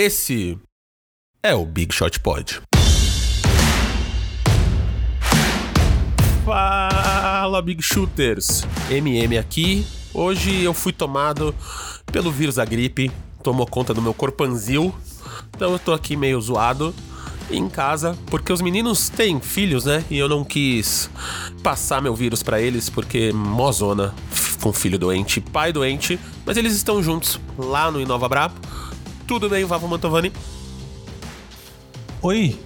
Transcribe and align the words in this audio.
Esse 0.00 0.56
é 1.42 1.52
o 1.56 1.66
Big 1.66 1.92
Shot 1.92 2.20
Pod. 2.20 2.62
Fala, 6.44 7.60
Big 7.60 7.82
Shooters! 7.82 8.62
MM 8.88 9.36
aqui. 9.36 9.84
Hoje 10.14 10.62
eu 10.62 10.72
fui 10.72 10.92
tomado 10.92 11.52
pelo 12.12 12.30
vírus 12.30 12.54
da 12.54 12.64
gripe, 12.64 13.10
tomou 13.42 13.66
conta 13.66 13.92
do 13.92 14.00
meu 14.00 14.14
corpanzil, 14.14 14.94
então 15.56 15.72
eu 15.72 15.80
tô 15.80 15.92
aqui 15.92 16.16
meio 16.16 16.40
zoado 16.40 16.94
em 17.50 17.68
casa, 17.68 18.16
porque 18.26 18.52
os 18.52 18.60
meninos 18.60 19.08
têm 19.08 19.40
filhos, 19.40 19.84
né? 19.84 20.04
E 20.08 20.16
eu 20.16 20.28
não 20.28 20.44
quis 20.44 21.10
passar 21.60 22.00
meu 22.00 22.14
vírus 22.14 22.40
para 22.40 22.60
eles, 22.60 22.88
porque 22.88 23.32
mozona 23.32 24.14
com 24.60 24.72
filho 24.72 24.96
doente, 24.96 25.40
pai 25.40 25.72
doente, 25.72 26.20
mas 26.46 26.56
eles 26.56 26.76
estão 26.76 27.02
juntos 27.02 27.40
lá 27.58 27.90
no 27.90 28.00
Inova 28.00 28.28
Brabo. 28.28 28.54
Tudo 29.28 29.46
bem, 29.46 29.62
Vavo 29.66 29.86
Mantovani? 29.86 30.32
Oi, 32.22 32.58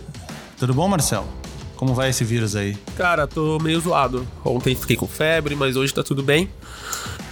tudo 0.56 0.73
bom, 0.73 0.86
Marcelo? 0.86 1.27
Como 1.74 1.92
vai 1.92 2.10
esse 2.10 2.23
vírus 2.23 2.55
aí? 2.55 2.77
Cara, 2.96 3.27
tô 3.27 3.59
meio 3.59 3.80
zoado. 3.80 4.24
Ontem 4.45 4.77
fiquei 4.77 4.95
com 4.95 5.09
febre, 5.09 5.56
mas 5.56 5.74
hoje 5.74 5.92
tá 5.92 6.05
tudo 6.05 6.22
bem. 6.22 6.48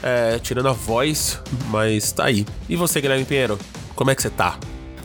É, 0.02 0.40
tirando 0.40 0.68
a 0.68 0.72
voz, 0.72 1.40
mas 1.70 2.10
tá 2.10 2.24
aí. 2.24 2.44
E 2.68 2.74
você, 2.74 3.00
Guilherme 3.00 3.24
Pinheiro? 3.24 3.56
Como 3.94 4.10
é 4.10 4.16
que 4.16 4.20
você 4.20 4.30
tá? 4.30 4.58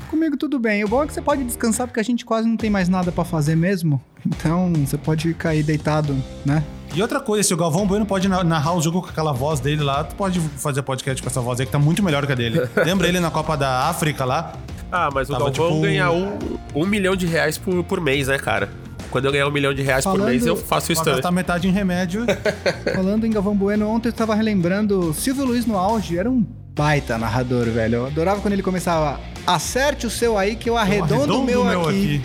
Comigo 0.09 0.35
tudo 0.35 0.57
bem. 0.57 0.83
O 0.83 0.87
bom 0.87 1.03
é 1.03 1.07
que 1.07 1.13
você 1.13 1.21
pode 1.21 1.43
descansar 1.43 1.85
porque 1.85 1.99
a 1.99 2.03
gente 2.03 2.25
quase 2.25 2.47
não 2.47 2.57
tem 2.57 2.71
mais 2.71 2.89
nada 2.89 3.11
para 3.11 3.23
fazer 3.23 3.55
mesmo. 3.55 4.01
Então 4.25 4.73
você 4.73 4.97
pode 4.97 5.35
cair 5.35 5.61
deitado, 5.61 6.17
né? 6.43 6.63
E 6.95 7.01
outra 7.01 7.19
coisa, 7.19 7.45
se 7.45 7.53
o 7.53 7.57
Galvão 7.57 7.85
Bueno 7.85 8.05
pode 8.05 8.29
narrar 8.29 8.73
o 8.73 8.81
jogo 8.81 9.01
com 9.01 9.09
aquela 9.09 9.33
voz 9.33 9.59
dele 9.59 9.83
lá, 9.83 10.05
tu 10.05 10.15
pode 10.15 10.39
fazer 10.39 10.81
podcast 10.81 11.21
com 11.21 11.27
essa 11.27 11.41
voz 11.41 11.59
aí 11.59 11.65
que 11.65 11.71
tá 11.71 11.77
muito 11.77 12.01
melhor 12.01 12.25
que 12.25 12.31
a 12.31 12.35
dele. 12.35 12.61
Lembra 12.85 13.09
ele 13.09 13.19
na 13.19 13.29
Copa 13.29 13.57
da 13.57 13.89
África 13.89 14.23
lá? 14.23 14.53
Ah, 14.89 15.09
mas 15.13 15.29
o 15.29 15.33
Tava, 15.33 15.51
Galvão 15.51 15.71
tipo... 15.71 15.81
ganha 15.81 16.09
um, 16.09 16.37
um 16.73 16.85
milhão 16.85 17.13
de 17.13 17.25
reais 17.25 17.57
por, 17.57 17.83
por 17.83 17.99
mês, 17.99 18.29
né, 18.29 18.37
cara? 18.37 18.69
Quando 19.11 19.25
eu 19.25 19.31
ganhar 19.33 19.45
um 19.45 19.51
milhão 19.51 19.73
de 19.73 19.81
reais 19.81 20.05
Falando... 20.05 20.21
por 20.21 20.29
mês, 20.29 20.45
eu 20.45 20.55
faço 20.55 20.93
isso 20.93 21.03
também. 21.03 21.17
gastar 21.17 21.31
metade 21.31 21.67
em 21.67 21.71
remédio. 21.71 22.25
Falando 22.95 23.25
em 23.25 23.29
Galvão 23.29 23.57
Bueno, 23.57 23.89
ontem 23.89 24.07
eu 24.07 24.11
estava 24.11 24.33
relembrando 24.33 25.13
Silvio 25.13 25.43
Luiz 25.43 25.65
no 25.65 25.77
auge, 25.77 26.17
era 26.17 26.31
um 26.31 26.45
baita 26.75 27.17
narrador, 27.17 27.65
velho. 27.67 27.95
Eu 27.95 28.05
adorava 28.07 28.41
quando 28.41 28.53
ele 28.53 28.61
começava, 28.61 29.19
acerte 29.47 30.05
o 30.05 30.09
seu 30.09 30.37
aí 30.37 30.57
que 30.57 30.69
eu 30.69 30.77
arredondo, 30.77 31.39
o 31.39 31.45
meu, 31.45 31.63
meu 31.63 31.87
aqui. 31.87 32.17
aqui. 32.17 32.21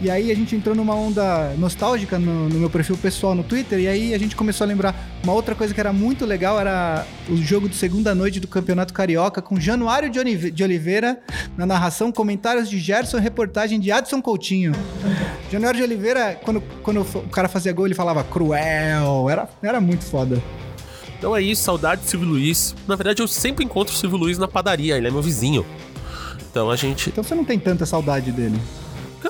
E 0.00 0.10
aí 0.10 0.32
a 0.32 0.34
gente 0.34 0.56
entrou 0.56 0.74
numa 0.74 0.94
onda 0.94 1.52
nostálgica 1.58 2.18
no, 2.18 2.48
no, 2.48 2.58
meu 2.58 2.70
perfil 2.70 2.96
pessoal 2.96 3.34
no 3.34 3.42
Twitter, 3.42 3.78
e 3.78 3.86
aí 3.86 4.14
a 4.14 4.18
gente 4.18 4.34
começou 4.34 4.64
a 4.64 4.68
lembrar 4.68 4.94
uma 5.22 5.34
outra 5.34 5.54
coisa 5.54 5.74
que 5.74 5.78
era 5.78 5.92
muito 5.92 6.24
legal, 6.24 6.58
era 6.58 7.04
o 7.28 7.36
jogo 7.36 7.68
de 7.68 7.76
segunda 7.76 8.14
noite 8.14 8.40
do 8.40 8.48
Campeonato 8.48 8.94
Carioca, 8.94 9.42
com 9.42 9.60
Januário 9.60 10.08
de 10.08 10.64
Oliveira 10.64 11.20
na 11.54 11.66
narração, 11.66 12.10
comentários 12.10 12.70
de 12.70 12.78
Gerson, 12.78 13.18
reportagem 13.18 13.78
de 13.78 13.92
Adson 13.92 14.22
Coutinho. 14.22 14.72
Januário 15.52 15.76
de 15.76 15.84
Oliveira, 15.84 16.40
quando, 16.42 16.62
quando 16.82 17.02
o 17.02 17.28
cara 17.28 17.48
fazia 17.50 17.72
gol, 17.74 17.86
ele 17.86 17.94
falava 17.94 18.24
cruel, 18.24 19.28
era, 19.28 19.46
era 19.62 19.82
muito 19.82 20.04
foda. 20.04 20.42
Então 21.20 21.36
é 21.36 21.42
isso, 21.42 21.62
saudade 21.62 22.00
de 22.00 22.08
Silvio 22.08 22.26
Luiz. 22.26 22.74
Na 22.88 22.96
verdade, 22.96 23.20
eu 23.20 23.28
sempre 23.28 23.62
encontro 23.62 23.94
o 23.94 23.96
Silvio 23.96 24.16
Luiz 24.16 24.38
na 24.38 24.48
padaria, 24.48 24.96
ele 24.96 25.06
é 25.06 25.10
meu 25.10 25.20
vizinho. 25.20 25.66
Então 26.50 26.70
a 26.70 26.76
gente. 26.76 27.10
Então 27.10 27.22
você 27.22 27.34
não 27.34 27.44
tem 27.44 27.58
tanta 27.58 27.84
saudade 27.84 28.32
dele? 28.32 28.58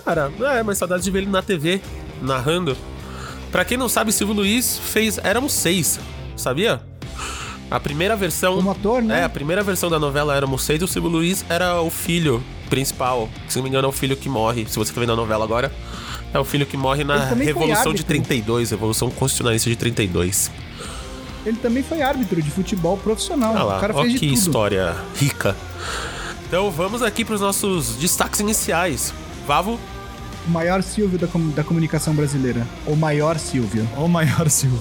Cara, 0.04 0.32
é, 0.40 0.62
mas 0.62 0.78
saudade 0.78 1.02
de 1.02 1.10
ver 1.10 1.22
ele 1.22 1.30
na 1.30 1.42
TV, 1.42 1.80
narrando. 2.22 2.76
Pra 3.50 3.64
quem 3.64 3.76
não 3.76 3.88
sabe, 3.88 4.12
Silvio 4.12 4.36
Luiz 4.36 4.78
fez 4.78 5.18
Éramos 5.18 5.52
Seis, 5.52 5.98
sabia? 6.36 6.80
A 7.68 7.80
primeira 7.80 8.14
versão. 8.14 8.54
Como 8.54 8.70
ator, 8.70 9.02
né? 9.02 9.22
É, 9.22 9.24
a 9.24 9.28
primeira 9.28 9.64
versão 9.64 9.90
da 9.90 9.98
novela 9.98 10.36
Éramos 10.36 10.62
Seis, 10.62 10.80
o 10.82 10.86
Silvio 10.86 11.10
Luiz 11.10 11.44
era 11.48 11.80
o 11.82 11.90
filho 11.90 12.40
principal. 12.68 13.28
Se 13.48 13.56
não 13.56 13.64
me 13.64 13.68
engano, 13.68 13.86
é 13.86 13.88
o 13.88 13.92
filho 13.92 14.16
que 14.16 14.28
morre. 14.28 14.64
Se 14.68 14.78
você 14.78 14.92
tá 14.92 15.00
vendo 15.00 15.12
a 15.12 15.16
novela 15.16 15.44
agora, 15.44 15.72
é 16.32 16.38
o 16.38 16.44
filho 16.44 16.64
que 16.64 16.76
morre 16.76 17.02
na 17.02 17.24
Revolução 17.34 17.92
de 17.92 18.04
32, 18.04 18.70
Revolução 18.70 19.10
Constitucionalista 19.10 19.68
de 19.68 19.74
32. 19.74 20.52
Ele 21.44 21.56
também 21.56 21.82
foi 21.82 22.02
árbitro 22.02 22.42
de 22.42 22.50
futebol 22.50 22.96
profissional. 22.98 23.56
Ah 23.56 23.62
lá, 23.62 23.76
o 23.78 23.80
cara 23.80 23.94
fez 23.94 24.18
que 24.18 24.26
história 24.26 24.94
rica. 25.16 25.56
Então 26.46 26.70
vamos 26.70 27.02
aqui 27.02 27.24
para 27.24 27.34
os 27.34 27.40
nossos 27.40 27.96
destaques 27.96 28.40
iniciais. 28.40 29.14
Vavo? 29.46 29.78
O 30.46 30.50
maior 30.50 30.82
Silvio 30.82 31.18
da, 31.18 31.26
com 31.26 31.50
da 31.50 31.62
comunicação 31.62 32.14
brasileira. 32.14 32.66
O 32.86 32.96
maior 32.96 33.38
Silvio. 33.38 33.88
O 33.96 34.08
maior 34.08 34.48
Silvio. 34.50 34.80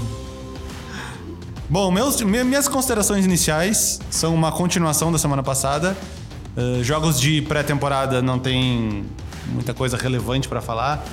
Bom, 1.70 1.92
meus, 1.92 2.20
minhas 2.22 2.68
considerações 2.68 3.24
iniciais 3.24 4.00
são 4.10 4.34
uma 4.34 4.52
continuação 4.52 5.12
da 5.12 5.20
semana 5.20 5.44
passada. 5.44 5.96
Uh, 6.58 6.84
jogos 6.84 7.20
de 7.20 7.44
pré-temporada 7.44 8.22
não 8.22 8.40
tem 8.40 9.06
muita 9.48 9.74
coisa 9.74 9.96
relevante 9.96 10.48
para 10.48 10.62
falar. 10.62 11.06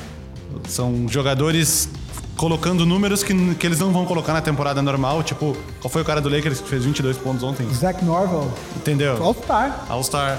São 0.66 1.06
jogadores 1.08 1.90
colocando 2.36 2.84
números 2.84 3.22
que, 3.22 3.54
que 3.54 3.66
eles 3.66 3.80
não 3.80 3.92
vão 3.92 4.04
colocar 4.04 4.32
na 4.32 4.40
temporada 4.40 4.82
normal. 4.82 5.22
Tipo, 5.22 5.56
qual 5.80 5.90
foi 5.90 6.02
o 6.02 6.04
cara 6.04 6.20
do 6.20 6.28
Lakers 6.28 6.60
que 6.60 6.68
fez 6.68 6.84
22 6.84 7.16
pontos 7.16 7.42
ontem? 7.42 7.68
Zach 7.72 8.04
Norvell. 8.04 8.50
Entendeu? 8.76 9.22
All-Star. 9.22 9.86
All-Star. 9.88 10.38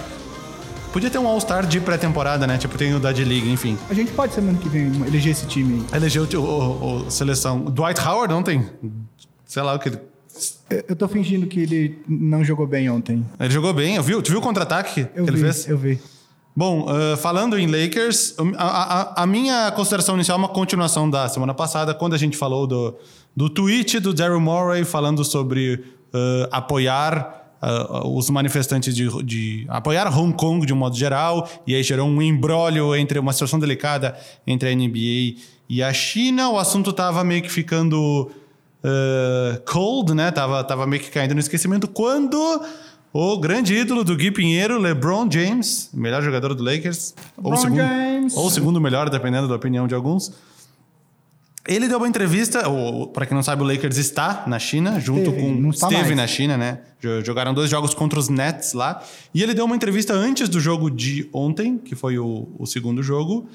Podia 0.93 1.09
ter 1.09 1.17
um 1.17 1.27
All-Star 1.27 1.65
de 1.65 1.79
pré-temporada, 1.79 2.47
né? 2.47 2.57
Tipo, 2.57 2.77
tem 2.77 2.93
o 2.93 2.99
da 2.99 3.11
D-League, 3.11 3.49
enfim. 3.51 3.77
A 3.89 3.93
gente 3.93 4.11
pode 4.11 4.33
semana 4.33 4.57
que 4.57 4.69
vem 4.69 4.87
eleger 5.05 5.31
esse 5.31 5.45
time 5.45 5.85
aí. 5.91 5.97
Eleger 5.97 6.21
o, 6.21 6.39
o, 6.39 7.05
o, 7.07 7.11
seleção. 7.11 7.59
Dwight 7.59 7.99
Howard 7.99 8.33
ontem? 8.33 8.65
Sei 9.45 9.61
lá 9.61 9.75
o 9.75 9.79
que 9.79 9.89
ele. 9.89 9.99
Eu 10.87 10.95
tô 10.95 11.07
fingindo 11.07 11.47
que 11.47 11.59
ele 11.59 11.99
não 12.07 12.43
jogou 12.43 12.67
bem 12.67 12.89
ontem. 12.89 13.25
Ele 13.39 13.49
jogou 13.49 13.73
bem, 13.73 13.95
eu 13.95 14.03
vi. 14.03 14.21
Tu 14.21 14.29
viu 14.29 14.39
o 14.39 14.41
contra-ataque 14.41 14.93
que 14.93 15.01
vi, 15.03 15.27
ele 15.27 15.37
fez? 15.37 15.67
Eu 15.67 15.77
vi. 15.77 15.99
Bom, 16.57 16.87
uh, 16.89 17.15
falando 17.17 17.55
em 17.59 17.67
Lakers, 17.67 18.33
a, 18.57 18.65
a, 18.65 19.23
a, 19.23 19.27
minha 19.27 19.71
consideração 19.73 20.15
inicial 20.15 20.39
é 20.39 20.41
uma 20.41 20.49
continuação 20.49 21.07
da 21.07 21.29
semana 21.29 21.53
passada, 21.53 21.93
quando 21.93 22.15
a 22.15 22.17
gente 22.17 22.35
falou 22.35 22.65
do, 22.65 22.95
do 23.35 23.47
tweet 23.47 23.99
do 23.99 24.11
Daryl 24.11 24.39
Morey 24.39 24.83
falando 24.83 25.23
sobre 25.23 25.75
uh, 25.75 26.47
apoiar 26.51 27.51
uh, 27.61 28.07
os 28.07 28.31
manifestantes 28.31 28.95
de, 28.95 29.07
de, 29.23 29.67
apoiar 29.69 30.07
Hong 30.07 30.35
Kong 30.35 30.65
de 30.65 30.73
um 30.73 30.77
modo 30.77 30.97
geral, 30.97 31.47
e 31.67 31.75
aí 31.75 31.83
gerou 31.83 32.07
um 32.07 32.19
embrólio 32.23 32.95
entre 32.95 33.19
uma 33.19 33.33
situação 33.33 33.59
delicada 33.59 34.17
entre 34.47 34.69
a 34.69 34.75
NBA 34.75 35.39
e 35.69 35.83
a 35.83 35.93
China. 35.93 36.49
O 36.49 36.57
assunto 36.57 36.89
estava 36.89 37.23
meio 37.23 37.43
que 37.43 37.51
ficando 37.51 38.31
cold, 39.65 40.15
né? 40.15 40.31
Tava, 40.31 40.63
tava 40.63 40.87
meio 40.87 41.03
que 41.03 41.11
caindo 41.11 41.33
no 41.33 41.39
esquecimento 41.39 41.87
quando 41.87 42.63
o 43.13 43.37
grande 43.37 43.73
ídolo 43.73 44.03
do 44.03 44.15
Gui 44.15 44.31
Pinheiro, 44.31 44.77
LeBron 44.77 45.29
James, 45.31 45.89
melhor 45.93 46.21
jogador 46.21 46.53
do 46.53 46.63
Lakers. 46.63 47.15
ou 47.41 47.55
segundo, 47.57 47.77
James. 47.77 48.35
ou 48.35 48.49
segundo 48.49 48.81
melhor, 48.81 49.09
dependendo 49.09 49.47
da 49.47 49.55
opinião 49.55 49.87
de 49.87 49.95
alguns. 49.95 50.31
Ele 51.67 51.87
deu 51.89 51.97
uma 51.97 52.07
entrevista, 52.07 52.63
para 53.13 53.25
quem 53.25 53.35
não 53.35 53.43
sabe, 53.43 53.61
o 53.61 53.65
Lakers 53.65 53.97
está 53.97 54.45
na 54.47 54.57
China, 54.57 55.01
junto 55.01 55.29
esteve, 55.31 55.61
com. 55.61 55.69
Esteve 55.69 55.95
mais. 55.95 56.15
na 56.15 56.27
China, 56.27 56.57
né? 56.57 56.79
Jogaram 57.25 57.53
dois 57.53 57.69
jogos 57.69 57.93
contra 57.93 58.17
os 58.17 58.29
Nets 58.29 58.71
lá. 58.71 59.03
E 59.33 59.43
ele 59.43 59.53
deu 59.53 59.65
uma 59.65 59.75
entrevista 59.75 60.13
antes 60.13 60.47
do 60.47 60.61
jogo 60.61 60.89
de 60.89 61.29
ontem, 61.33 61.77
que 61.77 61.93
foi 61.93 62.17
o, 62.17 62.47
o 62.57 62.65
segundo 62.65 63.03
jogo, 63.03 63.49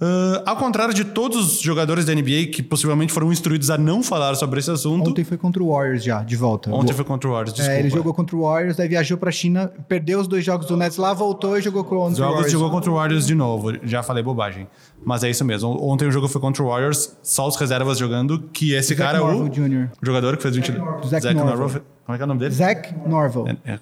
Uh, 0.00 0.42
ao 0.44 0.56
contrário 0.56 0.92
de 0.92 1.04
todos 1.04 1.54
os 1.54 1.60
jogadores 1.60 2.04
da 2.04 2.12
NBA 2.12 2.46
que 2.52 2.62
possivelmente 2.62 3.12
foram 3.12 3.32
instruídos 3.32 3.70
a 3.70 3.78
não 3.78 4.02
falar 4.02 4.34
sobre 4.34 4.58
esse 4.58 4.70
assunto. 4.70 5.10
Ontem 5.10 5.22
foi 5.22 5.38
contra 5.38 5.62
o 5.62 5.72
Warriors 5.72 6.02
já, 6.02 6.22
de 6.22 6.34
volta. 6.34 6.68
Ontem 6.74 6.92
foi 6.92 7.04
contra 7.04 7.28
o 7.28 7.32
Warriors, 7.32 7.54
desculpa. 7.54 7.76
É, 7.76 7.80
ele 7.80 7.90
jogou 7.90 8.12
contra 8.12 8.36
o 8.36 8.42
Warriors, 8.42 8.76
daí 8.76 8.88
viajou 8.88 9.16
pra 9.16 9.30
China, 9.30 9.72
perdeu 9.88 10.20
os 10.20 10.26
dois 10.26 10.44
jogos 10.44 10.66
do 10.66 10.76
Nets 10.76 10.96
lá, 10.96 11.14
voltou 11.14 11.56
e 11.56 11.62
jogou 11.62 11.84
contra 11.84 11.96
o 11.96 12.00
Warriors. 12.00 12.18
Jogos 12.18 12.52
jogou 12.52 12.70
contra 12.70 12.90
o 12.90 12.94
Warriors 12.94 13.26
de 13.26 13.34
novo, 13.36 13.72
já 13.84 14.02
falei 14.02 14.22
bobagem. 14.22 14.66
Mas 15.04 15.22
é 15.22 15.30
isso 15.30 15.44
mesmo. 15.44 15.70
Ontem 15.82 16.06
o 16.06 16.10
jogo 16.10 16.28
foi 16.28 16.40
contra 16.40 16.62
o 16.62 16.68
Warriors, 16.68 17.16
só 17.22 17.46
os 17.46 17.56
reservas 17.56 17.98
jogando, 17.98 18.48
que 18.52 18.72
esse 18.72 18.94
Zach 18.94 18.98
cara 18.98 19.18
é 19.18 19.20
o 19.20 19.48
Jr. 19.48 19.90
jogador 20.02 20.36
que 20.36 20.42
fez 20.42 20.56
20... 20.56 20.72
Zach, 21.06 21.22
Zach 21.22 21.34
Norville. 21.34 21.82
Como 22.04 22.14
é 22.14 22.16
que 22.16 22.22
é 22.22 22.24
o 22.24 22.28
nome 22.28 22.40
dele? 22.40 22.54
Zach 22.54 22.94
Norville. 23.06 23.58
É, 23.64 23.74
é, 23.74 23.80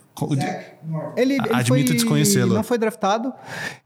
Ele, 1.17 1.35
ele 1.35 1.43
Admito 1.53 1.93
desconhecê-lo. 1.93 2.55
Não 2.55 2.63
foi 2.63 2.79
draftado. 2.79 3.33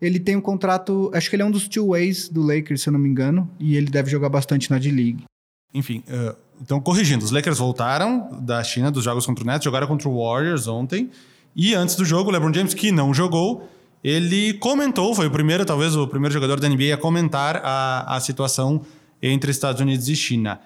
Ele 0.00 0.20
tem 0.20 0.36
um 0.36 0.40
contrato. 0.40 1.10
Acho 1.14 1.30
que 1.30 1.36
ele 1.36 1.42
é 1.42 1.46
um 1.46 1.50
dos 1.50 1.68
two 1.68 1.88
ways 1.88 2.28
do 2.28 2.42
Lakers, 2.42 2.82
se 2.82 2.88
eu 2.88 2.92
não 2.92 3.00
me 3.00 3.08
engano. 3.08 3.50
E 3.58 3.76
ele 3.76 3.86
deve 3.86 4.10
jogar 4.10 4.28
bastante 4.28 4.70
na 4.70 4.78
D-League. 4.78 5.24
Enfim, 5.72 6.02
uh, 6.08 6.36
então 6.60 6.80
corrigindo, 6.80 7.24
os 7.24 7.30
Lakers 7.30 7.58
voltaram 7.58 8.40
da 8.40 8.62
China 8.62 8.90
dos 8.90 9.04
jogos 9.04 9.26
contra 9.26 9.44
o 9.44 9.46
Nets, 9.46 9.64
jogaram 9.64 9.86
contra 9.86 10.08
o 10.08 10.22
Warriors 10.22 10.66
ontem. 10.66 11.10
E 11.54 11.74
antes 11.74 11.96
do 11.96 12.04
jogo, 12.04 12.28
o 12.28 12.32
LeBron 12.32 12.52
James, 12.52 12.74
que 12.74 12.92
não 12.92 13.14
jogou, 13.14 13.66
ele 14.08 14.54
comentou, 14.54 15.12
foi 15.16 15.26
o 15.26 15.30
primeiro, 15.32 15.64
talvez 15.64 15.96
o 15.96 16.06
primeiro 16.06 16.32
jogador 16.32 16.60
da 16.60 16.68
NBA 16.68 16.94
a 16.94 16.96
comentar 16.96 17.60
a, 17.64 18.14
a 18.14 18.20
situação 18.20 18.82
entre 19.20 19.50
Estados 19.50 19.80
Unidos 19.80 20.08
e 20.08 20.14
China. 20.14 20.60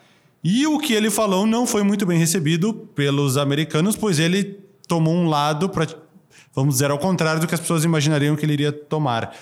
E 0.44 0.66
o 0.66 0.78
que 0.78 0.92
ele 0.92 1.08
falou 1.08 1.46
não 1.46 1.66
foi 1.66 1.82
muito 1.82 2.04
bem 2.04 2.18
recebido 2.18 2.74
pelos 2.94 3.38
americanos, 3.38 3.96
pois 3.96 4.18
ele 4.18 4.60
tomou 4.86 5.14
um 5.14 5.26
lado 5.26 5.70
para, 5.70 5.86
vamos 6.54 6.74
dizer, 6.74 6.90
ao 6.90 6.98
contrário 6.98 7.40
do 7.40 7.46
que 7.46 7.54
as 7.54 7.60
pessoas 7.60 7.82
imaginariam 7.82 8.36
que 8.36 8.44
ele 8.44 8.52
iria 8.52 8.72
tomar. 8.72 9.34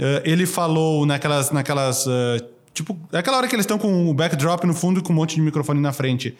Uh, 0.00 0.24
ele 0.24 0.46
falou 0.46 1.04
naquelas, 1.04 1.50
naquelas 1.50 2.06
uh, 2.06 2.42
tipo, 2.72 2.98
aquela 3.12 3.36
hora 3.36 3.48
que 3.48 3.54
eles 3.54 3.64
estão 3.64 3.78
com 3.78 4.08
o 4.08 4.14
backdrop 4.14 4.64
no 4.64 4.72
fundo 4.72 5.00
e 5.00 5.02
com 5.02 5.12
um 5.12 5.16
monte 5.16 5.34
de 5.34 5.42
microfone 5.42 5.78
na 5.78 5.92
frente. 5.92 6.34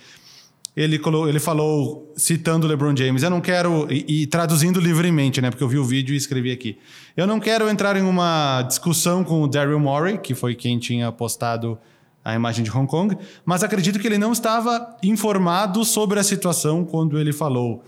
Ele, 0.77 1.01
ele 1.29 1.41
falou, 1.41 2.13
citando 2.17 2.67
LeBron 2.67 2.95
James, 2.95 3.23
eu 3.23 3.31
não 3.31 3.41
quero, 3.41 3.91
e, 3.91 4.23
e, 4.23 4.27
traduzindo 4.27 4.79
livremente, 4.79 5.41
né, 5.41 5.49
porque 5.49 5.65
eu 5.65 5.69
vi 5.69 5.79
o 5.79 5.85
vídeo 5.85 6.13
e 6.13 6.19
escrevi 6.19 6.53
aqui, 6.53 6.77
eu 7.17 7.27
não 7.27 7.41
quero 7.41 7.67
entrar 7.69 7.97
em 7.97 8.03
uma 8.03 8.61
discussão 8.63 9.25
com 9.25 9.43
o 9.43 9.49
Daryl 9.49 9.81
Morey, 9.81 10.19
que 10.19 10.35
foi 10.35 10.55
quem 10.55 10.79
tinha 10.79 11.11
postado 11.11 11.79
a 12.23 12.35
imagem 12.35 12.63
de 12.63 12.71
Hong 12.71 12.87
Kong, 12.87 13.17
mas 13.45 13.63
acredito 13.63 13.99
que 13.99 14.07
ele 14.07 14.19
não 14.19 14.33
estava 14.33 14.97
informado 15.03 15.83
sobre 15.83 16.21
a 16.21 16.23
situação 16.23 16.85
quando 16.85 17.19
ele 17.19 17.33
falou. 17.33 17.83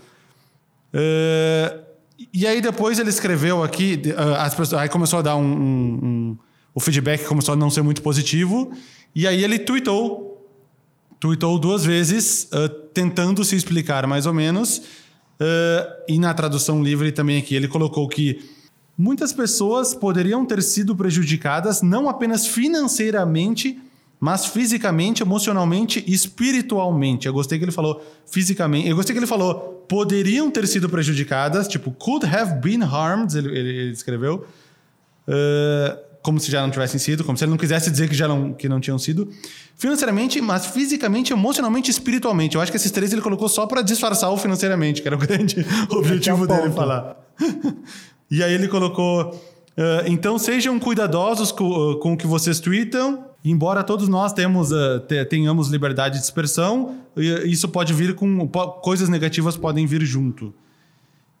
Uh, 0.93 1.83
e 2.33 2.47
aí 2.47 2.59
depois 2.59 2.97
ele 2.97 3.09
escreveu 3.09 3.61
aqui, 3.63 4.01
as 4.39 4.55
pessoas, 4.55 4.81
aí 4.81 4.89
começou 4.89 5.19
a 5.19 5.21
dar 5.21 5.35
um, 5.35 5.43
um, 5.43 5.99
um, 6.01 6.37
o 6.73 6.79
feedback 6.79 7.23
começou 7.25 7.53
a 7.53 7.55
não 7.55 7.69
ser 7.69 7.81
muito 7.81 8.01
positivo, 8.01 8.71
e 9.13 9.27
aí 9.27 9.43
ele 9.43 9.59
tweetou 9.59 10.28
tweetou 11.19 11.59
duas 11.59 11.83
vezes, 11.83 12.49
uh, 12.53 12.69
tentando 12.93 13.43
se 13.43 13.55
explicar 13.55 14.07
mais 14.07 14.25
ou 14.25 14.33
menos. 14.33 14.77
Uh, 14.77 16.03
e 16.07 16.19
na 16.19 16.33
tradução 16.33 16.83
livre 16.83 17.11
também 17.11 17.37
aqui, 17.37 17.55
ele 17.55 17.67
colocou 17.67 18.07
que 18.07 18.39
muitas 18.97 19.31
pessoas 19.33 19.93
poderiam 19.93 20.45
ter 20.45 20.61
sido 20.61 20.95
prejudicadas 20.95 21.81
não 21.81 22.09
apenas 22.09 22.47
financeiramente, 22.47 23.79
mas 24.19 24.45
fisicamente, 24.45 25.23
emocionalmente 25.23 26.03
e 26.05 26.13
espiritualmente. 26.13 27.27
Eu 27.27 27.33
gostei 27.33 27.57
que 27.57 27.65
ele 27.65 27.71
falou 27.71 28.03
fisicamente. 28.25 28.87
Eu 28.87 28.95
gostei 28.95 29.13
que 29.13 29.19
ele 29.19 29.27
falou 29.27 29.85
poderiam 29.87 30.51
ter 30.51 30.67
sido 30.67 30.87
prejudicadas, 30.87 31.67
tipo, 31.67 31.91
could 31.91 32.25
have 32.25 32.59
been 32.59 32.83
harmed, 32.83 33.35
ele, 33.35 33.57
ele, 33.57 33.69
ele 33.69 33.91
escreveu. 33.91 34.45
Uh, 35.27 36.08
como 36.29 36.39
se 36.39 36.51
já 36.51 36.61
não 36.61 36.69
tivessem 36.69 36.99
sido, 36.99 37.23
como 37.23 37.35
se 37.35 37.43
ele 37.43 37.49
não 37.49 37.57
quisesse 37.57 37.89
dizer 37.89 38.07
que 38.07 38.13
já 38.13 38.27
não, 38.27 38.53
que 38.53 38.69
não 38.69 38.79
tinham 38.79 38.99
sido. 38.99 39.27
Financeiramente, 39.75 40.39
mas 40.39 40.67
fisicamente, 40.67 41.33
emocionalmente 41.33 41.89
e 41.89 41.91
espiritualmente. 41.91 42.55
Eu 42.55 42.61
acho 42.61 42.71
que 42.71 42.77
esses 42.77 42.91
três 42.91 43.11
ele 43.11 43.21
colocou 43.23 43.49
só 43.49 43.65
para 43.65 43.81
disfarçar 43.81 44.31
o 44.31 44.37
financeiramente, 44.37 45.01
que 45.01 45.07
era 45.07 45.17
o 45.17 45.19
grande 45.19 45.65
objetivo 45.89 46.45
dele 46.45 46.69
falar. 46.69 47.17
e 48.29 48.43
aí 48.43 48.53
ele 48.53 48.67
colocou. 48.67 49.31
Uh, 49.75 50.05
então 50.05 50.37
sejam 50.37 50.77
cuidadosos 50.77 51.51
com, 51.51 51.65
uh, 51.67 51.97
com 51.97 52.13
o 52.13 52.17
que 52.17 52.27
vocês 52.27 52.59
tweetam. 52.59 53.25
Embora 53.43 53.83
todos 53.83 54.07
nós 54.07 54.31
temos, 54.31 54.71
uh, 54.71 54.99
tenhamos 55.27 55.69
liberdade 55.69 56.19
de 56.19 56.25
expressão, 56.25 56.95
isso 57.17 57.67
pode 57.69 57.91
vir 57.91 58.13
com. 58.13 58.47
coisas 58.83 59.09
negativas 59.09 59.57
podem 59.57 59.87
vir 59.87 60.03
junto. 60.03 60.53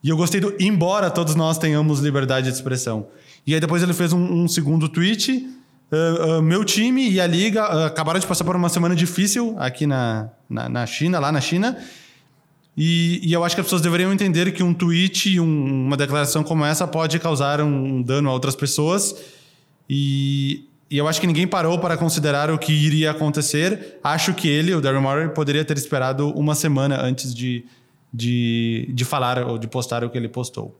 E 0.03 0.09
eu 0.09 0.17
gostei 0.17 0.41
do 0.41 0.55
embora 0.59 1.11
todos 1.11 1.35
nós 1.35 1.59
tenhamos 1.59 1.99
liberdade 1.99 2.47
de 2.49 2.55
expressão. 2.55 3.05
E 3.49 3.53
aí 3.55 3.59
depois 3.59 3.81
ele 3.81 3.93
fez 3.93 4.13
um, 4.13 4.43
um 4.43 4.47
segundo 4.47 4.87
tweet. 4.87 5.49
Uh, 5.91 6.37
uh, 6.37 6.41
meu 6.41 6.63
time 6.63 7.09
e 7.09 7.19
a 7.19 7.25
liga 7.25 7.63
uh, 7.63 7.85
acabaram 7.85 8.19
de 8.19 8.27
passar 8.27 8.43
por 8.43 8.55
uma 8.55 8.69
semana 8.69 8.95
difícil 8.95 9.55
aqui 9.57 9.87
na, 9.87 10.29
na, 10.47 10.69
na 10.69 10.85
China, 10.85 11.17
lá 11.17 11.31
na 11.31 11.41
China. 11.41 11.75
E, 12.77 13.19
e, 13.23 13.33
eu 13.33 13.43
acho 13.43 13.55
que 13.55 13.61
as 13.61 13.65
pessoas 13.65 13.81
deveriam 13.81 14.13
entender 14.13 14.51
que 14.51 14.61
um 14.61 14.71
tweet 14.71 15.39
um, 15.39 15.87
uma 15.87 15.97
declaração 15.97 16.43
como 16.43 16.63
essa 16.63 16.85
pode 16.85 17.17
causar 17.17 17.59
um 17.59 18.03
dano 18.03 18.29
a 18.29 18.33
outras 18.33 18.55
pessoas. 18.55 19.15
E, 19.89 20.67
e, 20.87 20.99
eu 20.99 21.07
acho 21.07 21.19
que 21.19 21.25
ninguém 21.25 21.47
parou 21.47 21.79
para 21.79 21.97
considerar 21.97 22.51
o 22.51 22.59
que 22.59 22.71
iria 22.71 23.09
acontecer. 23.09 23.97
Acho 24.03 24.31
que 24.31 24.47
ele, 24.47 24.75
o 24.75 24.79
Daryl 24.79 25.01
Morey, 25.01 25.29
poderia 25.29 25.65
ter 25.65 25.75
esperado 25.75 26.29
uma 26.37 26.53
semana 26.53 27.01
antes 27.01 27.33
de, 27.33 27.65
de, 28.13 28.91
de 28.93 29.03
falar 29.03 29.43
ou 29.43 29.57
de 29.57 29.67
postar 29.67 30.03
o 30.03 30.09
que 30.11 30.19
ele 30.19 30.29
postou. 30.29 30.77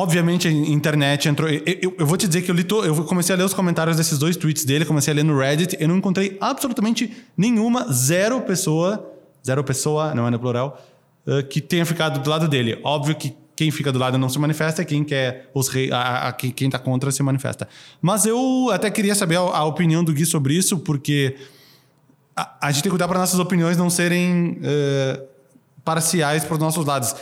Obviamente 0.00 0.48
a 0.48 0.50
internet 0.50 1.28
entrou. 1.28 1.46
Eu, 1.46 1.62
eu, 1.66 1.94
eu, 1.98 2.06
vou 2.06 2.16
te 2.16 2.26
dizer 2.26 2.40
que 2.40 2.50
eu, 2.50 2.54
li 2.54 2.64
to, 2.64 2.82
eu 2.82 3.04
comecei 3.04 3.34
a 3.34 3.38
ler 3.38 3.44
os 3.44 3.52
comentários 3.52 3.98
desses 3.98 4.18
dois 4.18 4.34
tweets 4.34 4.64
dele, 4.64 4.86
comecei 4.86 5.12
a 5.12 5.14
ler 5.14 5.24
no 5.24 5.38
Reddit, 5.38 5.76
eu 5.78 5.86
não 5.86 5.98
encontrei 5.98 6.38
absolutamente 6.40 7.14
nenhuma, 7.36 7.86
zero 7.92 8.40
pessoa, 8.40 9.12
zero 9.44 9.62
pessoa, 9.62 10.14
não 10.14 10.26
é 10.26 10.30
no 10.30 10.38
plural, 10.38 10.80
uh, 11.26 11.46
que 11.46 11.60
tenha 11.60 11.84
ficado 11.84 12.18
do 12.18 12.30
lado 12.30 12.48
dele. 12.48 12.80
Óbvio 12.82 13.14
que 13.14 13.36
quem 13.54 13.70
fica 13.70 13.92
do 13.92 13.98
lado 13.98 14.16
não 14.16 14.30
se 14.30 14.38
manifesta, 14.38 14.82
quem 14.86 15.04
quer 15.04 15.50
os 15.52 15.68
rei, 15.68 15.92
a, 15.92 16.28
a, 16.28 16.32
quem 16.32 16.68
está 16.68 16.78
contra 16.78 17.10
se 17.10 17.22
manifesta. 17.22 17.68
Mas 18.00 18.24
eu 18.24 18.70
até 18.72 18.90
queria 18.90 19.14
saber 19.14 19.36
a, 19.36 19.40
a 19.40 19.64
opinião 19.66 20.02
do 20.02 20.14
Gui 20.14 20.24
sobre 20.24 20.54
isso, 20.54 20.78
porque 20.78 21.36
a, 22.34 22.70
gente 22.72 22.84
tem 22.84 22.84
que 22.84 22.88
cuidar 22.88 23.06
para 23.06 23.18
nossas 23.18 23.38
opiniões 23.38 23.76
não 23.76 23.90
serem 23.90 24.52
uh, 24.62 25.28
parciais 25.84 26.42
para 26.42 26.54
os 26.54 26.58
nossos 26.58 26.86
lados. 26.86 27.14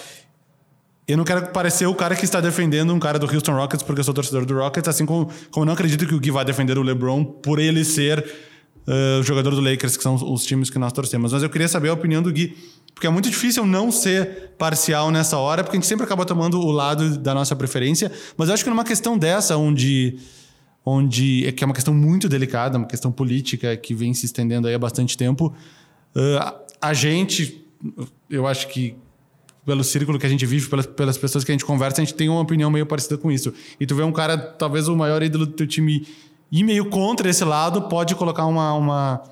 Eu 1.09 1.17
não 1.17 1.25
quero 1.25 1.47
parecer 1.49 1.87
o 1.87 1.95
cara 1.95 2.15
que 2.15 2.27
está 2.27 2.39
defendendo 2.39 2.93
um 2.93 2.99
cara 2.99 3.19
do 3.19 3.25
Houston 3.25 3.53
Rockets 3.53 3.83
porque 3.83 4.01
eu 4.01 4.05
sou 4.05 4.13
torcedor 4.13 4.45
do 4.45 4.55
Rockets, 4.55 4.87
assim 4.89 5.07
como, 5.07 5.31
como 5.51 5.65
não 5.65 5.73
acredito 5.73 6.07
que 6.07 6.15
o 6.15 6.21
Gui 6.21 6.31
vai 6.31 6.45
defender 6.45 6.77
o 6.77 6.83
LeBron 6.83 7.25
por 7.25 7.59
ele 7.59 7.83
ser 7.83 8.23
uh, 8.87 9.23
jogador 9.23 9.55
do 9.55 9.61
Lakers, 9.63 9.97
que 9.97 10.03
são 10.03 10.17
os 10.17 10.45
times 10.45 10.69
que 10.69 10.79
nós 10.79 10.93
torcemos. 10.93 11.33
Mas 11.33 11.43
eu 11.43 11.49
queria 11.49 11.67
saber 11.67 11.89
a 11.89 11.95
opinião 11.95 12.21
do 12.21 12.31
Gui, 12.31 12.55
porque 12.93 13.07
é 13.07 13.11
muito 13.11 13.31
difícil 13.31 13.65
não 13.65 13.91
ser 13.91 14.51
parcial 14.59 15.11
nessa 15.11 15.39
hora, 15.39 15.65
porque 15.65 15.79
a 15.79 15.81
gente 15.81 15.89
sempre 15.89 16.05
acaba 16.05 16.27
tomando 16.27 16.61
o 16.61 16.71
lado 16.71 17.17
da 17.17 17.33
nossa 17.33 17.57
preferência. 17.57 18.13
Mas 18.37 18.49
eu 18.49 18.55
acho 18.55 18.63
que 18.63 18.69
numa 18.69 18.85
questão 18.85 19.17
dessa, 19.17 19.57
onde 19.57 20.19
onde 20.85 21.47
é 21.47 21.53
que 21.53 21.65
é 21.65 21.67
uma 21.67 21.75
questão 21.75 21.95
muito 21.95 22.29
delicada, 22.29 22.77
uma 22.77 22.87
questão 22.87 23.11
política 23.11 23.77
que 23.79 23.95
vem 23.95 24.13
se 24.13 24.27
estendendo 24.27 24.69
aí 24.69 24.75
há 24.75 24.79
bastante 24.79 25.17
tempo, 25.17 25.55
uh, 26.15 26.55
a 26.81 26.93
gente, 26.93 27.67
eu 28.29 28.47
acho 28.47 28.69
que 28.69 28.95
pelo 29.69 29.85
círculo 29.85 30.19
que 30.19 30.25
a 30.25 30.29
gente 30.31 30.47
vive, 30.47 30.67
pelas, 30.67 30.87
pelas 30.87 31.19
pessoas 31.19 31.45
que 31.45 31.53
a 31.53 31.55
gente 31.55 31.65
conversa, 31.67 32.01
a 32.01 32.05
gente 32.05 32.15
tem 32.15 32.27
uma 32.27 32.41
opinião 32.41 32.71
meio 32.71 32.87
parecida 32.87 33.19
com 33.19 33.31
isso. 33.31 33.53
E 33.79 33.85
tu 33.85 33.95
vê 33.95 34.03
um 34.03 34.11
cara, 34.11 34.39
talvez 34.39 34.89
o 34.89 34.97
maior 34.97 35.23
ídolo 35.23 35.45
do 35.45 35.53
teu 35.53 35.67
time, 35.67 36.09
ir 36.51 36.65
meio 36.65 36.89
contra 36.89 37.29
esse 37.29 37.45
lado, 37.45 37.83
pode 37.83 38.15
colocar 38.15 38.47
uma, 38.47 38.73
uma, 38.73 39.23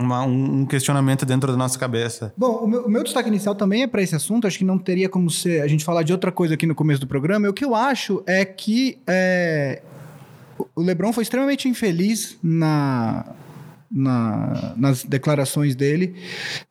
uma 0.00 0.22
um 0.22 0.64
questionamento 0.64 1.26
dentro 1.26 1.52
da 1.52 1.58
nossa 1.58 1.78
cabeça. 1.78 2.32
Bom, 2.34 2.64
o 2.64 2.66
meu, 2.66 2.86
o 2.86 2.90
meu 2.90 3.04
destaque 3.04 3.28
inicial 3.28 3.54
também 3.54 3.82
é 3.82 3.86
para 3.86 4.00
esse 4.00 4.16
assunto. 4.16 4.46
Acho 4.46 4.56
que 4.56 4.64
não 4.64 4.78
teria 4.78 5.06
como 5.06 5.30
ser, 5.30 5.60
a 5.60 5.68
gente 5.68 5.84
falar 5.84 6.02
de 6.02 6.12
outra 6.12 6.32
coisa 6.32 6.54
aqui 6.54 6.64
no 6.64 6.74
começo 6.74 7.02
do 7.02 7.06
programa. 7.06 7.46
E 7.46 7.50
o 7.50 7.52
que 7.52 7.62
eu 7.62 7.74
acho 7.74 8.22
é 8.26 8.46
que 8.46 9.00
é, 9.06 9.82
o 10.74 10.80
LeBron 10.80 11.12
foi 11.12 11.24
extremamente 11.24 11.68
infeliz 11.68 12.38
na 12.42 13.26
na, 13.92 14.72
nas 14.76 15.04
declarações 15.04 15.76
dele. 15.76 16.14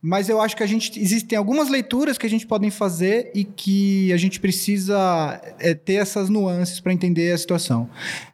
Mas 0.01 0.27
eu 0.27 0.41
acho 0.41 0.57
que 0.57 0.63
a 0.63 0.67
gente 0.67 0.99
existem 0.99 1.37
algumas 1.37 1.69
leituras 1.69 2.17
que 2.17 2.25
a 2.25 2.29
gente 2.29 2.47
podem 2.47 2.71
fazer 2.71 3.31
e 3.35 3.43
que 3.43 4.11
a 4.11 4.17
gente 4.17 4.39
precisa 4.39 5.39
é, 5.59 5.73
ter 5.73 5.95
essas 5.95 6.29
nuances 6.29 6.79
para 6.79 6.91
entender 6.91 7.31
a 7.31 7.37
situação. 7.37 7.89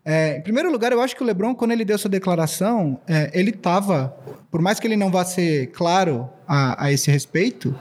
É, 0.06 0.38
em 0.38 0.42
primeiro 0.42 0.72
lugar, 0.72 0.92
eu 0.92 1.02
acho 1.02 1.16
que 1.16 1.22
o 1.22 1.26
LeBron, 1.26 1.54
quando 1.54 1.72
ele 1.72 1.84
deu 1.84 1.98
sua 1.98 2.10
declaração, 2.10 3.00
é, 3.08 3.30
ele 3.34 3.50
estava, 3.50 4.16
por 4.50 4.62
mais 4.62 4.80
que 4.80 4.88
ele 4.88 4.96
não 4.96 5.12
vá 5.12 5.26
ser 5.26 5.68
claro 5.72 6.30
a, 6.48 6.86
a 6.86 6.92
esse 6.92 7.12
respeito, 7.12 7.76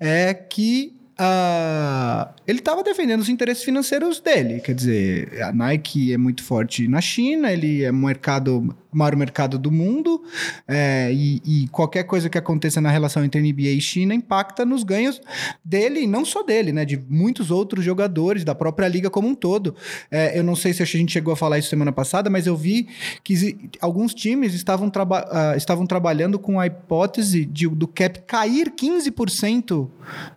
é 0.00 0.34
que 0.34 0.94
Uh, 1.20 2.32
ele 2.46 2.60
estava 2.60 2.80
defendendo 2.84 3.20
os 3.20 3.28
interesses 3.28 3.64
financeiros 3.64 4.20
dele. 4.20 4.60
Quer 4.60 4.72
dizer, 4.72 5.42
a 5.42 5.52
Nike 5.52 6.12
é 6.12 6.16
muito 6.16 6.44
forte 6.44 6.86
na 6.86 7.00
China, 7.00 7.52
ele 7.52 7.82
é 7.82 7.90
um 7.90 8.06
mercado 8.06 8.72
maior 8.98 9.16
mercado 9.16 9.58
do 9.58 9.70
mundo, 9.70 10.22
é, 10.66 11.10
e, 11.12 11.40
e, 11.44 11.68
qualquer 11.68 12.04
coisa 12.04 12.28
que 12.28 12.36
aconteça 12.36 12.80
na 12.80 12.90
relação 12.90 13.24
entre 13.24 13.40
NBA 13.40 13.70
e 13.70 13.80
China 13.80 14.14
impacta 14.14 14.64
nos 14.64 14.82
ganhos 14.82 15.20
dele, 15.64 16.00
e 16.00 16.06
não 16.06 16.24
só 16.24 16.42
dele, 16.42 16.72
né, 16.72 16.84
de 16.84 16.96
muitos 17.08 17.50
outros 17.50 17.84
jogadores, 17.84 18.44
da 18.44 18.54
própria 18.54 18.88
liga 18.88 19.08
como 19.08 19.28
um 19.28 19.34
todo. 19.34 19.74
É, 20.10 20.38
eu 20.38 20.42
não 20.42 20.56
sei 20.56 20.72
se 20.72 20.82
a 20.82 20.86
gente 20.86 21.12
chegou 21.12 21.32
a 21.32 21.36
falar 21.36 21.58
isso 21.58 21.68
semana 21.68 21.92
passada, 21.92 22.28
mas 22.28 22.46
eu 22.46 22.56
vi 22.56 22.88
que 23.22 23.70
alguns 23.80 24.14
times 24.14 24.54
estavam, 24.54 24.90
traba 24.90 25.24
uh, 25.24 25.56
estavam 25.56 25.86
trabalhando 25.86 26.38
com 26.38 26.58
a 26.58 26.66
hipótese 26.66 27.44
de, 27.44 27.68
do 27.68 27.86
cap 27.86 28.20
cair 28.26 28.70
15% 28.70 29.88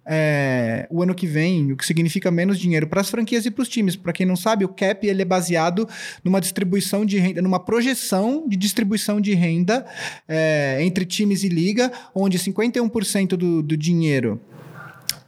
é, 0.05 0.87
o 0.89 1.01
ano 1.01 1.15
que 1.15 1.25
vem, 1.25 1.71
o 1.71 1.77
que 1.77 1.85
significa 1.85 2.29
menos 2.29 2.59
dinheiro 2.59 2.87
para 2.87 3.01
as 3.01 3.09
franquias 3.09 3.45
e 3.45 3.51
para 3.51 3.61
os 3.61 3.69
times. 3.69 3.95
Para 3.95 4.13
quem 4.13 4.25
não 4.25 4.35
sabe, 4.35 4.65
o 4.65 4.69
cap 4.69 5.05
ele 5.05 5.21
é 5.21 5.25
baseado 5.25 5.87
numa 6.23 6.41
distribuição 6.41 7.05
de 7.05 7.17
renda, 7.17 7.41
numa 7.41 7.59
projeção 7.59 8.47
de 8.51 8.57
distribuição 8.57 9.21
de 9.21 9.33
renda 9.33 9.85
é, 10.27 10.77
entre 10.81 11.05
times 11.05 11.43
e 11.43 11.49
liga, 11.49 11.91
onde 12.13 12.37
51% 12.37 13.29
do, 13.29 13.63
do 13.63 13.77
dinheiro 13.77 14.39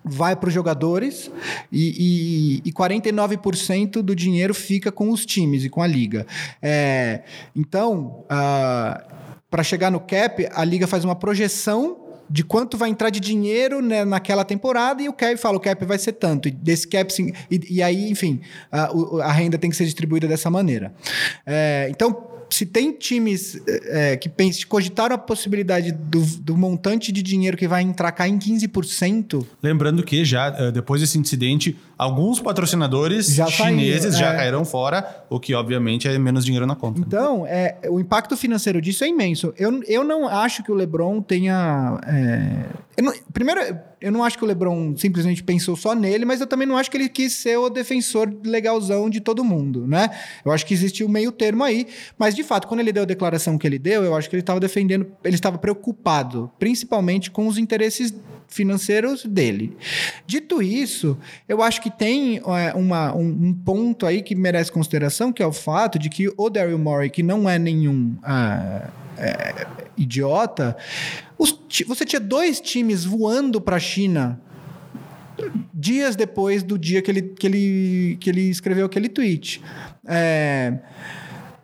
vai 0.04 0.36
para 0.36 0.50
os 0.50 0.54
jogadores 0.54 1.32
e, 1.72 2.62
e, 2.66 2.70
e 2.70 2.74
49% 2.74 4.02
do 4.02 4.14
dinheiro 4.14 4.54
fica 4.54 4.92
com 4.92 5.10
os 5.10 5.26
times 5.26 5.64
e 5.64 5.70
com 5.70 5.82
a 5.82 5.88
liga. 5.88 6.28
É, 6.62 7.22
então, 7.56 8.26
uh, 8.26 9.14
para 9.50 9.64
chegar 9.64 9.90
no 9.90 10.02
cap, 10.02 10.46
a 10.54 10.66
liga 10.66 10.88
faz 10.88 11.06
uma 11.06 11.16
projeção 11.16 12.04
de 12.30 12.44
quanto 12.44 12.78
vai 12.78 12.90
entrar 12.90 13.10
de 13.10 13.20
dinheiro 13.20 13.82
né, 13.82 14.04
naquela 14.04 14.44
temporada 14.44 15.02
e 15.02 15.10
o 15.10 15.14
cap 15.14 15.38
fala, 15.38 15.58
o 15.58 15.60
cap 15.60 15.86
vai 15.86 16.00
ser 16.00 16.14
tanto. 16.14 16.48
E 16.48 16.52
desse 16.52 16.88
cap, 16.88 17.14
e, 17.52 17.76
e 17.76 17.82
aí, 17.82 18.10
enfim, 18.10 18.42
a, 18.72 18.90
a, 19.24 19.32
renda 19.32 19.58
tem 19.58 19.70
que 19.70 19.76
ser 19.76 19.86
distribuída 19.86 20.28
dessa 20.28 20.50
maneira. 20.50 20.94
É, 21.46 21.88
então, 21.92 22.33
se 22.54 22.68
tem 22.68 22.92
times 22.92 23.60
é, 23.68 24.16
que 24.16 24.30
pensam, 24.30 24.68
cogitaram 24.68 25.16
a 25.16 25.18
possibilidade 25.18 25.92
do, 25.92 26.22
do, 26.40 26.56
montante 26.56 27.12
de 27.12 27.24
dinheiro 27.24 27.58
que 27.58 27.68
vai 27.68 27.82
entrar 27.82 28.12
cá 28.12 28.28
em 28.28 28.38
15%. 28.38 29.44
Lembrando 29.62 30.04
que 30.04 30.24
já, 30.24 30.48
é, 30.56 30.72
depois 30.72 31.02
desse 31.02 31.18
incidente, 31.18 31.76
alguns 32.04 32.40
patrocinadores 32.40 33.28
já 33.28 33.48
chineses 33.48 34.18
já 34.18 34.34
é. 34.34 34.36
caíram 34.36 34.66
fora, 34.66 35.24
o 35.30 35.40
que 35.40 35.54
obviamente 35.54 36.08
é 36.08 36.18
menos 36.18 36.44
dinheiro 36.44 36.68
na 36.68 36.76
conta. 36.76 37.00
Então, 37.00 37.46
é, 37.48 37.78
o 37.90 38.00
impacto 38.00 38.36
financeiro 38.36 38.82
disso 38.82 39.04
é 39.04 39.08
imenso. 39.08 39.54
Eu, 39.58 39.82
eu 39.88 40.04
não 40.04 40.28
acho 40.28 40.64
que 40.64 40.72
o 40.72 40.76
LeBron 40.76 41.22
tenha. 41.22 42.00
É, 42.06 42.66
eu 42.98 43.04
não, 43.04 43.14
primeiro, 43.32 43.62
eu 44.02 44.12
não 44.12 44.24
acho 44.24 44.38
que 44.38 44.44
o 44.44 44.48
LeBron 44.48 44.96
simplesmente 44.98 45.42
pensou 45.42 45.76
só 45.76 45.96
nele, 45.96 46.26
mas 46.26 46.42
eu 46.42 46.48
também 46.48 46.68
não 46.68 46.78
acho 46.78 46.92
que 46.92 46.98
ele 46.98 47.08
quis 47.08 47.34
ser 47.34 47.58
o 47.58 47.70
defensor 47.70 48.32
legalzão 48.44 49.10
de 49.10 49.22
todo 49.22 49.44
mundo, 49.44 49.88
né? 49.88 50.10
Eu 50.44 50.52
acho 50.52 50.66
que 50.66 50.74
existe 50.74 51.04
um 51.04 51.10
meio 51.10 51.32
termo 51.32 51.64
aí, 51.64 51.88
mas 52.18 52.36
de 52.36 52.44
fato, 52.44 52.68
quando 52.68 52.82
ele 52.82 52.92
deu 52.92 53.04
a 53.04 53.06
declaração 53.06 53.58
que 53.58 53.66
ele 53.66 53.80
deu, 53.80 54.04
eu 54.04 54.14
acho 54.16 54.30
que 54.30 54.36
ele 54.36 54.42
estava 54.42 54.60
defendendo, 54.60 55.08
ele 55.24 55.36
estava 55.36 55.58
preocupado, 55.58 56.52
principalmente 56.60 57.32
com 57.32 57.48
os 57.48 57.58
interesses 57.58 58.14
financeiros 58.54 59.26
dele. 59.26 59.76
Dito 60.26 60.62
isso, 60.62 61.18
eu 61.48 61.62
acho 61.62 61.82
que 61.82 61.90
tem 61.90 62.38
é, 62.38 62.74
uma, 62.74 63.16
um, 63.16 63.28
um, 63.28 63.54
ponto 63.54 64.06
aí 64.06 64.22
que 64.22 64.36
merece 64.36 64.72
consideração, 64.72 65.34
que 65.34 65.44
é 65.44 65.48
o 65.48 65.54
fato 65.54 66.00
de 66.00 66.10
que 66.10 66.32
o 66.38 66.50
Daryl 66.50 66.78
Morey, 66.78 67.10
que 67.10 67.24
não 67.24 67.50
é 67.50 67.60
nenhum 67.60 68.16
ah, 68.24 68.90
é, 69.18 69.68
idiota, 69.98 70.78
os, 71.38 71.58
você 71.88 72.06
tinha 72.06 72.20
dois 72.20 72.62
times 72.62 73.04
voando 73.04 73.60
para 73.60 73.76
a 73.76 73.80
China 73.80 74.40
dias 75.74 76.16
depois 76.16 76.64
do 76.64 76.78
dia 76.78 77.02
que 77.02 77.12
ele, 77.12 77.22
que 77.22 77.48
ele, 77.48 78.18
que 78.20 78.30
ele 78.30 78.50
escreveu 78.50 78.86
aquele 78.86 79.10
tweet. 79.10 79.62
É, 80.06 80.80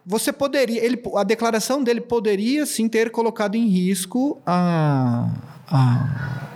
você 0.05 0.33
poderia, 0.33 0.83
ele, 0.83 1.01
a 1.15 1.23
declaração 1.23 1.83
dele 1.83 2.01
poderia 2.01 2.65
sim 2.65 2.87
ter 2.89 3.11
colocado 3.11 3.55
em 3.55 3.67
risco 3.67 4.41
a, 4.45 5.31
a 5.67 6.48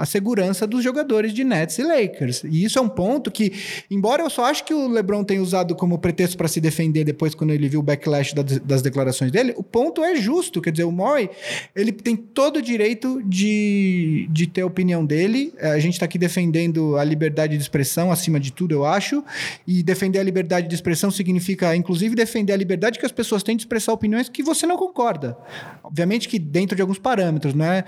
a 0.00 0.06
segurança 0.06 0.66
dos 0.66 0.82
jogadores 0.82 1.34
de 1.34 1.44
Nets 1.44 1.78
e 1.78 1.82
Lakers. 1.82 2.42
E 2.44 2.64
isso 2.64 2.78
é 2.78 2.82
um 2.82 2.88
ponto 2.88 3.30
que, 3.30 3.52
embora 3.90 4.22
eu 4.22 4.30
só 4.30 4.46
acho 4.46 4.64
que 4.64 4.72
o 4.72 4.88
LeBron 4.88 5.22
tenha 5.22 5.42
usado 5.42 5.76
como 5.76 5.98
pretexto 5.98 6.38
para 6.38 6.48
se 6.48 6.58
defender 6.58 7.04
depois 7.04 7.34
quando 7.34 7.52
ele 7.52 7.68
viu 7.68 7.80
o 7.80 7.82
backlash 7.82 8.34
das 8.64 8.80
declarações 8.80 9.30
dele, 9.30 9.52
o 9.58 9.62
ponto 9.62 10.02
é 10.02 10.16
justo. 10.16 10.62
Quer 10.62 10.70
dizer, 10.70 10.84
o 10.84 10.90
Murray, 10.90 11.28
ele 11.76 11.92
tem 11.92 12.16
todo 12.16 12.56
o 12.56 12.62
direito 12.62 13.22
de, 13.26 14.26
de 14.30 14.46
ter 14.46 14.62
a 14.62 14.66
opinião 14.66 15.04
dele. 15.04 15.52
A 15.60 15.78
gente 15.78 15.94
está 15.94 16.06
aqui 16.06 16.16
defendendo 16.16 16.96
a 16.96 17.04
liberdade 17.04 17.54
de 17.54 17.62
expressão 17.62 18.10
acima 18.10 18.40
de 18.40 18.52
tudo, 18.52 18.72
eu 18.72 18.86
acho. 18.86 19.22
E 19.66 19.82
defender 19.82 20.18
a 20.18 20.22
liberdade 20.22 20.66
de 20.66 20.74
expressão 20.74 21.10
significa, 21.10 21.76
inclusive, 21.76 22.14
defender 22.14 22.54
a 22.54 22.56
liberdade 22.56 22.98
que 22.98 23.04
as 23.04 23.12
pessoas 23.12 23.42
têm 23.42 23.54
de 23.54 23.64
expressar 23.64 23.92
opiniões 23.92 24.30
que 24.30 24.42
você 24.42 24.66
não 24.66 24.78
concorda. 24.78 25.36
Obviamente 25.84 26.26
que 26.26 26.38
dentro 26.38 26.74
de 26.74 26.80
alguns 26.80 26.98
parâmetros, 26.98 27.52
né? 27.52 27.84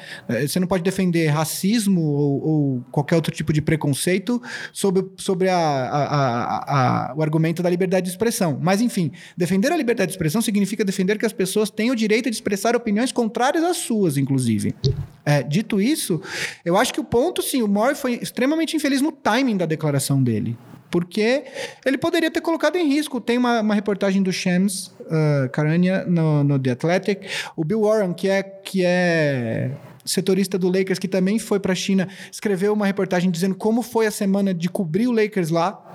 Você 0.47 0.61
não 0.61 0.67
pode 0.67 0.83
defender 0.83 1.29
racismo 1.29 2.02
ou, 2.03 2.49
ou, 2.49 2.85
qualquer 2.91 3.17
outro 3.17 3.33
tipo 3.33 3.53
de 3.53 3.63
preconceito 3.63 4.41
sobre, 4.73 5.05
sobre 5.17 5.49
a, 5.49 5.57
a, 5.57 7.11
a, 7.11 7.15
o 7.15 7.23
argumento 7.23 7.63
da 7.63 7.71
liberdade 7.71 8.07
de 8.07 8.11
expressão. 8.11 8.59
Mas, 8.61 8.81
enfim, 8.81 9.13
defender 9.37 9.73
a 9.73 9.77
liberdade 9.77 10.09
de 10.09 10.15
expressão 10.15 10.41
significa 10.41 10.85
defender 10.85 11.19
que 11.19 11.27
as 11.27 11.33
pessoas 11.33 11.71
têm 11.71 11.91
o 11.91 11.97
direito 11.97 12.31
de 12.31 12.37
expressar 12.37 12.75
opiniões 12.75 13.13
contrárias 13.13 13.65
às 13.65 13.77
suas, 13.77 14.17
inclusive. 14.17 14.75
É, 15.25 15.43
dito 15.43 15.81
isso, 15.81 16.21
eu 16.65 16.77
acho 16.77 16.93
que 16.93 17.01
o 17.01 17.05
ponto, 17.05 17.43
sim, 17.43 17.63
o 17.63 17.69
Moore 17.69 17.95
foi 17.95 18.15
extremamente 18.15 18.77
infeliz 18.77 19.01
no 19.01 19.13
timing 19.13 19.57
da 19.57 19.67
declaração 19.67 20.23
dele 20.23 20.57
porque 20.93 21.45
ele 21.87 21.97
poderia 21.97 22.31
ter 22.31 22.43
colocado 22.43 22.77
em 22.77 22.87
risco. 22.87 23.19
Tem 23.19 23.39
uma, 23.39 23.63
uma 23.63 23.75
reportagem 23.75 24.23
do 24.23 24.31
Shams 24.31 24.89
uh, 25.01 25.49
Karania 25.51 26.05
no, 26.05 26.45
no 26.45 26.59
The 26.59 26.73
Athletic. 26.73 27.27
O 27.57 27.65
Bill 27.65 27.81
Warren, 27.81 28.13
que 28.13 28.29
é, 28.29 28.43
que 28.43 28.85
é 28.85 29.71
setorista 30.05 30.59
do 30.59 30.69
Lakers, 30.69 30.99
que 30.99 31.09
também 31.09 31.39
foi 31.39 31.61
para 31.61 31.73
a 31.73 31.77
China, 31.77 32.09
escreveu 32.31 32.73
uma 32.73 32.87
reportagem 32.87 33.31
dizendo 33.31 33.55
como 33.55 33.83
foi 33.83 34.07
a 34.07 34.11
semana 34.11 34.53
de 34.53 34.69
cobrir 34.69 35.07
o 35.07 35.13
Lakers 35.13 35.51
lá. 35.51 35.92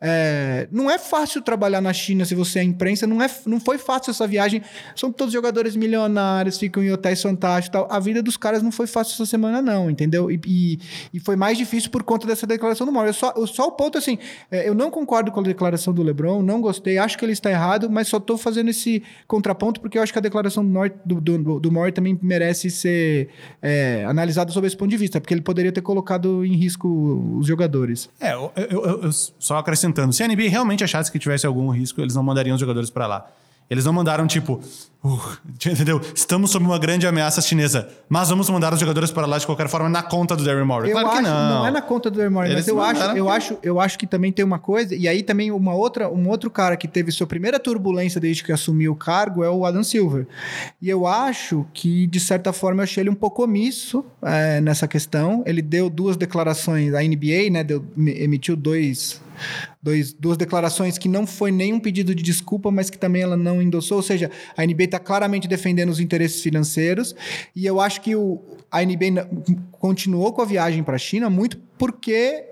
É, 0.00 0.68
não 0.70 0.90
é 0.90 0.98
fácil 0.98 1.42
trabalhar 1.42 1.80
na 1.80 1.92
China 1.92 2.24
se 2.24 2.34
você 2.34 2.60
é 2.60 2.62
imprensa, 2.62 3.06
não, 3.06 3.20
é, 3.22 3.28
não 3.46 3.60
foi 3.60 3.78
fácil 3.78 4.10
essa 4.10 4.26
viagem. 4.26 4.62
São 4.94 5.10
todos 5.10 5.32
jogadores 5.32 5.74
milionários, 5.74 6.58
ficam 6.58 6.82
em 6.82 6.92
hotéis 6.92 7.20
fantásticos 7.20 7.72
tal. 7.72 7.88
A 7.90 7.98
vida 7.98 8.22
dos 8.22 8.36
caras 8.36 8.62
não 8.62 8.70
foi 8.70 8.86
fácil 8.86 9.14
essa 9.14 9.26
semana, 9.26 9.60
não, 9.60 9.90
entendeu? 9.90 10.30
E, 10.30 10.40
e, 10.46 10.78
e 11.14 11.20
foi 11.20 11.36
mais 11.36 11.58
difícil 11.58 11.90
por 11.90 12.02
conta 12.02 12.26
dessa 12.26 12.46
declaração 12.46 12.86
do 12.86 12.92
Mauro. 12.92 13.12
Só, 13.12 13.34
só 13.46 13.66
o 13.66 13.72
ponto 13.72 13.98
assim, 13.98 14.18
é, 14.50 14.68
eu 14.68 14.74
não 14.74 14.90
concordo 14.90 15.30
com 15.32 15.40
a 15.40 15.42
declaração 15.42 15.92
do 15.92 16.02
Lebron, 16.02 16.42
não 16.42 16.60
gostei, 16.60 16.98
acho 16.98 17.18
que 17.18 17.24
ele 17.24 17.32
está 17.32 17.50
errado, 17.50 17.90
mas 17.90 18.08
só 18.08 18.18
estou 18.18 18.38
fazendo 18.38 18.70
esse 18.70 19.02
contraponto 19.26 19.80
porque 19.80 19.98
eu 19.98 20.02
acho 20.02 20.12
que 20.12 20.18
a 20.18 20.22
declaração 20.22 20.64
do, 20.64 20.70
Norte, 20.70 20.96
do, 21.04 21.20
do, 21.20 21.60
do 21.60 21.92
também 21.92 22.18
merece 22.22 22.70
ser 22.70 23.28
é, 23.62 24.04
analisada 24.06 24.50
sob 24.52 24.66
esse 24.66 24.76
ponto 24.76 24.90
de 24.90 24.96
vista, 24.96 25.20
porque 25.20 25.32
ele 25.32 25.40
poderia 25.40 25.72
ter 25.72 25.80
colocado 25.80 26.44
em 26.44 26.54
risco 26.54 26.88
os 27.38 27.46
jogadores. 27.46 28.08
É, 28.20 28.32
eu, 28.32 28.52
eu, 28.56 29.02
eu 29.02 29.10
só 29.38 29.58
acrescentando, 29.58 30.12
se 30.12 30.22
a 30.22 30.28
NBA 30.28 30.48
realmente 30.48 30.82
achasse 30.82 31.10
que 31.10 31.18
tivesse 31.18 31.46
algum 31.46 31.70
risco, 31.70 32.00
eles 32.00 32.14
não 32.14 32.22
mandariam 32.22 32.54
os 32.54 32.60
jogadores 32.60 32.90
para 32.90 33.06
lá. 33.06 33.26
Eles 33.70 33.84
não 33.84 33.92
mandaram 33.92 34.26
tipo, 34.26 34.62
uh, 35.04 35.20
entendeu? 35.66 36.00
Estamos 36.14 36.50
sob 36.50 36.64
uma 36.64 36.78
grande 36.78 37.06
ameaça 37.06 37.42
chinesa, 37.42 37.88
mas 38.08 38.30
vamos 38.30 38.48
mandar 38.48 38.72
os 38.72 38.80
jogadores 38.80 39.10
para 39.10 39.26
lá 39.26 39.36
de 39.36 39.44
qualquer 39.44 39.68
forma 39.68 39.90
na 39.90 40.02
conta 40.02 40.34
do 40.34 40.42
Daryl 40.42 40.64
Morey. 40.64 40.90
Claro 40.90 41.08
acho, 41.08 41.16
que 41.18 41.22
não. 41.22 41.50
Não 41.50 41.66
é 41.66 41.70
na 41.70 41.82
conta 41.82 42.10
do 42.10 42.16
Daryl 42.16 42.32
Morey, 42.32 42.54
mas 42.54 42.66
eu 42.66 42.80
acho, 42.80 43.02
eu 43.02 43.28
acho, 43.28 43.58
eu 43.62 43.78
acho 43.78 43.98
que 43.98 44.06
também 44.06 44.32
tem 44.32 44.42
uma 44.42 44.58
coisa 44.58 44.94
e 44.94 45.06
aí 45.06 45.22
também 45.22 45.50
uma 45.50 45.74
outra, 45.74 46.08
um 46.08 46.28
outro 46.30 46.50
cara 46.50 46.78
que 46.78 46.88
teve 46.88 47.12
sua 47.12 47.26
primeira 47.26 47.60
turbulência 47.60 48.18
desde 48.18 48.42
que 48.42 48.52
assumiu 48.52 48.92
o 48.92 48.96
cargo 48.96 49.44
é 49.44 49.50
o 49.50 49.66
Adam 49.66 49.84
Silver. 49.84 50.26
E 50.80 50.88
eu 50.88 51.06
acho 51.06 51.66
que 51.74 52.06
de 52.06 52.20
certa 52.20 52.54
forma 52.54 52.80
eu 52.80 52.84
achei 52.84 53.02
ele 53.02 53.10
um 53.10 53.14
pouco 53.14 53.44
omisso 53.44 54.02
é, 54.22 54.62
nessa 54.62 54.88
questão. 54.88 55.42
Ele 55.44 55.60
deu 55.60 55.90
duas 55.90 56.16
declarações 56.16 56.92
da 56.92 57.02
NBA, 57.02 57.50
né? 57.50 57.62
Deu, 57.62 57.84
emitiu 57.98 58.56
dois 58.56 59.20
dois, 59.82 60.12
duas 60.12 60.36
declarações 60.36 60.98
que 60.98 61.08
não 61.08 61.26
foi 61.26 61.50
nenhum 61.50 61.80
pedido 61.80 62.14
de 62.14 62.22
desculpa, 62.22 62.70
mas 62.70 62.90
que 62.90 62.98
também 62.98 63.22
ela 63.22 63.36
não 63.36 63.60
endossou. 63.62 63.98
Ou 63.98 64.02
seja, 64.02 64.30
a 64.56 64.64
NBA 64.64 64.84
está 64.84 64.98
claramente 64.98 65.48
defendendo 65.48 65.90
os 65.90 66.00
interesses 66.00 66.42
financeiros. 66.42 67.14
E 67.54 67.66
eu 67.66 67.80
acho 67.80 68.00
que 68.00 68.14
o, 68.14 68.40
a 68.70 68.82
NBA 68.82 69.28
continuou 69.72 70.32
com 70.32 70.42
a 70.42 70.44
viagem 70.44 70.82
para 70.82 70.96
a 70.96 70.98
China 70.98 71.30
muito 71.30 71.58
porque 71.78 72.44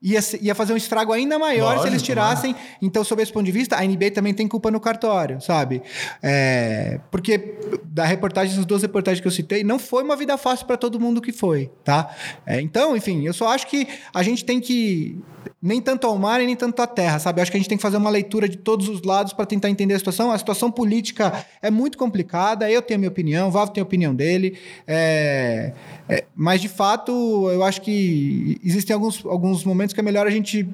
ia, 0.00 0.20
ia 0.40 0.54
fazer 0.54 0.72
um 0.72 0.76
estrago 0.76 1.12
ainda 1.12 1.38
maior 1.38 1.68
Lógico, 1.68 1.82
se 1.82 1.88
eles 1.88 2.02
tirassem. 2.02 2.52
Né? 2.52 2.58
Então, 2.82 3.02
sob 3.02 3.22
esse 3.22 3.32
ponto 3.32 3.46
de 3.46 3.52
vista, 3.52 3.76
a 3.76 3.82
NBA 3.82 4.10
também 4.12 4.34
tem 4.34 4.46
culpa 4.46 4.70
no 4.70 4.78
cartório, 4.78 5.40
sabe? 5.40 5.82
É, 6.22 7.00
porque 7.10 7.58
da 7.84 8.04
reportagem, 8.04 8.56
das 8.56 8.66
duas 8.66 8.82
reportagens 8.82 9.20
que 9.20 9.26
eu 9.26 9.32
citei, 9.32 9.64
não 9.64 9.78
foi 9.78 10.02
uma 10.02 10.16
vida 10.16 10.36
fácil 10.36 10.66
para 10.66 10.76
todo 10.76 11.00
mundo 11.00 11.20
que 11.20 11.32
foi, 11.32 11.70
tá? 11.82 12.14
É, 12.44 12.60
então, 12.60 12.96
enfim, 12.96 13.26
eu 13.26 13.32
só 13.32 13.48
acho 13.48 13.66
que 13.66 13.88
a 14.12 14.22
gente 14.22 14.44
tem 14.44 14.60
que 14.60 15.18
nem 15.62 15.80
tanto 15.80 16.06
ao 16.06 16.16
mar 16.18 16.40
e 16.40 16.46
nem 16.46 16.54
tanto 16.54 16.80
à 16.80 16.86
terra, 16.86 17.18
sabe? 17.18 17.40
Eu 17.40 17.42
acho 17.42 17.50
que 17.50 17.56
a 17.56 17.60
gente 17.60 17.68
tem 17.68 17.78
que 17.78 17.82
fazer 17.82 17.96
uma 17.96 18.10
leitura 18.10 18.48
de 18.48 18.56
todos 18.56 18.88
os 18.88 19.02
lados 19.02 19.32
para 19.32 19.46
tentar 19.46 19.70
entender 19.70 19.94
a 19.94 19.98
situação. 19.98 20.30
A 20.30 20.38
situação 20.38 20.70
política 20.70 21.44
é 21.60 21.70
muito 21.70 21.98
complicada, 21.98 22.70
eu 22.70 22.82
tenho 22.82 22.98
a 22.98 23.00
minha 23.00 23.08
opinião, 23.08 23.48
o 23.48 23.50
Vavo 23.50 23.72
tem 23.72 23.80
a 23.80 23.84
opinião 23.84 24.14
dele, 24.14 24.58
é, 24.86 25.72
é, 26.08 26.24
mas 26.34 26.60
de 26.60 26.68
fato 26.68 27.12
eu 27.50 27.62
acho 27.64 27.80
que 27.82 28.60
existem 28.62 28.94
alguns, 28.94 29.24
alguns 29.24 29.64
momentos 29.64 29.92
que 29.92 30.00
é 30.00 30.02
melhor 30.02 30.26
a 30.26 30.30
gente 30.30 30.68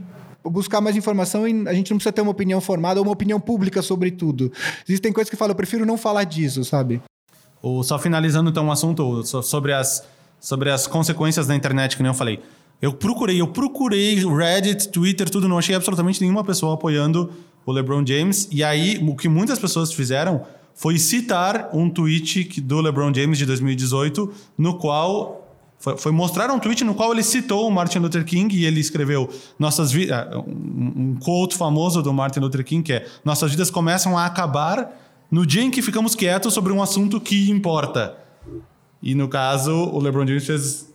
buscar 0.45 0.81
mais 0.81 0.97
informação 0.97 1.47
e 1.47 1.69
a 1.69 1.75
gente 1.75 1.91
não 1.91 1.99
precisa 1.99 2.13
ter 2.13 2.21
uma 2.21 2.31
opinião 2.31 2.61
formada 2.61 3.01
ou 3.01 3.07
uma 3.07 3.13
opinião 3.13 3.41
pública 3.41 3.81
sobre 3.81 4.11
tudo. 4.11 4.53
Existem 4.89 5.13
coisas 5.13 5.31
que 5.31 5.37
falam, 5.37 5.53
eu 5.53 5.57
prefiro 5.57 5.87
não 5.87 5.97
falar 5.97 6.25
disso, 6.25 6.65
sabe? 6.65 7.01
Ou 7.63 7.83
só 7.85 7.99
finalizando 7.99 8.51
então 8.51 8.67
um 8.67 8.73
assunto 8.73 9.25
sobre 9.25 9.73
as, 9.73 10.05
sobre 10.41 10.71
as 10.71 10.87
consequências 10.87 11.47
da 11.47 11.55
internet, 11.55 11.97
que 11.97 12.03
nem 12.03 12.11
eu 12.11 12.15
falei. 12.15 12.41
Eu 12.81 12.93
procurei, 12.93 13.41
eu 13.41 13.47
procurei 13.47 14.17
Reddit, 14.27 14.89
Twitter, 14.89 15.31
tudo, 15.31 15.49
não 15.49 15.59
achei 15.59 15.75
absolutamente 15.75 16.21
nenhuma 16.21 16.43
pessoa 16.43 16.75
apoiando 16.75 17.31
o 17.65 17.71
LeBron 17.71 18.05
James. 18.05 18.49
E 18.51 18.65
aí, 18.65 18.99
o 19.07 19.15
que 19.15 19.29
muitas 19.29 19.61
pessoas 19.61 19.93
fizeram 19.93 20.45
foi 20.75 20.99
citar 20.99 21.71
um 21.73 21.89
tweet 21.89 22.61
do 22.61 22.81
LeBron 22.81 23.13
James 23.15 23.39
de 23.39 23.47
2018, 23.47 24.33
no 24.59 24.79
qual 24.79 25.43
foi, 25.79 26.13
mostrar 26.13 26.49
um 26.51 26.61
tweet 26.61 26.85
no 26.85 26.95
qual 26.95 27.13
ele 27.13 27.25
citou 27.25 27.67
o 27.67 27.71
Martin 27.71 27.99
Luther 27.99 28.25
King 28.25 28.55
e 28.57 28.65
ele 28.65 28.79
escreveu 28.79 29.29
nossas 29.59 29.93
ah, 30.13 30.39
um, 30.39 30.93
um 30.97 31.17
quote 31.17 31.57
famoso 31.57 32.01
do 32.01 32.13
Martin 32.13 32.39
Luther 32.39 32.65
King 32.65 32.85
que 32.85 32.93
é 32.93 33.07
nossas 33.25 33.51
vidas 33.51 33.69
começam 33.69 34.17
a 34.17 34.25
acabar 34.25 34.97
no 35.29 35.45
dia 35.45 35.63
em 35.63 35.73
que 35.73 35.83
ficamos 35.83 36.15
quietos 36.15 36.55
sobre 36.55 36.73
um 36.73 36.81
assunto 36.81 37.21
que 37.21 37.51
importa. 37.51 38.17
E 39.03 39.15
no 39.15 39.27
caso, 39.27 39.73
o 39.73 39.99
LeBron 39.99 40.25
James 40.27 40.47
fez 40.47 40.92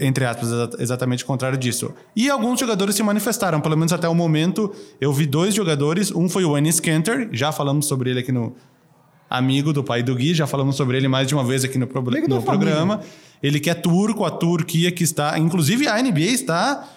entre 0.00 0.24
aspas, 0.24 0.48
exatamente 0.78 1.22
o 1.22 1.26
contrário 1.26 1.56
disso. 1.56 1.94
E 2.14 2.28
alguns 2.28 2.58
jogadores 2.58 2.94
se 2.94 3.02
manifestaram, 3.02 3.60
pelo 3.60 3.76
menos 3.76 3.92
até 3.92 4.08
o 4.08 4.14
momento. 4.14 4.74
Eu 5.00 5.12
vi 5.12 5.26
dois 5.26 5.54
jogadores, 5.54 6.10
um 6.10 6.28
foi 6.28 6.44
o 6.44 6.58
Ennis 6.58 6.80
Cantor, 6.80 7.28
já 7.32 7.52
falamos 7.52 7.86
sobre 7.86 8.10
ele 8.10 8.20
aqui 8.20 8.32
no 8.32 8.54
amigo 9.28 9.72
do 9.72 9.84
pai 9.84 10.02
do 10.02 10.14
Gui, 10.16 10.34
já 10.34 10.46
falamos 10.46 10.74
sobre 10.74 10.96
ele 10.96 11.06
mais 11.06 11.28
de 11.28 11.34
uma 11.34 11.44
vez 11.44 11.64
aqui 11.64 11.78
no, 11.78 11.86
pro, 11.86 12.02
no 12.02 12.42
programa. 12.42 13.00
Ele 13.40 13.60
que 13.60 13.70
é 13.70 13.74
turco, 13.74 14.24
a 14.24 14.30
Turquia 14.30 14.90
que 14.90 15.04
está, 15.04 15.38
inclusive 15.38 15.86
a 15.86 16.02
NBA 16.02 16.20
está, 16.20 16.88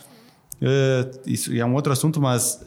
uh, 0.59 1.19
isso 1.27 1.53
é 1.55 1.63
um 1.63 1.75
outro 1.75 1.93
assunto, 1.93 2.19
mas 2.19 2.65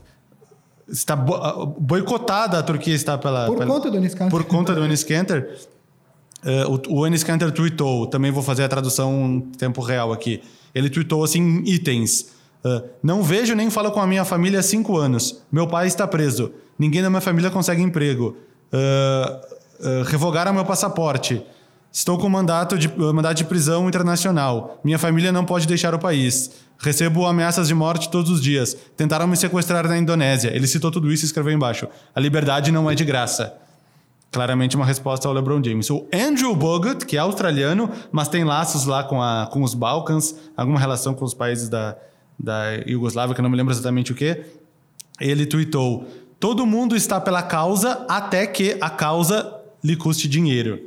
está 0.89 1.17
boicotada 1.17 2.61
a 2.61 2.63
Turquia 2.63 2.95
está 2.95 3.19
pela 3.19 3.47
por 3.47 3.59
pela, 3.59 3.67
conta 3.67 3.91
do 3.91 3.97
Ennis 3.97 4.15
Cantor. 4.15 4.31
Por 4.31 4.49
conta 4.49 4.73
do 4.73 4.85
Ennis 4.85 5.03
Cantor. 5.03 5.49
Uh, 6.47 6.81
o, 6.89 7.05
o 7.05 7.25
Cantor 7.25 7.51
tweetou, 7.51 8.07
também 8.07 8.31
vou 8.31 8.43
fazer 8.43 8.63
a 8.63 8.69
tradução 8.69 9.27
em 9.27 9.41
tempo 9.41 9.81
real 9.81 10.13
aqui. 10.13 10.41
Ele 10.73 10.89
tweetou 10.89 11.25
assim 11.25 11.65
itens. 11.67 12.29
Uh, 12.65 12.83
não 13.03 13.23
vejo 13.23 13.55
nem 13.55 13.69
falo 13.69 13.91
com 13.91 14.01
a 14.01 14.07
minha 14.07 14.25
família 14.25 14.61
há 14.61 14.63
cinco 14.63 14.97
anos. 14.97 15.43
Meu 15.51 15.67
pai 15.67 15.89
está 15.89 16.07
preso. 16.07 16.53
Ninguém 16.79 17.03
da 17.03 17.11
minha 17.11 17.21
família 17.21 17.51
consegue 17.51 17.83
emprego. 17.83 18.37
Uh, 18.73 19.89
uh, 19.89 20.03
revogaram 20.05 20.53
meu 20.53 20.65
passaporte. 20.65 21.43
Estou 21.91 22.19
com 22.19 22.29
mandato 22.29 22.79
de, 22.79 22.89
mandato 22.97 23.39
de 23.39 23.45
prisão 23.45 23.89
internacional. 23.89 24.79
Minha 24.85 24.99
família 24.99 25.33
não 25.33 25.45
pode 25.45 25.67
deixar 25.67 25.95
o 25.95 25.99
país. 25.99 26.51
Recebo 26.79 27.25
ameaças 27.25 27.69
de 27.69 27.75
morte 27.75 28.11
todos 28.11 28.31
os 28.31 28.41
dias. 28.41 28.77
Tentaram 28.97 29.27
me 29.27 29.37
sequestrar 29.37 29.89
na 29.89 29.97
Indonésia. 29.97 30.55
Ele 30.55 30.67
citou 30.67 30.91
tudo 30.91 31.11
isso 31.11 31.25
e 31.25 31.27
escreveu 31.27 31.53
embaixo. 31.53 31.89
A 32.15 32.21
liberdade 32.21 32.71
não 32.71 32.91
é 32.91 32.95
de 32.95 33.05
graça. 33.05 33.55
Claramente 34.37 34.77
uma 34.77 34.85
resposta 34.85 35.27
ao 35.27 35.33
LeBron 35.33 35.65
James. 35.65 35.89
O 35.89 36.07
Andrew 36.13 36.55
Bogut, 36.55 37.07
que 37.07 37.17
é 37.17 37.21
australiano, 37.21 37.91
mas 38.13 38.29
tem 38.29 38.45
laços 38.45 38.85
lá 38.85 39.03
com, 39.03 39.23
a, 39.23 39.49
com 39.51 39.63
os 39.63 39.73
Balcãs, 39.73 40.35
alguma 40.55 40.79
relação 40.79 41.15
com 41.15 41.25
os 41.25 41.33
países 41.33 41.71
da, 41.71 41.97
da 42.39 42.75
Iugoslávia, 42.87 43.35
que 43.35 43.41
eu 43.41 43.43
não 43.43 43.49
me 43.49 43.57
lembro 43.57 43.73
exatamente 43.73 44.13
o 44.13 44.15
que. 44.15 44.45
Ele 45.19 45.47
tweetou: 45.47 46.07
Todo 46.39 46.67
mundo 46.67 46.95
está 46.95 47.19
pela 47.19 47.43
causa 47.43 48.05
até 48.11 48.47
que 48.47 48.77
a 48.79 48.91
causa 48.91 49.55
lhe 49.83 49.97
custe 49.97 50.29
dinheiro. 50.29 50.81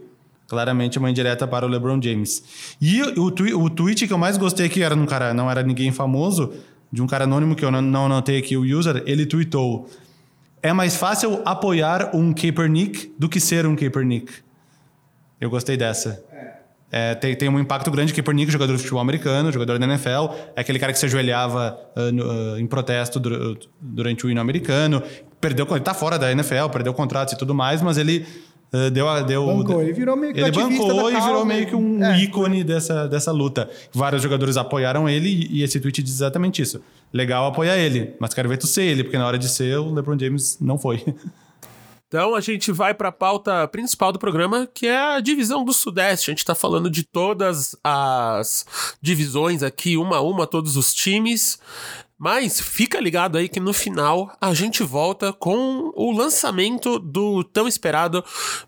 Claramente 0.47 0.99
uma 0.99 1.09
indireta 1.09 1.47
para 1.47 1.65
o 1.65 1.69
LeBron 1.69 1.99
James. 1.99 2.43
E 2.79 3.01
o, 3.01 3.31
twi 3.31 3.55
o 3.55 3.67
tweet 3.67 4.05
que 4.05 4.13
eu 4.13 4.19
mais 4.19 4.37
gostei 4.37 4.67
aqui 4.67 4.83
era 4.83 4.93
um 4.93 5.07
cara, 5.07 5.33
não 5.33 5.49
era 5.49 5.63
ninguém 5.63 5.91
famoso, 5.91 6.53
de 6.91 7.01
um 7.01 7.07
cara 7.07 7.23
anônimo 7.23 7.55
que 7.55 7.65
eu 7.65 7.71
não, 7.71 7.81
não 7.81 8.05
anotei 8.05 8.37
aqui 8.37 8.55
o 8.55 8.61
user, 8.61 9.01
ele 9.07 9.25
tweetou: 9.25 9.89
É 10.61 10.73
mais 10.73 10.95
fácil 10.95 11.41
apoiar 11.45 12.15
um 12.15 12.33
Kaepernick 12.33 13.13
do 13.17 13.29
que 13.29 13.39
ser 13.39 13.65
um 13.65 13.75
Kaepernick. 13.75 14.31
Eu 15.39 15.49
gostei 15.49 15.77
dessa. 15.77 16.23
É, 16.91 17.13
tem, 17.13 17.35
tem 17.35 17.47
um 17.47 17.59
impacto 17.59 17.89
grande. 17.91 18.13
Kaepernick, 18.13 18.51
jogador 18.51 18.73
de 18.73 18.79
futebol 18.79 18.99
americano, 18.99 19.51
jogador 19.51 19.77
da 19.77 19.85
NFL, 19.85 20.33
é 20.55 20.61
aquele 20.61 20.79
cara 20.79 20.91
que 20.91 20.99
se 20.99 21.05
ajoelhava 21.05 21.79
uh, 21.95 22.11
no, 22.11 22.25
uh, 22.25 22.59
em 22.59 22.65
protesto 22.67 23.21
durante 23.79 24.25
o 24.25 24.29
hino 24.29 24.41
americano. 24.41 25.01
Perdeu, 25.39 25.65
ele 25.69 25.79
tá 25.79 25.93
fora 25.93 26.17
da 26.19 26.31
NFL, 26.31 26.67
perdeu 26.71 26.93
contratos 26.93 27.33
e 27.33 27.37
tudo 27.37 27.53
mais, 27.53 27.81
mas 27.81 27.97
ele 27.97 28.25
deu, 28.91 29.25
deu, 29.25 29.45
bancou, 29.45 29.81
ele 29.81 29.93
virou 29.93 30.15
meio 30.15 30.33
que 30.33 30.39
Ele 30.39 30.51
bancou 30.51 31.11
e 31.11 31.19
virou 31.19 31.45
meio 31.45 31.67
que 31.67 31.75
um 31.75 32.03
é. 32.03 32.19
ícone 32.21 32.63
dessa, 32.63 33.07
dessa 33.07 33.31
luta. 33.31 33.69
Vários 33.91 34.21
jogadores 34.21 34.57
apoiaram 34.57 35.09
ele 35.09 35.47
e 35.49 35.63
esse 35.63 35.79
tweet 35.79 36.03
diz 36.03 36.13
exatamente 36.13 36.61
isso. 36.61 36.81
Legal 37.11 37.47
apoiar 37.47 37.77
ele, 37.77 38.13
mas 38.19 38.33
quero 38.33 38.47
ver 38.47 38.57
tu 38.57 38.67
ser 38.67 38.83
ele, 38.83 39.03
porque 39.03 39.17
na 39.17 39.25
hora 39.25 39.37
de 39.37 39.49
ser, 39.49 39.77
o 39.79 39.91
LeBron 39.93 40.17
James 40.19 40.57
não 40.61 40.77
foi. 40.77 41.03
Então 42.09 42.33
a 42.33 42.41
gente 42.41 42.71
vai 42.71 42.91
para 42.91 43.09
a 43.09 43.11
pauta 43.11 43.67
principal 43.67 44.11
do 44.11 44.17
programa, 44.17 44.67
que 44.73 44.87
é 44.87 44.97
a 44.97 45.19
divisão 45.19 45.63
do 45.63 45.71
Sudeste. 45.71 46.29
A 46.29 46.31
gente 46.31 46.39
está 46.39 46.55
falando 46.55 46.89
de 46.89 47.03
todas 47.03 47.75
as 47.83 48.65
divisões 48.99 49.61
aqui, 49.61 49.95
uma 49.95 50.17
a 50.17 50.21
uma, 50.21 50.47
todos 50.47 50.75
os 50.75 50.91
times. 50.91 51.59
Mas 52.19 52.59
fica 52.59 52.99
ligado 52.99 53.37
aí 53.37 53.47
que 53.47 53.61
no 53.61 53.71
final 53.71 54.35
a 54.41 54.53
gente 54.53 54.83
volta 54.83 55.31
com 55.31 55.89
o 55.95 56.11
lançamento 56.11 56.99
do 56.99 57.45
tão 57.45 57.65
esperado 57.65 58.21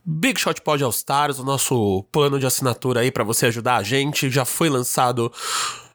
Big 0.05 0.39
Shot 0.39 0.62
Pod 0.62 0.81
All 0.81 0.89
Stars, 0.89 1.38
o 1.38 1.43
nosso 1.43 2.03
plano 2.13 2.39
de 2.39 2.46
assinatura 2.46 3.01
aí 3.01 3.12
para 3.12 3.25
você 3.25 3.48
ajudar 3.48 3.75
a 3.75 3.84
gente. 3.84 4.29
Já 4.29 4.46
foi 4.46 4.70
lançado 4.70 5.29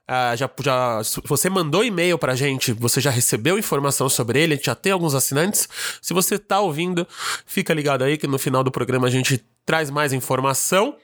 Uh, 0.09 0.37
já, 0.37 0.49
já, 0.63 1.01
você 1.25 1.51
mandou 1.51 1.85
e-mail 1.85 2.17
pra 2.17 2.37
gente, 2.37 2.73
você 2.73 3.01
já 3.01 3.11
recebeu 3.11 3.59
informação 3.59 4.09
sobre 4.09 4.41
ele, 4.41 4.61
já 4.63 4.75
tem 4.75 4.93
alguns 4.93 5.15
assinantes. 5.15 5.69
Se 6.01 6.15
você 6.15 6.39
tá 6.39 6.61
ouvindo, 6.61 7.07
fica 7.45 7.75
ligado 7.75 8.05
aí 8.05 8.17
que 8.17 8.29
no 8.29 8.39
final 8.39 8.63
do 8.63 8.71
programa 8.71 9.09
a 9.09 9.11
gente 9.11 9.45
traz 9.67 9.91
mais 9.91 10.13
informação. 10.13 10.95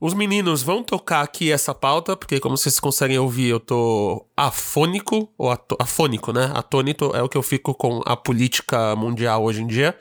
Os 0.00 0.12
meninos 0.12 0.64
vão 0.64 0.82
tocar 0.82 1.20
aqui 1.22 1.52
essa 1.52 1.72
pauta, 1.72 2.16
porque 2.16 2.40
como 2.40 2.56
vocês 2.56 2.80
conseguem 2.80 3.20
ouvir, 3.20 3.50
eu 3.50 3.60
tô 3.60 4.26
afônico, 4.36 5.32
ou 5.38 5.56
afônico, 5.78 6.32
né? 6.32 6.50
Atônito 6.54 7.14
é 7.14 7.22
o 7.22 7.28
que 7.28 7.38
eu 7.38 7.42
fico 7.42 7.72
com 7.72 8.02
a 8.04 8.16
política 8.16 8.96
mundial 8.96 9.44
hoje 9.44 9.62
em 9.62 9.66
dia. 9.68 9.96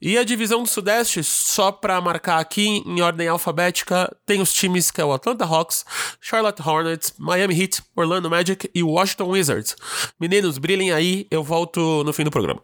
E 0.00 0.18
a 0.18 0.24
divisão 0.24 0.62
do 0.62 0.68
Sudeste, 0.68 1.22
só 1.22 1.72
para 1.72 2.00
marcar 2.00 2.38
aqui 2.38 2.82
em 2.84 3.00
ordem 3.00 3.28
alfabética, 3.28 4.14
tem 4.26 4.40
os 4.40 4.52
times 4.52 4.90
que 4.90 5.00
é 5.00 5.04
o 5.04 5.12
Atlanta 5.12 5.44
Hawks, 5.44 5.84
Charlotte 6.20 6.60
Hornets, 6.60 7.14
Miami 7.18 7.60
Heat, 7.60 7.82
Orlando 7.96 8.28
Magic 8.28 8.70
e 8.74 8.82
Washington 8.82 9.30
Wizards. 9.30 9.76
Meninos, 10.20 10.58
brilhem 10.58 10.92
aí, 10.92 11.26
eu 11.30 11.42
volto 11.42 12.02
no 12.04 12.12
fim 12.12 12.24
do 12.24 12.30
programa. 12.30 12.62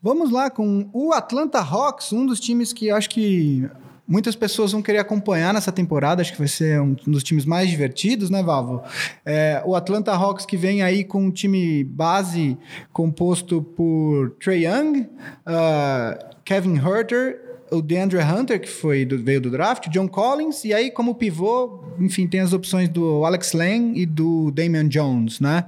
Vamos 0.00 0.30
lá 0.30 0.48
com 0.48 0.88
o 0.92 1.12
Atlanta 1.12 1.58
Hawks, 1.58 2.12
um 2.12 2.24
dos 2.24 2.38
times 2.38 2.72
que 2.72 2.90
acho 2.90 3.10
que 3.10 3.68
muitas 4.08 4.34
pessoas 4.34 4.72
vão 4.72 4.80
querer 4.80 4.98
acompanhar 4.98 5.52
nessa 5.52 5.70
temporada. 5.70 6.22
Acho 6.22 6.32
que 6.32 6.38
vai 6.38 6.48
ser 6.48 6.80
um 6.80 6.96
dos 7.06 7.22
times 7.22 7.44
mais 7.44 7.68
divertidos, 7.68 8.30
né, 8.30 8.42
Vavo? 8.42 8.82
É, 9.24 9.62
o 9.66 9.76
Atlanta 9.76 10.12
Hawks 10.12 10.46
que 10.46 10.56
vem 10.56 10.82
aí 10.82 11.04
com 11.04 11.26
um 11.26 11.30
time 11.30 11.84
base 11.84 12.56
composto 12.92 13.60
por 13.60 14.30
Trey 14.42 14.66
Young, 14.66 15.00
uh, 15.00 16.28
Kevin 16.44 16.76
Herter 16.76 17.47
o 17.70 17.82
DeAndre 17.82 18.18
Hunter, 18.18 18.60
que 18.60 18.68
foi 18.68 19.04
do, 19.04 19.18
veio 19.22 19.40
do 19.40 19.50
draft, 19.50 19.88
John 19.88 20.08
Collins, 20.08 20.64
e 20.64 20.72
aí 20.72 20.90
como 20.90 21.14
pivô, 21.14 21.84
enfim, 21.98 22.26
tem 22.26 22.40
as 22.40 22.52
opções 22.52 22.88
do 22.88 23.24
Alex 23.24 23.52
Len 23.52 23.92
e 23.96 24.06
do 24.06 24.50
Damian 24.50 24.88
Jones, 24.88 25.40
né? 25.40 25.64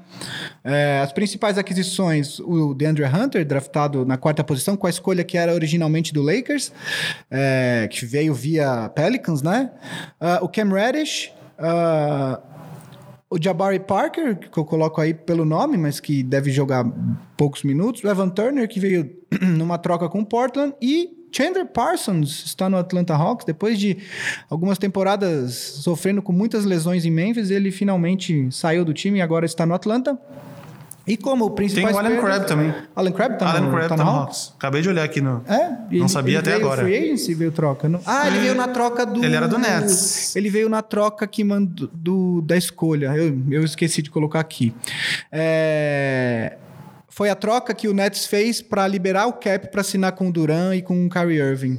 É, 0.65 1.01
as 1.03 1.13
principais 1.13 1.59
aquisições, 1.59 2.39
o 2.41 2.75
DeAndre 2.75 3.05
Hunter, 3.05 3.45
draftado 3.45 4.05
na 4.05 4.17
quarta 4.17 4.45
posição, 4.45 4.77
com 4.77 4.87
a 4.87 4.91
escolha 4.91 5.25
que 5.25 5.37
era 5.37 5.53
originalmente 5.53 6.13
do 6.13 6.23
Lakers, 6.23 6.73
é, 7.31 7.89
que 7.91 8.05
veio 8.05 8.35
via 8.35 8.91
Pelicans, 8.95 9.43
né? 9.43 9.71
Uh, 10.21 10.45
o 10.45 10.49
Cam 10.49 10.73
Reddish, 10.73 11.33
uh, 11.59 12.41
o 13.31 13.41
Jabari 13.41 13.79
Parker, 13.79 14.37
que 14.37 14.59
eu 14.59 14.65
coloco 14.65 15.01
aí 15.01 15.15
pelo 15.15 15.45
nome, 15.45 15.77
mas 15.77 16.01
que 16.01 16.23
deve 16.23 16.51
jogar 16.51 16.85
poucos 17.37 17.63
minutos. 17.63 18.03
O 18.03 18.09
Evan 18.09 18.29
Turner, 18.29 18.69
que 18.69 18.81
veio 18.81 19.09
numa 19.41 19.79
troca 19.79 20.09
com 20.09 20.21
o 20.21 20.27
Portland. 20.27 20.75
E 20.83 21.20
Chandler 21.33 21.67
Parsons 21.67 22.45
está 22.45 22.69
no 22.69 22.77
Atlanta 22.77 23.15
Hawks. 23.15 23.45
Depois 23.45 23.79
de 23.79 23.99
algumas 24.49 24.79
temporadas 24.79 25.55
sofrendo 25.55 26.23
com 26.23 26.33
muitas 26.33 26.65
lesões 26.65 27.05
em 27.05 27.11
Memphis, 27.11 27.51
ele 27.51 27.71
finalmente 27.71 28.49
saiu 28.51 28.85
do 28.85 28.93
time 28.93 29.19
e 29.19 29.23
agora 29.23 29.47
está 29.47 29.65
no 29.65 29.75
Atlanta. 29.75 30.19
E 31.07 31.17
como 31.17 31.47
o 31.47 31.51
principal. 31.51 31.93
Tem 31.93 31.95
o 31.95 31.99
Alan 31.99 32.21
Crabb 32.21 32.47
também. 32.47 32.75
Alan 32.95 33.11
Crabb 33.11 33.39
tá 33.39 33.51
Alan 33.51 33.61
no, 33.63 33.71
Crabb 33.73 33.89
tá 33.89 33.97
no 33.97 34.03
Hawks. 34.03 34.55
Acabei 34.57 34.83
de 34.83 34.89
olhar 34.89 35.03
aqui 35.03 35.21
no. 35.21 35.43
É? 35.49 35.97
Não 35.99 36.09
sabia 36.09 36.39
até 36.39 36.53
veio 36.53 36.65
agora. 36.65 36.83
Free 36.83 36.97
agency 36.97 37.35
veio 37.35 37.51
troca. 37.51 37.89
No... 37.89 38.01
Ah, 38.07 38.29
ele 38.29 38.39
veio 38.39 38.55
na 38.55 38.69
troca 38.69 39.05
do. 39.05 39.25
Ele 39.25 39.35
era 39.35 39.49
do 39.49 39.59
Nets. 39.59 40.37
Ele 40.37 40.51
veio 40.51 40.69
na 40.69 40.83
troca 40.83 41.27
que 41.27 41.43
mandou 41.43 41.89
do, 41.93 42.43
da 42.43 42.57
escolha. 42.57 43.07
Eu, 43.17 43.43
eu 43.51 43.65
esqueci 43.65 44.03
de 44.03 44.11
colocar 44.11 44.41
aqui. 44.41 44.75
É 45.33 46.59
foi 47.11 47.29
a 47.29 47.35
troca 47.35 47.75
que 47.75 47.89
o 47.89 47.93
Nets 47.93 48.25
fez 48.25 48.63
para 48.63 48.87
liberar 48.87 49.27
o 49.27 49.33
cap 49.33 49.69
para 49.71 49.81
assinar 49.81 50.13
com 50.13 50.29
o 50.29 50.33
Duran 50.33 50.77
e 50.77 50.81
com 50.81 51.07
o 51.07 51.11
Kyrie 51.11 51.39
Irving. 51.39 51.79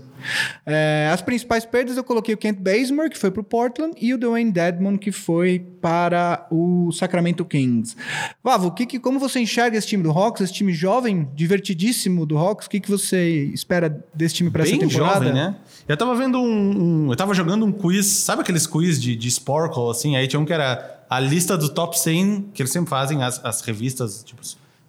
É, 0.65 1.09
as 1.11 1.21
principais 1.21 1.65
perdas 1.65 1.97
eu 1.97 2.03
coloquei 2.03 2.35
o 2.35 2.37
Kent 2.37 2.59
Bazemore, 2.59 3.09
que 3.09 3.17
foi 3.17 3.31
para 3.31 3.41
o 3.41 3.43
Portland, 3.43 3.95
e 3.99 4.13
o 4.13 4.17
Dwayne 4.17 4.51
Dedmon, 4.51 4.97
que 4.97 5.11
foi 5.11 5.59
para 5.81 6.45
o 6.51 6.91
Sacramento 6.91 7.43
Kings. 7.45 7.95
Vavo, 8.43 8.71
que, 8.71 8.85
que, 8.85 8.99
como 8.99 9.19
você 9.19 9.39
enxerga 9.39 9.77
esse 9.77 9.87
time 9.87 10.03
do 10.03 10.11
Hawks, 10.11 10.41
esse 10.41 10.53
time 10.53 10.73
jovem, 10.73 11.27
divertidíssimo 11.33 12.25
do 12.25 12.37
Hawks? 12.37 12.67
O 12.67 12.69
que, 12.69 12.79
que 12.79 12.91
você 12.91 13.45
espera 13.53 14.03
desse 14.13 14.35
time 14.35 14.51
para 14.51 14.63
essa 14.63 14.77
temporada? 14.77 15.25
jovem, 15.25 15.33
né? 15.33 15.55
Eu 15.87 15.97
tava 15.97 16.13
vendo 16.13 16.39
um, 16.39 17.05
um, 17.05 17.09
Eu 17.09 17.15
tava 17.15 17.33
jogando 17.33 17.65
um 17.65 17.71
quiz, 17.71 18.05
sabe 18.05 18.41
aqueles 18.41 18.67
quiz 18.67 19.01
de, 19.01 19.15
de 19.15 19.27
Sporkle, 19.29 19.89
assim? 19.89 20.15
Aí 20.17 20.27
tinha 20.27 20.39
um 20.39 20.45
que 20.45 20.53
era 20.53 21.03
a 21.09 21.19
lista 21.19 21.57
do 21.57 21.69
top 21.69 21.97
100, 21.97 22.51
que 22.53 22.61
eles 22.61 22.71
sempre 22.71 22.89
fazem, 22.89 23.23
as, 23.23 23.43
as 23.43 23.61
revistas, 23.61 24.23
tipo 24.23 24.41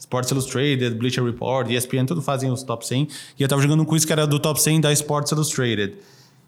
Sports 0.03 0.33
Illustrated, 0.33 0.97
Bleacher 0.97 1.25
Report, 1.25 1.71
ESPN, 1.71 2.05
tudo 2.05 2.21
fazem 2.21 2.51
os 2.51 2.65
top 2.65 2.85
100. 2.85 3.09
E 3.39 3.43
eu 3.43 3.49
tava 3.49 3.63
jogando 3.63 3.83
um 3.83 3.85
quiz 3.85 4.05
que 4.05 4.13
era 4.13 4.27
do 4.27 4.39
top 4.41 4.61
100 4.61 4.81
da 4.81 4.93
Sports 4.93 5.31
Illustrated. 5.31 5.95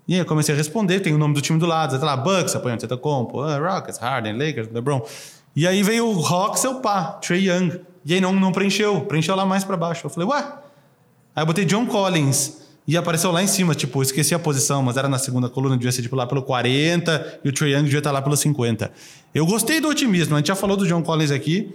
E 0.08 0.14
aí 0.14 0.20
eu 0.20 0.26
comecei 0.26 0.52
a 0.52 0.58
responder, 0.58 1.00
tem 1.00 1.14
o 1.14 1.18
nome 1.18 1.34
do 1.34 1.40
time 1.40 1.58
do 1.58 1.64
lado, 1.64 1.98
tá 1.98 2.04
lá, 2.04 2.16
Bucks, 2.16 2.54
apoiando 2.56 2.98
Compo, 2.98 3.40
uh, 3.40 3.62
Rockets, 3.62 3.98
Harden, 3.98 4.36
Lakers, 4.36 4.68
LeBron. 4.72 5.06
E 5.54 5.68
aí 5.68 5.84
veio 5.84 6.04
o 6.04 6.26
Hawks, 6.26 6.60
seu 6.60 6.80
pá, 6.80 7.12
Trey 7.22 7.48
Young. 7.48 7.80
E 8.04 8.14
aí 8.14 8.20
não, 8.20 8.32
não 8.32 8.50
preencheu, 8.50 9.02
preencheu 9.02 9.36
lá 9.36 9.46
mais 9.46 9.62
para 9.62 9.76
baixo. 9.76 10.04
Eu 10.04 10.10
falei, 10.10 10.28
ué? 10.28 10.44
Aí 11.36 11.42
eu 11.42 11.46
botei 11.46 11.64
John 11.64 11.86
Collins. 11.86 12.64
E 12.86 12.96
apareceu 12.96 13.30
lá 13.30 13.42
em 13.42 13.46
cima, 13.46 13.74
tipo, 13.74 14.02
esqueci 14.02 14.34
a 14.34 14.38
posição, 14.38 14.82
mas 14.82 14.96
era 14.96 15.08
na 15.08 15.18
segunda 15.18 15.48
coluna, 15.48 15.76
devia 15.76 15.92
ser 15.92 16.02
tipo 16.02 16.14
lá 16.16 16.26
pelo 16.26 16.42
40, 16.42 17.40
e 17.42 17.48
o 17.48 17.52
Trey 17.52 17.72
Young 17.72 17.84
devia 17.84 17.98
estar 17.98 18.10
lá 18.10 18.20
pelo 18.20 18.36
50. 18.36 18.92
Eu 19.32 19.46
gostei 19.46 19.80
do 19.80 19.88
otimismo, 19.88 20.34
a 20.34 20.38
gente 20.38 20.48
já 20.48 20.56
falou 20.56 20.76
do 20.76 20.86
John 20.86 21.02
Collins 21.02 21.30
aqui. 21.30 21.72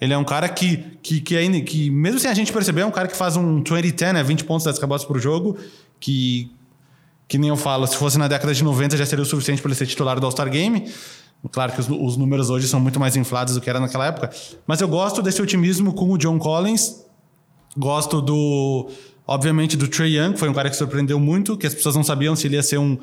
Ele 0.00 0.12
é 0.12 0.18
um 0.18 0.24
cara 0.24 0.48
que, 0.48 0.78
que, 1.02 1.20
que, 1.20 1.36
é, 1.36 1.60
que, 1.60 1.90
mesmo 1.90 2.18
sem 2.18 2.30
a 2.30 2.34
gente 2.34 2.52
perceber, 2.52 2.82
é 2.82 2.86
um 2.86 2.90
cara 2.90 3.08
que 3.08 3.16
faz 3.16 3.36
um 3.36 3.62
20-10, 3.62 4.12
né? 4.12 4.22
20 4.22 4.44
pontos 4.44 4.64
das 4.64 4.78
rebotes 4.78 5.04
por 5.06 5.18
jogo, 5.18 5.56
que, 6.00 6.50
que 7.28 7.38
nem 7.38 7.48
eu 7.48 7.56
falo, 7.56 7.86
se 7.86 7.96
fosse 7.96 8.18
na 8.18 8.28
década 8.28 8.52
de 8.52 8.62
90 8.62 8.96
já 8.96 9.06
seria 9.06 9.22
o 9.22 9.26
suficiente 9.26 9.62
para 9.62 9.70
ele 9.70 9.76
ser 9.76 9.86
titular 9.86 10.18
do 10.18 10.26
All-Star 10.26 10.50
Game. 10.50 10.90
Claro 11.52 11.72
que 11.72 11.80
os, 11.80 11.88
os, 11.88 12.16
números 12.16 12.48
hoje 12.48 12.66
são 12.66 12.80
muito 12.80 12.98
mais 12.98 13.16
inflados 13.16 13.54
do 13.54 13.60
que 13.60 13.68
era 13.68 13.78
naquela 13.78 14.06
época. 14.06 14.30
Mas 14.66 14.80
eu 14.80 14.88
gosto 14.88 15.22
desse 15.22 15.40
otimismo 15.42 15.92
com 15.92 16.10
o 16.10 16.18
John 16.18 16.38
Collins. 16.38 17.04
Gosto 17.76 18.20
do. 18.20 18.88
Obviamente, 19.26 19.76
do 19.76 19.88
Trey 19.88 20.18
Young, 20.18 20.34
que 20.34 20.38
foi 20.38 20.48
um 20.48 20.52
cara 20.52 20.68
que 20.68 20.76
surpreendeu 20.76 21.18
muito, 21.18 21.56
que 21.56 21.66
as 21.66 21.74
pessoas 21.74 21.96
não 21.96 22.04
sabiam 22.04 22.36
se 22.36 22.46
ele 22.46 22.56
ia 22.56 22.62
ser 22.62 22.78
um, 22.78 22.98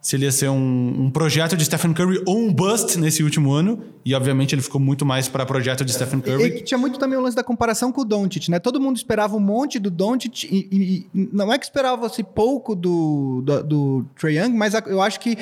se 0.00 0.16
ele 0.16 0.24
ia 0.24 0.32
ser 0.32 0.48
um, 0.48 1.04
um, 1.06 1.10
projeto 1.10 1.56
de 1.56 1.64
Stephen 1.64 1.92
Curry 1.92 2.22
ou 2.24 2.38
um 2.38 2.52
bust 2.52 2.98
nesse 2.98 3.22
último 3.22 3.52
ano. 3.52 3.82
E, 4.04 4.14
obviamente, 4.14 4.54
ele 4.54 4.62
ficou 4.62 4.80
muito 4.80 5.04
mais 5.04 5.28
para 5.28 5.44
projeto 5.44 5.84
de 5.84 5.92
Stephen 5.92 6.20
Curry. 6.20 6.42
E, 6.42 6.46
e, 6.58 6.60
tinha 6.62 6.78
muito 6.78 6.98
também 6.98 7.18
o 7.18 7.20
lance 7.20 7.36
da 7.36 7.44
comparação 7.44 7.92
com 7.92 8.00
o 8.00 8.04
Doncic, 8.04 8.48
né? 8.48 8.58
Todo 8.58 8.80
mundo 8.80 8.96
esperava 8.96 9.36
um 9.36 9.40
monte 9.40 9.78
do 9.78 9.90
Doncic 9.90 10.44
e, 10.44 10.68
e 10.72 11.06
não 11.12 11.52
é 11.52 11.58
que 11.58 11.64
esperava-se 11.64 12.22
pouco 12.22 12.74
do, 12.74 13.42
do, 13.44 13.62
do 13.62 14.06
Trae 14.18 14.38
Young, 14.38 14.56
mas 14.56 14.72
eu 14.86 15.02
acho 15.02 15.20
que 15.20 15.36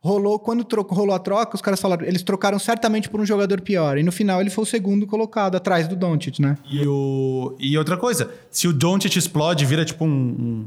rolou, 0.00 0.38
quando 0.38 0.64
trocou, 0.64 0.96
rolou 0.96 1.14
a 1.14 1.18
troca, 1.18 1.54
os 1.54 1.60
caras 1.60 1.80
falaram, 1.80 2.06
eles 2.06 2.22
trocaram 2.22 2.58
certamente 2.58 3.08
por 3.08 3.20
um 3.20 3.26
jogador 3.26 3.60
pior. 3.60 3.98
E 3.98 4.02
no 4.02 4.12
final 4.12 4.40
ele 4.40 4.50
foi 4.50 4.62
o 4.62 4.66
segundo 4.66 5.06
colocado, 5.06 5.56
atrás 5.56 5.88
do 5.88 5.96
Doncic, 5.96 6.40
né? 6.40 6.56
E, 6.70 6.86
o, 6.86 7.54
e 7.58 7.76
outra 7.76 7.96
coisa, 7.96 8.30
se 8.50 8.68
o 8.68 8.72
Doncic 8.72 9.16
explode 9.16 9.66
vira 9.66 9.84
tipo 9.84 10.04
um, 10.04 10.08
um 10.08 10.64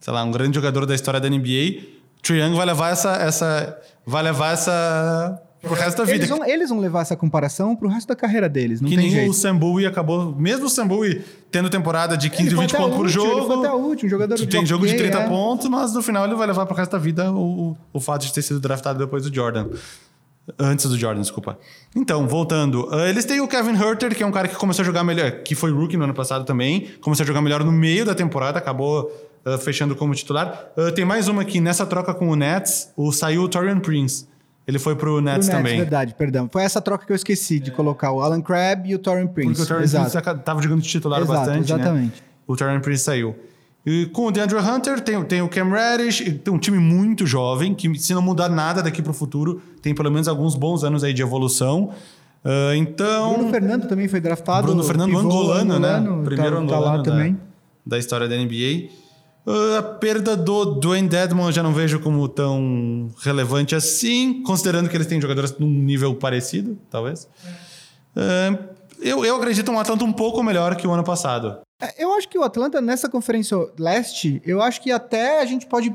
sei 0.00 0.12
lá, 0.12 0.22
um 0.22 0.30
grande 0.30 0.54
jogador 0.54 0.84
da 0.84 0.94
história 0.94 1.18
da 1.18 1.30
NBA 1.30 1.94
Triangle 2.24 2.56
vai 2.56 2.66
levar 2.66 2.90
essa, 2.90 3.12
essa. 3.16 3.78
Vai 4.04 4.22
levar 4.22 4.52
essa. 4.52 5.40
Pro 5.60 5.74
resto 5.74 5.98
da 5.98 6.04
vida. 6.04 6.16
Eles 6.16 6.28
vão, 6.28 6.44
eles 6.44 6.68
vão 6.68 6.78
levar 6.78 7.00
essa 7.02 7.16
comparação 7.16 7.74
pro 7.74 7.88
resto 7.88 8.08
da 8.08 8.16
carreira 8.16 8.48
deles. 8.48 8.82
Não 8.82 8.88
que 8.88 8.96
nem 8.96 9.10
jeito. 9.10 9.30
o 9.30 9.34
Sambui 9.34 9.86
acabou. 9.86 10.34
Mesmo 10.36 10.66
o 10.66 10.68
Sambui 10.68 11.22
tendo 11.50 11.70
temporada 11.70 12.18
de 12.18 12.28
15, 12.28 12.54
20 12.54 12.76
pontos 12.76 12.96
por 12.96 13.08
jogo. 13.08 13.52
Ele 13.52 13.60
até 13.60 13.72
o 13.72 13.78
último, 13.78 14.10
jogador 14.10 14.34
de 14.36 14.46
Tem 14.46 14.66
jogo 14.66 14.86
de 14.86 14.94
30 14.94 15.18
é. 15.18 15.28
pontos, 15.28 15.68
mas 15.68 15.94
no 15.94 16.02
final 16.02 16.26
ele 16.26 16.34
vai 16.34 16.46
levar 16.46 16.66
pro 16.66 16.74
resto 16.74 16.92
da 16.92 16.98
vida 16.98 17.32
o, 17.32 17.76
o 17.92 18.00
fato 18.00 18.26
de 18.26 18.32
ter 18.32 18.42
sido 18.42 18.60
draftado 18.60 18.98
depois 18.98 19.22
do 19.22 19.34
Jordan. 19.34 19.68
Antes 20.58 20.86
do 20.86 20.98
Jordan, 20.98 21.22
desculpa. 21.22 21.58
Então, 21.96 22.28
voltando. 22.28 22.86
Uh, 22.90 23.06
eles 23.06 23.24
têm 23.24 23.40
o 23.40 23.48
Kevin 23.48 23.82
Herter, 23.82 24.14
que 24.14 24.22
é 24.22 24.26
um 24.26 24.32
cara 24.32 24.46
que 24.46 24.56
começou 24.56 24.82
a 24.82 24.86
jogar 24.86 25.02
melhor, 25.02 25.30
que 25.42 25.54
foi 25.54 25.72
rookie 25.72 25.96
no 25.96 26.04
ano 26.04 26.12
passado 26.12 26.44
também. 26.44 26.88
Começou 27.00 27.24
a 27.24 27.26
jogar 27.26 27.40
melhor 27.40 27.64
no 27.64 27.72
meio 27.72 28.04
da 28.04 28.14
temporada, 28.14 28.58
acabou 28.58 29.10
uh, 29.44 29.58
fechando 29.58 29.94
como 29.94 30.14
titular. 30.14 30.70
Uh, 30.76 30.92
tem 30.92 31.04
mais 31.04 31.28
uma 31.28 31.42
aqui, 31.42 31.60
nessa 31.60 31.84
troca 31.86 32.14
com 32.14 32.28
o 32.28 32.36
Nets, 32.36 32.90
o, 32.96 33.12
saiu 33.12 33.42
o 33.42 33.48
Torian 33.48 33.80
Prince. 33.80 34.26
Ele 34.66 34.78
foi 34.78 34.96
pro 34.96 35.20
Nets, 35.20 35.46
pro 35.46 35.56
Nets 35.56 35.64
também. 35.68 35.78
verdade, 35.78 36.14
perdão. 36.14 36.48
Foi 36.50 36.62
essa 36.62 36.80
troca 36.80 37.04
que 37.04 37.12
eu 37.12 37.16
esqueci 37.16 37.58
de 37.58 37.70
colocar 37.70 38.12
o 38.12 38.22
Alan 38.22 38.40
Crabb 38.40 38.88
e 38.88 38.94
o 38.94 38.98
Torian 38.98 39.26
Prince. 39.26 39.50
Porque 39.50 39.62
o 39.62 39.66
Torian 39.66 39.84
Exato. 39.84 40.10
Prince 40.10 40.38
tava 40.42 40.62
jogando 40.62 40.80
de 40.80 40.88
titular 40.88 41.20
Exato, 41.20 41.38
bastante, 41.38 41.72
né? 41.72 41.80
Exatamente. 41.80 42.22
Né? 42.22 42.28
O 42.46 42.56
Torian 42.56 42.80
Prince 42.80 43.04
saiu. 43.04 43.36
E 43.86 44.06
com 44.06 44.26
o 44.26 44.30
DeAndre 44.32 44.56
Hunter, 44.58 45.00
tem, 45.00 45.22
tem 45.24 45.42
o 45.42 45.48
Cam 45.48 45.68
Reddish, 45.68 46.20
tem 46.42 46.54
um 46.54 46.58
time 46.58 46.78
muito 46.78 47.26
jovem, 47.26 47.74
que 47.74 47.98
se 47.98 48.14
não 48.14 48.22
mudar 48.22 48.48
nada 48.48 48.82
daqui 48.82 49.02
pro 49.02 49.12
futuro, 49.12 49.60
tem 49.82 49.94
pelo 49.94 50.10
menos 50.10 50.26
alguns 50.26 50.54
bons 50.54 50.82
anos 50.82 51.04
aí 51.04 51.12
de 51.12 51.20
evolução. 51.20 51.90
Uh, 52.42 52.74
então... 52.76 53.34
Bruno 53.34 53.50
Fernando 53.50 53.86
também 53.86 54.08
foi 54.08 54.20
draftado. 54.20 54.68
Bruno 54.68 54.82
Fernando, 54.82 55.18
angolano, 55.18 55.74
angolano, 55.74 55.78
né? 55.78 56.16
Tá- 56.18 56.24
Primeiro 56.24 56.56
tá, 56.56 56.62
angolano 56.62 57.02
tá 57.02 57.10
da, 57.10 57.16
também. 57.16 57.40
da 57.86 57.98
história 57.98 58.26
da 58.26 58.36
NBA. 58.36 59.03
Uh, 59.46 59.76
a 59.78 59.82
perda 59.82 60.36
do 60.36 60.64
Dwayne 60.76 61.06
Dedmon 61.06 61.46
eu 61.48 61.52
já 61.52 61.62
não 61.62 61.74
vejo 61.74 62.00
como 62.00 62.26
tão 62.28 63.10
relevante 63.22 63.74
assim, 63.74 64.42
considerando 64.42 64.88
que 64.88 64.96
eles 64.96 65.06
têm 65.06 65.20
jogadores 65.20 65.58
num 65.58 65.68
nível 65.68 66.14
parecido, 66.14 66.78
talvez. 66.90 67.28
Uh, 68.16 68.74
eu, 69.00 69.22
eu 69.24 69.36
acredito 69.36 69.70
um 69.70 69.78
Atlanta 69.78 70.02
um 70.04 70.12
pouco 70.12 70.42
melhor 70.42 70.76
que 70.76 70.86
o 70.86 70.92
ano 70.92 71.04
passado. 71.04 71.58
É, 71.80 72.02
eu 72.02 72.14
acho 72.14 72.26
que 72.28 72.38
o 72.38 72.42
Atlanta, 72.42 72.80
nessa 72.80 73.08
conferência 73.08 73.56
leste, 73.78 74.40
eu 74.46 74.62
acho 74.62 74.80
que 74.80 74.90
até 74.90 75.40
a 75.42 75.44
gente 75.44 75.66
pode 75.66 75.94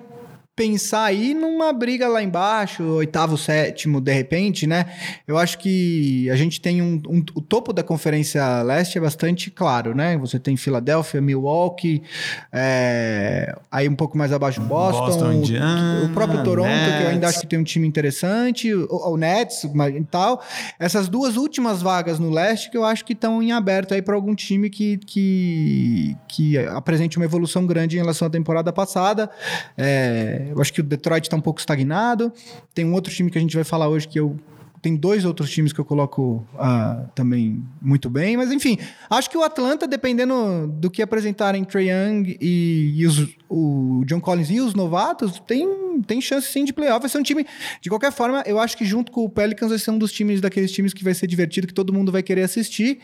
pensar 0.60 1.06
aí 1.06 1.34
numa 1.34 1.72
briga 1.72 2.06
lá 2.10 2.22
embaixo, 2.22 2.84
oitavo, 2.84 3.38
sétimo, 3.38 4.02
de 4.02 4.12
repente, 4.12 4.68
né? 4.68 4.88
Eu 5.26 5.38
acho 5.38 5.58
que 5.58 6.30
a 6.30 6.36
gente 6.36 6.60
tem 6.60 6.82
um, 6.82 7.02
um, 7.08 7.24
o 7.34 7.40
topo 7.40 7.72
da 7.72 7.82
Conferência 7.82 8.62
Leste 8.62 8.98
é 8.98 9.02
bastante 9.02 9.50
claro, 9.50 9.96
né? 9.96 10.18
Você 10.18 10.38
tem 10.38 10.58
Filadélfia, 10.58 11.22
Milwaukee, 11.22 12.04
é, 12.52 13.56
aí 13.72 13.88
um 13.88 13.96
pouco 13.96 14.18
mais 14.18 14.34
abaixo 14.34 14.60
Boston, 14.60 15.06
Boston 15.06 15.32
Indiana, 15.32 16.02
o, 16.02 16.08
o, 16.08 16.10
próprio 16.10 16.44
Toronto, 16.44 16.68
Nets. 16.68 16.98
que 16.98 17.04
eu 17.04 17.08
ainda 17.08 17.30
acho 17.30 17.40
que 17.40 17.48
tem 17.48 17.58
um 17.58 17.64
time 17.64 17.88
interessante, 17.88 18.74
o, 18.74 18.86
o 18.90 19.16
Nets 19.16 19.64
e 19.64 20.04
tal. 20.12 20.44
Essas 20.78 21.08
duas 21.08 21.38
últimas 21.38 21.82
vagas 21.82 22.20
no 22.20 22.30
leste 22.30 22.70
que 22.70 22.76
eu 22.76 22.84
acho 22.84 23.06
que 23.06 23.14
estão 23.14 23.42
em 23.42 23.54
aberto 23.54 23.94
aí 23.94 24.02
para 24.02 24.14
algum 24.14 24.36
time 24.36 24.70
que, 24.70 24.98
que, 24.98 26.18
que 26.28 26.58
apresente 26.58 27.16
uma 27.16 27.26
evolução 27.26 27.66
grande 27.66 27.96
em 27.96 28.00
relação 28.02 28.28
à 28.28 28.30
temporada 28.30 28.74
passada. 28.74 29.30
É, 29.78 30.49
eu 30.50 30.62
acho 30.62 30.74
que 30.74 30.82
o 30.82 30.84
Detroit 30.84 31.24
está 31.24 31.38
um 31.38 31.42
pouco 31.42 31.60
estagnado. 31.60 32.32
Tem 32.74 32.86
um 32.86 32.94
outro 32.94 33.14
time 33.14 33.30
que 33.30 33.38
a 33.38 33.42
gente 33.42 33.56
vai 33.56 33.64
falar 33.64 33.88
hoje 33.88 34.08
que 34.08 34.20
eu 34.20 34.36
tem 34.82 34.96
dois 34.96 35.26
outros 35.26 35.50
times 35.50 35.74
que 35.74 35.80
eu 35.80 35.86
coloco 35.86 36.46
uh, 36.56 37.10
também 37.14 37.64
muito 37.82 38.10
bem, 38.10 38.38
mas 38.38 38.52
enfim, 38.52 38.78
acho 39.10 39.30
que 39.30 39.38
o 39.38 39.44
Atlanta, 39.44 39.88
dependendo 39.88 40.68
do 40.68 40.90
que 40.90 41.02
apresentarem 41.02 41.64
Trey 41.64 41.90
Young 41.90 42.38
e, 42.40 42.94
e 42.96 43.06
os, 43.06 43.28
o 43.50 44.04
John 44.06 44.22
Collins 44.22 44.50
e 44.50 44.60
os 44.60 44.74
novatos, 44.74 45.42
tem, 45.46 46.02
tem 46.08 46.22
chance 46.22 46.48
sim 46.48 46.64
de 46.64 46.74
playoff. 46.74 47.02
Vai 47.02 47.10
ser 47.10 47.18
um 47.18 47.24
time, 47.24 47.46
de 47.82 47.90
qualquer 47.90 48.12
forma, 48.12 48.44
eu 48.46 48.60
acho 48.60 48.78
que 48.78 48.86
junto 48.86 49.12
com 49.12 49.24
o 49.24 49.30
Pelicans 49.30 49.70
vai 49.70 49.80
ser 49.80 49.92
um 49.92 49.98
dos 49.98 50.12
times 50.12 50.42
daqueles 50.42 50.72
times 50.72 50.94
que 50.94 51.04
vai 51.04 51.14
ser 51.14 51.28
divertido, 51.28 51.68
que 51.68 51.74
todo 51.74 51.94
mundo 51.94 52.12
vai 52.12 52.24
querer 52.24 52.44
assistir. 52.44 53.00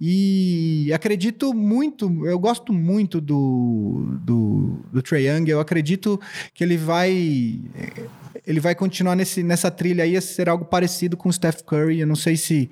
E 0.00 0.90
acredito 0.92 1.54
muito, 1.54 2.26
eu 2.26 2.38
gosto 2.38 2.72
muito 2.72 3.20
do, 3.20 4.18
do, 4.22 4.78
do 4.92 5.02
Trey 5.02 5.28
Young, 5.28 5.48
eu 5.48 5.60
acredito 5.60 6.20
que 6.54 6.64
ele 6.64 6.76
vai 6.76 7.60
ele 8.46 8.60
vai 8.60 8.74
continuar 8.74 9.14
nesse, 9.14 9.42
nessa 9.42 9.70
trilha 9.70 10.04
aí 10.04 10.16
a 10.16 10.20
ser 10.20 10.48
algo 10.48 10.64
parecido 10.64 11.16
com 11.16 11.28
o 11.28 11.32
Steph 11.32 11.62
Curry. 11.62 12.00
Eu 12.00 12.06
não 12.06 12.16
sei 12.16 12.36
se 12.36 12.70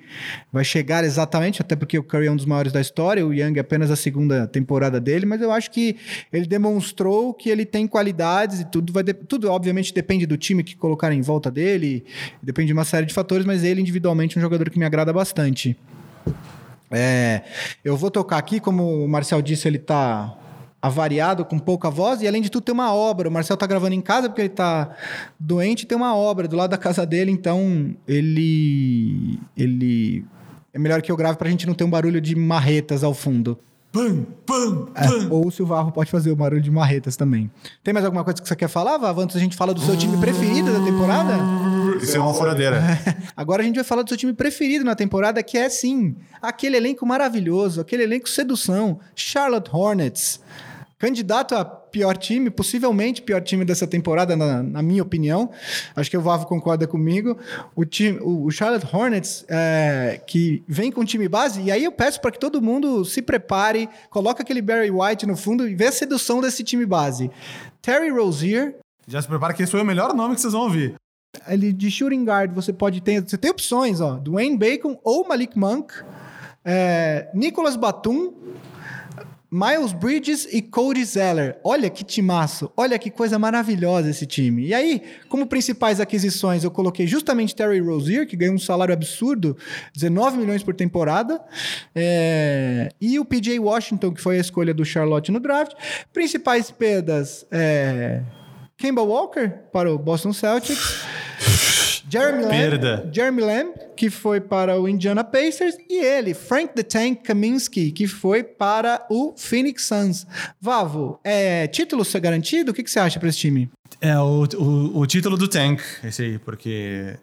vai 0.51 0.63
chegar 0.63 1.03
exatamente, 1.03 1.61
até 1.61 1.75
porque 1.75 1.97
o 1.97 2.03
Curry 2.03 2.27
é 2.27 2.31
um 2.31 2.35
dos 2.35 2.45
maiores 2.45 2.71
da 2.71 2.81
história, 2.81 3.25
o 3.25 3.33
Young 3.33 3.57
é 3.57 3.61
apenas 3.61 3.91
a 3.91 3.95
segunda 3.95 4.47
temporada 4.47 4.99
dele, 4.99 5.25
mas 5.25 5.41
eu 5.41 5.51
acho 5.51 5.71
que 5.71 5.97
ele 6.31 6.45
demonstrou 6.45 7.33
que 7.33 7.49
ele 7.49 7.65
tem 7.65 7.87
qualidades 7.87 8.59
e 8.59 8.65
tudo 8.65 8.91
vai 8.91 9.03
tudo 9.03 9.49
obviamente 9.49 9.93
depende 9.93 10.25
do 10.25 10.37
time 10.37 10.63
que 10.63 10.75
colocarem 10.75 11.19
em 11.19 11.21
volta 11.21 11.51
dele, 11.51 12.03
depende 12.41 12.67
de 12.67 12.73
uma 12.73 12.85
série 12.85 13.05
de 13.05 13.13
fatores, 13.13 13.45
mas 13.45 13.63
ele 13.63 13.81
individualmente 13.81 14.37
é 14.37 14.39
um 14.39 14.41
jogador 14.41 14.69
que 14.69 14.79
me 14.79 14.85
agrada 14.85 15.11
bastante. 15.11 15.77
É, 16.91 17.43
eu 17.85 17.95
vou 17.95 18.11
tocar 18.11 18.37
aqui, 18.37 18.59
como 18.59 19.05
o 19.05 19.07
Marcel 19.07 19.41
disse, 19.41 19.67
ele 19.67 19.77
está 19.77 20.37
avariado, 20.81 21.45
com 21.45 21.59
pouca 21.59 21.89
voz, 21.89 22.21
e 22.21 22.27
além 22.27 22.41
de 22.41 22.49
tudo 22.49 22.63
tem 22.63 22.73
uma 22.73 22.93
obra. 22.93 23.29
O 23.29 23.31
Marcel 23.31 23.55
tá 23.55 23.67
gravando 23.67 23.93
em 23.93 24.01
casa 24.01 24.27
porque 24.27 24.41
ele 24.41 24.49
tá 24.49 24.89
doente, 25.39 25.85
tem 25.85 25.97
uma 25.97 26.15
obra 26.15 26.47
do 26.47 26.55
lado 26.55 26.71
da 26.71 26.77
casa 26.77 27.05
dele, 27.05 27.31
então 27.31 27.95
ele 28.07 29.39
ele 29.55 30.25
é 30.73 30.79
melhor 30.79 31.01
que 31.01 31.11
eu 31.11 31.17
grave 31.17 31.37
pra 31.37 31.49
gente 31.49 31.67
não 31.67 31.73
ter 31.73 31.83
um 31.83 31.89
barulho 31.89 32.19
de 32.19 32.35
marretas 32.35 33.03
ao 33.03 33.13
fundo. 33.13 33.59
Pam, 33.91 34.25
pam, 34.45 34.87
é, 34.95 35.05
pam. 35.05 35.27
ou 35.29 35.47
o 35.47 35.51
Silvarro 35.51 35.91
pode 35.91 36.09
fazer 36.09 36.31
o 36.31 36.35
barulho 36.35 36.61
de 36.61 36.71
marretas 36.71 37.17
também. 37.17 37.51
Tem 37.83 37.93
mais 37.93 38.05
alguma 38.05 38.23
coisa 38.23 38.41
que 38.41 38.47
você 38.47 38.55
quer 38.55 38.69
falar, 38.69 38.97
Vav? 38.97 39.19
Antes 39.19 39.35
a 39.35 39.39
gente 39.39 39.55
fala 39.55 39.73
do 39.73 39.81
seu 39.81 39.97
time 39.97 40.15
preferido 40.17 40.71
da 40.71 40.79
temporada? 40.79 41.33
Isso 42.01 42.15
é 42.15 42.19
uma 42.19 42.33
furadeira. 42.33 42.81
Agora 43.35 43.61
a 43.61 43.65
gente 43.65 43.75
vai 43.75 43.83
falar 43.83 44.03
do 44.03 44.07
seu 44.07 44.17
time 44.17 44.31
preferido 44.31 44.85
na 44.85 44.95
temporada, 44.95 45.43
que 45.43 45.57
é 45.57 45.67
sim, 45.67 46.15
aquele 46.41 46.77
elenco 46.77 47.05
maravilhoso, 47.05 47.81
aquele 47.81 48.03
elenco 48.03 48.29
sedução, 48.29 48.97
Charlotte 49.13 49.69
Hornets 49.73 50.39
candidato 51.01 51.55
a 51.55 51.65
pior 51.65 52.15
time, 52.15 52.51
possivelmente 52.51 53.23
pior 53.23 53.41
time 53.41 53.65
dessa 53.65 53.87
temporada, 53.87 54.35
na, 54.35 54.61
na 54.61 54.83
minha 54.83 55.01
opinião. 55.01 55.49
Acho 55.95 56.11
que 56.11 56.15
o 56.15 56.21
Vavo 56.21 56.45
concorda 56.45 56.85
comigo. 56.85 57.35
O, 57.75 57.83
time, 57.83 58.19
o, 58.21 58.45
o 58.45 58.51
Charlotte 58.51 58.85
Hornets, 58.95 59.43
é, 59.49 60.21
que 60.27 60.63
vem 60.67 60.91
com 60.91 61.03
time 61.03 61.27
base, 61.27 61.59
e 61.59 61.71
aí 61.71 61.83
eu 61.83 61.91
peço 61.91 62.21
para 62.21 62.29
que 62.29 62.39
todo 62.39 62.61
mundo 62.61 63.03
se 63.03 63.19
prepare, 63.19 63.89
coloque 64.11 64.43
aquele 64.43 64.61
Barry 64.61 64.91
White 64.91 65.25
no 65.25 65.35
fundo 65.35 65.67
e 65.67 65.73
vê 65.73 65.87
a 65.87 65.91
sedução 65.91 66.39
desse 66.39 66.63
time 66.63 66.85
base. 66.85 67.31
Terry 67.81 68.11
Rozier. 68.11 68.75
Já 69.07 69.19
se 69.23 69.27
prepara 69.27 69.55
que 69.55 69.63
esse 69.63 69.71
foi 69.71 69.81
o 69.81 69.85
melhor 69.85 70.13
nome 70.13 70.35
que 70.35 70.41
vocês 70.41 70.53
vão 70.53 70.61
ouvir. 70.61 70.93
Ele, 71.47 71.73
de 71.73 71.89
shooting 71.89 72.25
guard, 72.25 72.53
você 72.53 72.71
pode 72.71 73.01
ter. 73.01 73.27
Você 73.27 73.39
tem 73.39 73.49
opções, 73.49 73.99
ó. 74.01 74.19
Dwayne 74.19 74.55
Bacon 74.55 74.99
ou 75.03 75.27
Malik 75.27 75.57
Monk. 75.57 75.95
É, 76.63 77.27
Nicolas 77.33 77.75
Batum 77.75 78.35
Miles 79.51 79.91
Bridges 79.91 80.47
e 80.49 80.61
Cody 80.61 81.03
Zeller. 81.03 81.57
Olha 81.61 81.89
que 81.89 82.05
timaço, 82.05 82.71
olha 82.77 82.97
que 82.97 83.11
coisa 83.11 83.37
maravilhosa 83.37 84.09
esse 84.09 84.25
time. 84.25 84.67
E 84.67 84.73
aí, 84.73 85.03
como 85.27 85.45
principais 85.45 85.99
aquisições, 85.99 86.63
eu 86.63 86.71
coloquei 86.71 87.05
justamente 87.05 87.53
Terry 87.53 87.81
Rozier, 87.81 88.25
que 88.25 88.37
ganhou 88.37 88.55
um 88.55 88.59
salário 88.59 88.93
absurdo, 88.93 89.57
19 89.93 90.37
milhões 90.37 90.63
por 90.63 90.73
temporada, 90.73 91.41
é... 91.93 92.87
e 93.01 93.19
o 93.19 93.25
PJ 93.25 93.59
Washington, 93.59 94.13
que 94.13 94.21
foi 94.21 94.37
a 94.37 94.39
escolha 94.41 94.73
do 94.73 94.85
Charlotte 94.85 95.33
no 95.33 95.39
draft. 95.41 95.73
Principais 96.13 96.71
perdas, 96.71 97.45
é... 97.51 98.21
Kemba 98.77 99.01
Walker 99.01 99.49
para 99.73 99.93
o 99.93 99.97
Boston 99.97 100.31
Celtics. 100.31 101.03
Jeremy 102.11 102.43
Lamb, 102.43 103.09
Jeremy 103.13 103.41
Lamb, 103.41 103.73
que 103.95 104.09
foi 104.09 104.41
para 104.41 104.77
o 104.77 104.89
Indiana 104.89 105.23
Pacers, 105.23 105.77
e 105.89 106.03
ele, 106.03 106.33
Frank 106.33 106.73
the 106.75 106.83
Tank 106.83 107.23
Kaminsky, 107.23 107.91
que 107.91 108.05
foi 108.05 108.43
para 108.43 109.05
o 109.09 109.33
Phoenix 109.37 109.85
Suns. 109.85 110.27
Vavo, 110.59 111.17
é 111.23 111.67
título 111.67 112.03
ser 112.03 112.19
garantido? 112.19 112.71
O 112.71 112.73
que, 112.73 112.83
que 112.83 112.91
você 112.91 112.99
acha 112.99 113.17
para 113.17 113.29
esse 113.29 113.37
time? 113.37 113.69
É 114.01 114.17
o, 114.19 114.43
o, 114.57 114.99
o, 114.99 115.05
título 115.05 115.37
do 115.37 115.47
Tank, 115.47 115.81
esse 116.03 116.23
aí, 116.23 116.39
porque 116.39 117.15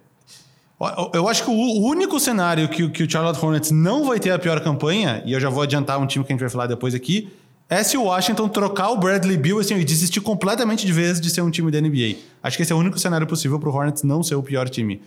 eu 1.12 1.28
acho 1.28 1.44
que 1.44 1.50
o 1.50 1.82
único 1.84 2.18
cenário 2.18 2.68
que, 2.68 2.88
que 2.88 3.02
o 3.02 3.10
Charlotte 3.10 3.44
Hornets 3.44 3.70
não 3.70 4.04
vai 4.04 4.18
ter 4.18 4.30
a 4.30 4.38
pior 4.38 4.58
campanha, 4.62 5.22
e 5.26 5.34
eu 5.34 5.40
já 5.40 5.50
vou 5.50 5.62
adiantar 5.62 5.98
um 5.98 6.06
time 6.06 6.24
que 6.24 6.32
a 6.32 6.34
gente 6.34 6.40
vai 6.40 6.50
falar 6.50 6.66
depois 6.66 6.94
aqui, 6.94 7.30
é 7.68 7.82
se 7.82 7.96
o 7.96 8.04
Washington 8.04 8.48
trocar 8.48 8.90
o 8.90 8.96
Bradley 8.96 9.36
Bill 9.36 9.58
assim, 9.58 9.76
e 9.76 9.84
desistir 9.84 10.20
completamente 10.20 10.86
de 10.86 10.92
vez 10.92 11.20
de 11.20 11.28
ser 11.28 11.42
um 11.42 11.50
time 11.50 11.70
da 11.70 11.80
NBA. 11.80 12.16
Acho 12.42 12.56
que 12.56 12.62
esse 12.62 12.72
é 12.72 12.74
o 12.74 12.78
único 12.78 12.98
cenário 12.98 13.26
possível 13.26 13.58
para 13.60 13.68
o 13.68 13.74
Hornets 13.74 14.02
não 14.02 14.22
ser 14.22 14.36
o 14.36 14.42
pior 14.42 14.68
time. 14.68 15.02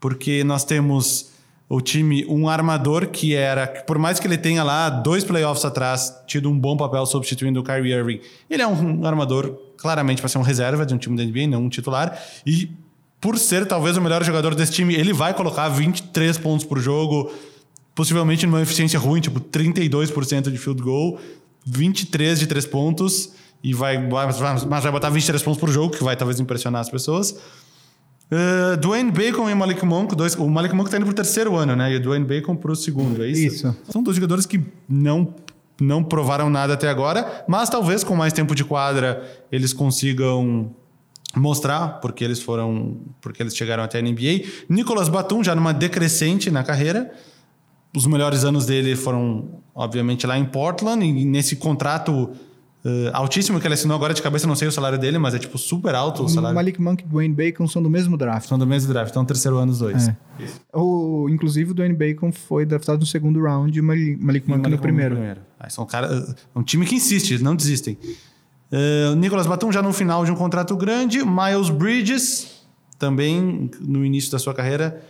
Porque 0.00 0.42
nós 0.42 0.64
temos 0.64 1.30
o 1.68 1.82
time, 1.82 2.24
um 2.26 2.48
armador 2.48 3.08
que 3.08 3.34
era, 3.34 3.66
por 3.66 3.98
mais 3.98 4.18
que 4.18 4.26
ele 4.26 4.38
tenha 4.38 4.62
lá 4.62 4.88
dois 4.88 5.22
playoffs 5.22 5.64
atrás, 5.64 6.14
tido 6.26 6.48
um 6.48 6.58
bom 6.58 6.76
papel 6.76 7.04
substituindo 7.04 7.60
o 7.60 7.62
Kyrie 7.62 7.92
Irving, 7.92 8.20
ele 8.48 8.62
é 8.62 8.66
um, 8.66 9.04
armador 9.06 9.54
claramente 9.76 10.22
para 10.22 10.28
ser 10.28 10.38
um 10.38 10.42
reserva 10.42 10.86
de 10.86 10.94
um 10.94 10.98
time 10.98 11.14
da 11.14 11.22
NBA, 11.22 11.46
não 11.46 11.64
um 11.64 11.68
titular. 11.68 12.18
E 12.46 12.70
por 13.20 13.38
ser 13.38 13.66
talvez 13.66 13.98
o 13.98 14.00
melhor 14.00 14.24
jogador 14.24 14.54
desse 14.54 14.72
time, 14.72 14.94
ele 14.94 15.12
vai 15.12 15.34
colocar 15.34 15.68
23 15.68 16.38
pontos 16.38 16.64
por 16.64 16.78
jogo, 16.78 17.30
possivelmente 17.94 18.46
numa 18.46 18.62
eficiência 18.62 18.98
ruim, 18.98 19.20
tipo 19.20 19.38
32% 19.38 20.50
de 20.50 20.56
field 20.56 20.80
goal, 20.80 21.20
23 21.70 22.38
de 22.38 22.46
3 22.46 22.66
pontos, 22.66 23.32
e 23.62 23.74
vai, 23.74 23.98
mas 23.98 24.38
vai 24.38 24.92
botar 24.92 25.10
23 25.10 25.42
pontos 25.42 25.60
por 25.60 25.68
jogo, 25.70 25.96
que 25.96 26.02
vai 26.02 26.16
talvez 26.16 26.38
impressionar 26.40 26.80
as 26.80 26.90
pessoas. 26.90 27.32
Uh, 28.30 28.76
Dwayne 28.76 29.10
Bacon 29.10 29.48
e 29.48 29.54
Malik 29.54 29.84
Monk, 29.84 30.14
dois, 30.14 30.34
o 30.34 30.48
Malik 30.48 30.74
Monk 30.74 30.88
está 30.88 30.98
indo 30.98 31.06
para 31.06 31.12
o 31.12 31.16
terceiro 31.16 31.56
ano, 31.56 31.74
né? 31.74 31.92
E 31.92 31.96
o 31.96 32.02
Dwayne 32.02 32.26
Bacon 32.26 32.54
para 32.54 32.70
o 32.70 32.76
segundo, 32.76 33.24
é 33.24 33.28
isso? 33.28 33.54
Isso. 33.54 33.76
São 33.90 34.02
dois 34.02 34.16
jogadores 34.16 34.44
que 34.44 34.62
não, 34.88 35.34
não 35.80 36.04
provaram 36.04 36.50
nada 36.50 36.74
até 36.74 36.88
agora, 36.88 37.44
mas 37.48 37.70
talvez 37.70 38.04
com 38.04 38.14
mais 38.14 38.32
tempo 38.32 38.54
de 38.54 38.64
quadra 38.64 39.26
eles 39.50 39.72
consigam 39.72 40.70
mostrar 41.34 42.00
porque 42.00 42.22
eles 42.22 42.40
foram, 42.40 42.98
porque 43.20 43.42
eles 43.42 43.56
chegaram 43.56 43.82
até 43.82 43.98
a 43.98 44.02
NBA. 44.02 44.44
Nicolas 44.68 45.08
Batum 45.08 45.42
já 45.42 45.54
numa 45.54 45.72
decrescente 45.72 46.50
na 46.50 46.62
carreira. 46.62 47.10
Os 47.96 48.06
melhores 48.06 48.44
anos 48.44 48.66
dele 48.66 48.94
foram, 48.94 49.62
obviamente, 49.74 50.26
lá 50.26 50.38
em 50.38 50.44
Portland 50.44 51.04
e 51.04 51.24
nesse 51.24 51.56
contrato 51.56 52.30
Uh, 52.84 53.10
altíssimo 53.12 53.58
que 53.58 53.66
ele 53.66 53.74
assinou 53.74 53.96
agora 53.96 54.14
de 54.14 54.22
cabeça, 54.22 54.46
não 54.46 54.54
sei 54.54 54.68
o 54.68 54.72
salário 54.72 54.96
dele, 54.96 55.18
mas 55.18 55.34
é 55.34 55.38
tipo 55.38 55.58
super 55.58 55.96
alto 55.96 56.22
o 56.22 56.28
salário. 56.28 56.54
Malik 56.54 56.80
Monk 56.80 57.02
e 57.02 57.06
Dwayne 57.08 57.34
Bacon 57.34 57.66
são 57.66 57.82
do 57.82 57.90
mesmo 57.90 58.16
draft. 58.16 58.48
São 58.48 58.56
do 58.56 58.66
mesmo 58.66 58.92
draft, 58.92 59.10
então 59.10 59.24
terceiro 59.24 59.58
ano 59.58 59.72
os 59.72 59.80
dois. 59.80 60.06
É. 60.06 60.16
O, 60.72 61.28
inclusive 61.28 61.72
o 61.72 61.74
Dwayne 61.74 61.94
Bacon 61.94 62.30
foi 62.30 62.64
draftado 62.64 63.00
no 63.00 63.06
segundo 63.06 63.42
round 63.42 63.76
e 63.76 63.80
o 63.80 63.84
Malik, 63.84 64.16
Malik 64.24 64.48
Monk 64.48 64.70
no 64.70 64.78
primeiro. 64.78 65.16
No 65.16 65.20
primeiro. 65.20 65.40
Ah, 65.58 65.68
são 65.68 65.84
cara, 65.84 66.06
é 66.06 66.58
um 66.58 66.62
time 66.62 66.86
que 66.86 66.94
insiste, 66.94 67.42
não 67.42 67.56
desistem. 67.56 67.98
Uh, 68.70 69.16
Nicolas 69.16 69.48
Batum 69.48 69.72
já 69.72 69.82
no 69.82 69.92
final 69.92 70.24
de 70.24 70.30
um 70.30 70.36
contrato 70.36 70.76
grande, 70.76 71.18
Miles 71.24 71.70
Bridges 71.70 72.64
também 72.96 73.70
no 73.80 74.04
início 74.04 74.30
da 74.30 74.38
sua 74.38 74.54
carreira. 74.54 75.02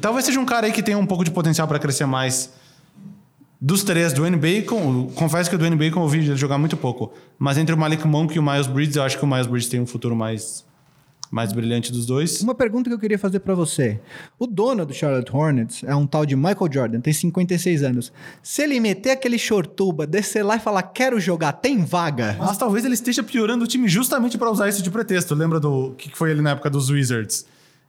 Talvez 0.00 0.24
seja 0.24 0.40
um 0.40 0.46
cara 0.46 0.66
aí 0.66 0.72
que 0.72 0.82
tenha 0.82 0.98
um 0.98 1.06
pouco 1.06 1.24
de 1.24 1.30
potencial 1.30 1.68
para 1.68 1.78
crescer 1.78 2.06
mais 2.06 2.50
dos 3.60 3.82
três, 3.82 4.12
Dwayne 4.12 4.36
Bacon, 4.36 5.10
confesso 5.14 5.48
que 5.48 5.56
o 5.56 5.58
Dwayne 5.58 5.76
Bacon 5.76 6.02
eu 6.02 6.08
vi 6.08 6.36
jogar 6.36 6.58
muito 6.58 6.76
pouco. 6.76 7.12
Mas 7.38 7.56
entre 7.56 7.74
o 7.74 7.78
Malik 7.78 8.06
Monk 8.06 8.34
e 8.36 8.38
o 8.38 8.42
Miles 8.42 8.66
Bridges, 8.66 8.96
eu 8.96 9.02
acho 9.02 9.18
que 9.18 9.24
o 9.24 9.26
Miles 9.26 9.46
Bridges 9.46 9.70
tem 9.70 9.80
um 9.80 9.86
futuro 9.86 10.14
mais, 10.14 10.64
mais 11.30 11.52
brilhante 11.54 11.90
dos 11.90 12.04
dois. 12.04 12.42
Uma 12.42 12.54
pergunta 12.54 12.90
que 12.90 12.94
eu 12.94 12.98
queria 12.98 13.18
fazer 13.18 13.40
para 13.40 13.54
você. 13.54 13.98
O 14.38 14.46
dono 14.46 14.84
do 14.84 14.92
Charlotte 14.92 15.34
Hornets 15.34 15.82
é 15.84 15.96
um 15.96 16.06
tal 16.06 16.26
de 16.26 16.36
Michael 16.36 16.70
Jordan, 16.70 17.00
tem 17.00 17.14
56 17.14 17.82
anos. 17.82 18.12
Se 18.42 18.62
ele 18.62 18.78
meter 18.78 19.12
aquele 19.12 19.38
shortuba, 19.38 20.06
descer 20.06 20.44
lá 20.44 20.56
e 20.56 20.60
falar 20.60 20.82
quero 20.82 21.18
jogar, 21.18 21.52
tem 21.52 21.82
vaga? 21.82 22.36
Mas 22.38 22.58
talvez 22.58 22.84
ele 22.84 22.94
esteja 22.94 23.22
piorando 23.22 23.64
o 23.64 23.66
time 23.66 23.88
justamente 23.88 24.36
para 24.36 24.50
usar 24.50 24.68
isso 24.68 24.82
de 24.82 24.90
pretexto. 24.90 25.34
Lembra 25.34 25.58
do 25.58 25.94
que 25.96 26.14
foi 26.14 26.30
ele 26.30 26.42
na 26.42 26.50
época 26.50 26.68
dos 26.68 26.90
Wizards? 26.90 27.46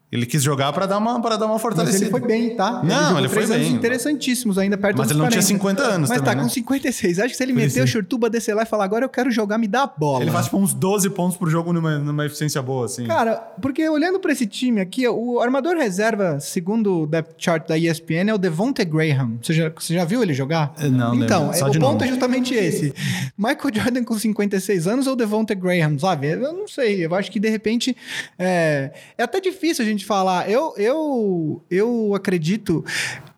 Ele 0.10 0.26
quis 0.26 0.41
jogar 0.41 0.72
para 0.72 0.86
dar 0.86 0.98
uma 0.98 1.22
para 1.22 1.36
dar 1.36 1.48
uma 1.48 1.60
fortalecida. 1.60 2.00
Mas 2.00 2.02
ele 2.02 2.12
foi 2.12 2.22
bem, 2.22 2.56
tá? 2.56 2.82
Não, 2.82 3.17
ele, 3.17 3.28
ele 3.28 3.30
foi 3.30 3.46
bem. 3.46 3.74
interessantíssimos 3.74 4.58
ainda 4.58 4.78
perto 4.78 4.98
Mas 4.98 5.10
ele 5.10 5.20
não 5.20 5.26
40. 5.26 5.32
tinha 5.32 5.58
50 5.58 5.84
anos 5.84 6.10
Mas 6.10 6.20
também, 6.20 6.24
tá 6.24 6.36
né? 6.36 6.43
com 6.43 6.50
56. 6.50 7.20
Acho 7.20 7.30
que 7.30 7.36
se 7.36 7.43
ele 7.43 7.52
meter 7.52 7.84
o 7.84 7.88
Shurtuba 7.88 8.30
descer 8.30 8.54
lá 8.56 8.63
e 8.63 8.65
falar 8.65 8.86
agora 8.86 9.04
eu 9.04 9.10
quero 9.10 9.30
jogar, 9.30 9.58
me 9.58 9.67
dá 9.67 9.84
a 9.84 9.88
bola. 9.88 10.24
Ele 10.24 10.32
faz 10.32 10.46
tipo 10.46 10.58
uns 10.58 10.74
12 10.74 11.10
pontos 11.10 11.36
por 11.36 11.50
jogo 11.50 11.74
numa, 11.74 11.98
numa 12.00 12.26
eficiência 12.26 12.62
boa, 12.62 12.86
assim. 12.86 13.06
Cara, 13.06 13.36
porque 13.62 13.88
olhando 13.89 14.17
para 14.17 14.32
esse 14.32 14.46
time 14.48 14.80
aqui, 14.80 15.06
o 15.08 15.41
armador 15.41 15.76
reserva, 15.76 16.39
segundo 16.39 17.02
o 17.02 17.08
depth 17.08 17.36
chart 17.38 17.67
da 17.67 17.78
ESPN, 17.78 18.30
é 18.30 18.34
o 18.34 18.38
Devonte 18.38 18.86
Graham. 18.86 19.38
Você 19.41 19.54
já, 19.54 19.70
você 19.70 19.93
já 19.93 20.06
viu 20.06 20.24
ele 20.24 20.34
jogar? 20.34 20.74
Não, 20.89 21.15
Então. 21.15 21.52
Só 21.54 21.67
o 21.70 21.80
ponto 21.80 22.04
é 22.04 22.08
justamente 22.08 22.54
esse. 22.54 22.93
Michael 23.38 23.74
Jordan 23.74 24.04
com 24.06 24.17
56 24.17 24.88
anos 24.88 25.06
ou 25.06 25.15
Devonte 25.17 25.54
Graham, 25.54 26.00
sabe? 26.00 26.32
Eu 26.32 26.54
não 26.54 26.67
sei. 26.67 27.06
Eu 27.06 27.13
acho 27.13 27.30
que 27.30 27.39
de 27.39 27.50
repente 27.50 27.96
é, 28.39 28.91
é 29.17 29.24
até 29.24 29.41
difícil 29.41 29.84
a 29.84 29.88
gente 29.88 29.96
falar. 30.05 30.49
Eu, 30.49 30.73
eu, 30.77 31.62
eu 31.69 32.13
acredito. 32.15 32.83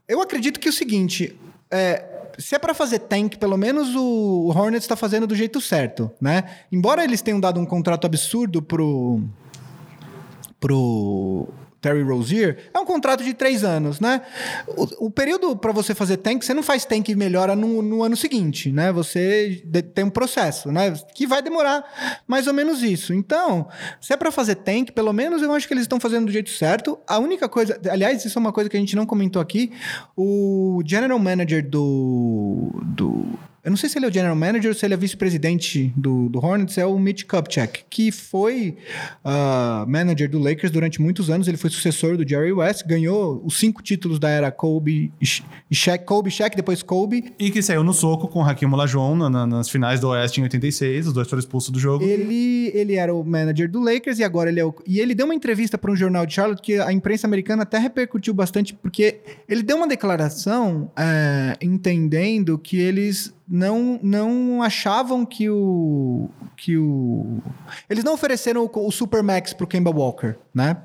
Eu 0.08 0.22
acredito 0.22 0.60
que 0.60 0.69
o 0.69 0.74
seguinte. 0.74 1.36
É, 1.72 2.04
se 2.38 2.56
é 2.56 2.60
para 2.60 2.74
fazer 2.74 3.00
tank, 3.00 3.38
pelo 3.38 3.58
menos 3.58 3.93
o 3.95 4.48
Hornets 4.48 4.86
está 4.86 4.95
fazendo 4.95 5.28
do 5.28 5.36
jeito 5.36 5.60
certo, 5.60 6.10
né? 6.22 6.43
Embora 6.72 7.04
eles 7.04 7.22
tenham 7.22 7.39
dado 7.39 7.60
um 7.60 7.65
contrato 7.65 8.06
absurdo 8.06 8.62
pro 8.62 9.22
pro 10.60 11.48
Terry 11.82 12.02
Rozier, 12.02 12.70
é 12.74 12.80
um 12.80 12.86
contrato 12.86 13.24
de 13.24 13.34
três 13.34 13.63
anos, 13.63 14.00
né? 14.00 14.22
O, 14.68 15.08
o 15.08 15.12
período 15.12 15.56
para 15.56 15.72
você 15.72 15.96
fazer 15.96 16.18
tank, 16.18 16.44
você 16.44 16.54
não 16.54 16.63
faz 16.63 16.86
tank 16.86 17.10
e 17.10 17.15
melhora 17.15 17.56
no, 17.56 17.82
no 17.82 18.04
ano 18.04 18.18
seguinte, 18.18 18.72
né? 18.72 18.92
Você 18.92 19.62
de, 19.65 19.82
tem 19.82 20.04
um 20.04 20.10
processo, 20.10 20.72
né? 20.72 20.94
Que 21.13 21.26
vai 21.26 21.42
demorar 21.42 22.22
mais 22.28 22.48
ou 22.48 22.54
menos 22.54 22.84
isso. 22.84 23.13
Então, 23.13 23.68
se 24.02 24.13
é 24.13 24.18
para 24.18 24.32
fazer 24.32 24.56
tank, 24.56 24.92
pelo 24.92 25.13
menos 25.13 25.42
eu 25.42 25.54
acho 25.54 25.68
que 25.68 25.74
eles 25.74 25.84
estão 25.84 26.00
fazendo 26.00 26.26
do 26.26 26.32
jeito 26.32 26.50
certo. 26.50 27.00
A 27.08 27.18
única 27.18 27.48
coisa, 27.48 27.80
aliás, 27.89 28.24
isso 28.26 28.38
é 28.38 28.42
uma 28.42 28.52
coisa 28.52 28.70
que 28.70 28.76
a 28.76 28.80
gente 28.80 28.96
não 28.96 29.06
comentou 29.06 29.42
aqui. 29.42 29.72
O 30.18 30.82
general 30.86 31.20
manager 31.20 31.68
do, 31.68 32.72
do 32.84 33.39
eu 33.70 33.72
não 33.72 33.78
sei 33.78 33.88
se 33.88 34.00
ele 34.00 34.08
é 34.08 34.10
o 34.10 34.12
general 34.12 34.36
manager 34.36 34.72
ou 34.72 34.76
se 34.76 34.84
ele 34.84 34.96
é 34.96 34.98
vice-presidente 34.98 35.94
do, 35.96 36.28
do 36.28 36.44
Hornets, 36.44 36.76
é 36.80 36.88
o 36.88 36.98
Mitch 36.98 37.24
Kupchak, 37.26 37.86
que 37.88 38.12
foi 38.12 38.76
uh, 39.24 39.88
manager 39.88 40.28
do 40.28 40.40
Lakers 40.40 40.72
durante 40.72 41.00
muitos 41.00 41.30
anos. 41.30 41.48
Ele 41.48 41.56
foi 41.56 41.70
sucessor 41.70 42.18
do 42.18 42.28
Jerry 42.28 42.52
West, 42.52 42.84
ganhou 42.88 43.40
os 43.46 43.60
cinco 43.60 43.84
títulos 43.84 44.18
da 44.18 44.28
era 44.28 44.50
Kobe 44.50 45.14
e 45.22 45.76
Shaq, 45.76 46.04
Kobe, 46.04 46.32
Shaq, 46.32 46.56
depois 46.56 46.82
Kobe. 46.82 47.32
E 47.38 47.52
que 47.52 47.62
saiu 47.62 47.84
no 47.84 47.94
soco 47.94 48.28
com 48.28 48.40
o 48.40 48.42
Hakim 48.42 48.66
Olajuwon 48.66 49.16
na, 49.16 49.30
na, 49.30 49.46
nas 49.46 49.70
finais 49.70 50.00
do 50.00 50.10
Oeste 50.10 50.40
em 50.40 50.44
86, 50.46 51.06
os 51.06 51.14
dois 51.14 51.28
foram 51.28 51.40
expulsos 51.40 51.70
do 51.70 51.80
jogo. 51.80 52.04
Ele, 52.04 52.72
ele 52.74 52.96
era 52.96 53.14
o 53.14 53.24
manager 53.24 53.70
do 53.70 53.80
Lakers 53.80 54.18
e 54.18 54.24
agora 54.24 54.50
ele 54.50 54.60
é 54.60 54.66
o... 54.66 54.74
E 54.88 55.00
ele 55.00 55.14
deu 55.14 55.28
uma 55.28 55.36
entrevista 55.36 55.78
para 55.78 55.92
um 55.92 55.96
jornal 55.96 56.26
de 56.26 56.34
Charlotte 56.34 56.60
que 56.60 56.80
a 56.80 56.92
imprensa 56.92 57.28
americana 57.28 57.62
até 57.62 57.78
repercutiu 57.78 58.34
bastante, 58.34 58.74
porque 58.74 59.20
ele 59.48 59.62
deu 59.62 59.78
uma 59.78 59.88
declaração 59.88 60.90
é, 60.98 61.56
entendendo 61.62 62.58
que 62.58 62.80
eles 62.80 63.38
não, 63.50 64.00
não 64.04 64.62
achavam 64.62 65.26
que 65.26 65.50
o. 65.50 66.30
que 66.56 66.78
o. 66.78 67.40
Eles 67.90 68.04
não 68.04 68.14
ofereceram 68.14 68.64
o, 68.64 68.88
o 68.88 68.92
Supermax 68.92 69.54
pro 69.54 69.66
Kemba 69.66 69.90
Walker, 69.90 70.36
né? 70.54 70.78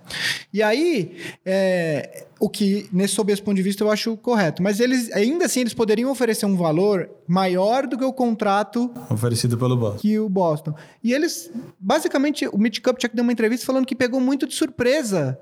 E 0.50 0.62
aí, 0.62 1.14
é, 1.44 2.24
o 2.40 2.48
que, 2.48 2.88
nesse, 2.90 3.14
sob 3.14 3.30
esse 3.30 3.42
ponto 3.42 3.56
de 3.56 3.62
vista, 3.62 3.84
eu 3.84 3.90
acho 3.90 4.16
correto. 4.16 4.62
Mas 4.62 4.80
eles, 4.80 5.12
ainda 5.12 5.44
assim, 5.44 5.60
eles 5.60 5.74
poderiam 5.74 6.10
oferecer 6.10 6.46
um 6.46 6.56
valor 6.56 7.10
maior 7.28 7.86
do 7.86 7.98
que 7.98 8.04
o 8.04 8.12
contrato 8.12 8.90
oferecido 9.10 9.58
pelo 9.58 9.76
Boston. 9.76 9.98
Que 9.98 10.18
o 10.18 10.28
Boston. 10.28 10.74
E 11.02 11.12
eles, 11.12 11.50
basicamente, 11.78 12.48
o 12.48 12.56
Mitch 12.56 12.80
Kupchak 12.80 13.14
deu 13.14 13.22
uma 13.22 13.32
entrevista 13.32 13.66
falando 13.66 13.84
que 13.84 13.94
pegou 13.94 14.20
muito 14.20 14.46
de 14.46 14.54
surpresa 14.54 15.38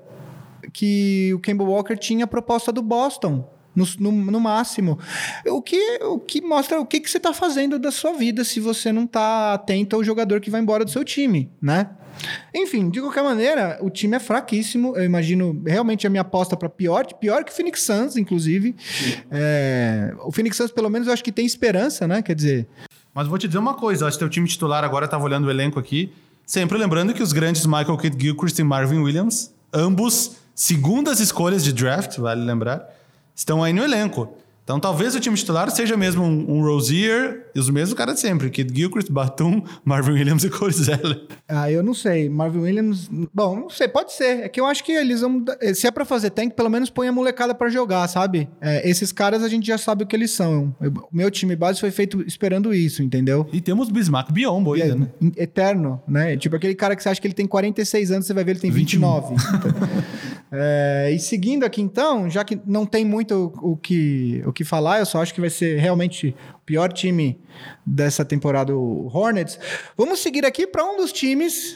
que 0.73 1.33
o 1.33 1.39
Kemba 1.39 1.63
Walker 1.63 1.95
tinha 1.97 2.25
a 2.25 2.27
proposta 2.27 2.71
do 2.71 2.81
Boston. 2.81 3.47
No, 3.75 3.85
no, 3.99 4.11
no, 4.11 4.39
máximo. 4.39 4.99
O 5.47 5.61
que, 5.61 5.99
o 6.03 6.19
que 6.19 6.41
mostra 6.41 6.79
o 6.79 6.85
que, 6.85 6.99
que 6.99 7.09
você 7.09 7.17
está 7.17 7.33
fazendo 7.33 7.79
da 7.79 7.91
sua 7.91 8.13
vida 8.13 8.43
se 8.43 8.59
você 8.59 8.91
não 8.91 9.05
está 9.05 9.53
atento 9.53 9.95
ao 9.95 10.03
jogador 10.03 10.39
que 10.39 10.51
vai 10.51 10.61
embora 10.61 10.85
do 10.85 10.91
seu 10.91 11.03
time, 11.03 11.49
né? 11.61 11.89
Enfim, 12.53 12.89
de 12.89 13.01
qualquer 13.01 13.23
maneira, 13.23 13.77
o 13.81 13.89
time 13.89 14.15
é 14.15 14.19
fraquíssimo. 14.19 14.95
Eu 14.95 15.03
imagino 15.03 15.61
realmente 15.65 16.05
a 16.05 16.09
minha 16.09 16.21
aposta 16.21 16.55
para 16.55 16.69
pior, 16.69 17.05
pior 17.19 17.43
que 17.43 17.51
o 17.51 17.55
Phoenix 17.55 17.81
Suns, 17.81 18.15
inclusive. 18.15 18.75
É, 19.31 20.13
o 20.23 20.31
Phoenix 20.31 20.57
Suns, 20.57 20.71
pelo 20.71 20.89
menos, 20.89 21.07
eu 21.07 21.13
acho 21.13 21.23
que 21.23 21.31
tem 21.31 21.45
esperança, 21.45 22.07
né? 22.07 22.21
Quer 22.21 22.35
dizer. 22.35 22.67
Mas 23.13 23.27
vou 23.27 23.37
te 23.37 23.47
dizer 23.47 23.59
uma 23.59 23.73
coisa: 23.73 24.07
acho 24.07 24.17
que 24.17 24.19
teu 24.19 24.29
time 24.29 24.47
titular 24.47 24.83
agora 24.83 25.05
estava 25.05 25.23
olhando 25.23 25.47
o 25.47 25.51
elenco 25.51 25.79
aqui. 25.79 26.13
Sempre 26.45 26.77
lembrando 26.77 27.13
que 27.13 27.23
os 27.23 27.31
grandes 27.31 27.65
Michael 27.65 27.97
Kidd 27.97 28.21
Gilchrist 28.21 28.59
e 28.59 28.63
Marvin 28.63 28.99
Williams, 28.99 29.53
ambos 29.73 30.35
segundas 30.53 31.19
escolhas 31.19 31.63
de 31.63 31.73
draft, 31.73 32.17
vale 32.17 32.43
lembrar 32.43 32.87
estão 33.35 33.63
aí 33.63 33.73
no 33.73 33.83
elenco. 33.83 34.37
Então 34.63 34.79
talvez 34.79 35.13
o 35.13 35.19
time 35.19 35.35
titular 35.35 35.69
seja 35.69 35.97
mesmo 35.97 36.23
um, 36.23 36.57
um 36.57 36.63
Rozier 36.63 37.47
e 37.53 37.59
os 37.59 37.69
mesmos 37.69 37.97
caras 37.97 38.15
de 38.15 38.21
sempre. 38.21 38.49
Kid 38.49 38.73
Gilchrist, 38.73 39.11
Batum, 39.11 39.61
Marvin 39.83 40.13
Williams 40.13 40.43
e 40.43 40.49
Corey 40.49 40.73
Zeller. 40.73 41.27
Ah, 41.47 41.69
eu 41.69 41.83
não 41.83 41.93
sei. 41.93 42.29
Marvin 42.29 42.59
Williams... 42.59 43.09
Bom, 43.33 43.61
não 43.61 43.69
sei. 43.69 43.87
Pode 43.87 44.13
ser. 44.13 44.41
É 44.43 44.49
que 44.49 44.59
eu 44.59 44.65
acho 44.65 44.83
que 44.83 44.91
eles 44.91 45.21
vão... 45.21 45.43
Se 45.75 45.85
é 45.85 45.91
pra 45.91 46.05
fazer 46.05 46.29
tank, 46.29 46.53
pelo 46.53 46.69
menos 46.69 46.89
põe 46.89 47.07
a 47.07 47.11
molecada 47.11 47.53
pra 47.53 47.69
jogar, 47.69 48.07
sabe? 48.07 48.49
É, 48.61 48.89
esses 48.89 49.11
caras 49.11 49.43
a 49.43 49.49
gente 49.49 49.67
já 49.67 49.77
sabe 49.77 50.03
o 50.03 50.07
que 50.07 50.15
eles 50.15 50.31
são. 50.31 50.73
O 50.79 51.15
meu 51.15 51.29
time 51.29 51.55
base 51.55 51.79
foi 51.79 51.91
feito 51.91 52.21
esperando 52.25 52.73
isso, 52.73 53.03
entendeu? 53.03 53.47
E 53.51 53.59
temos 53.59 53.89
Bismarck 53.89 54.31
Biombo 54.31 54.73
ainda, 54.73 54.93
é, 54.93 54.95
né? 54.95 55.07
Eterno, 55.35 56.01
né? 56.07 56.37
Tipo 56.37 56.55
aquele 56.55 56.75
cara 56.75 56.95
que 56.95 57.03
você 57.03 57.09
acha 57.09 57.19
que 57.19 57.27
ele 57.27 57.33
tem 57.33 57.45
46 57.45 58.11
anos, 58.11 58.25
você 58.25 58.33
vai 58.33 58.43
ver 58.43 58.51
ele 58.51 58.59
tem 58.61 58.71
29. 58.71 59.35
É, 60.55 61.11
e 61.11 61.17
seguindo 61.17 61.63
aqui 61.63 61.81
então, 61.81 62.29
já 62.29 62.43
que 62.43 62.59
não 62.63 62.85
tem 62.85 63.03
muito 63.03 63.51
o 63.59 63.75
que, 63.75 64.43
o 64.45 64.52
que 64.53 64.63
falar, 64.63 64.99
eu 64.99 65.05
só 65.05 65.21
acho 65.21 65.33
que 65.33 65.41
vai 65.41 65.49
ser 65.49 65.79
realmente 65.79 66.35
o 66.55 66.59
pior 66.65 66.91
time 66.91 67.39
dessa 67.85 68.23
temporada, 68.23 68.75
o 68.75 69.07
Hornets. 69.13 69.59
Vamos 69.97 70.19
seguir 70.19 70.45
aqui 70.45 70.65
para 70.67 70.83
um 70.85 70.97
dos 70.97 71.11
times. 71.11 71.75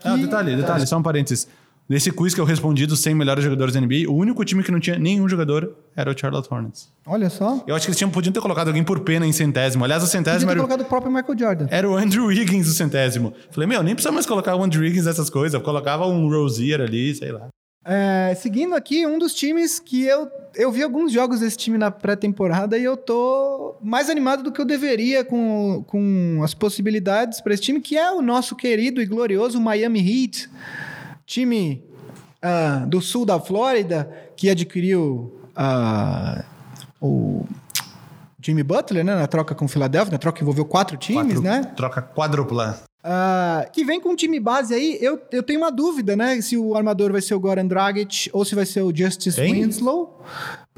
Que... 0.00 0.08
Ah, 0.08 0.16
detalhe, 0.16 0.56
detalhe, 0.56 0.86
só 0.86 0.96
um 0.98 1.02
parênteses. 1.02 1.48
Nesse 1.88 2.10
quiz 2.10 2.34
que 2.34 2.40
eu 2.40 2.44
respondi 2.44 2.86
dos 2.86 3.00
100 3.00 3.14
melhores 3.14 3.42
jogadores 3.42 3.72
da 3.72 3.80
NBA, 3.80 4.10
o 4.10 4.14
único 4.14 4.44
time 4.44 4.62
que 4.62 4.70
não 4.70 4.78
tinha 4.78 4.98
nenhum 4.98 5.26
jogador 5.26 5.74
era 5.96 6.10
o 6.10 6.18
Charlotte 6.18 6.46
Hornets. 6.52 6.90
Olha 7.06 7.30
só. 7.30 7.64
Eu 7.66 7.74
acho 7.74 7.86
que 7.86 7.90
eles 7.90 7.96
tinham, 7.96 8.10
podiam 8.10 8.30
ter 8.30 8.42
colocado 8.42 8.68
alguém 8.68 8.84
por 8.84 9.00
pena 9.00 9.26
em 9.26 9.32
centésimo. 9.32 9.84
Aliás, 9.84 10.02
o 10.02 10.06
centésimo 10.06 10.50
Podia 10.50 10.50
era. 10.50 10.60
ter 10.60 10.66
colocado 10.66 10.86
o 10.86 10.88
próprio 10.88 11.10
Michael 11.10 11.38
Jordan. 11.38 11.66
Era 11.70 11.88
o 11.88 11.96
Andrew 11.96 12.26
Wiggins 12.26 12.68
o 12.68 12.74
centésimo. 12.74 13.32
Falei, 13.50 13.66
meu, 13.66 13.82
nem 13.82 13.94
precisa 13.94 14.12
mais 14.12 14.26
colocar 14.26 14.54
o 14.54 14.62
Andrew 14.62 14.82
Wiggins 14.82 15.06
nessas 15.06 15.30
coisas. 15.30 15.54
Eu 15.54 15.62
colocava 15.62 16.06
um 16.06 16.28
Rozier 16.28 16.82
ali, 16.82 17.14
sei 17.14 17.32
lá. 17.32 17.48
É, 17.90 18.34
seguindo 18.34 18.74
aqui, 18.74 19.06
um 19.06 19.18
dos 19.18 19.32
times 19.32 19.78
que 19.80 20.04
eu, 20.04 20.30
eu 20.54 20.70
vi 20.70 20.82
alguns 20.82 21.10
jogos 21.10 21.40
desse 21.40 21.56
time 21.56 21.78
na 21.78 21.90
pré-temporada 21.90 22.76
e 22.76 22.84
eu 22.84 22.98
tô 22.98 23.76
mais 23.80 24.10
animado 24.10 24.42
do 24.42 24.52
que 24.52 24.60
eu 24.60 24.66
deveria 24.66 25.24
com, 25.24 25.82
com 25.86 26.42
as 26.44 26.52
possibilidades 26.52 27.40
para 27.40 27.54
esse 27.54 27.62
time, 27.62 27.80
que 27.80 27.96
é 27.96 28.10
o 28.12 28.20
nosso 28.20 28.54
querido 28.54 29.00
e 29.00 29.06
glorioso 29.06 29.58
Miami 29.58 30.00
Heat 30.00 30.50
time 31.24 31.82
uh, 32.44 32.86
do 32.86 33.00
sul 33.00 33.24
da 33.24 33.40
Flórida 33.40 34.10
que 34.36 34.50
adquiriu 34.50 35.32
uh, 35.56 36.44
o 37.00 37.46
Jimmy 38.38 38.62
Butler, 38.62 39.02
né, 39.02 39.14
na 39.14 39.26
troca 39.26 39.54
com 39.54 39.64
o 39.64 39.68
Philadelphia, 39.68 40.12
na 40.12 40.18
troca 40.18 40.36
que 40.36 40.42
envolveu 40.42 40.66
quatro 40.66 40.98
times, 40.98 41.38
Quatro- 41.38 41.42
né? 41.42 41.62
Troca 41.74 42.02
quádrupla. 42.02 42.87
Ah, 43.02 43.68
que 43.72 43.84
vem 43.84 44.00
com 44.00 44.10
um 44.10 44.16
time 44.16 44.40
base 44.40 44.74
aí, 44.74 44.98
eu, 45.00 45.20
eu 45.30 45.42
tenho 45.42 45.60
uma 45.60 45.70
dúvida, 45.70 46.16
né? 46.16 46.40
Se 46.40 46.56
o 46.56 46.74
armador 46.74 47.12
vai 47.12 47.20
ser 47.20 47.34
o 47.34 47.40
Goran 47.40 47.66
Dragic 47.66 48.28
ou 48.32 48.44
se 48.44 48.54
vai 48.54 48.66
ser 48.66 48.82
o 48.82 48.94
Justice 48.94 49.40
Hein? 49.40 49.54
Winslow. 49.64 50.20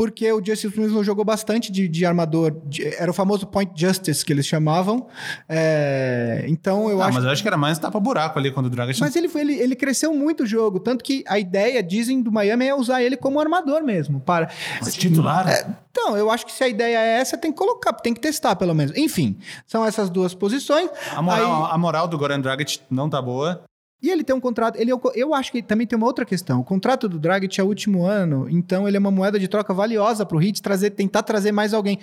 Porque 0.01 0.33
o 0.33 0.43
Justice 0.43 0.69
Winslow 0.69 1.05
jogou 1.05 1.27
bastante 1.27 1.71
de, 1.71 1.87
de 1.87 2.07
armador. 2.07 2.57
de- 2.65 2.87
era 2.87 3.11
o 3.11 3.13
famoso 3.13 3.47
Point 3.47 3.71
Justice 3.77 4.25
que 4.25 4.33
eles 4.33 4.47
chamavam. 4.47 5.09
É, 5.47 6.47
então 6.49 6.89
eu 6.89 7.03
ah, 7.03 7.09
acho. 7.09 7.17
mas 7.17 7.25
eu 7.25 7.31
acho 7.31 7.43
que 7.43 7.49
era 7.49 7.59
mais 7.59 7.79
tapa-buraco 7.79 8.39
ali 8.39 8.51
quando 8.51 8.65
o 8.65 8.71
Dragic... 8.71 8.99
Mas 8.99 9.15
ele, 9.15 9.31
ele, 9.35 9.53
ele 9.61 9.77
cresceu 9.77 10.15
muito 10.15 10.45
o 10.45 10.47
jogo. 10.47 10.81
Tanto 10.81 11.05
que 11.05 11.23
a 11.29 11.39
ideia, 11.39 11.83
dizem, 11.83 12.23
do 12.23 12.33
Miami 12.33 12.65
é 12.65 12.75
usar 12.75 13.03
ele 13.03 13.15
como 13.15 13.39
armador 13.39 13.83
mesmo. 13.83 14.21
Para... 14.21 14.49
Mas 14.81 14.95
titular? 14.95 15.47
Então, 15.91 16.17
eu 16.17 16.31
acho 16.31 16.47
que 16.47 16.53
se 16.53 16.65
a 16.65 16.69
ideia 16.69 16.97
é 16.97 17.21
essa, 17.21 17.37
tem 17.37 17.53
que 17.53 17.59
colocar, 17.59 17.93
tem 17.93 18.15
que 18.15 18.21
testar 18.21 18.57
pelo 18.57 18.75
menos. 18.75 18.97
Enfim, 18.97 19.37
são 19.67 19.85
essas 19.85 20.09
duas 20.09 20.33
posições. 20.33 20.89
A 21.15 21.21
moral, 21.21 21.67
Aí- 21.67 21.73
a 21.73 21.77
moral 21.77 22.09
do 22.09 22.17
Goran 22.17 22.41
Dragic 22.41 22.81
não 22.91 23.11
tá 23.11 23.21
boa. 23.21 23.65
E 24.03 24.09
ele 24.09 24.25
tem 24.25 24.35
um 24.35 24.41
contrato. 24.41 24.77
Ele 24.77 24.91
é 24.91 24.95
o 24.95 25.01
eu 25.15 25.35
acho 25.35 25.53
que 25.53 25.61
também 25.61 25.87
tem 25.87 25.97
uma 25.97 26.07
outra 26.07 26.25
questão. 26.25 26.61
O 26.61 26.65
contrato 26.65 27.07
do 27.07 27.19
Dragic 27.19 27.61
é 27.61 27.63
o 27.63 27.67
último 27.67 28.07
ano, 28.07 28.47
então 28.49 28.89
ele 28.89 28.97
é 28.97 29.01
uma 29.01 29.11
moeda 29.11 29.39
de 29.39 29.47
troca 29.47 29.75
valiosa 29.75 30.25
pro 30.25 30.43
Heat 30.43 30.63
trazer, 30.63 30.91
tentar 30.91 31.23
trazer 31.23 31.53
mais 31.53 31.75
alguém. 31.75 31.99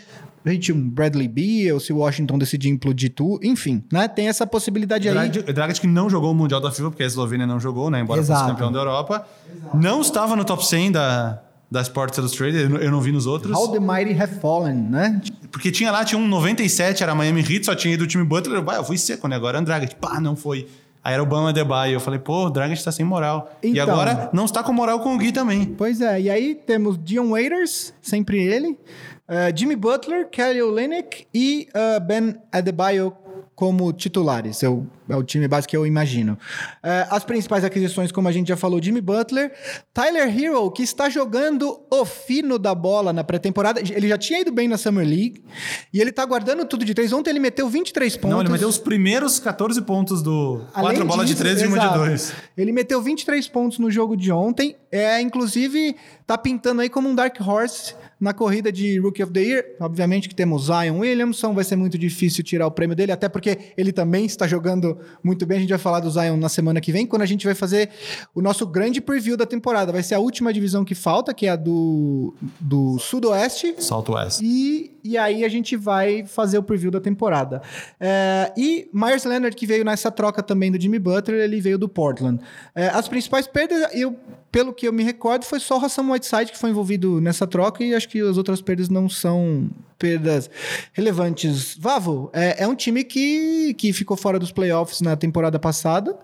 Gente, 0.45 0.71
um 0.71 0.89
Bradley 0.89 1.27
Beal, 1.27 1.79
se 1.79 1.91
o 1.91 1.97
Washington 1.97 2.37
decidir 2.37 2.69
implodir 2.69 3.13
tudo, 3.15 3.39
enfim, 3.43 3.83
né? 3.91 4.07
Tem 4.07 4.27
essa 4.27 4.45
possibilidade 4.45 5.09
aí. 5.09 5.29
Dragic, 5.53 5.81
que 5.81 5.87
não 5.87 6.07
jogou 6.09 6.31
o 6.31 6.35
Mundial 6.35 6.61
da 6.61 6.71
FIFA, 6.71 6.91
porque 6.91 7.03
a 7.03 7.07
Eslovênia 7.07 7.47
não 7.47 7.59
jogou, 7.59 7.89
né? 7.89 7.99
Embora 8.01 8.19
Exato. 8.19 8.41
fosse 8.41 8.51
campeão 8.51 8.71
da 8.71 8.79
Europa. 8.79 9.27
Não 9.73 9.99
estava 10.01 10.35
no 10.35 10.45
top 10.45 10.65
100 10.67 10.91
da, 10.91 11.41
da 11.69 11.81
Sports 11.81 12.17
Illustrated, 12.19 12.61
eu 12.63 12.69
não- 12.69 12.77
eu 12.77 13.01
vi 13.01 13.11
nos 13.11 13.25
outros. 13.25 13.57
How 13.57 13.71
the 13.71 13.79
mighty 13.79 14.13
have 14.21 14.39
fallen, 14.39 14.75
né? 14.75 15.19
Porque 15.51 15.71
tinha 15.71 15.91
lá, 15.91 16.05
tinha 16.05 16.19
um 16.19 16.27
97, 16.27 17.01
era 17.01 17.15
Miami 17.15 17.41
Heat, 17.41 17.65
só 17.65 17.73
tinha 17.73 17.93
ido 17.95 18.03
o 18.03 18.07
time 18.07 18.23
Butler. 18.23 18.61
Vai, 18.63 18.77
eu 18.77 18.83
fui 18.83 18.97
seco, 18.99 19.27
né? 19.27 19.35
Agora 19.35 19.57
é 19.57 19.61
Dragic. 19.61 19.95
Pá, 19.95 20.21
não 20.21 20.35
foi. 20.35 20.67
Aí 21.07 21.13
era 21.13 21.23
o 21.23 21.25
Bama 21.25 21.51
Adebayo. 21.51 21.93
Eu 21.93 21.99
falei, 22.01 22.19
pô, 22.19 22.47
o 22.47 22.49
Dragic 22.49 22.83
tá 22.83 22.91
sem 22.91 23.05
moral. 23.05 23.49
e 23.63 23.69
Então. 23.69 23.83
agora 23.89 24.29
não 24.33 24.43
está 24.43 24.61
com 24.61 24.73
moral 24.73 24.99
com 24.99 25.15
o 25.15 25.17
Gui 25.17 25.31
também. 25.31 25.63
Pois 25.77 26.01
é, 26.01 26.19
e 26.19 26.29
aí 26.29 26.53
temos 26.53 26.97
Dion 27.01 27.29
Waiters, 27.29 27.93
sempre 28.01 28.43
ele, 28.43 28.77
eh, 29.25 29.53
Jimmy 29.55 29.77
Butler, 29.77 30.27
Kelly 30.29 30.61
Olynyk 30.61 31.25
e 31.33 31.69
eh, 31.73 31.99
Ben 32.01 32.35
Adebayo 32.51 33.15
como 33.57 33.91
titulares. 33.91 34.61
Eu, 34.61 34.85
é 35.09 35.15
o 35.15 35.23
time 35.23 35.47
básico 35.47 35.71
que 35.71 35.75
eu 35.75 35.83
imagino. 35.83 36.37
Eh, 36.83 37.07
as 37.09 37.23
principais 37.23 37.63
aquisições, 37.63 38.11
como 38.11 38.27
a 38.27 38.31
gente 38.31 38.49
já 38.49 38.55
falou, 38.55 38.79
Jimmy 38.79 39.01
Butler, 39.01 39.51
Tyler 39.91 40.29
Hero, 40.29 40.69
que 40.69 40.83
está 40.83 41.09
jogando 41.09 41.81
o 41.89 42.05
fino 42.05 42.59
da 42.59 42.75
bola 42.75 43.11
na 43.11 43.23
pré-temporada. 43.23 43.81
Ele 43.81 44.07
já 44.07 44.15
tinha 44.15 44.41
ido 44.41 44.51
bem 44.51 44.67
na 44.67 44.77
Summer 44.77 45.03
League 45.03 45.43
e 45.91 45.99
ele 45.99 46.11
tá 46.11 46.23
guardando 46.23 46.65
tudo 46.65 46.85
de 46.85 46.93
três. 46.93 47.11
Ontem 47.11 47.31
ele 47.31 47.39
meteu 47.39 47.67
23 47.67 48.15
pontos. 48.17 48.29
Não, 48.29 48.41
ele 48.41 48.51
meteu 48.51 48.69
os 48.69 48.77
primeiros 48.77 49.39
14 49.39 49.81
pontos 49.81 50.21
do. 50.21 50.61
Além 50.71 50.91
quatro 50.91 51.05
bolas 51.07 51.27
de 51.27 51.33
13 51.33 51.63
e 51.63 51.67
uma 51.67 51.79
de. 51.79 51.97
2. 51.97 52.33
Ele 52.55 52.71
meteu 52.71 53.01
23 53.01 53.47
pontos 53.47 53.79
no 53.79 53.89
jogo 53.89 54.15
de 54.15 54.31
ontem. 54.31 54.75
É, 54.91 55.19
inclusive, 55.19 55.95
tá 56.27 56.37
pintando 56.37 56.81
aí 56.81 56.89
como 56.89 57.07
um 57.07 57.15
Dark 57.15 57.39
Horse 57.39 57.95
na 58.19 58.33
corrida 58.33 58.69
de 58.69 58.99
Rookie 58.99 59.23
of 59.23 59.31
the 59.31 59.39
Year. 59.39 59.65
Obviamente 59.79 60.27
que 60.27 60.35
temos 60.35 60.65
Zion 60.65 60.99
Williamson, 60.99 61.53
vai 61.53 61.63
ser 61.63 61.77
muito 61.77 61.97
difícil 61.97 62.43
tirar 62.43 62.67
o 62.67 62.71
prêmio 62.71 62.95
dele, 62.95 63.13
até 63.13 63.29
porque 63.29 63.57
ele 63.77 63.93
também 63.93 64.25
está 64.25 64.45
jogando 64.45 64.99
muito 65.23 65.45
bem. 65.45 65.57
A 65.57 65.61
gente 65.61 65.69
vai 65.69 65.77
falar 65.77 66.01
do 66.01 66.11
Zion 66.11 66.35
na 66.35 66.49
semana 66.49 66.81
que 66.81 66.91
vem, 66.91 67.07
quando 67.07 67.21
a 67.21 67.25
gente 67.25 67.45
vai 67.45 67.55
fazer 67.55 67.89
o 68.35 68.41
nosso 68.41 68.67
grande 68.67 68.99
preview 68.99 69.37
da 69.37 69.45
temporada. 69.45 69.93
Vai 69.93 70.03
ser 70.03 70.15
a 70.15 70.19
última 70.19 70.51
divisão 70.51 70.83
que 70.83 70.93
falta, 70.93 71.33
que 71.33 71.45
é 71.45 71.49
a 71.51 71.55
do, 71.55 72.33
do 72.59 72.99
Sudoeste. 72.99 73.75
Southwest. 73.77 74.41
E, 74.43 74.97
e 75.03 75.17
aí 75.17 75.45
a 75.45 75.49
gente 75.49 75.77
vai 75.77 76.25
fazer 76.25 76.57
o 76.57 76.63
preview 76.63 76.91
da 76.91 76.99
temporada. 76.99 77.61
É, 77.99 78.51
e 78.57 78.89
Myers 78.91 79.23
Leonard, 79.23 79.55
que 79.55 79.65
veio 79.65 79.85
nessa 79.85 80.11
troca 80.11 80.43
também 80.43 80.71
do 80.71 80.81
Jimmy 80.81 80.99
Butler, 80.99 81.39
ele 81.39 81.61
veio 81.61 81.77
do 81.77 81.87
Portland. 81.87 82.41
É, 82.75 82.87
as 82.87 83.07
principais 83.07 83.47
perdas, 83.47 83.87
eu, 83.93 84.13
pelo 84.57 84.73
que 84.73 84.87
eu 84.87 84.91
me 84.91 85.03
recordo, 85.03 85.45
foi 85.45 85.59
só 85.59 85.77
o 85.77 85.85
Hassan 85.85 86.09
Whiteside 86.09 86.51
que 86.51 86.57
foi 86.57 86.71
envolvido 86.71 87.21
nessa 87.21 87.45
troca 87.45 87.83
e 87.83 87.93
acho 87.93 88.09
que 88.09 88.19
as 88.21 88.37
outras 88.37 88.59
perdas 88.59 88.89
não 88.89 89.07
são 89.07 89.69
perdas 89.99 90.49
relevantes. 90.93 91.77
Vavo, 91.79 92.31
é, 92.33 92.63
é 92.63 92.67
um 92.67 92.73
time 92.73 93.03
que, 93.03 93.75
que 93.75 93.93
ficou 93.93 94.17
fora 94.17 94.39
dos 94.39 94.51
playoffs 94.51 94.99
na 94.99 95.15
temporada 95.15 95.59
passada, 95.59 96.17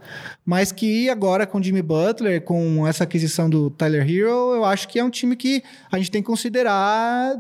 mas 0.43 0.72
que 0.72 1.12
agora 1.12 1.46
com 1.46 1.62
Jimmy 1.62 1.84
Butler, 1.84 2.41
com 2.41 2.88
essa 2.88 3.04
aquisição 3.04 3.48
do 3.48 3.69
Tyler 3.69 4.02
Hero, 4.02 4.56
eu 4.56 4.65
acho 4.65 4.88
que 4.88 4.98
é 4.98 5.04
um 5.04 5.12
time 5.12 5.36
que 5.36 5.62
a 5.91 6.00
gente 6.00 6.10
tem 6.10 6.24
que 6.24 6.26
considerar 6.26 7.38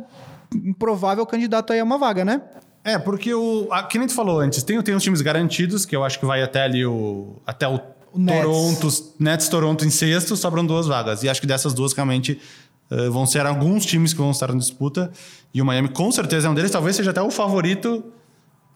um 0.53 0.73
provável 0.73 1.25
candidato 1.25 1.73
aí 1.73 1.79
a 1.79 1.83
uma 1.83 1.97
vaga, 1.97 2.23
né? 2.23 2.39
É, 2.83 2.99
porque 2.99 3.33
o. 3.33 3.67
A, 3.71 3.81
que 3.81 3.97
nem 3.97 4.07
tu 4.07 4.13
falou 4.13 4.39
antes, 4.39 4.61
tem, 4.61 4.79
tem 4.83 4.93
os 4.93 5.01
times 5.01 5.21
garantidos, 5.21 5.87
que 5.87 5.95
eu 5.95 6.03
acho 6.03 6.19
que 6.19 6.25
vai 6.27 6.43
até 6.43 6.61
ali 6.61 6.85
o. 6.85 7.41
Até 7.47 7.67
o, 7.67 7.79
Nets. 8.15 8.41
Toronto, 8.41 9.13
Nets 9.19 9.47
Toronto 9.49 9.85
em 9.85 9.89
sexto, 9.89 10.35
sobram 10.35 10.65
duas 10.65 10.87
vagas. 10.87 11.23
E 11.23 11.29
acho 11.29 11.41
que 11.41 11.47
dessas 11.47 11.73
duas, 11.73 11.93
realmente, 11.93 12.39
eh, 12.89 13.09
vão 13.09 13.25
ser 13.25 13.45
alguns 13.45 13.85
times 13.85 14.13
que 14.13 14.19
vão 14.19 14.31
estar 14.31 14.51
na 14.51 14.59
disputa. 14.59 15.11
E 15.53 15.61
o 15.61 15.65
Miami, 15.65 15.89
com 15.89 16.11
certeza, 16.11 16.47
é 16.47 16.49
um 16.49 16.53
deles. 16.53 16.71
Talvez 16.71 16.95
seja 16.95 17.11
até 17.11 17.21
o 17.21 17.31
favorito 17.31 18.03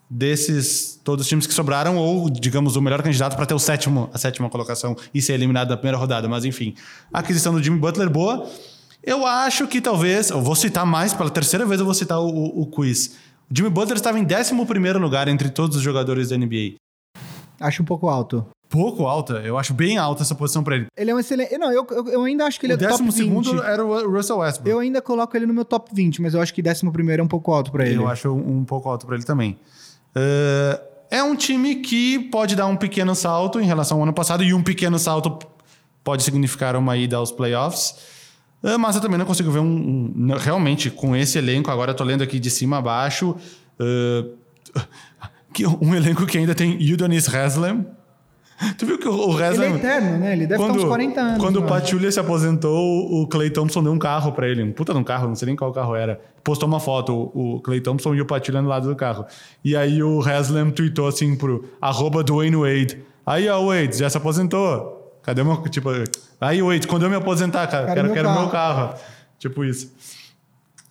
desses 0.09 0.99
todos 1.03 1.25
os 1.25 1.29
times 1.29 1.45
que 1.45 1.53
sobraram, 1.53 1.97
ou, 1.97 2.29
digamos, 2.29 2.75
o 2.75 2.81
melhor 2.81 3.01
candidato 3.01 3.35
para 3.35 3.45
ter 3.45 3.53
o 3.53 3.59
sétimo, 3.59 4.09
a 4.13 4.17
sétima 4.17 4.49
colocação 4.49 4.95
e 5.13 5.21
ser 5.21 5.33
eliminado 5.33 5.69
da 5.69 5.77
primeira 5.77 5.97
rodada. 5.97 6.27
Mas, 6.27 6.45
enfim, 6.45 6.75
a 7.11 7.19
aquisição 7.19 7.53
do 7.53 7.61
Jimmy 7.61 7.79
Butler, 7.79 8.09
boa. 8.09 8.49
Eu 9.03 9.25
acho 9.25 9.67
que 9.67 9.79
talvez, 9.79 10.29
eu 10.29 10.41
vou 10.41 10.55
citar 10.55 10.85
mais, 10.85 11.13
pela 11.13 11.29
terceira 11.29 11.65
vez 11.65 11.79
eu 11.79 11.85
vou 11.85 11.93
citar 11.93 12.19
o, 12.19 12.27
o, 12.27 12.61
o 12.61 12.65
quiz. 12.65 13.15
O 13.49 13.55
Jimmy 13.55 13.69
Butler 13.69 13.97
estava 13.97 14.19
em 14.19 14.25
11 14.25 14.53
lugar 14.99 15.27
entre 15.27 15.49
todos 15.49 15.77
os 15.77 15.83
jogadores 15.83 16.29
da 16.29 16.37
NBA. 16.37 16.75
Acho 17.59 17.81
um 17.81 17.85
pouco 17.85 18.07
alto. 18.07 18.45
Pouco 18.69 19.05
alta, 19.07 19.35
eu 19.45 19.57
acho 19.57 19.73
bem 19.73 19.97
alta 19.97 20.23
essa 20.23 20.35
posição 20.35 20.61
para 20.63 20.75
ele. 20.75 20.87
Ele 20.97 21.09
é 21.11 21.15
um 21.15 21.19
excelente. 21.19 21.57
Não, 21.57 21.71
eu, 21.71 21.87
eu, 21.89 22.07
eu 22.09 22.23
ainda 22.23 22.45
acho 22.45 22.59
que 22.59 22.65
ele 22.65 22.73
o 22.73 22.75
é 22.75 22.77
top 22.77 22.91
décimo 22.91 23.11
20. 23.11 23.23
segundo 23.23 23.63
era 23.63 23.83
o 23.85 24.11
Russell 24.11 24.37
Westbrook. 24.39 24.69
Eu 24.69 24.79
ainda 24.79 25.01
coloco 25.01 25.35
ele 25.37 25.45
no 25.45 25.53
meu 25.53 25.63
top 25.63 25.89
20, 25.93 26.21
mas 26.21 26.33
eu 26.33 26.41
acho 26.41 26.53
que 26.53 26.61
décimo 26.61 26.91
primeiro 26.91 27.21
é 27.21 27.23
um 27.25 27.27
pouco 27.29 27.53
alto 27.53 27.71
pra 27.71 27.85
ele. 27.85 27.95
Eu 27.95 28.07
acho 28.09 28.29
um, 28.29 28.57
um 28.59 28.65
pouco 28.65 28.89
alto 28.89 29.05
para 29.05 29.15
ele 29.15 29.23
também. 29.23 29.57
Eh, 30.13 30.81
é 31.11 31.23
um 31.23 31.33
time 31.35 31.75
que 31.75 32.19
pode 32.29 32.55
dar 32.57 32.65
um 32.67 32.75
pequeno 32.75 33.15
salto 33.15 33.59
em 33.61 33.65
relação 33.65 33.97
ao 33.97 34.03
ano 34.03 34.11
passado 34.13 34.43
e 34.43 34.53
um 34.53 34.61
pequeno 34.61 34.99
salto 34.99 35.39
pode 36.03 36.23
significar 36.23 36.75
uma 36.75 36.97
ida 36.97 37.15
aos 37.15 37.31
playoffs. 37.31 37.95
Eh, 38.61 38.77
mas 38.77 38.97
eu 38.97 39.01
também 39.01 39.17
não 39.17 39.25
consigo 39.25 39.49
ver 39.49 39.59
um, 39.59 40.13
um- 40.15 40.35
realmente 40.37 40.89
com 40.91 41.15
esse 41.15 41.37
elenco 41.37 41.71
agora 41.71 41.91
eu 41.91 41.95
tô 41.95 42.03
lendo 42.03 42.21
aqui 42.23 42.37
de 42.39 42.49
cima 42.49 42.79
a 42.79 42.81
baixo 42.81 43.33
que 45.53 45.65
um 45.65 45.95
elenco 45.95 46.25
que 46.25 46.37
ainda 46.37 46.53
tem 46.53 46.77
Udonis 46.93 47.33
Haslem. 47.33 47.85
Tu 48.77 48.85
viu 48.85 48.97
que 48.97 49.07
o, 49.07 49.13
o 49.13 49.39
Ele 49.39 49.65
é 49.65 49.69
eterno, 49.69 50.17
né? 50.17 50.33
Ele 50.33 50.47
deve 50.47 50.61
quando, 50.61 50.73
ter 50.73 50.79
uns 50.79 50.87
40 50.87 51.21
anos. 51.21 51.43
Quando 51.43 51.59
o. 51.59 51.63
Pachulia 51.63 52.11
se 52.11 52.19
aposentou, 52.19 53.21
o 53.21 53.27
Clay 53.27 53.51
Thompson 53.51 53.83
deu 53.83 53.91
um 53.91 53.99
carro 53.99 54.31
pra 54.31 54.47
ele. 54.47 54.63
Um 54.63 54.71
puta 54.71 54.93
de 54.93 54.99
um 54.99 55.03
carro, 55.03 55.27
não 55.27 55.35
sei 55.35 55.45
nem 55.45 55.55
qual 55.55 55.71
carro 55.71 55.95
era. 55.95 56.19
Postou 56.43 56.67
uma 56.67 56.79
foto, 56.79 57.31
o, 57.35 57.61
Clay 57.61 57.81
Thompson 57.81 58.15
e 58.15 58.21
o 58.21 58.25
Pachulia 58.25 58.61
no 58.61 58.67
lado 58.67 58.87
do 58.87 58.95
carro. 58.95 59.25
E 59.63 59.75
aí 59.75 60.01
o 60.01 60.21
Haslam 60.21 60.71
tweetou 60.71 61.07
assim 61.07 61.35
pro 61.35 61.65
arroba 61.79 62.23
Dwayne 62.23 62.55
Wade. 62.55 62.99
Aí, 63.25 63.47
ó, 63.47 63.63
Wade, 63.67 63.97
já 63.97 64.09
se 64.09 64.17
aposentou? 64.17 65.19
Cadê 65.21 65.43
meu... 65.43 65.57
Tipo, 65.63 65.89
aí, 66.39 66.61
Wade, 66.61 66.87
quando 66.87 67.03
eu 67.03 67.09
me 67.09 67.15
aposentar, 67.17 67.67
cara, 67.67 67.87
Quero 67.87 67.95
quero, 67.95 68.05
meu 68.05 68.15
quero 68.15 68.31
meu 68.31 68.49
carro. 68.49 68.93
carro. 68.93 68.99
Tipo 69.37 69.65
isso. 69.65 69.91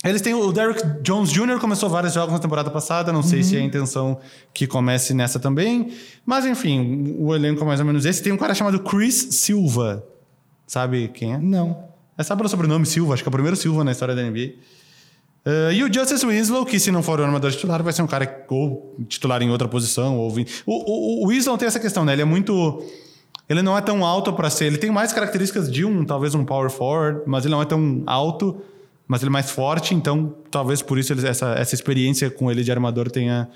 Eles 0.08 0.22
têm 0.22 0.34
o 0.34 0.52
Derrick 0.52 0.82
Jones 1.02 1.30
Jr. 1.30 1.58
começou 1.60 1.88
vários 1.88 2.12
jogos 2.12 2.32
na 2.32 2.38
temporada 2.38 2.70
passada, 2.70 3.12
não 3.12 3.22
sei 3.22 3.42
se 3.42 3.56
é 3.56 3.60
a 3.60 3.62
intenção 3.62 4.18
que 4.54 4.66
comece 4.66 5.12
nessa 5.12 5.38
também, 5.38 5.92
mas 6.24 6.44
enfim, 6.44 7.16
o 7.18 7.34
elenco 7.34 7.62
é 7.62 7.66
mais 7.66 7.80
ou 7.80 7.86
menos 7.86 8.04
esse. 8.04 8.22
Tem 8.22 8.32
um 8.32 8.36
cara 8.36 8.54
chamado 8.54 8.80
Chris 8.80 9.28
Silva. 9.32 10.04
Sabe 10.66 11.08
quem 11.08 11.34
é? 11.34 11.38
Não. 11.38 11.84
É 12.18 12.22
sabe 12.22 12.38
pelo 12.38 12.48
sobrenome 12.48 12.86
Silva, 12.86 13.14
acho 13.14 13.22
que 13.22 13.28
é 13.28 13.30
o 13.30 13.32
primeiro 13.32 13.56
Silva 13.56 13.84
na 13.84 13.92
história 13.92 14.14
da 14.14 14.22
NBA. 14.22 14.54
Uh, 15.46 15.72
e 15.72 15.84
o 15.84 15.92
Justice 15.92 16.26
Winslow, 16.26 16.66
que 16.66 16.80
se 16.80 16.90
não 16.90 17.04
for 17.04 17.20
o 17.20 17.22
armador 17.22 17.52
titular, 17.52 17.80
vai 17.80 17.92
ser 17.92 18.02
um 18.02 18.06
cara 18.06 18.44
ou 18.48 18.96
titular 19.06 19.40
em 19.42 19.50
outra 19.50 19.68
posição. 19.68 20.18
Ou... 20.18 20.34
O, 20.66 20.72
o, 20.72 21.24
o 21.24 21.28
Winslow 21.28 21.56
tem 21.56 21.68
essa 21.68 21.78
questão, 21.78 22.04
né? 22.04 22.14
Ele 22.14 22.22
é 22.22 22.24
muito. 22.24 22.82
Ele 23.48 23.62
não 23.62 23.78
é 23.78 23.80
tão 23.80 24.04
alto 24.04 24.32
para 24.32 24.50
ser. 24.50 24.64
Ele 24.64 24.76
tem 24.76 24.90
mais 24.90 25.12
características 25.12 25.70
de 25.70 25.84
um, 25.84 26.04
talvez 26.04 26.34
um 26.34 26.44
power 26.44 26.68
forward, 26.68 27.20
mas 27.26 27.44
ele 27.44 27.54
não 27.54 27.62
é 27.62 27.64
tão 27.64 28.02
alto, 28.06 28.60
mas 29.06 29.22
ele 29.22 29.28
é 29.28 29.32
mais 29.32 29.50
forte. 29.50 29.94
Então, 29.94 30.34
talvez 30.50 30.82
por 30.82 30.98
isso 30.98 31.12
ele, 31.12 31.26
essa, 31.26 31.52
essa 31.52 31.74
experiência 31.74 32.30
com 32.30 32.50
ele 32.50 32.62
de 32.62 32.70
armador 32.70 33.10
tenha, 33.10 33.48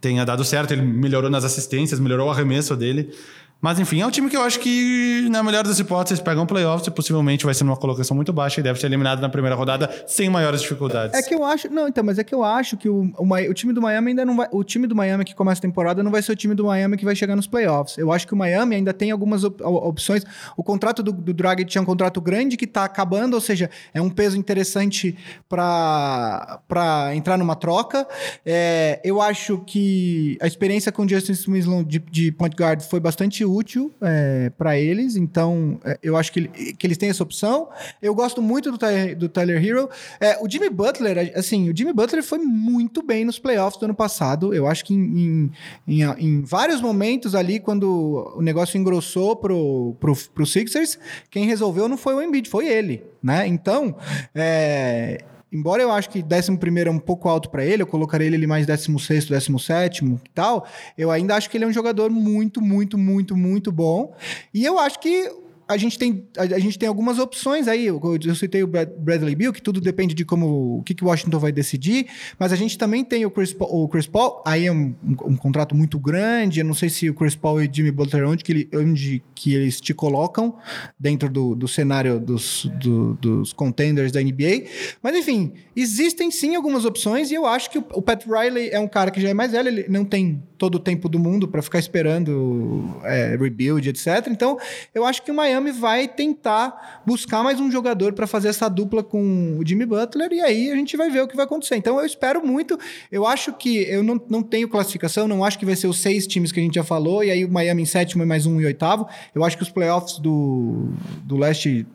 tenha 0.00 0.24
dado 0.24 0.44
certo. 0.44 0.72
Ele 0.72 0.82
melhorou 0.82 1.30
nas 1.30 1.44
assistências, 1.44 1.98
melhorou 1.98 2.28
o 2.28 2.30
arremesso 2.30 2.76
dele. 2.76 3.12
Mas 3.60 3.78
enfim, 3.78 4.00
é 4.00 4.06
um 4.06 4.10
time 4.10 4.30
que 4.30 4.36
eu 4.36 4.42
acho 4.42 4.58
que, 4.58 5.28
na 5.30 5.42
melhor 5.42 5.64
das 5.64 5.78
hipóteses, 5.78 6.18
pegam 6.18 6.46
playoffs 6.46 6.86
e 6.86 6.90
possivelmente 6.90 7.44
vai 7.44 7.52
ser 7.52 7.64
numa 7.64 7.76
colocação 7.76 8.14
muito 8.16 8.32
baixa 8.32 8.60
e 8.60 8.62
deve 8.62 8.80
ser 8.80 8.86
eliminado 8.86 9.20
na 9.20 9.28
primeira 9.28 9.54
rodada 9.54 9.90
sem 10.06 10.30
maiores 10.30 10.62
dificuldades. 10.62 11.18
É 11.18 11.22
que 11.22 11.34
eu 11.34 11.44
acho. 11.44 11.68
Não, 11.68 11.86
então, 11.86 12.02
mas 12.02 12.18
é 12.18 12.24
que 12.24 12.34
eu 12.34 12.42
acho 12.42 12.76
que 12.78 12.88
o, 12.88 13.12
o, 13.18 13.50
o, 13.50 13.54
time 13.54 13.72
do 13.72 13.82
Miami 13.82 14.10
ainda 14.10 14.24
não 14.24 14.36
vai. 14.36 14.48
O 14.50 14.64
time 14.64 14.86
do 14.86 14.96
Miami 14.96 15.24
que 15.24 15.34
começa 15.34 15.58
a 15.58 15.62
temporada 15.62 16.02
não 16.02 16.10
vai 16.10 16.22
ser 16.22 16.32
o 16.32 16.36
time 16.36 16.54
do 16.54 16.64
Miami 16.64 16.96
que 16.96 17.04
vai 17.04 17.14
chegar 17.14 17.36
nos 17.36 17.46
playoffs. 17.46 17.98
Eu 17.98 18.10
acho 18.10 18.26
que 18.26 18.32
o 18.32 18.36
Miami 18.36 18.76
ainda 18.76 18.94
tem 18.94 19.10
algumas 19.10 19.44
op 19.44 19.62
opções. 19.62 20.24
O 20.56 20.62
contrato 20.62 21.02
do, 21.02 21.12
do 21.12 21.34
Dragic 21.34 21.76
é 21.76 21.80
um 21.80 21.84
contrato 21.84 22.20
grande 22.20 22.56
que 22.56 22.64
está 22.64 22.84
acabando, 22.84 23.34
ou 23.34 23.40
seja, 23.40 23.68
é 23.92 24.00
um 24.00 24.08
peso 24.08 24.38
interessante 24.38 25.18
para 25.48 27.10
entrar 27.14 27.36
numa 27.36 27.54
troca. 27.54 28.06
É, 28.44 29.00
eu 29.04 29.20
acho 29.20 29.58
que 29.66 30.38
a 30.40 30.46
experiência 30.46 30.90
com 30.90 31.04
o 31.04 31.08
Justin 31.08 31.34
Winslow 31.52 31.84
de, 31.84 31.98
de 31.98 32.32
point 32.32 32.56
guard 32.56 32.80
foi 32.82 33.00
bastante 33.00 33.44
útil 33.52 33.92
é, 34.00 34.50
para 34.56 34.78
eles, 34.78 35.16
então 35.16 35.80
é, 35.84 35.98
eu 36.02 36.16
acho 36.16 36.32
que, 36.32 36.48
que 36.48 36.86
eles 36.86 36.96
têm 36.96 37.10
essa 37.10 37.22
opção. 37.22 37.68
Eu 38.00 38.14
gosto 38.14 38.40
muito 38.40 38.70
do, 38.70 38.78
do 39.16 39.28
Tyler 39.28 39.64
Hero. 39.64 39.88
É, 40.20 40.38
o 40.40 40.48
Jimmy 40.48 40.70
Butler, 40.70 41.32
assim, 41.34 41.68
o 41.70 41.76
Jimmy 41.76 41.92
Butler 41.92 42.22
foi 42.22 42.38
muito 42.38 43.02
bem 43.02 43.24
nos 43.24 43.38
playoffs 43.38 43.78
do 43.78 43.84
ano 43.84 43.94
passado. 43.94 44.54
Eu 44.54 44.66
acho 44.66 44.84
que 44.84 44.94
em, 44.94 45.50
em, 45.86 46.02
em, 46.02 46.02
em 46.18 46.42
vários 46.42 46.80
momentos 46.80 47.34
ali, 47.34 47.60
quando 47.60 48.32
o 48.36 48.42
negócio 48.42 48.78
engrossou 48.78 49.36
pro, 49.36 49.96
pro, 49.98 50.14
pro 50.34 50.46
Sixers, 50.46 50.98
quem 51.30 51.46
resolveu 51.46 51.88
não 51.88 51.96
foi 51.96 52.14
o 52.14 52.22
Embiid, 52.22 52.48
foi 52.48 52.68
ele, 52.68 53.02
né? 53.22 53.46
Então, 53.46 53.96
é, 54.34 55.24
embora 55.52 55.82
eu 55.82 55.90
acho 55.90 56.08
que 56.10 56.22
11 56.22 56.58
é 56.86 56.90
um 56.90 56.98
pouco 56.98 57.28
alto 57.28 57.50
para 57.50 57.64
ele, 57.64 57.82
eu 57.82 57.86
colocaria 57.86 58.26
ele 58.26 58.46
mais 58.46 58.66
16, 58.66 59.26
17 59.26 60.04
e 60.04 60.18
tal, 60.34 60.66
eu 60.96 61.10
ainda 61.10 61.34
acho 61.34 61.50
que 61.50 61.56
ele 61.56 61.64
é 61.64 61.66
um 61.66 61.72
jogador 61.72 62.10
muito, 62.10 62.60
muito, 62.60 62.96
muito, 62.96 63.36
muito 63.36 63.72
bom. 63.72 64.14
E 64.52 64.64
eu 64.64 64.78
acho 64.78 65.00
que 65.00 65.30
a 65.70 65.76
gente 65.76 65.96
tem, 65.96 66.26
a, 66.36 66.42
a, 66.42 66.58
gente 66.58 66.76
tem 66.76 66.88
algumas 66.88 67.20
opções 67.20 67.68
aí. 67.68 67.86
Eu, 67.86 68.00
eu 68.24 68.34
citei 68.34 68.62
o 68.62 68.66
Bradley 68.66 69.36
Bill, 69.36 69.52
que 69.52 69.62
tudo 69.62 69.80
depende 69.80 70.14
de 70.14 70.24
como 70.24 70.78
o 70.78 70.82
que, 70.82 70.94
que 70.94 71.04
Washington 71.04 71.38
vai 71.38 71.52
decidir, 71.52 72.06
mas 72.38 72.52
a 72.52 72.56
gente 72.56 72.76
também 72.76 73.04
tem 73.04 73.24
o 73.24 73.30
Chris 73.30 73.52
Paul, 73.52 73.84
o 73.84 73.88
Chris 73.88 74.08
Paul 74.08 74.42
aí 74.44 74.66
é 74.66 74.72
um, 74.72 74.94
um, 75.04 75.16
um, 75.26 75.36
contrato 75.36 75.74
muito 75.74 75.96
grande. 75.98 76.58
Eu 76.58 76.66
não 76.66 76.74
sei 76.74 76.90
se 76.90 77.08
o 77.08 77.14
Chris 77.14 77.36
Paul 77.36 77.62
e 77.62 77.70
Jimmy 77.72 77.92
Butler, 77.92 78.28
onde 78.28 78.42
que, 78.42 78.52
ele, 78.52 78.68
onde 78.74 79.22
que 79.34 79.54
eles 79.54 79.80
te 79.80 79.94
colocam 79.94 80.56
dentro 80.98 81.28
do, 81.28 81.54
do 81.54 81.68
cenário 81.68 82.18
dos, 82.18 82.68
do, 82.80 83.14
dos 83.14 83.52
contenders 83.52 84.10
da 84.10 84.20
NBA. 84.20 84.64
Mas 85.00 85.14
enfim, 85.14 85.52
existem 85.76 86.32
sim 86.32 86.56
algumas 86.56 86.84
opções 86.84 87.30
e 87.30 87.34
eu 87.34 87.46
acho 87.46 87.70
que 87.70 87.78
o, 87.78 87.84
o 87.94 88.02
Pat 88.02 88.24
Riley 88.26 88.70
é 88.70 88.80
um 88.80 88.88
cara 88.88 89.12
que 89.12 89.20
já 89.20 89.28
é 89.28 89.34
mais 89.34 89.52
velho, 89.52 89.68
ele 89.68 89.86
não 89.88 90.04
tem 90.04 90.42
todo 90.60 90.74
o 90.74 90.78
tempo 90.78 91.08
do 91.08 91.18
mundo 91.18 91.48
para 91.48 91.62
ficar 91.62 91.78
esperando 91.78 93.00
é, 93.02 93.34
rebuild, 93.34 93.88
etc. 93.88 94.26
Então, 94.28 94.58
eu 94.94 95.06
acho 95.06 95.22
que 95.22 95.30
o 95.30 95.34
Miami 95.34 95.59
vai 95.72 96.08
tentar 96.08 97.02
buscar 97.04 97.42
mais 97.42 97.60
um 97.60 97.70
jogador 97.70 98.12
para 98.14 98.26
fazer 98.26 98.48
essa 98.48 98.68
dupla 98.68 99.02
com 99.02 99.58
o 99.58 99.66
Jimmy 99.66 99.84
Butler 99.84 100.32
e 100.32 100.40
aí 100.40 100.70
a 100.70 100.76
gente 100.76 100.96
vai 100.96 101.10
ver 101.10 101.22
o 101.22 101.28
que 101.28 101.36
vai 101.36 101.44
acontecer. 101.44 101.76
Então, 101.76 101.98
eu 101.98 102.06
espero 102.06 102.44
muito. 102.44 102.78
Eu 103.12 103.26
acho 103.26 103.52
que 103.52 103.82
eu 103.82 104.02
não, 104.02 104.20
não 104.28 104.42
tenho 104.42 104.68
classificação, 104.68 105.28
não 105.28 105.44
acho 105.44 105.58
que 105.58 105.66
vai 105.66 105.76
ser 105.76 105.86
os 105.86 106.00
seis 106.00 106.26
times 106.26 106.50
que 106.50 106.60
a 106.60 106.62
gente 106.62 106.74
já 106.74 106.84
falou 106.84 107.22
e 107.22 107.30
aí 107.30 107.44
o 107.44 107.50
Miami 107.50 107.82
em 107.82 107.86
sétimo 107.86 108.22
e 108.22 108.26
mais 108.26 108.46
um 108.46 108.60
em 108.60 108.64
oitavo. 108.64 109.06
Eu 109.34 109.44
acho 109.44 109.56
que 109.56 109.62
os 109.62 109.70
playoffs 109.70 110.18
do, 110.18 110.88
do 111.24 111.36
leste 111.36 111.86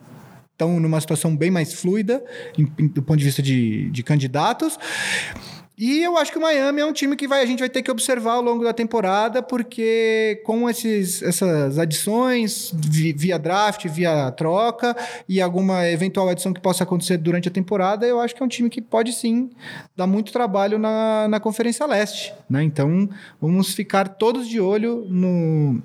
estão 0.56 0.80
numa 0.80 1.02
situação 1.02 1.36
bem 1.36 1.52
mais 1.52 1.74
fluida 1.74 2.24
em, 2.58 2.72
em, 2.80 2.88
do 2.88 3.02
ponto 3.02 3.18
de 3.18 3.26
vista 3.26 3.42
de, 3.42 3.90
de 3.90 4.04
candidatos. 4.04 4.78
E 5.78 6.02
eu 6.02 6.18
acho 6.18 6.32
que 6.32 6.38
o 6.38 6.42
Miami 6.42 6.80
é 6.80 6.86
um 6.86 6.94
time 6.94 7.16
que 7.16 7.28
vai, 7.28 7.42
a 7.42 7.46
gente 7.46 7.60
vai 7.60 7.70
ter 7.70 7.82
que 7.82 7.92
observar 7.92 8.34
ao 8.34 8.42
longo 8.42 8.64
da 8.64 8.72
temporada, 8.72 9.44
porque 9.44 10.42
com 10.46 10.70
esses, 10.70 11.22
essas 11.22 11.78
adições 11.78 12.72
via 12.74 13.38
draft, 13.38 13.86
via 13.88 14.32
troca 14.32 14.96
e 15.28 15.42
alguma 15.42 15.88
eventual 15.90 16.30
adição 16.30 16.54
que 16.54 16.62
possa 16.62 16.84
acontecer 16.84 17.18
durante 17.18 17.50
a 17.50 17.52
temporada, 17.52 18.06
eu 18.06 18.22
acho 18.22 18.34
que 18.34 18.42
é 18.42 18.46
um 18.46 18.50
time 18.50 18.70
que 18.70 18.82
pode 18.82 19.12
sim 19.12 19.50
dar 19.96 20.08
muito 20.08 20.32
trabalho 20.32 20.80
na, 20.80 21.28
na 21.28 21.40
Conferência 21.42 21.86
Leste. 21.86 22.34
Né? 22.50 22.64
Então 22.64 23.10
vamos 23.42 23.74
ficar 23.74 24.08
todos 24.08 24.48
de 24.48 24.62
olho 24.62 25.06
no 25.10 25.82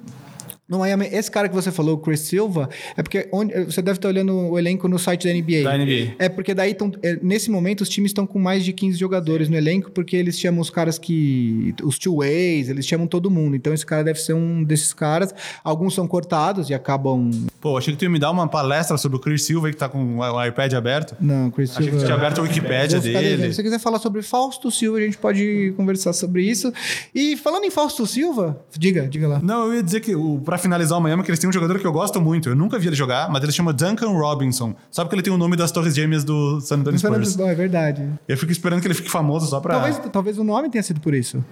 no 0.70 0.78
Miami, 0.78 1.08
esse 1.10 1.28
cara 1.28 1.48
que 1.48 1.54
você 1.54 1.72
falou, 1.72 1.96
o 1.96 1.98
Chris 1.98 2.20
Silva, 2.20 2.70
é 2.96 3.02
porque 3.02 3.28
onde, 3.32 3.52
você 3.64 3.82
deve 3.82 3.98
estar 3.98 4.06
olhando 4.06 4.32
o 4.32 4.56
elenco 4.56 4.86
no 4.86 5.00
site 5.00 5.26
da 5.26 5.34
NBA. 5.34 5.64
Da 5.64 5.76
NBA. 5.76 6.14
É 6.16 6.28
porque 6.28 6.54
daí, 6.54 6.74
tão, 6.74 6.92
é, 7.02 7.18
nesse 7.20 7.50
momento, 7.50 7.80
os 7.80 7.88
times 7.88 8.10
estão 8.10 8.24
com 8.24 8.38
mais 8.38 8.64
de 8.64 8.72
15 8.72 8.96
jogadores 8.96 9.48
no 9.48 9.56
elenco, 9.56 9.90
porque 9.90 10.14
eles 10.14 10.38
chamam 10.38 10.60
os 10.60 10.70
caras 10.70 10.96
que. 10.96 11.74
Os 11.82 11.98
two-ways, 11.98 12.68
eles 12.68 12.86
chamam 12.86 13.08
todo 13.08 13.28
mundo. 13.28 13.56
Então, 13.56 13.74
esse 13.74 13.84
cara 13.84 14.04
deve 14.04 14.20
ser 14.20 14.34
um 14.34 14.62
desses 14.62 14.92
caras. 14.92 15.34
Alguns 15.64 15.92
são 15.92 16.06
cortados 16.06 16.70
e 16.70 16.74
acabam. 16.74 17.32
Pô, 17.60 17.76
achei 17.76 17.92
que 17.92 17.98
tu 17.98 18.04
ia 18.04 18.10
me 18.10 18.20
dar 18.20 18.30
uma 18.30 18.46
palestra 18.46 18.96
sobre 18.96 19.18
o 19.18 19.20
Chris 19.20 19.42
Silva, 19.42 19.70
que 19.70 19.76
tá 19.76 19.88
com 19.88 20.18
o 20.18 20.44
iPad 20.44 20.72
aberto. 20.74 21.16
Não, 21.20 21.50
Chris 21.50 21.70
Silva. 21.70 21.82
Achei 21.82 21.98
que 21.98 22.04
tinha 22.04 22.16
aberto 22.16 22.38
a 22.38 22.42
Wikipédia 22.42 23.00
dele. 23.00 23.48
Se 23.48 23.54
você 23.54 23.62
quiser 23.64 23.80
falar 23.80 23.98
sobre 23.98 24.22
Fausto 24.22 24.70
Silva, 24.70 24.98
a 24.98 25.00
gente 25.00 25.18
pode 25.18 25.74
conversar 25.76 26.12
sobre 26.12 26.44
isso. 26.44 26.72
E 27.12 27.36
falando 27.36 27.64
em 27.64 27.70
Fausto 27.70 28.06
Silva, 28.06 28.64
diga, 28.78 29.08
diga 29.08 29.26
lá. 29.26 29.40
Não, 29.42 29.66
eu 29.66 29.74
ia 29.74 29.82
dizer 29.82 29.98
que, 29.98 30.12
para 30.44 30.59
finalizar 30.60 30.98
o 30.98 31.00
Miami, 31.00 31.22
que 31.22 31.30
eles 31.30 31.40
tem 31.40 31.48
um 31.48 31.52
jogador 31.52 31.78
que 31.78 31.86
eu 31.86 31.92
gosto 31.92 32.20
muito. 32.20 32.48
Eu 32.48 32.56
nunca 32.56 32.78
vi 32.78 32.88
ele 32.88 32.96
jogar, 32.96 33.30
mas 33.30 33.42
ele 33.42 33.52
chama 33.52 33.72
Duncan 33.72 34.10
Robinson. 34.10 34.74
Sabe 34.90 35.08
que 35.08 35.16
ele 35.16 35.22
tem 35.22 35.32
o 35.32 35.38
nome 35.38 35.56
das 35.56 35.72
Torres 35.72 35.94
Gêmeas 35.94 36.24
do 36.24 36.60
San 36.60 36.76
Antonio 36.76 36.98
Spurs? 36.98 37.38
é 37.38 37.54
verdade. 37.54 38.08
Eu 38.28 38.36
fico 38.36 38.52
esperando 38.52 38.80
que 38.80 38.86
ele 38.86 38.94
fique 38.94 39.10
famoso 39.10 39.46
só 39.46 39.60
pra... 39.60 39.74
Talvez, 39.74 40.00
talvez 40.12 40.38
o 40.38 40.44
nome 40.44 40.70
tenha 40.70 40.82
sido 40.82 41.00
por 41.00 41.14
isso. 41.14 41.44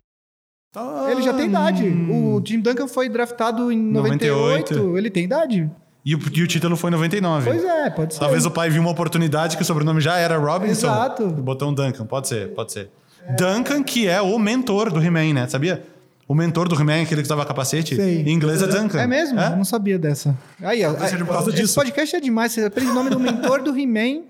Tá... 0.72 1.08
Ele 1.10 1.22
já 1.22 1.32
tem 1.32 1.46
idade. 1.46 1.88
O 1.88 2.42
Jim 2.44 2.60
Duncan 2.60 2.86
foi 2.86 3.08
draftado 3.08 3.72
em 3.72 3.80
98. 3.80 4.74
98. 4.74 4.98
Ele 4.98 5.10
tem 5.10 5.24
idade. 5.24 5.70
E 6.04 6.14
o, 6.14 6.20
e 6.32 6.42
o, 6.42 6.46
título 6.46 6.76
foi 6.76 6.90
em 6.90 6.92
99. 6.92 7.50
Pois 7.50 7.64
é, 7.64 7.90
pode 7.90 8.14
ser. 8.14 8.20
Talvez 8.20 8.46
o 8.46 8.50
pai 8.50 8.70
viu 8.70 8.80
uma 8.80 8.90
oportunidade 8.90 9.56
que 9.56 9.62
o 9.62 9.66
sobrenome 9.66 10.00
já 10.00 10.16
era 10.16 10.38
Robinson. 10.38 10.86
Exato. 10.86 11.26
Botou 11.28 11.68
um 11.70 11.74
Duncan. 11.74 12.06
Pode 12.06 12.28
ser, 12.28 12.48
pode 12.54 12.72
ser. 12.72 12.90
É. 13.26 13.34
Duncan, 13.34 13.82
que 13.82 14.06
é 14.06 14.20
o 14.20 14.38
mentor 14.38 14.90
do 14.90 15.02
He-Man, 15.02 15.34
né? 15.34 15.48
Sabia? 15.48 15.82
O 16.28 16.34
mentor 16.34 16.68
do 16.68 16.78
He-Man, 16.78 17.02
aquele 17.02 17.22
que 17.22 17.26
usava 17.26 17.46
capacete, 17.46 17.96
Sei. 17.96 18.20
em 18.20 18.34
inglês 18.34 18.60
é 18.60 18.66
Duncan. 18.66 19.00
É 19.00 19.06
mesmo? 19.06 19.40
É? 19.40 19.46
Eu 19.46 19.56
não 19.56 19.64
sabia 19.64 19.98
dessa. 19.98 20.36
Aí, 20.62 20.84
ó. 20.84 20.92
É, 20.92 21.62
esse 21.62 21.74
podcast 21.74 22.16
é 22.16 22.20
demais. 22.20 22.52
Você 22.52 22.66
aprende 22.66 22.90
o 22.90 22.94
nome 22.94 23.08
do 23.08 23.18
mentor 23.18 23.62
do 23.62 23.74
He-Man 23.74 24.24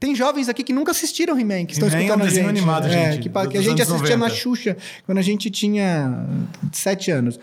tem 0.00 0.14
jovens 0.14 0.48
aqui 0.48 0.62
que 0.62 0.72
nunca 0.72 0.92
assistiram 0.92 1.38
He-Man, 1.38 1.66
que 1.66 1.72
estão 1.72 1.88
escutando 1.88 2.20
é 2.20 2.24
um 2.24 2.26
a 2.26 2.30
gente. 2.30 2.46
animado, 2.46 2.86
é, 2.86 2.90
gente. 2.90 3.28
Que, 3.28 3.48
que 3.48 3.58
a 3.58 3.60
gente 3.60 3.82
assistia 3.82 4.16
90. 4.16 4.18
na 4.18 4.30
Xuxa 4.30 4.76
quando 5.04 5.18
a 5.18 5.22
gente 5.22 5.50
tinha 5.50 6.24
sete 6.72 7.10
anos. 7.10 7.38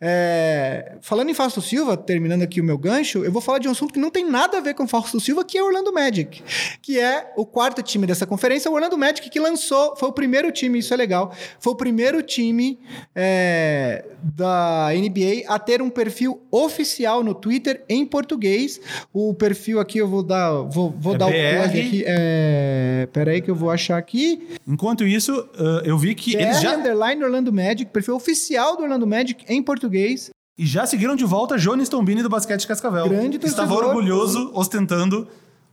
É, 0.00 0.96
falando 1.02 1.28
em 1.28 1.34
Fausto 1.34 1.60
Silva, 1.60 1.98
terminando 1.98 2.42
aqui 2.42 2.62
o 2.62 2.64
meu 2.64 2.78
gancho, 2.78 3.22
eu 3.24 3.30
vou 3.30 3.42
falar 3.42 3.58
de 3.58 3.68
um 3.68 3.72
assunto 3.72 3.92
que 3.92 4.00
não 4.00 4.10
tem 4.10 4.28
nada 4.28 4.56
a 4.56 4.60
ver 4.60 4.72
com 4.72 4.88
Fausto 4.88 5.20
Silva, 5.20 5.44
que 5.44 5.58
é 5.58 5.62
o 5.62 5.66
Orlando 5.66 5.92
Magic, 5.92 6.42
que 6.80 6.98
é 6.98 7.30
o 7.36 7.44
quarto 7.44 7.82
time 7.82 8.06
dessa 8.06 8.26
conferência. 8.26 8.70
O 8.70 8.74
Orlando 8.74 8.96
Magic 8.96 9.28
que 9.28 9.38
lançou, 9.38 9.94
foi 9.96 10.08
o 10.08 10.12
primeiro 10.12 10.50
time, 10.50 10.78
isso 10.78 10.94
é 10.94 10.96
legal, 10.96 11.34
foi 11.60 11.74
o 11.74 11.76
primeiro 11.76 12.22
time 12.22 12.78
é, 13.14 14.04
da 14.22 14.88
NBA 14.94 15.44
a 15.46 15.58
ter 15.58 15.82
um 15.82 15.90
perfil 15.90 16.40
oficial 16.50 17.22
no 17.22 17.34
Twitter 17.34 17.84
em 17.86 18.06
português. 18.06 18.80
O 19.12 19.34
perfil 19.34 19.78
aqui 19.78 19.98
eu 19.98 20.08
vou 20.08 20.22
dar, 20.22 20.62
vou, 20.62 20.94
vou 20.98 21.14
é 21.14 21.18
dar 21.18 21.26
BR. 21.26 21.34
o 21.34 21.62
plug 21.62 21.80
aqui 21.80 21.97
é... 22.06 23.08
Peraí 23.12 23.40
que 23.40 23.50
eu 23.50 23.54
vou 23.54 23.70
achar 23.70 23.98
aqui. 23.98 24.48
Enquanto 24.66 25.06
isso, 25.06 25.32
uh, 25.32 25.80
eu 25.84 25.98
vi 25.98 26.14
que 26.14 26.36
BR 26.36 26.42
eles 26.42 26.60
já... 26.60 26.76
Underline 26.76 27.22
Orlando 27.24 27.52
Magic, 27.52 27.86
perfil 27.86 28.16
oficial 28.16 28.76
do 28.76 28.82
Orlando 28.82 29.06
Magic 29.06 29.44
em 29.48 29.62
português. 29.62 30.30
E 30.56 30.66
já 30.66 30.86
seguiram 30.86 31.14
de 31.14 31.24
volta 31.24 31.56
Jones 31.56 31.88
Tombini 31.88 32.22
do 32.22 32.28
basquete 32.28 32.66
Cascavel. 32.66 33.08
Grande 33.08 33.38
torcedor. 33.38 33.64
Estava 33.64 33.88
orgulhoso, 33.88 34.50
ostentando 34.54 35.28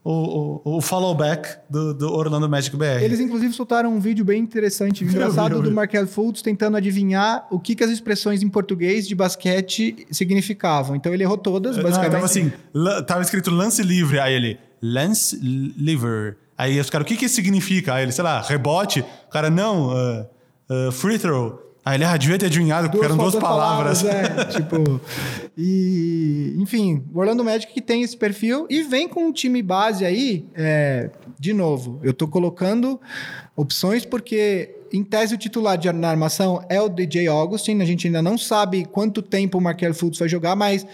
o, 0.06 0.62
o, 0.64 0.78
o 0.78 0.82
follow 0.82 1.16
back 1.16 1.50
do, 1.68 1.92
do, 1.92 2.14
Orlando 2.14 2.48
Magic 2.48 2.78
BR. 2.78 3.02
Eles, 3.02 3.20
inclusive, 3.20 3.52
soltaram 3.54 3.92
um 3.92 4.00
vídeo 4.00 4.24
bem 4.24 4.40
interessante, 4.40 5.02
engraçado, 5.04 5.60
do 5.60 5.72
Markel 5.72 6.06
Fultz 6.06 6.44
tentando 6.44 6.78
adivinhar 6.78 7.48
o 7.50 7.60
que, 7.60 7.74
que 7.74 7.84
as 7.84 7.90
expressões 7.90 8.44
em 8.44 8.48
português 8.48 9.08
de 9.08 9.16
basquete 9.16 10.06
significavam. 10.12 10.96
Então 10.96 11.12
ele 11.12 11.24
errou 11.24 11.40
todas, 11.40 11.76
basicamente. 11.76 12.04
Não, 12.04 12.12
tava 12.12 12.26
assim, 12.26 12.52
tava 13.08 13.22
escrito 13.24 13.50
lance 13.50 13.82
livre, 13.82 14.20
aí 14.20 14.36
ele, 14.36 14.60
lance 14.94 15.36
livre. 15.38 16.36
Aí 16.58 16.80
os 16.80 16.90
caras, 16.90 17.06
o 17.06 17.08
que 17.08 17.18
que 17.18 17.26
isso 17.26 17.36
significa? 17.36 17.94
Aí 17.96 18.04
ele, 18.04 18.12
sei 18.12 18.24
lá, 18.24 18.42
rebote. 18.42 19.02
O 19.28 19.32
cara, 19.32 19.50
não, 19.50 19.90
uh, 19.90 20.26
uh, 20.70 20.92
free 20.92 21.20
throw. 21.20 21.66
Ah, 21.88 21.94
ele 21.94 22.04
ah, 22.04 22.18
devia 22.18 22.36
ter 22.36 22.48
adivinhado, 22.48 22.90
porque 22.90 23.06
eram 23.06 23.16
duas 23.16 23.36
palavras. 23.36 24.02
palavras 24.02 24.40
é, 24.40 24.46
tipo. 24.58 25.00
E, 25.56 26.56
enfim, 26.58 27.04
o 27.14 27.20
Orlando 27.20 27.44
Magic 27.44 27.72
que 27.72 27.82
tem 27.82 28.02
esse 28.02 28.18
perfil 28.18 28.66
e 28.72 28.82
vem 28.82 29.08
com 29.08 29.28
um 29.28 29.32
time 29.32 29.62
base 29.62 30.04
aí. 30.04 30.48
É, 30.56 31.12
de 31.38 31.54
novo, 31.54 32.00
eu 32.02 32.12
tô 32.12 32.28
colocando 32.28 33.00
opções 33.56 34.04
porque, 34.04 34.76
em 34.92 35.04
tese, 35.04 35.36
o 35.36 35.38
titular 35.38 35.78
de, 35.78 35.92
na 35.92 36.10
armação 36.10 36.66
é 36.70 36.82
o 36.82 36.90
DJ 36.90 37.28
Augustin. 37.28 37.80
A 37.80 37.86
gente 37.86 38.08
ainda 38.08 38.22
não 38.22 38.36
sabe 38.36 38.86
quanto 38.86 39.22
tempo 39.22 39.60
o 39.60 39.62
Markel 39.62 39.94
Fultz 39.94 40.18
vai 40.18 40.28
jogar, 40.28 40.56
mas 40.56 40.88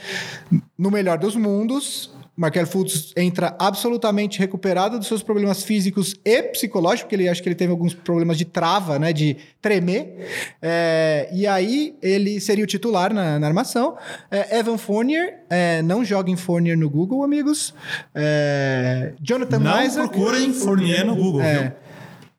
no 0.78 0.92
melhor 0.92 1.18
dos 1.18 1.38
mundos, 1.38 2.12
Markel 2.36 2.66
Fultz 2.66 3.14
entra 3.16 3.56
absolutamente 3.60 4.40
recuperado 4.40 4.98
dos 4.98 5.08
seus 5.08 5.22
problemas 5.22 5.64
físicos 5.64 6.16
e 6.24 6.44
psicológicos, 6.44 7.04
porque 7.04 7.16
ele 7.16 7.28
acho 7.28 7.44
que 7.44 7.50
ele 7.50 7.56
teve 7.56 7.72
alguns 7.72 7.94
problemas 7.94 8.38
de 8.38 8.46
trava, 8.46 8.98
né, 8.98 9.12
de 9.12 9.38
tremer. 9.62 10.28
É, 10.62 11.30
e 11.34 11.46
aí 11.46 11.96
ele 12.02 12.40
seria 12.40 12.64
o 12.64 12.68
titular 12.68 13.14
na, 13.14 13.38
na 13.38 13.48
armação. 13.48 13.98
É, 14.30 14.58
Evan 14.60 14.78
Fournier, 14.78 15.42
é, 15.50 15.82
não 15.82 16.06
joguem 16.06 16.38
Fournier 16.38 16.78
no 16.78 16.90
Google, 16.90 17.24
amigos. 17.24 17.74
É, 18.16 19.14
Jonathan 19.22 19.60
Não 19.60 20.08
procurem 20.08 20.54
Fournier 20.54 21.06
no 21.06 21.16
Google, 21.16 21.42
é, 21.42 21.60
viu? 21.60 21.72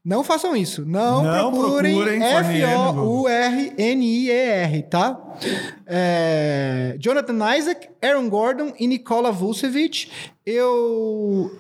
Não 0.05 0.25
façam 0.25 0.57
isso. 0.57 0.85
Não, 0.85 1.23
não 1.23 1.53
procurem, 1.53 1.95
procurem 1.95 2.21
F-O-U-R-N-I-E-R, 2.25 3.73
tá? 4.91 5.17
É, 5.87 6.97
Jonathan 6.99 7.57
Isaac, 7.57 7.89
Aaron 8.03 8.29
Gordon 8.29 8.73
e 8.79 8.87
Nikola 8.89 9.31
Vucevic. 9.31 10.11
Eu... 10.45 11.51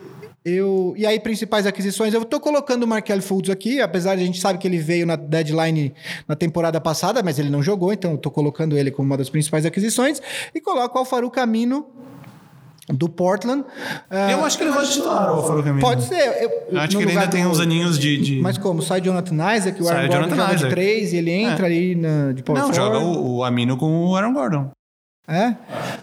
Eu, 0.45 0.93
e 0.97 1.07
aí, 1.07 1.21
principais 1.21 1.69
aquisições, 1.69 2.13
eu 2.13 2.25
tô 2.25 2.41
colocando 2.41 2.83
o 2.83 2.87
Markel 2.87 3.23
Fultz 3.23 3.49
aqui, 3.49 3.81
apesar 3.81 4.17
de 4.17 4.25
a 4.25 4.27
gente 4.27 4.41
sabe 4.41 4.59
que 4.59 4.67
ele 4.67 4.79
veio 4.79 5.07
na 5.07 5.15
deadline 5.15 5.95
na 6.27 6.35
temporada 6.35 6.81
passada, 6.81 7.23
mas 7.23 7.39
ele 7.39 7.49
não 7.49 7.63
jogou, 7.63 7.93
então 7.93 8.11
eu 8.11 8.19
tô 8.19 8.29
colocando 8.29 8.77
ele 8.77 8.91
como 8.91 9.07
uma 9.07 9.17
das 9.17 9.31
principais 9.31 9.65
aquisições. 9.65 10.21
E 10.53 10.61
coloco 10.61 10.97
o 10.97 10.99
Alfaru 10.99 11.31
Camino 11.31 11.87
do 12.89 13.09
Portland. 13.09 13.65
Eu 14.31 14.39
uh, 14.39 14.45
acho 14.45 14.59
que 14.59 14.65
ele 14.65 14.73
vai 14.73 14.85
titular 14.85 15.39
o 15.39 15.43
Farouk 15.43 15.81
Pode 15.81 16.05
ser. 16.05 16.43
Eu, 16.43 16.51
eu 16.71 16.81
acho 16.81 16.97
que 16.97 17.03
ele 17.03 17.13
ainda 17.13 17.29
tem 17.29 17.47
uns 17.47 17.61
aninhos 17.61 17.99
de, 17.99 18.19
de, 18.19 18.41
Mas 18.41 18.59
como? 18.59 18.83
Sai 18.83 19.01
Jonathan 19.01 19.35
Isaac, 19.57 19.83
o 19.83 19.89
Aaron 19.89 20.09
Gordon 20.09 20.29
joga 20.31 20.55
Isaac. 20.55 20.65
de 20.65 20.71
três 20.71 21.13
e 21.13 21.17
ele 21.17 21.31
entra 21.31 21.67
é. 21.67 21.67
ali 21.67 21.95
na, 21.95 22.33
de 22.33 22.43
power 22.43 22.63
Não, 22.63 22.73
joga 22.73 22.99
o, 22.99 23.37
o 23.37 23.45
Amino 23.45 23.77
com 23.77 24.07
o 24.07 24.17
Aaron 24.17 24.33
Gordon. 24.33 24.71
É? 25.27 25.55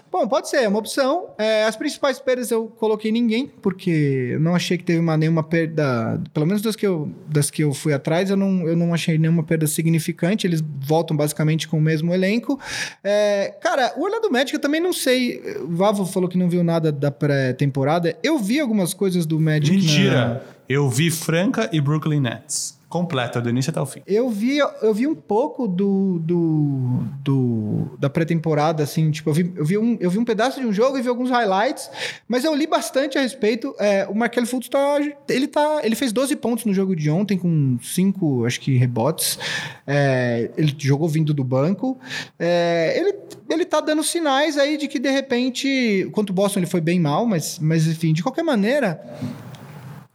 Bom, 0.09 0.25
pode 0.27 0.49
ser, 0.49 0.63
é 0.63 0.67
uma 0.67 0.79
opção. 0.79 1.27
É, 1.37 1.65
as 1.65 1.75
principais 1.75 2.19
perdas 2.19 2.49
eu 2.51 2.67
coloquei 2.79 3.11
ninguém, 3.11 3.51
porque 3.61 4.29
eu 4.31 4.39
não 4.39 4.55
achei 4.55 4.77
que 4.77 4.83
teve 4.83 4.99
uma, 4.99 5.17
nenhuma 5.17 5.43
perda. 5.43 6.21
Pelo 6.33 6.45
menos 6.45 6.61
das 6.61 6.75
que, 6.75 6.87
eu, 6.87 7.11
das 7.27 7.51
que 7.51 7.63
eu 7.63 7.73
fui 7.73 7.93
atrás, 7.93 8.29
eu 8.29 8.37
não, 8.37 8.65
eu 8.65 8.77
não 8.77 8.93
achei 8.93 9.17
nenhuma 9.17 9.43
perda 9.43 9.67
significante. 9.67 10.47
Eles 10.47 10.63
voltam 10.81 11.17
basicamente 11.17 11.67
com 11.67 11.77
o 11.77 11.81
mesmo 11.81 12.13
elenco. 12.13 12.57
É, 13.03 13.55
cara, 13.61 13.93
o 13.97 14.03
Orlando 14.03 14.31
Magic 14.31 14.53
eu 14.53 14.59
também 14.59 14.79
não 14.79 14.93
sei. 14.93 15.41
O 15.63 15.75
Vavo 15.75 16.05
falou 16.05 16.29
que 16.29 16.37
não 16.37 16.49
viu 16.49 16.63
nada 16.63 16.89
da 16.89 17.11
pré-temporada. 17.11 18.17
Eu 18.23 18.39
vi 18.39 18.59
algumas 18.59 18.93
coisas 18.93 19.25
do 19.25 19.37
Magic. 19.37 19.71
Mentira! 19.71 20.27
Na... 20.27 20.41
Eu 20.67 20.89
vi 20.89 21.11
Franca 21.11 21.69
e 21.73 21.81
Brooklyn 21.81 22.21
Nets 22.21 22.78
completa, 22.89 23.39
do 23.39 23.49
início 23.49 23.69
até 23.69 23.79
o 23.79 23.85
fim. 23.85 24.01
Eu 24.07 24.29
vi, 24.31 24.57
eu 24.57 24.93
vi 24.95 25.05
um 25.05 25.13
pouco 25.13 25.67
do, 25.67 26.19
do, 26.19 27.03
do 27.23 27.97
da 27.99 28.09
pré-temporada, 28.09 28.81
assim, 28.81 29.11
tipo, 29.11 29.29
eu 29.29 29.33
vi, 29.33 29.53
eu, 29.55 29.63
vi 29.63 29.77
um, 29.77 29.97
eu 29.99 30.09
vi 30.09 30.17
um 30.17 30.25
pedaço 30.25 30.59
de 30.59 30.65
um 30.65 30.73
jogo 30.73 30.97
e 30.97 31.01
vi 31.01 31.07
alguns 31.07 31.29
highlights, 31.29 31.89
mas 32.27 32.43
eu 32.43 32.55
li 32.55 32.65
bastante 32.65 33.15
a 33.15 33.21
respeito. 33.21 33.75
É, 33.77 34.07
o 34.07 34.15
Markel 34.15 34.43
Fultz 34.47 34.67
tá, 34.67 34.97
ele 35.29 35.47
tá, 35.47 35.81
ele 35.83 35.95
fez 35.95 36.11
12 36.11 36.35
pontos 36.37 36.65
no 36.65 36.73
jogo 36.73 36.95
de 36.95 37.11
ontem 37.11 37.37
com 37.37 37.77
5, 37.79 38.45
acho 38.47 38.59
que 38.59 38.75
rebotes. 38.75 39.37
É, 39.85 40.49
ele 40.57 40.75
jogou 40.79 41.07
vindo 41.07 41.31
do 41.31 41.43
banco. 41.43 41.99
É, 42.39 42.95
ele, 42.97 43.15
ele 43.51 43.65
tá 43.65 43.81
dando 43.81 44.03
sinais 44.03 44.57
aí 44.57 44.77
de 44.77 44.87
que 44.87 44.97
de 44.97 45.11
repente, 45.11 46.09
quanto 46.11 46.31
o 46.31 46.33
Boston 46.33 46.61
ele 46.61 46.65
foi 46.65 46.81
bem 46.81 46.99
mal, 46.99 47.23
mas, 47.27 47.59
mas 47.59 47.85
enfim, 47.85 48.13
de 48.13 48.23
qualquer 48.23 48.43
maneira, 48.43 48.99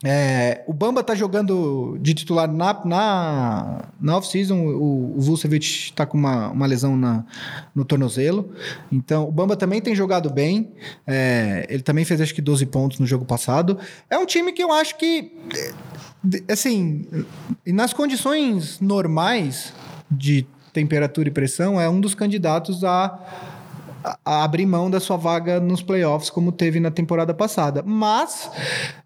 é, 0.06 0.62
o 0.66 0.72
Bamba 0.74 1.02
tá 1.02 1.14
jogando 1.14 1.96
de 1.98 2.12
titular 2.12 2.46
na, 2.46 2.84
na, 2.84 3.84
na 3.98 4.18
off-season. 4.18 4.54
O, 4.54 5.16
o 5.16 5.20
Vucevic 5.20 5.94
tá 5.94 6.04
com 6.04 6.18
uma, 6.18 6.50
uma 6.50 6.66
lesão 6.66 6.94
na, 6.94 7.24
no 7.74 7.86
tornozelo. 7.86 8.52
Então, 8.92 9.26
o 9.26 9.32
Bamba 9.32 9.56
também 9.56 9.80
tem 9.80 9.94
jogado 9.94 10.28
bem. 10.28 10.72
É, 11.06 11.66
ele 11.70 11.82
também 11.82 12.04
fez 12.04 12.20
acho 12.20 12.34
que 12.34 12.42
12 12.42 12.66
pontos 12.66 12.98
no 12.98 13.06
jogo 13.06 13.24
passado. 13.24 13.78
É 14.10 14.18
um 14.18 14.26
time 14.26 14.52
que 14.52 14.62
eu 14.62 14.70
acho 14.70 14.98
que, 14.98 15.32
assim, 16.50 17.06
nas 17.66 17.94
condições 17.94 18.78
normais 18.80 19.72
de 20.10 20.46
temperatura 20.74 21.28
e 21.28 21.32
pressão, 21.32 21.80
é 21.80 21.88
um 21.88 21.98
dos 22.00 22.14
candidatos 22.14 22.84
a 22.84 23.53
a 24.24 24.44
abrir 24.44 24.66
mão 24.66 24.90
da 24.90 25.00
sua 25.00 25.16
vaga 25.16 25.58
nos 25.58 25.82
playoffs, 25.82 26.28
como 26.28 26.52
teve 26.52 26.78
na 26.78 26.90
temporada 26.90 27.32
passada. 27.32 27.82
Mas 27.84 28.50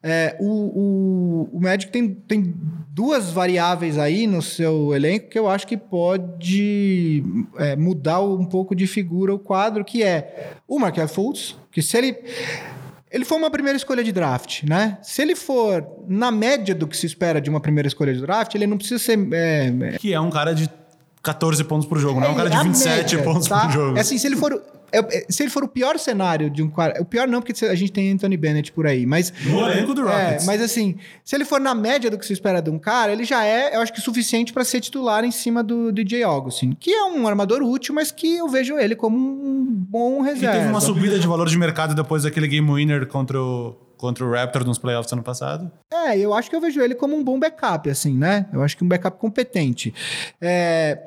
é, 0.03 0.37
o, 0.41 1.49
o, 1.51 1.51
o 1.53 1.61
Magic 1.61 1.93
tem, 1.93 2.15
tem 2.15 2.55
duas 2.91 3.31
variáveis 3.31 3.97
aí 3.97 4.27
no 4.27 4.43
seu 4.43 4.95
elenco 4.95 5.29
que 5.29 5.39
eu 5.39 5.49
acho 5.49 5.67
que 5.67 5.77
pode 5.77 7.25
é, 7.57 7.77
mudar 7.77 8.21
um 8.21 8.45
pouco 8.45 8.75
de 8.75 8.87
figura 8.87 9.33
o 9.33 9.39
quadro, 9.39 9.85
que 9.85 10.03
é 10.03 10.55
o 10.67 10.79
Markel 10.79 11.07
Fultz, 11.07 11.57
que 11.71 11.81
se 11.81 11.97
ele... 11.97 12.17
Ele 13.11 13.25
foi 13.25 13.39
uma 13.39 13.51
primeira 13.51 13.75
escolha 13.75 14.05
de 14.05 14.13
draft, 14.13 14.65
né? 14.65 14.99
Se 15.01 15.23
ele 15.23 15.35
for 15.35 15.83
na 16.07 16.31
média 16.31 16.75
do 16.75 16.87
que 16.87 16.95
se 16.95 17.07
espera 17.07 17.41
de 17.41 17.49
uma 17.49 17.59
primeira 17.59 17.89
escolha 17.89 18.13
de 18.13 18.21
draft, 18.21 18.55
ele 18.55 18.67
não 18.67 18.77
precisa 18.77 19.03
ser. 19.03 19.19
É, 19.33 19.97
que 19.99 20.13
é 20.13 20.21
um 20.21 20.29
cara 20.29 20.55
de 20.55 20.69
14 21.23 21.63
pontos 21.65 21.87
por 21.87 21.99
jogo, 21.99 22.19
é, 22.19 22.23
não 22.23 22.29
é 22.29 22.33
um 22.33 22.37
cara 22.37 22.51
de 22.51 22.59
27 22.63 23.17
média, 23.17 23.23
pontos 23.23 23.49
tá? 23.49 23.67
por 23.67 23.73
jogo. 23.73 23.99
É 23.99 24.01
assim, 24.01 24.19
se 24.19 24.27
ele 24.27 24.37
for 24.37 24.63
é, 24.93 24.99
é, 24.99 25.27
se 25.29 25.43
ele 25.43 25.51
for 25.51 25.63
o 25.65 25.69
pior 25.69 25.99
cenário 25.99 26.49
de 26.49 26.63
um 26.63 26.71
cara. 26.71 27.01
O 27.01 27.05
pior 27.05 27.29
não, 27.29 27.43
porque 27.43 27.65
a 27.67 27.75
gente 27.75 27.93
tem 27.93 28.11
Anthony 28.11 28.37
Bennett 28.37 28.73
por 28.73 28.87
aí. 28.87 29.05
Mas. 29.05 29.33
No 29.45 29.61
elenco 29.61 29.95
do 29.95 30.09
é, 30.09 30.25
Rockets. 30.27 30.45
É, 30.45 30.47
mas 30.47 30.63
assim, 30.63 30.97
se 31.25 31.37
ele 31.37 31.45
for 31.45 31.61
na 31.61 31.75
média 31.75 32.11
do 32.11 32.19
que 32.19 32.27
se 32.27 32.33
espera 32.33 32.61
de 32.61 32.71
um 32.71 32.79
cara, 32.79 33.13
ele 33.13 33.25
já 33.25 33.45
é, 33.45 33.77
eu 33.77 33.81
acho 33.81 33.93
que, 33.93 34.01
suficiente 34.01 34.53
para 34.53 34.65
ser 34.65 34.81
titular 34.81 35.25
em 35.25 35.31
cima 35.31 35.63
do 35.63 35.93
DJ 35.93 36.23
Augustin. 36.23 36.73
Que 36.79 36.91
é 36.91 37.05
um 37.05 37.27
armador 37.27 37.63
útil, 37.63 37.95
mas 37.95 38.11
que 38.11 38.37
eu 38.37 38.49
vejo 38.49 38.79
ele 38.79 38.97
como 38.97 39.19
um 39.19 39.67
bom 39.69 40.23
reserva. 40.23 40.57
E 40.57 40.59
teve 40.61 40.71
uma 40.71 40.81
subida 40.81 41.19
de 41.19 41.27
valor 41.27 41.49
de 41.49 41.59
mercado 41.59 41.95
depois 41.95 42.23
daquele 42.23 42.49
game 42.49 42.71
winner 42.71 43.07
contra 43.07 43.41
o 43.41 43.77
contra 43.99 44.25
o 44.25 44.31
Raptor 44.31 44.65
nos 44.65 44.79
playoffs 44.79 45.13
ano 45.13 45.23
passado. 45.23 45.71
É, 45.93 46.17
eu 46.17 46.33
acho 46.33 46.49
que 46.49 46.57
eu 46.57 46.61
vejo 46.61 46.81
ele 46.81 46.95
como 46.95 47.15
um 47.17 47.23
bom 47.23 47.39
backup, 47.39 47.91
assim, 47.91 48.17
né? 48.17 48.47
Eu 48.53 48.63
acho 48.63 48.77
que 48.77 48.85
um 48.85 48.89
backup 48.89 49.19
competente. 49.19 49.93
É. 50.41 50.99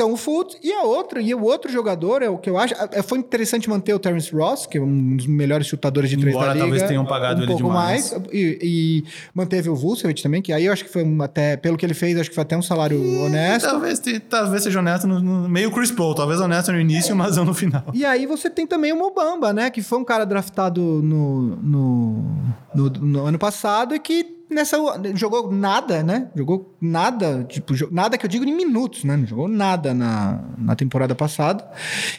Então, 0.00 0.14
o 0.14 0.16
Fultz 0.16 0.56
e 0.62 0.72
a 0.72 0.82
outra, 0.82 1.20
e 1.20 1.34
o 1.34 1.42
outro 1.42 1.70
jogador, 1.70 2.22
é 2.22 2.28
o 2.30 2.38
que 2.38 2.48
eu 2.48 2.56
acho. 2.56 2.72
É, 2.90 3.02
foi 3.02 3.18
interessante 3.18 3.68
manter 3.68 3.92
o 3.92 3.98
Terence 3.98 4.34
Ross, 4.34 4.64
que 4.64 4.78
é 4.78 4.80
um 4.80 5.14
dos 5.14 5.26
melhores 5.26 5.66
chutadores 5.66 6.08
de 6.08 6.16
três 6.16 6.34
Embora 6.34 6.48
da 6.48 6.54
liga. 6.54 6.64
talvez 6.64 6.82
tenham 6.84 7.04
pagado 7.04 7.40
um 7.40 7.42
ele 7.42 7.48
pouco 7.48 7.64
demais. 7.64 8.10
mais. 8.10 8.22
E, 8.32 8.58
e, 8.62 9.04
manteve 9.34 9.68
o 9.68 9.76
Vucevic 9.76 10.22
também, 10.22 10.40
que 10.40 10.54
aí 10.54 10.64
eu 10.64 10.72
acho 10.72 10.86
que 10.86 10.90
foi 10.90 11.04
até, 11.20 11.54
pelo 11.58 11.76
que 11.76 11.84
ele 11.84 11.92
fez, 11.92 12.18
acho 12.18 12.30
que 12.30 12.34
foi 12.34 12.40
até 12.40 12.56
um 12.56 12.62
salário 12.62 12.96
e, 12.96 13.18
honesto. 13.18 13.66
Talvez, 13.68 14.00
talvez 14.26 14.62
seja 14.62 14.78
honesto 14.78 15.06
no, 15.06 15.20
no, 15.20 15.46
meio 15.50 15.70
Chris 15.70 15.90
Paul, 15.90 16.14
talvez 16.14 16.40
honesto 16.40 16.72
no 16.72 16.80
início, 16.80 17.12
é. 17.12 17.14
mas 17.14 17.36
não 17.36 17.44
no 17.44 17.52
final. 17.52 17.84
E 17.92 18.02
aí 18.02 18.24
você 18.24 18.48
tem 18.48 18.66
também 18.66 18.94
o 18.94 18.96
Mobamba, 18.96 19.52
né? 19.52 19.68
Que 19.68 19.82
foi 19.82 19.98
um 19.98 20.04
cara 20.04 20.24
draftado 20.24 20.80
no, 20.80 21.56
no, 21.56 22.34
no, 22.74 22.90
no 23.02 23.26
ano 23.26 23.38
passado 23.38 23.94
e 23.94 23.98
que 23.98 24.39
nessa 24.50 24.76
jogou 25.14 25.50
nada, 25.50 26.02
né? 26.02 26.28
Jogou 26.34 26.74
nada, 26.80 27.44
tipo, 27.44 27.72
nada 27.90 28.18
que 28.18 28.26
eu 28.26 28.30
digo 28.30 28.44
em 28.44 28.54
minutos, 28.54 29.04
né? 29.04 29.16
Não 29.16 29.26
jogou 29.26 29.48
nada 29.48 29.94
na, 29.94 30.42
na 30.58 30.76
temporada 30.76 31.14
passada. 31.14 31.66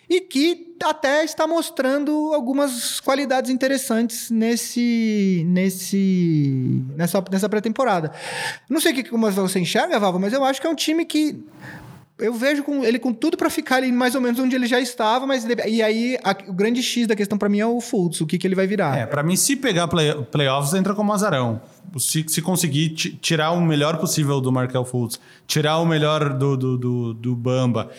E 0.09 0.21
que 0.21 0.71
até 0.83 1.23
está 1.23 1.45
mostrando 1.45 2.33
algumas 2.33 2.99
qualidades 2.99 3.51
interessantes 3.51 4.31
nesse 4.31 5.43
nesse 5.47 6.83
nessa, 6.95 7.23
nessa 7.29 7.49
pré-temporada. 7.49 8.11
Não 8.69 8.79
sei 8.79 8.93
que, 8.93 9.03
como 9.03 9.29
você 9.31 9.59
enxerga, 9.59 9.99
Valva, 9.99 10.17
mas 10.17 10.33
eu 10.33 10.43
acho 10.43 10.59
que 10.59 10.67
é 10.67 10.69
um 10.69 10.75
time 10.75 11.05
que 11.05 11.43
eu 12.21 12.33
vejo 12.33 12.63
com 12.63 12.83
ele 12.85 12.99
com 12.99 13.11
tudo 13.11 13.35
para 13.35 13.49
ficar 13.49 13.77
ali 13.77 13.91
mais 13.91 14.15
ou 14.15 14.21
menos 14.21 14.39
onde 14.39 14.55
ele 14.55 14.67
já 14.67 14.79
estava, 14.79 15.25
mas 15.25 15.45
e 15.67 15.81
aí 15.81 16.17
a, 16.23 16.35
o 16.47 16.53
grande 16.53 16.81
X 16.81 17.07
da 17.07 17.15
questão 17.15 17.37
para 17.37 17.49
mim 17.49 17.59
é 17.59 17.65
o 17.65 17.81
Fultz, 17.81 18.21
o 18.21 18.25
que, 18.25 18.37
que 18.37 18.47
ele 18.47 18.55
vai 18.55 18.67
virar. 18.67 18.97
É, 18.97 19.05
para 19.05 19.23
mim 19.23 19.35
se 19.35 19.55
pegar 19.55 19.87
play, 19.87 20.13
playoffs 20.31 20.73
entra 20.73 20.93
como 20.93 21.11
azarão. 21.11 21.61
Se, 21.97 22.23
se 22.27 22.41
conseguir 22.41 22.89
tirar 22.89 23.51
o 23.51 23.59
melhor 23.59 23.97
possível 23.97 24.39
do 24.39 24.51
Markel 24.51 24.85
Fultz, 24.85 25.19
tirar 25.45 25.79
o 25.79 25.85
melhor 25.85 26.33
do, 26.33 26.55
do, 26.55 26.77
do, 26.77 27.13
do 27.13 27.35
Bamba, 27.35 27.89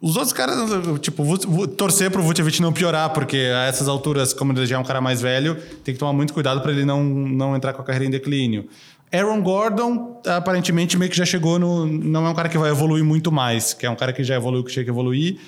os 0.00 0.16
outros 0.16 0.32
caras, 0.32 0.56
tipo, 1.00 1.22
torcer 1.68 2.10
pro 2.10 2.22
Vucevic 2.22 2.62
não 2.62 2.72
piorar, 2.72 3.10
porque 3.10 3.36
a 3.36 3.64
essas 3.64 3.86
alturas, 3.86 4.32
como 4.32 4.52
ele 4.52 4.64
já 4.64 4.76
é 4.76 4.78
um 4.78 4.84
cara 4.84 5.00
mais 5.00 5.20
velho, 5.20 5.56
tem 5.84 5.92
que 5.92 6.00
tomar 6.00 6.14
muito 6.14 6.32
cuidado 6.32 6.62
para 6.62 6.72
ele 6.72 6.86
não, 6.86 7.04
não 7.04 7.54
entrar 7.54 7.74
com 7.74 7.82
a 7.82 7.84
carreira 7.84 8.06
em 8.06 8.10
declínio. 8.10 8.66
Aaron 9.12 9.42
Gordon, 9.42 10.20
aparentemente, 10.26 10.96
meio 10.96 11.10
que 11.10 11.16
já 11.16 11.24
chegou 11.24 11.58
no. 11.58 11.86
Não 11.86 12.26
é 12.26 12.30
um 12.30 12.34
cara 12.34 12.48
que 12.48 12.56
vai 12.56 12.70
evoluir 12.70 13.04
muito 13.04 13.32
mais, 13.32 13.74
que 13.74 13.84
é 13.84 13.90
um 13.90 13.96
cara 13.96 14.12
que 14.12 14.22
já 14.22 14.36
evoluiu 14.36 14.62
que 14.62 14.72
tinha 14.72 14.84
que 14.84 14.90
evoluir. 14.90 15.38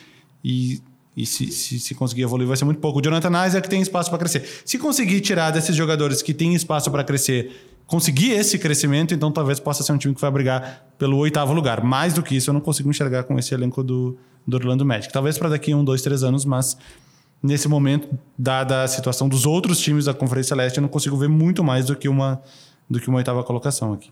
E, 0.45 0.81
e 1.17 1.25
se, 1.25 1.47
se, 1.53 1.79
se, 1.79 1.95
conseguir 1.95 2.23
evoluir, 2.23 2.49
vai 2.49 2.57
ser 2.57 2.65
muito 2.65 2.81
pouco. 2.81 2.99
O 2.99 3.03
Jonathan 3.03 3.47
Isaac 3.47 3.69
tem 3.69 3.81
espaço 3.81 4.11
para 4.11 4.19
crescer. 4.19 4.63
Se 4.65 4.79
conseguir 4.79 5.21
tirar 5.21 5.51
desses 5.51 5.77
jogadores 5.77 6.23
que 6.23 6.35
têm 6.35 6.55
espaço 6.55 6.91
para 6.91 7.05
crescer 7.05 7.53
conseguir 7.87 8.31
esse 8.33 8.59
crescimento, 8.59 9.13
então 9.13 9.31
talvez 9.31 9.61
possa 9.61 9.83
ser 9.83 9.93
um 9.93 9.99
time 9.99 10.15
que 10.15 10.21
vai 10.21 10.31
brigar 10.31 10.87
pelo 10.97 11.19
oitavo 11.19 11.53
lugar. 11.53 11.85
Mais 11.85 12.15
do 12.15 12.23
que 12.23 12.35
isso, 12.35 12.49
eu 12.49 12.55
não 12.55 12.61
consigo 12.61 12.89
enxergar 12.89 13.25
com 13.25 13.39
esse 13.39 13.53
elenco 13.53 13.83
do, 13.83 14.17
do 14.47 14.57
Orlando 14.57 14.85
Magic. 14.85 15.13
Talvez 15.13 15.37
para 15.37 15.51
daqui 15.51 15.75
um, 15.75 15.85
dois, 15.85 16.01
três 16.01 16.23
anos, 16.23 16.47
mas 16.47 16.77
nesse 17.43 17.69
momento, 17.69 18.09
dada 18.39 18.83
a 18.83 18.89
situação 18.89 19.29
dos 19.29 19.45
outros 19.45 19.79
times 19.79 20.07
da 20.07 20.15
Conferência 20.15 20.57
Leste, 20.57 20.79
eu 20.79 20.83
não 20.83 20.89
consigo 20.89 21.17
ver 21.17 21.29
muito 21.29 21.63
mais 21.63 21.87
do 21.87 21.95
que 21.95 22.09
uma, 22.09 22.41
do 22.93 23.01
que 23.01 23.09
uma 23.09 23.19
oitava 23.19 23.43
colocação 23.43 23.93
aqui. 23.93 24.11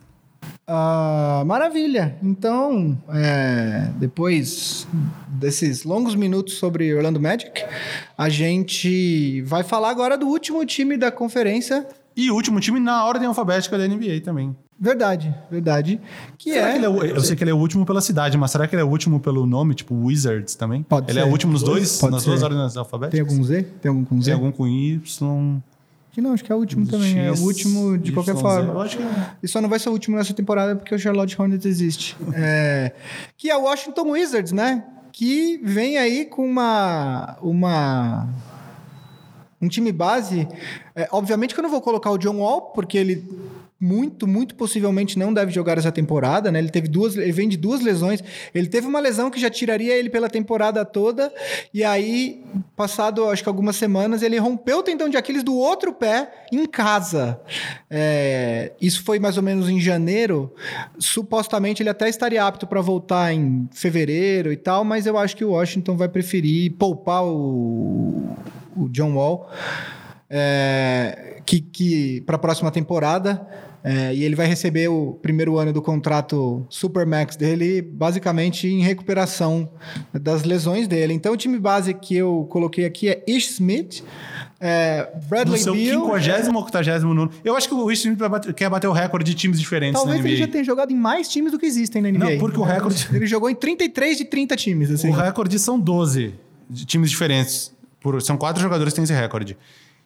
Uh, 0.66 1.44
maravilha. 1.44 2.16
Então, 2.22 2.96
é, 3.10 3.90
depois 3.96 4.88
desses 5.28 5.84
longos 5.84 6.14
minutos 6.14 6.54
sobre 6.54 6.94
Orlando 6.94 7.20
Magic, 7.20 7.62
a 8.16 8.28
gente 8.28 9.42
vai 9.42 9.62
falar 9.62 9.90
agora 9.90 10.16
do 10.16 10.26
último 10.26 10.64
time 10.64 10.96
da 10.96 11.12
conferência. 11.12 11.86
E 12.16 12.30
o 12.30 12.34
último 12.34 12.58
time 12.58 12.80
na 12.80 13.04
ordem 13.04 13.26
alfabética 13.26 13.76
da 13.76 13.86
NBA 13.86 14.20
também. 14.24 14.56
Verdade, 14.78 15.34
verdade. 15.50 16.00
Que 16.38 16.52
será 16.52 16.70
é... 16.70 16.78
Que 16.78 16.78
ele 16.78 16.86
é. 16.86 17.10
Eu 17.16 17.20
sei 17.20 17.36
que 17.36 17.44
ele 17.44 17.50
é 17.50 17.54
o 17.54 17.58
último 17.58 17.84
pela 17.84 18.00
cidade, 18.00 18.38
mas 18.38 18.50
será 18.50 18.66
que 18.66 18.74
ele 18.74 18.80
é 18.80 18.84
o 18.84 18.88
último 18.88 19.20
pelo 19.20 19.44
nome, 19.44 19.74
tipo 19.74 19.94
Wizards 19.94 20.54
também? 20.54 20.82
Pode 20.82 21.10
ele 21.10 21.20
ser. 21.20 21.26
é 21.26 21.28
o 21.28 21.30
último 21.30 21.52
nos 21.52 21.62
dois? 21.62 21.98
Pode 21.98 22.12
nas 22.12 22.22
ser. 22.22 22.30
duas 22.30 22.42
ordens 22.42 22.76
alfabéticas? 22.78 23.26
Tem 23.26 23.30
algum 23.30 23.44
Z? 23.44 23.62
Tem 23.82 23.88
algum 23.90 24.04
com 24.04 24.22
Z? 24.22 24.24
Tem 24.24 24.34
algum 24.34 24.50
com 24.50 24.66
Y. 24.66 25.62
Que 26.12 26.20
não, 26.20 26.32
acho 26.32 26.44
que 26.44 26.50
é 26.50 26.54
o 26.54 26.58
último 26.58 26.86
também. 26.86 27.18
é 27.18 27.30
o 27.30 27.38
último 27.38 27.96
de 27.96 28.12
qualquer 28.12 28.36
forma. 28.36 28.72
Eu 28.72 28.80
acho 28.80 28.96
que 28.96 29.02
é. 29.02 29.30
E 29.42 29.48
só 29.48 29.60
não 29.60 29.68
vai 29.68 29.78
ser 29.78 29.90
o 29.90 29.92
último 29.92 30.16
nessa 30.16 30.34
temporada 30.34 30.74
porque 30.74 30.94
o 30.94 30.98
Charlotte 30.98 31.40
Hornets 31.40 31.64
existe. 31.64 32.16
É, 32.34 32.92
que 33.36 33.48
é 33.48 33.56
o 33.56 33.62
Washington 33.62 34.10
Wizards, 34.10 34.52
né? 34.52 34.84
Que 35.12 35.60
vem 35.62 35.98
aí 35.98 36.24
com 36.24 36.44
uma. 36.44 37.36
uma 37.40 38.28
um 39.62 39.68
time 39.68 39.92
base. 39.92 40.48
É, 40.96 41.06
obviamente 41.12 41.54
que 41.54 41.60
eu 41.60 41.62
não 41.62 41.70
vou 41.70 41.82
colocar 41.82 42.10
o 42.10 42.18
John 42.18 42.38
Wall, 42.38 42.72
porque 42.72 42.96
ele 42.96 43.28
muito, 43.80 44.26
muito 44.26 44.54
possivelmente 44.54 45.18
não 45.18 45.32
deve 45.32 45.50
jogar 45.50 45.78
essa 45.78 45.90
temporada, 45.90 46.52
né? 46.52 46.58
Ele 46.58 46.68
teve 46.68 46.86
duas, 46.86 47.16
ele 47.16 47.32
vem 47.32 47.48
de 47.48 47.56
duas 47.56 47.80
lesões. 47.80 48.22
Ele 48.54 48.68
teve 48.68 48.86
uma 48.86 49.00
lesão 49.00 49.30
que 49.30 49.40
já 49.40 49.48
tiraria 49.48 49.94
ele 49.94 50.10
pela 50.10 50.28
temporada 50.28 50.84
toda, 50.84 51.32
e 51.72 51.82
aí, 51.82 52.44
passado 52.76 53.24
acho 53.30 53.42
que 53.42 53.48
algumas 53.48 53.76
semanas, 53.76 54.22
ele 54.22 54.36
rompeu 54.38 54.78
o 54.78 54.82
tendão 54.82 55.08
de 55.08 55.16
Aquiles 55.16 55.42
do 55.42 55.56
outro 55.56 55.94
pé 55.94 56.30
em 56.52 56.66
casa. 56.66 57.40
É, 57.88 58.72
isso 58.80 59.02
foi 59.02 59.18
mais 59.18 59.38
ou 59.38 59.42
menos 59.42 59.68
em 59.70 59.80
janeiro. 59.80 60.54
Supostamente 60.98 61.82
ele 61.82 61.88
até 61.88 62.06
estaria 62.06 62.44
apto 62.44 62.66
para 62.66 62.82
voltar 62.82 63.32
em 63.32 63.66
fevereiro 63.72 64.52
e 64.52 64.56
tal, 64.56 64.84
mas 64.84 65.06
eu 65.06 65.16
acho 65.16 65.34
que 65.34 65.44
o 65.44 65.52
Washington 65.52 65.96
vai 65.96 66.08
preferir 66.08 66.72
poupar 66.72 67.24
o, 67.24 68.36
o 68.76 68.88
John 68.90 69.14
Wall. 69.14 69.48
É, 70.32 71.40
que, 71.44 71.60
que 71.60 72.20
para 72.20 72.36
a 72.36 72.38
próxima 72.38 72.70
temporada 72.70 73.44
é, 73.82 74.14
e 74.14 74.22
ele 74.24 74.34
vai 74.36 74.46
receber 74.46 74.88
o 74.88 75.18
primeiro 75.22 75.58
ano 75.58 75.72
do 75.72 75.80
contrato 75.80 76.66
Supermax 76.68 77.36
dele, 77.36 77.80
basicamente 77.80 78.68
em 78.68 78.82
recuperação 78.82 79.68
das 80.12 80.44
lesões 80.44 80.86
dele. 80.86 81.14
Então, 81.14 81.32
o 81.32 81.36
time 81.36 81.58
base 81.58 81.94
que 81.94 82.14
eu 82.16 82.46
coloquei 82.50 82.84
aqui 82.84 83.08
é 83.08 83.24
Ish 83.26 83.52
Smith, 83.52 84.02
é, 84.60 85.08
Bradley 85.28 85.58
No 85.58 85.64
seu 85.64 85.72
Beal. 85.74 85.84
50 86.18 86.48
ou 86.56 86.62
89. 86.64 87.30
Eu 87.44 87.56
acho 87.56 87.68
que 87.68 87.74
o 87.74 87.84
Wish 87.84 88.06
quer 88.54 88.68
bater 88.68 88.86
o 88.88 88.92
recorde 88.92 89.24
de 89.30 89.34
times 89.34 89.58
diferentes 89.58 89.94
Talvez 90.00 90.22
ele 90.24 90.36
já 90.36 90.46
tenha 90.48 90.64
jogado 90.64 90.90
em 90.92 90.96
mais 90.96 91.28
times 91.28 91.50
do 91.52 91.58
que 91.58 91.64
existem 91.66 92.02
na 92.02 92.10
NBA. 92.10 92.18
Não, 92.32 92.38
porque 92.38 92.58
o 92.58 92.62
recorde- 92.62 93.08
Ele 93.12 93.26
jogou 93.26 93.48
em 93.48 93.54
33 93.54 94.18
de 94.18 94.24
30 94.26 94.56
times, 94.56 94.90
assim. 94.90 95.08
O 95.08 95.12
recorde 95.12 95.58
são 95.58 95.80
12 95.80 96.34
de 96.68 96.84
times 96.84 97.10
diferentes. 97.10 97.72
Por- 98.00 98.20
são 98.22 98.36
quatro 98.36 98.62
jogadores 98.62 98.92
que 98.92 98.96
têm 98.96 99.04
esse 99.04 99.12
recorde. 99.14 99.56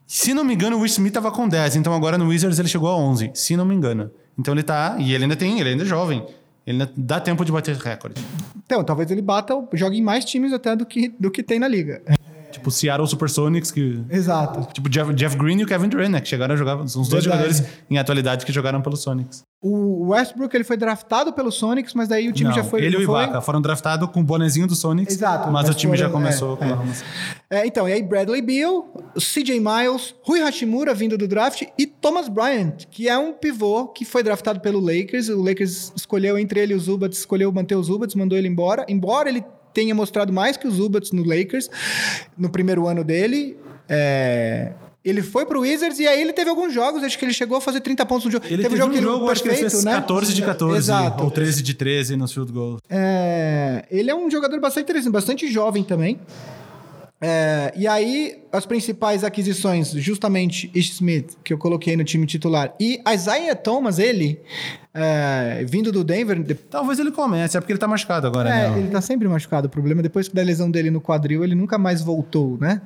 Se 0.07 0.35
não 0.35 0.45
me 0.45 0.55
engano, 0.55 0.77
o 0.77 0.81
Will 0.81 0.87
Smith 0.87 1.13
tava 1.13 1.31
com 1.31 1.49
10, 1.49 1.77
então 1.77 1.95
agora 1.95 2.19
no 2.19 2.29
Wizards 2.29 2.59
ele 2.59 2.69
chegou 2.69 2.89
a 2.89 2.97
11, 2.97 3.31
se 3.35 3.57
não 3.57 3.65
me 3.65 3.75
engano. 3.75 4.11
Então 4.39 4.53
ele 4.53 4.63
tá. 4.63 4.97
E 4.99 5.15
ele 5.15 5.25
ainda 5.25 5.37
tem, 5.37 5.61
ele 5.61 5.71
ainda 5.71 5.83
é 5.83 5.87
jovem. 5.87 6.25
Ele 6.67 6.83
ainda 6.83 6.93
dá 6.97 7.21
tempo 7.21 7.45
de 7.45 7.53
bater 7.53 7.77
recorde. 7.77 8.23
Então, 8.65 8.83
talvez 8.83 9.11
ele 9.11 9.21
bata, 9.21 9.55
jogue 9.75 9.99
em 9.99 10.03
mais 10.03 10.25
times 10.25 10.53
até 10.53 10.75
do 10.75 10.87
que, 10.87 11.09
do 11.21 11.31
que 11.31 11.43
tem 11.43 11.59
na 11.59 11.69
liga. 11.69 12.03
Tipo, 12.65 12.71
Seattle 12.71 13.07
Supersonics, 13.07 13.71
que. 13.71 14.03
Exato. 14.09 14.73
Tipo, 14.73 14.89
Jeff, 14.89 15.12
Jeff 15.12 15.37
Green 15.37 15.59
e 15.61 15.65
o 15.65 15.67
Kevin 15.67 15.89
Durant, 15.89 16.09
né? 16.11 16.21
Que 16.21 16.29
chegaram 16.29 16.55
a 16.55 16.57
jogar. 16.57 16.77
São 16.89 17.03
os 17.03 17.09
dois 17.09 17.25
Verdade. 17.25 17.49
jogadores 17.53 17.79
em 17.91 17.99
atualidade 17.99 18.47
que 18.47 18.53
jogaram 18.53 18.81
pelo 18.81 18.97
Sonics. 18.97 19.43
O 19.62 20.09
Westbrook 20.11 20.55
ele 20.55 20.65
foi 20.65 20.77
draftado 20.77 21.33
pelo 21.33 21.51
Sonics, 21.51 21.95
mas 21.95 22.09
daí 22.09 22.29
o 22.29 22.33
time 22.33 22.49
Não, 22.49 22.57
já 22.57 22.65
foi. 22.65 22.83
ele 22.83 22.97
e 22.97 23.03
o 23.03 23.07
foi? 23.07 23.23
Ibaka 23.25 23.41
foram 23.41 23.61
draftados 23.61 24.09
com 24.11 24.21
o 24.21 24.25
bonezinho 24.25 24.67
do 24.67 24.75
Sonics. 24.75 25.15
Exato, 25.15 25.51
Mas, 25.51 25.69
o 25.69 25.75
time 25.75 25.97
já 25.97 26.09
foram- 26.09 26.21
começou 26.21 26.55
é, 26.55 26.57
com 26.57 26.65
é. 26.65 26.73
a. 26.73 27.59
É, 27.59 27.67
então, 27.67 27.89
e 27.89 27.93
aí 27.93 28.03
Bradley 28.03 28.43
Beal, 28.43 28.87
CJ 29.19 29.61
Miles, 29.61 30.15
Rui 30.23 30.41
Hashimura 30.41 30.95
vindo 30.95 31.17
do 31.17 31.27
draft 31.29 31.62
e 31.79 31.87
Thomas 31.87 32.29
Bryant, 32.29 32.85
que 32.91 33.09
é 33.09 33.17
um 33.19 33.33
pivô 33.33 33.89
que 33.89 34.05
foi 34.05 34.23
draftado 34.23 34.61
pelo 34.61 34.81
Lakers. 34.81 35.29
O 35.31 35.43
Lakers 35.43 35.93
escolheu 35.97 36.39
entre 36.39 36.61
ele 36.61 36.73
e 36.75 36.77
o 36.77 36.81
Zubats, 36.81 37.19
escolheu 37.19 37.51
manter 37.53 37.75
o 37.77 37.83
Zubats, 37.83 38.15
mandou 38.15 38.37
ele 38.37 38.49
embora. 38.49 38.85
Embora 38.89 39.29
ele 39.31 39.43
tenha 39.75 39.95
mostrado 39.95 40.33
mais 40.33 40.57
que 40.57 40.66
o 40.66 40.70
Zubats 40.70 41.11
no 41.12 41.25
Lakers 41.25 41.68
no 42.39 42.49
primeiro 42.49 42.87
ano 42.87 43.03
dele. 43.05 43.57
é, 43.89 44.72
Ele 45.05 45.20
foi 45.20 45.45
pro 45.45 45.61
Wizards 45.61 45.99
e 45.99 46.07
aí 46.07 46.20
ele 46.22 46.33
teve 46.33 46.49
alguns 46.49 46.72
jogos, 46.72 47.03
acho 47.03 47.18
que 47.18 47.25
ele 47.27 47.35
chegou 47.35 47.59
a 47.59 47.61
fazer 47.61 47.81
30 47.81 48.07
pontos 48.07 48.25
no 48.25 48.31
jogo. 48.31 48.47
Ele 48.49 48.62
teve 48.62 48.83
um 48.83 48.89
que 48.89 49.03
jogo, 49.03 49.29
acho 49.29 49.43
que 49.43 49.49
ele 49.49 49.59
perfeito, 49.59 49.85
né? 49.85 49.93
14 49.97 50.33
de 50.33 50.43
14 50.43 50.79
Exato. 50.79 51.25
ou 51.25 51.31
13 51.31 51.62
de 51.62 51.75
13 51.75 52.16
nos 52.16 52.33
field 52.33 52.51
goals. 52.53 52.81
É, 52.89 53.85
ele 53.91 54.11
é 54.11 54.14
um 54.14 54.31
jogador 54.31 54.59
bastante 54.61 54.85
interessante, 54.85 55.12
bastante 55.12 55.53
jovem 55.53 55.83
também. 55.85 56.18
É, 57.27 57.72
e 57.75 57.87
aí, 57.89 58.37
as 58.53 58.66
principais 58.66 59.25
aquisições, 59.25 59.93
justamente 59.93 60.70
Ish 60.75 60.91
Smith, 60.93 61.39
que 61.43 61.55
eu 61.55 61.57
coloquei 61.59 61.97
no 61.97 62.05
time 62.05 62.27
titular, 62.27 62.75
e 62.79 63.01
Isaiah 63.14 63.57
Thomas, 63.57 63.99
ele, 63.99 64.39
é, 64.93 65.64
vindo 65.66 65.91
do 65.91 66.05
Denver. 66.05 66.43
de- 66.43 66.55
Talvez 66.55 66.99
ele 66.99 67.11
comece, 67.11 67.57
é 67.57 67.61
porque 67.61 67.72
ele 67.72 67.79
tá 67.79 67.89
machucado 67.89 68.27
agora, 68.27 68.51
É, 68.51 68.68
né? 68.68 68.79
ele 68.79 68.89
tá 68.89 69.01
sempre 69.01 69.27
machucado. 69.27 69.68
O 69.68 69.70
problema, 69.70 70.03
depois 70.03 70.29
da 70.29 70.43
lesão 70.43 70.70
dele 70.70 70.91
no 70.91 71.01
quadril, 71.01 71.43
ele 71.43 71.55
nunca 71.55 71.79
mais 71.79 72.03
voltou, 72.03 72.59
né? 72.61 72.83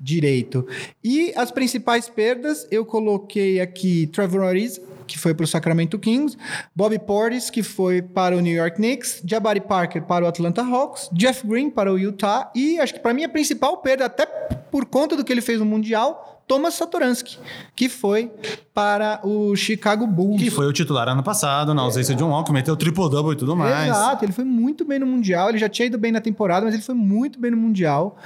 Direito. 0.00 0.66
E 1.04 1.32
as 1.36 1.52
principais 1.52 2.08
perdas, 2.08 2.66
eu 2.72 2.84
coloquei 2.84 3.60
aqui 3.60 4.08
Trevor 4.08 4.42
Ariza, 4.42 4.80
que 5.06 5.18
foi 5.18 5.34
para 5.34 5.44
o 5.44 5.46
Sacramento 5.46 5.98
Kings, 5.98 6.36
Bobby 6.74 6.98
Portis, 6.98 7.50
que 7.50 7.62
foi 7.62 8.02
para 8.02 8.36
o 8.36 8.40
New 8.40 8.54
York 8.54 8.76
Knicks, 8.76 9.22
Jabari 9.24 9.60
Parker 9.60 10.02
para 10.02 10.24
o 10.24 10.28
Atlanta 10.28 10.62
Hawks, 10.62 11.08
Jeff 11.12 11.46
Green 11.46 11.70
para 11.70 11.92
o 11.92 11.98
Utah 11.98 12.50
e 12.54 12.78
acho 12.78 12.94
que 12.94 13.00
para 13.00 13.14
mim 13.14 13.24
a 13.24 13.28
principal 13.28 13.76
perda, 13.78 14.06
até 14.06 14.26
por 14.26 14.84
conta 14.86 15.16
do 15.16 15.24
que 15.24 15.32
ele 15.32 15.40
fez 15.40 15.58
no 15.60 15.66
Mundial, 15.66 16.36
Thomas 16.46 16.74
Satoransky, 16.74 17.38
que 17.74 17.88
foi 17.88 18.30
para 18.72 19.20
o 19.24 19.56
Chicago 19.56 20.06
Bulls. 20.06 20.40
Que 20.40 20.48
foi 20.48 20.66
o 20.66 20.72
titular 20.72 21.08
ano 21.08 21.22
passado, 21.22 21.74
na 21.74 21.82
ausência 21.82 22.14
de 22.14 22.22
um 22.22 22.44
que 22.44 22.52
meteu 22.52 22.76
triple-double 22.76 23.32
e 23.32 23.36
tudo 23.36 23.56
mais. 23.56 23.88
Exato, 23.88 24.24
ele 24.24 24.32
foi 24.32 24.44
muito 24.44 24.84
bem 24.84 25.00
no 25.00 25.06
Mundial. 25.06 25.48
Ele 25.48 25.58
já 25.58 25.68
tinha 25.68 25.86
ido 25.86 25.98
bem 25.98 26.12
na 26.12 26.20
temporada, 26.20 26.64
mas 26.64 26.74
ele 26.74 26.84
foi 26.84 26.94
muito 26.94 27.40
bem 27.40 27.50
no 27.50 27.56
Mundial. 27.56 28.16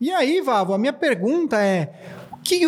E 0.00 0.10
aí, 0.10 0.40
Vavo, 0.40 0.72
a 0.72 0.78
minha 0.78 0.92
pergunta 0.92 1.60
é: 1.60 1.92
o 2.32 2.36
que. 2.38 2.66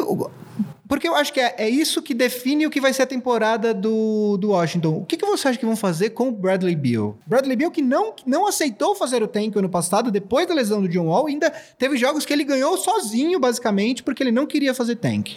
Porque 0.88 1.06
eu 1.06 1.14
acho 1.14 1.32
que 1.34 1.38
é, 1.38 1.54
é 1.58 1.68
isso 1.68 2.00
que 2.00 2.14
define 2.14 2.66
o 2.66 2.70
que 2.70 2.80
vai 2.80 2.92
ser 2.94 3.02
a 3.02 3.06
temporada 3.06 3.74
do, 3.74 4.38
do 4.38 4.48
Washington. 4.50 4.96
O 4.96 5.04
que, 5.04 5.18
que 5.18 5.26
você 5.26 5.48
acha 5.48 5.58
que 5.58 5.66
vão 5.66 5.76
fazer 5.76 6.10
com 6.10 6.28
o 6.28 6.32
Bradley 6.32 6.74
Beal? 6.74 7.18
Bradley 7.26 7.54
Beal 7.56 7.70
que 7.70 7.82
não, 7.82 8.14
não 8.26 8.46
aceitou 8.46 8.94
fazer 8.94 9.22
o 9.22 9.28
tank 9.28 9.54
ano 9.56 9.68
passado, 9.68 10.10
depois 10.10 10.46
da 10.48 10.54
lesão 10.54 10.80
do 10.80 10.88
John 10.88 11.06
Wall, 11.08 11.26
ainda 11.26 11.50
teve 11.78 11.96
jogos 11.98 12.24
que 12.24 12.32
ele 12.32 12.42
ganhou 12.42 12.76
sozinho, 12.78 13.38
basicamente, 13.38 14.02
porque 14.02 14.22
ele 14.22 14.32
não 14.32 14.46
queria 14.46 14.72
fazer 14.72 14.96
tank. 14.96 15.32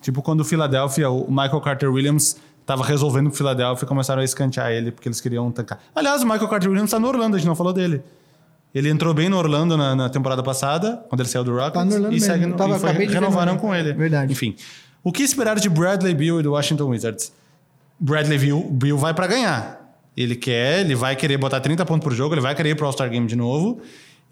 Tipo 0.00 0.22
quando 0.22 0.40
o 0.40 0.44
Philadelphia, 0.44 1.10
o 1.10 1.30
Michael 1.30 1.60
Carter 1.60 1.92
Williams 1.92 2.36
tava 2.64 2.82
resolvendo 2.84 3.26
o 3.26 3.30
Philadelphia 3.32 3.84
e 3.84 3.88
começaram 3.88 4.22
a 4.22 4.24
escantear 4.24 4.70
ele 4.72 4.90
porque 4.92 5.08
eles 5.08 5.20
queriam 5.20 5.50
tancar. 5.52 5.78
Aliás, 5.94 6.22
o 6.22 6.26
Michael 6.26 6.48
Carter 6.48 6.70
Williams 6.70 6.90
tá 6.90 6.98
no 6.98 7.06
Orlando, 7.08 7.36
a 7.36 7.38
gente 7.38 7.46
não 7.48 7.54
falou 7.56 7.72
dele. 7.72 8.02
Ele 8.74 8.88
entrou 8.90 9.14
bem 9.14 9.28
no 9.28 9.38
Orlando 9.38 9.76
na, 9.76 9.94
na 9.96 10.08
temporada 10.10 10.42
passada, 10.42 11.02
quando 11.08 11.20
ele 11.20 11.28
saiu 11.28 11.44
do 11.44 11.52
Rockets. 11.52 11.72
Tá 11.74 11.84
no 11.84 11.94
Orlando 11.94 12.12
e 12.14 12.20
mesmo, 12.20 12.26
segue 12.32 12.46
no, 12.46 12.56
tava- 12.56 12.76
e 12.76 12.78
foi- 12.78 13.06
renovaram 13.06 13.54
no- 13.54 13.60
com 13.60 13.74
ele. 13.74 13.92
Verdade. 13.94 14.32
Enfim. 14.32 14.54
O 15.06 15.12
que 15.12 15.22
esperar 15.22 15.56
de 15.60 15.68
Bradley 15.68 16.12
Beal 16.14 16.40
e 16.40 16.42
do 16.42 16.50
Washington 16.50 16.88
Wizards? 16.88 17.32
Bradley 18.00 18.38
Beal, 18.72 18.98
vai 18.98 19.14
para 19.14 19.28
ganhar. 19.28 19.96
Ele 20.16 20.34
quer, 20.34 20.80
ele 20.80 20.96
vai 20.96 21.14
querer 21.14 21.36
botar 21.38 21.60
30 21.60 21.86
pontos 21.86 22.02
por 22.02 22.12
jogo, 22.12 22.34
ele 22.34 22.40
vai 22.40 22.56
querer 22.56 22.70
ir 22.70 22.74
pro 22.74 22.86
All-Star 22.86 23.08
Game 23.08 23.24
de 23.24 23.36
novo. 23.36 23.80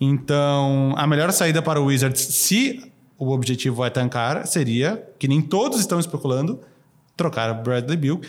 Então, 0.01 0.93
a 0.97 1.07
melhor 1.07 1.31
saída 1.31 1.63
para 1.63 1.81
o 1.81 1.85
Wizards, 1.85 2.21
se 2.21 2.91
o 3.17 3.31
objetivo 3.31 3.85
é 3.85 3.91
tancar, 3.91 4.47
seria, 4.49 5.01
que 5.17 5.29
nem 5.29 5.41
todos 5.41 5.79
estão 5.79 6.01
especulando, 6.01 6.59
trocar 7.17 7.55
Bradley 7.55 7.97
Beal. 7.97 8.21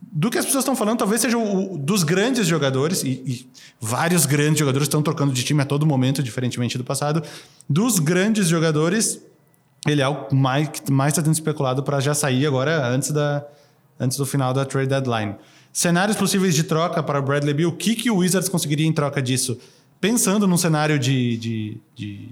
Do 0.00 0.30
que 0.30 0.38
as 0.38 0.44
pessoas 0.46 0.62
estão 0.62 0.74
falando, 0.74 0.98
talvez 0.98 1.20
seja 1.20 1.38
o, 1.38 1.74
o- 1.74 1.78
dos 1.78 2.02
grandes 2.02 2.46
jogadores, 2.48 3.04
e, 3.04 3.08
e 3.24 3.48
vários 3.80 4.26
grandes 4.26 4.58
jogadores 4.58 4.86
estão 4.86 5.00
trocando 5.02 5.32
de 5.32 5.44
time 5.44 5.62
a 5.62 5.64
todo 5.64 5.86
momento, 5.86 6.22
diferentemente 6.24 6.76
do 6.76 6.82
passado. 6.82 7.22
Dos 7.68 7.98
grandes 8.00 8.48
jogadores, 8.48 9.20
ele 9.90 10.02
é 10.02 10.08
o 10.08 10.34
mais, 10.34 10.68
que 10.68 10.92
mais 10.92 11.12
está 11.12 11.22
sendo 11.22 11.34
especulado 11.34 11.82
para 11.82 12.00
já 12.00 12.14
sair 12.14 12.46
agora, 12.46 12.86
antes, 12.88 13.10
da, 13.10 13.44
antes 13.98 14.16
do 14.16 14.26
final 14.26 14.52
da 14.52 14.64
trade 14.64 14.88
deadline. 14.88 15.36
Cenários 15.72 16.16
possíveis 16.16 16.54
de 16.54 16.64
troca 16.64 17.02
para 17.02 17.20
Bradley 17.20 17.54
Beal, 17.54 17.70
o 17.70 17.76
que, 17.76 17.94
que 17.94 18.10
o 18.10 18.16
Wizards 18.16 18.48
conseguiria 18.48 18.86
em 18.86 18.92
troca 18.92 19.22
disso? 19.22 19.58
Pensando 20.00 20.46
num 20.46 20.56
cenário 20.56 20.98
de, 20.98 21.36
de, 21.36 21.80
de, 21.94 22.28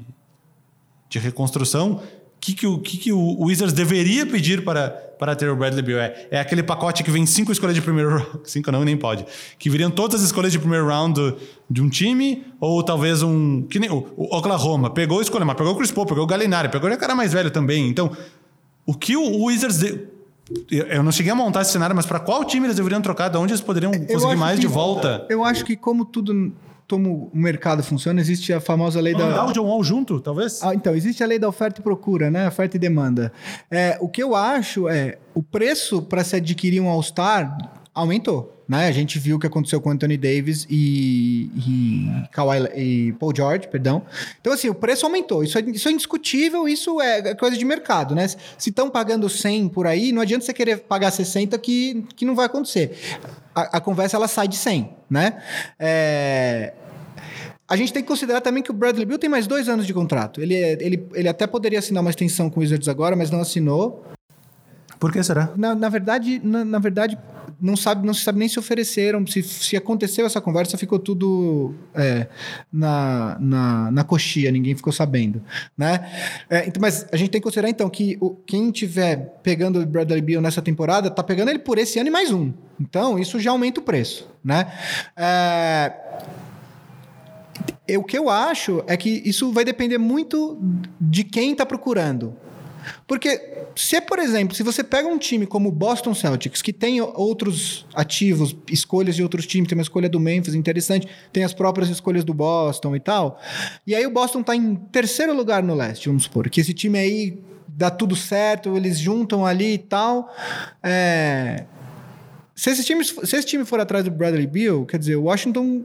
de 1.09 1.19
reconstrução, 1.19 2.03
que, 2.41 2.55
que, 2.55 2.67
o, 2.67 2.79
que, 2.79 2.97
que 2.97 3.13
o 3.13 3.45
Wizards 3.45 3.73
deveria 3.73 4.27
pedir 4.27 4.65
para, 4.65 4.91
para 5.19 5.35
ter 5.35 5.49
o 5.49 5.57
Bradley 5.57 5.83
Beal? 5.83 6.01
É, 6.01 6.29
é 6.33 6.41
aquele 6.41 6.63
pacote 6.63 7.03
que 7.03 7.11
vem 7.11 7.27
cinco 7.27 7.51
escolhas 7.51 7.75
de 7.75 7.83
primeiro 7.83 8.11
round. 8.11 8.41
Cinco 8.45 8.71
não, 8.71 8.85
nem 8.85 8.97
pode. 8.97 9.27
Que 9.59 9.69
viriam 9.69 9.91
todas 9.91 10.21
as 10.21 10.27
escolhas 10.27 10.53
de 10.53 10.59
primeiro 10.59 10.87
round 10.87 11.15
do, 11.15 11.37
de 11.69 11.83
um 11.83 11.89
time, 11.89 12.45
ou 12.61 12.83
talvez 12.83 13.23
um. 13.23 13.63
Que 13.63 13.79
nem 13.79 13.91
o, 13.91 14.07
o 14.17 14.37
Oklahoma. 14.37 14.91
Pegou 14.91 15.19
a 15.19 15.23
escolha, 15.23 15.45
mas 15.45 15.57
pegou 15.57 15.73
o 15.73 15.77
Chris 15.77 15.91
Paul, 15.91 16.07
pegou 16.07 16.25
o 16.25 16.27
Galinari, 16.27 16.69
pegou 16.69 16.91
o 16.91 16.99
cara 16.99 17.15
mais 17.15 17.33
velho 17.33 17.51
também. 17.51 17.89
Então, 17.89 18.17
o 18.85 18.95
que 18.95 19.17
o 19.17 19.45
Wizards. 19.45 19.79
De, 19.79 20.17
eu 20.71 21.03
não 21.03 21.11
cheguei 21.11 21.33
a 21.33 21.35
montar 21.35 21.63
esse 21.63 21.73
cenário, 21.73 21.97
mas 21.97 22.07
para 22.07 22.21
qual 22.21 22.45
time 22.45 22.67
eles 22.67 22.77
deveriam 22.77 23.03
trocar? 23.03 23.29
De 23.29 23.37
onde 23.37 23.53
eles 23.53 23.61
poderiam 23.61 23.91
conseguir 23.93 24.37
mais 24.37 24.61
de 24.61 24.69
volta? 24.69 25.27
Eu 25.29 25.43
acho 25.43 25.65
que, 25.65 25.75
como 25.75 26.05
tudo 26.05 26.53
como 26.89 27.31
o 27.33 27.37
mercado 27.37 27.83
funciona, 27.83 28.21
existe 28.21 28.53
a 28.53 28.61
famosa 28.61 29.01
lei 29.01 29.15
da. 29.15 29.29
Dar 29.29 29.47
o 29.47 29.53
John 29.53 29.67
Wall 29.67 29.83
junto, 29.83 30.21
talvez? 30.21 30.63
Ah, 30.63 30.75
então, 30.75 30.95
existe 30.95 31.23
a 31.23 31.27
lei 31.27 31.39
da 31.39 31.49
oferta 31.49 31.81
e 31.81 31.83
procura, 31.83 32.31
né? 32.31 32.47
Oferta 32.49 32.77
e 32.77 32.81
demanda. 32.81 33.33
É, 33.71 33.99
o 34.01 34.09
que 34.09 34.23
eu 34.23 34.35
acho 34.35 34.89
é 34.89 35.19
o 35.35 35.43
preço 35.43 36.03
para 36.03 36.23
se 36.23 36.37
adquirir 36.37 36.81
um 36.81 36.89
All-Star 36.89 37.57
aumentou. 37.97 38.53
Né? 38.69 38.89
A 38.89 38.93
gente 38.93 39.19
viu 39.19 39.37
o 39.37 39.39
que 39.39 39.47
aconteceu 39.47 39.81
com 39.81 39.91
Anthony 39.91 40.19
Davis 40.19 40.67
e, 40.69 41.51
e, 41.57 42.29
Kawhi, 42.31 42.69
e 42.77 43.13
Paul 43.13 43.33
George, 43.35 43.69
perdão. 43.69 44.03
Então, 44.41 44.53
assim, 44.53 44.69
o 44.69 44.75
preço 44.75 45.07
aumentou. 45.07 45.43
Isso 45.43 45.57
é, 45.57 45.63
isso 45.63 45.89
é 45.89 45.93
indiscutível, 45.93 46.69
isso 46.69 47.01
é 47.01 47.35
coisa 47.35 47.57
de 47.57 47.65
mercado, 47.65 48.15
né? 48.15 48.29
Se 48.29 48.69
estão 48.69 48.91
pagando 48.91 49.29
100 49.29 49.69
por 49.71 49.87
aí, 49.87 50.13
não 50.13 50.21
adianta 50.21 50.45
você 50.45 50.53
querer 50.53 50.81
pagar 50.81 51.11
60 51.11 51.57
que, 51.59 52.05
que 52.15 52.27
não 52.27 52.35
vai 52.35 52.47
acontecer. 52.47 52.99
A, 53.55 53.79
a 53.79 53.81
conversa, 53.81 54.17
ela 54.17 54.29
sai 54.29 54.47
de 54.47 54.57
100, 54.57 54.91
né? 55.09 55.43
É... 55.79 56.75
A 57.69 57.77
gente 57.77 57.93
tem 57.93 58.03
que 58.03 58.09
considerar 58.09 58.41
também 58.41 58.63
que 58.63 58.71
o 58.71 58.75
Bradley 58.75 59.07
Bill 59.07 59.19
tem 59.19 59.31
mais 59.31 59.47
dois 59.47 59.69
anos 59.69 59.87
de 59.87 59.95
contrato. 59.95 60.41
Ele, 60.41 60.55
é, 60.55 60.73
ele, 60.81 61.09
ele 61.15 61.29
até 61.29 61.47
poderia 61.49 61.79
assinar 61.81 62.01
uma 62.01 62.11
extensão 62.11 62.49
com 62.49 62.61
o 62.61 62.63
Wizards 62.63 62.89
agora, 62.89 63.17
mas 63.17 63.31
não 63.31 63.41
assinou. 63.41 64.05
Por 65.01 65.13
que 65.13 65.23
será? 65.23 65.51
Na, 65.57 65.75
na 65.75 65.89
verdade, 65.89 66.41
na, 66.45 66.65
na 66.65 66.79
verdade 66.79 67.19
não 67.61 67.77
sabe, 67.77 68.07
não 68.07 68.13
se 68.13 68.23
sabe 68.23 68.39
nem 68.39 68.49
se 68.49 68.59
ofereceram, 68.59 69.27
se, 69.27 69.43
se 69.43 69.77
aconteceu 69.77 70.27
essa 70.27 70.41
conversa, 70.41 70.77
ficou 70.77 70.99
tudo 70.99 71.75
é, 71.95 72.27
na, 72.73 73.37
na, 73.41 73.91
na 73.91 74.05
coxia, 74.05 74.51
ninguém 74.51 74.75
ficou 74.75 74.93
sabendo, 74.93 75.43
né? 75.77 76.11
É, 76.51 76.67
então, 76.67 76.81
mas 76.81 77.07
a 77.13 77.17
gente 77.17 77.31
tem 77.31 77.41
que 77.41 77.45
considerar 77.45 77.71
então 77.71 77.89
que 77.89 78.19
o, 78.21 78.31
quem 78.31 78.71
tiver 78.71 79.39
pegando 79.43 79.81
o 79.81 79.87
Bradley 79.87 80.21
Beal 80.21 80.43
nessa 80.43 80.61
temporada, 80.61 81.11
tá 81.11 81.23
pegando 81.23 81.51
ele 81.51 81.59
por 81.59 81.79
esse 81.79 81.99
ano 81.99 82.09
e 82.09 82.13
mais 82.13 82.31
um. 82.31 82.53
Então, 82.81 83.19
isso 83.19 83.41
já 83.41 83.51
aumenta 83.51 83.81
o 83.81 83.83
preço, 83.83 84.29
né? 84.45 84.71
É, 85.17 85.93
o 87.97 88.05
que 88.05 88.19
eu 88.19 88.29
acho 88.29 88.83
é 88.87 88.97
que 88.97 89.23
isso 89.25 89.53
vai 89.53 89.65
depender 89.65 89.99
muito 89.99 90.59
de 91.01 91.25
quem 91.25 91.53
está 91.53 91.65
procurando. 91.65 92.37
Porque 93.07 93.41
se, 93.75 94.01
por 94.01 94.19
exemplo, 94.19 94.55
se 94.55 94.63
você 94.63 94.83
pega 94.83 95.09
um 95.09 95.19
time 95.19 95.47
como 95.47 95.69
o 95.69 95.73
Boston 95.73 96.15
Celtics, 96.15 96.63
que 96.63 96.73
tem 96.73 97.01
outros 97.01 97.87
ativos, 97.95 98.57
escolhas 98.71 99.17
de 99.17 99.23
outros 99.23 99.47
times, 99.47 99.69
tem 99.69 99.77
uma 99.77 99.83
escolha 99.83 100.09
do 100.09 100.21
Memphis 100.21 100.55
interessante, 100.55 101.07
tem 101.33 101.45
as 101.45 101.53
próprias 101.53 101.89
escolhas 101.89 102.25
do 102.25 102.35
Boston 102.35 102.97
e 102.97 103.01
tal, 103.01 103.41
e 103.87 103.95
aí 103.95 104.07
o 104.07 104.11
Boston 104.11 104.41
está 104.41 104.55
em 104.55 104.75
terceiro 104.75 105.35
lugar 105.35 105.63
no 105.63 105.75
leste, 105.75 106.09
vamos 106.09 106.25
supor, 106.25 106.49
que 106.49 106.61
esse 106.61 106.73
time 106.73 106.99
aí 106.99 107.39
dá 107.69 107.91
tudo 107.91 108.17
certo, 108.17 108.77
eles 108.77 108.99
juntam 108.99 109.45
ali 109.45 109.75
e 109.75 109.79
tal. 109.79 110.35
É... 110.83 111.65
Se, 112.55 112.71
esse 112.71 112.83
time, 112.85 113.05
se 113.05 113.37
esse 113.37 113.45
time 113.45 113.65
for 113.67 113.79
atrás 113.79 114.03
do 114.05 114.11
Bradley 114.11 114.47
Beal, 114.47 114.87
quer 114.87 114.99
dizer, 114.99 115.17
o 115.17 115.25
Washington 115.25 115.85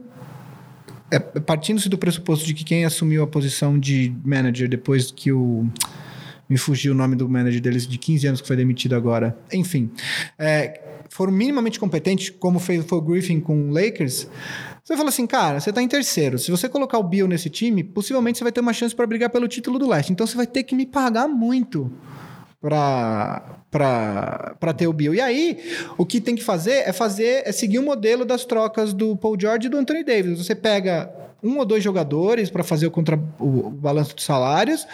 é, 1.10 1.18
partindo-se 1.18 1.90
do 1.90 1.98
pressuposto 1.98 2.46
de 2.46 2.54
que 2.54 2.64
quem 2.64 2.86
assumiu 2.86 3.22
a 3.22 3.26
posição 3.26 3.78
de 3.78 4.14
manager 4.24 4.66
depois 4.66 5.10
que 5.10 5.30
o 5.30 5.70
me 6.52 6.58
fugiu 6.58 6.92
o 6.92 6.94
nome 6.94 7.16
do 7.16 7.26
manager 7.26 7.62
deles 7.62 7.86
de 7.86 7.96
15 7.96 8.26
anos 8.26 8.40
que 8.42 8.46
foi 8.46 8.56
demitido 8.56 8.94
agora. 8.94 9.34
Enfim, 9.50 9.90
é, 10.38 10.82
foram 11.08 11.32
minimamente 11.32 11.80
competentes, 11.80 12.28
como 12.28 12.58
fez, 12.58 12.84
o 12.92 13.00
Griffin 13.00 13.40
com 13.40 13.70
o 13.70 13.72
Lakers. 13.72 14.28
Você 14.84 14.94
fala 14.94 15.08
assim, 15.08 15.26
cara, 15.26 15.60
você 15.60 15.70
está 15.70 15.82
em 15.82 15.88
terceiro. 15.88 16.38
Se 16.38 16.50
você 16.50 16.68
colocar 16.68 16.98
o 16.98 17.02
Bill 17.02 17.26
nesse 17.26 17.48
time, 17.48 17.82
possivelmente 17.82 18.36
você 18.36 18.44
vai 18.44 18.52
ter 18.52 18.60
uma 18.60 18.74
chance 18.74 18.94
para 18.94 19.06
brigar 19.06 19.30
pelo 19.30 19.48
título 19.48 19.78
do 19.78 19.88
leste. 19.88 20.12
Então 20.12 20.26
você 20.26 20.36
vai 20.36 20.46
ter 20.46 20.62
que 20.64 20.74
me 20.74 20.84
pagar 20.84 21.26
muito 21.26 21.90
para 22.60 24.74
ter 24.76 24.86
o 24.86 24.92
Bill. 24.92 25.14
E 25.14 25.22
aí, 25.22 25.58
o 25.96 26.04
que 26.04 26.20
tem 26.20 26.36
que 26.36 26.44
fazer 26.44 26.86
é 26.86 26.92
fazer 26.92 27.44
é 27.46 27.52
seguir 27.52 27.78
o 27.78 27.82
modelo 27.82 28.26
das 28.26 28.44
trocas 28.44 28.92
do 28.92 29.16
Paul 29.16 29.40
George 29.40 29.68
e 29.68 29.70
do 29.70 29.78
Anthony 29.78 30.04
Davis. 30.04 30.44
Você 30.44 30.54
pega 30.54 31.10
um 31.42 31.58
ou 31.58 31.64
dois 31.64 31.82
jogadores 31.82 32.50
para 32.50 32.62
fazer 32.62 32.86
o, 32.86 32.90
contra, 32.90 33.18
o, 33.38 33.70
balanço 33.70 34.14
de 34.14 34.22
salários, 34.22 34.86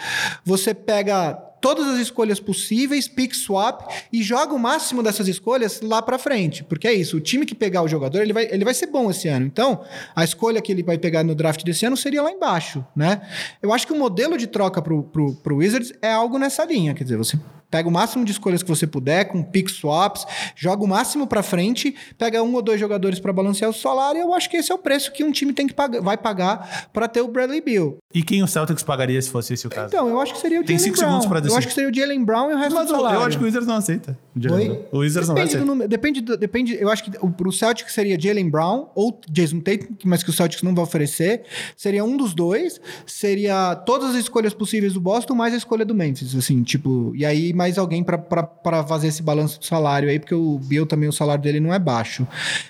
você 0.43 0.73
pega 0.73 1.37
todas 1.61 1.87
as 1.87 1.99
escolhas 1.99 2.39
possíveis, 2.39 3.07
pick 3.07 3.33
swap 3.33 3.89
e 4.11 4.21
joga 4.21 4.53
o 4.53 4.59
máximo 4.59 5.03
dessas 5.03 5.27
escolhas 5.27 5.81
lá 5.81 6.01
para 6.01 6.17
frente. 6.17 6.63
Porque 6.63 6.87
é 6.87 6.93
isso, 6.93 7.17
o 7.17 7.19
time 7.19 7.45
que 7.45 7.55
pegar 7.55 7.81
o 7.81 7.87
jogador, 7.87 8.21
ele 8.21 8.33
vai, 8.33 8.47
ele 8.51 8.65
vai 8.65 8.73
ser 8.73 8.87
bom 8.87 9.09
esse 9.09 9.27
ano. 9.27 9.45
Então, 9.45 9.83
a 10.15 10.23
escolha 10.23 10.61
que 10.61 10.71
ele 10.71 10.83
vai 10.83 10.97
pegar 10.97 11.23
no 11.23 11.35
draft 11.35 11.63
desse 11.63 11.85
ano 11.85 11.97
seria 11.97 12.21
lá 12.21 12.31
embaixo, 12.31 12.85
né? 12.95 13.21
Eu 13.61 13.73
acho 13.73 13.85
que 13.85 13.93
o 13.93 13.97
modelo 13.97 14.37
de 14.37 14.47
troca 14.47 14.81
pro, 14.81 15.03
pro, 15.03 15.33
pro 15.35 15.57
Wizards 15.57 15.93
é 16.01 16.11
algo 16.11 16.37
nessa 16.37 16.65
linha, 16.65 16.93
quer 16.93 17.03
dizer, 17.03 17.17
você 17.17 17.37
Pega 17.69 17.87
o 17.87 17.91
máximo 17.91 18.25
de 18.25 18.31
escolhas 18.31 18.63
que 18.63 18.69
você 18.69 18.87
puder, 18.87 19.25
com 19.25 19.43
pick 19.43 19.69
swaps, 19.69 20.25
joga 20.55 20.83
o 20.83 20.87
máximo 20.87 21.27
para 21.27 21.43
frente, 21.43 21.95
pega 22.17 22.41
um 22.41 22.53
ou 22.53 22.61
dois 22.61 22.79
jogadores 22.79 23.19
para 23.19 23.31
balancear 23.31 23.69
o 23.69 23.73
salário, 23.73 24.19
e 24.19 24.21
eu 24.21 24.33
acho 24.33 24.49
que 24.49 24.57
esse 24.57 24.71
é 24.71 24.75
o 24.75 24.77
preço 24.77 25.11
que 25.11 25.23
um 25.23 25.31
time 25.31 25.53
tem 25.53 25.67
que 25.67 25.73
pagar, 25.73 26.01
vai 26.01 26.17
pagar 26.17 26.89
para 26.91 27.07
ter 27.07 27.21
o 27.21 27.27
Bradley 27.27 27.61
Bill. 27.61 27.97
E 28.13 28.23
quem 28.23 28.41
o 28.41 28.47
Celtics 28.47 28.81
pagaria 28.81 29.21
se 29.21 29.29
fosse 29.29 29.53
esse 29.53 29.67
o 29.67 29.69
caso? 29.69 29.87
Então, 29.87 30.09
eu 30.09 30.19
acho 30.19 30.33
que 30.33 30.39
seria 30.39 30.61
o 30.61 30.63
Tem 30.63 30.79
cinco 30.79 30.97
Brown. 30.97 31.09
segundos 31.09 31.27
para 31.27 31.39
decidir. 31.41 31.53
Eu 31.53 31.57
acho 31.59 31.67
que 31.67 31.73
seria 31.73 31.89
o 31.89 31.93
Jalen 31.93 32.23
Brown 32.23 32.49
e 32.49 32.53
o 32.55 32.57
resto 32.57 32.73
Mas 32.73 32.87
do 32.87 32.95
salário. 32.95 33.19
Eu 33.19 33.23
acho 33.23 33.37
que 33.37 33.43
o 33.43 33.45
Wizards 33.45 33.67
não 33.67 33.75
aceita. 33.75 34.17
Oi? 34.35 34.85
O 34.91 34.99
Wizards 34.99 35.27
não 35.27 35.35
depende 35.35 35.57
vai 35.57 35.65
do, 35.65 35.87
depende, 35.87 36.21
do, 36.21 36.37
depende, 36.37 36.77
eu 36.79 36.89
acho 36.89 37.03
que 37.03 37.11
o, 37.21 37.29
pro 37.29 37.51
Celtics 37.51 37.93
seria 37.93 38.19
Jalen 38.19 38.49
Brown 38.49 38.87
ou 38.95 39.19
Jason 39.29 39.59
Tatum, 39.59 39.95
mas 40.05 40.23
que 40.23 40.29
o 40.29 40.33
Celtics 40.33 40.63
não 40.63 40.73
vai 40.73 40.83
oferecer. 40.83 41.43
Seria 41.77 42.03
um 42.03 42.17
dos 42.17 42.33
dois. 42.33 42.81
Seria 43.05 43.75
todas 43.75 44.11
as 44.11 44.15
escolhas 44.15 44.53
possíveis 44.53 44.93
do 44.93 45.01
Boston, 45.01 45.35
mais 45.35 45.53
a 45.53 45.57
escolha 45.57 45.85
do 45.85 45.93
Memphis, 45.93 46.35
assim, 46.35 46.63
tipo... 46.63 47.13
E 47.15 47.25
aí 47.25 47.53
mais 47.59 47.77
alguém 47.77 48.01
para 48.01 48.83
fazer 48.87 49.09
esse 49.09 49.21
balanço 49.21 49.59
de 49.59 49.65
salário 49.65 50.09
aí, 50.09 50.17
porque 50.17 50.33
o 50.33 50.57
Bill 50.59 50.85
também, 50.85 51.09
o 51.09 51.11
salário 51.11 51.43
dele 51.43 51.59
não 51.59 51.73
é 51.73 51.77
baixo. 51.77 52.25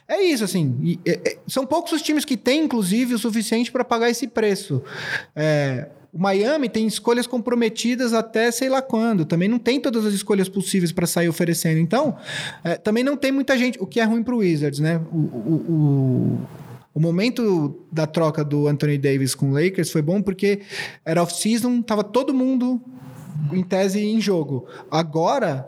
É 0.07 0.19
isso, 0.19 0.43
assim. 0.43 0.75
E, 0.81 0.99
é, 1.05 1.37
são 1.45 1.63
poucos 1.63 1.91
os 1.91 2.01
times 2.01 2.25
que 2.25 2.35
têm, 2.35 2.63
inclusive, 2.63 3.13
o 3.13 3.19
suficiente 3.19 3.71
para 3.71 3.85
pagar 3.85 4.09
esse 4.09 4.27
preço. 4.27 4.81
É, 5.35 5.89
o 6.11 6.17
Miami 6.17 6.69
tem 6.69 6.87
escolhas 6.87 7.27
comprometidas 7.27 8.13
até 8.13 8.49
sei 8.49 8.67
lá 8.67 8.81
quando. 8.81 9.25
Também 9.25 9.47
não 9.47 9.59
tem 9.59 9.79
todas 9.79 10.07
as 10.07 10.13
escolhas 10.15 10.49
possíveis 10.49 10.91
para 10.91 11.05
sair 11.05 11.29
oferecendo. 11.29 11.79
Então, 11.79 12.17
é, 12.63 12.75
também 12.75 13.03
não 13.03 13.15
tem 13.15 13.31
muita 13.31 13.55
gente, 13.55 13.77
o 13.79 13.85
que 13.85 13.99
é 13.99 14.03
ruim 14.05 14.23
para 14.23 14.33
o 14.33 14.39
Wizards, 14.39 14.79
né? 14.79 14.99
O, 15.11 15.17
o, 15.17 15.65
o, 15.69 16.39
o, 16.95 16.99
momento 16.99 17.79
da 17.91 18.07
troca 18.07 18.43
do 18.43 18.67
Anthony 18.67 18.97
Davis 18.97 19.35
com 19.35 19.51
o 19.51 19.53
Lakers 19.53 19.91
foi 19.91 20.01
bom 20.01 20.19
porque 20.19 20.61
era 21.05 21.21
off-season, 21.21 21.79
tava 21.83 22.03
todo 22.03 22.33
mundo 22.33 22.81
em 23.51 23.63
tese 23.63 23.99
em 24.03 24.19
jogo. 24.19 24.65
Agora 24.89 25.67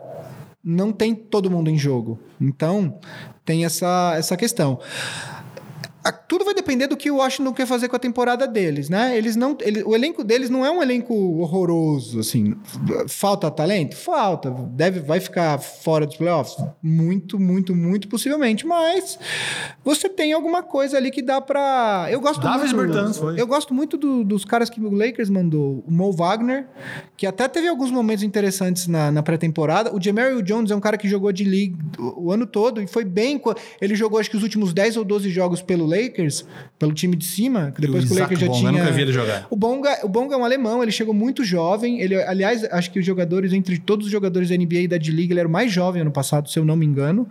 não 0.62 0.92
tem 0.92 1.14
todo 1.14 1.50
mundo 1.50 1.68
em 1.68 1.78
jogo. 1.78 2.18
Então, 2.40 2.98
tem 3.44 3.64
essa, 3.64 4.14
essa 4.16 4.36
questão 4.36 4.78
tudo 6.10 6.44
vai 6.44 6.54
depender 6.54 6.88
do 6.88 6.96
que 6.96 7.10
o 7.10 7.16
Washington 7.16 7.52
quer 7.52 7.66
fazer 7.66 7.88
com 7.88 7.94
a 7.94 7.98
temporada 7.98 8.46
deles, 8.46 8.88
né? 8.88 9.16
Eles 9.16 9.36
não, 9.36 9.56
ele, 9.60 9.84
o 9.84 9.94
elenco 9.94 10.24
deles 10.24 10.50
não 10.50 10.66
é 10.66 10.70
um 10.70 10.82
elenco 10.82 11.14
horroroso, 11.14 12.18
assim. 12.18 12.56
Falta 13.06 13.48
talento? 13.50 13.96
Falta. 13.96 14.50
Deve, 14.50 15.00
vai 15.00 15.20
ficar 15.20 15.58
fora 15.58 16.04
dos 16.04 16.16
playoffs? 16.16 16.56
Muito, 16.82 17.38
muito, 17.38 17.74
muito 17.74 18.08
possivelmente. 18.08 18.66
Mas 18.66 19.16
você 19.84 20.08
tem 20.08 20.32
alguma 20.32 20.62
coisa 20.62 20.96
ali 20.96 21.10
que 21.10 21.22
dá 21.22 21.40
para. 21.40 22.08
Eu 22.10 22.20
gosto 22.20 22.40
Davis 22.40 22.72
muito. 22.72 22.92
Bertans, 22.92 23.18
foi. 23.18 23.40
Eu 23.40 23.46
gosto 23.46 23.72
muito 23.72 23.96
do, 23.96 24.24
dos 24.24 24.44
caras 24.44 24.68
que 24.68 24.80
o 24.80 24.90
Lakers 24.90 25.30
mandou. 25.30 25.84
O 25.86 25.92
Mo 25.92 26.10
Wagner, 26.10 26.66
que 27.16 27.26
até 27.26 27.46
teve 27.46 27.68
alguns 27.68 27.92
momentos 27.92 28.24
interessantes 28.24 28.88
na, 28.88 29.12
na 29.12 29.22
pré-temporada. 29.22 29.94
O 29.94 30.02
Jamario 30.02 30.42
Jones 30.42 30.70
é 30.70 30.74
um 30.74 30.80
cara 30.80 30.98
que 30.98 31.08
jogou 31.08 31.30
de 31.30 31.44
league 31.44 31.76
o, 31.98 32.26
o 32.26 32.32
ano 32.32 32.46
todo 32.46 32.82
e 32.82 32.88
foi 32.88 33.04
bem. 33.04 33.40
Ele 33.80 33.94
jogou 33.94 34.18
acho 34.18 34.30
que 34.30 34.36
os 34.36 34.42
últimos 34.42 34.72
10 34.72 34.96
ou 34.96 35.04
12 35.04 35.30
jogos 35.30 35.62
pelo 35.62 35.91
Lakers, 35.92 36.44
pelo 36.78 36.92
time 36.92 37.16
de 37.16 37.24
cima, 37.24 37.72
depois 37.78 38.04
que 38.04 38.12
o 38.12 38.18
Lakers 38.18 38.40
já 38.40 38.46
Bonga, 38.46 38.58
tinha. 38.58 38.70
Eu 38.70 38.78
nunca 38.78 38.92
vi 38.92 39.02
ele 39.02 39.12
jogar. 39.12 39.46
O 39.50 39.56
Bonga, 39.56 39.98
o 40.04 40.08
Bonga 40.08 40.34
é 40.34 40.38
um 40.38 40.44
alemão, 40.44 40.82
ele 40.82 40.92
chegou 40.92 41.14
muito 41.14 41.44
jovem. 41.44 42.00
Ele, 42.00 42.16
aliás, 42.22 42.64
acho 42.64 42.90
que 42.90 42.98
os 42.98 43.06
jogadores, 43.06 43.52
entre 43.52 43.78
todos 43.78 44.06
os 44.06 44.12
jogadores 44.12 44.48
da 44.48 44.56
NBA 44.56 44.80
e 44.80 44.88
da 44.88 44.96
D-League, 44.96 45.32
ele 45.32 45.40
era 45.40 45.48
o 45.48 45.52
mais 45.52 45.70
jovem 45.70 46.02
ano 46.02 46.10
passado, 46.10 46.48
se 46.48 46.58
eu 46.58 46.64
não 46.64 46.76
me 46.76 46.86
engano. 46.86 47.28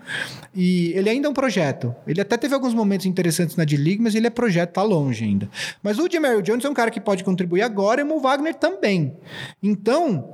E 0.55 0.91
ele 0.95 1.09
ainda 1.09 1.27
é 1.27 1.31
um 1.31 1.33
projeto. 1.33 1.93
Ele 2.07 2.21
até 2.21 2.37
teve 2.37 2.53
alguns 2.53 2.73
momentos 2.73 3.05
interessantes 3.05 3.55
na 3.55 3.65
D-League, 3.65 4.01
mas 4.01 4.15
ele 4.15 4.27
é 4.27 4.29
projeto, 4.29 4.73
tá 4.73 4.83
longe 4.83 5.23
ainda. 5.23 5.49
Mas 5.81 5.99
o 5.99 6.07
Jamario 6.11 6.41
Jones 6.41 6.63
é 6.63 6.69
um 6.69 6.73
cara 6.73 6.91
que 6.91 6.99
pode 6.99 7.23
contribuir 7.23 7.61
agora 7.61 8.01
e 8.01 8.03
o 8.03 8.07
Mo 8.07 8.19
Wagner 8.19 8.53
também. 8.55 9.13
Então, 9.61 10.33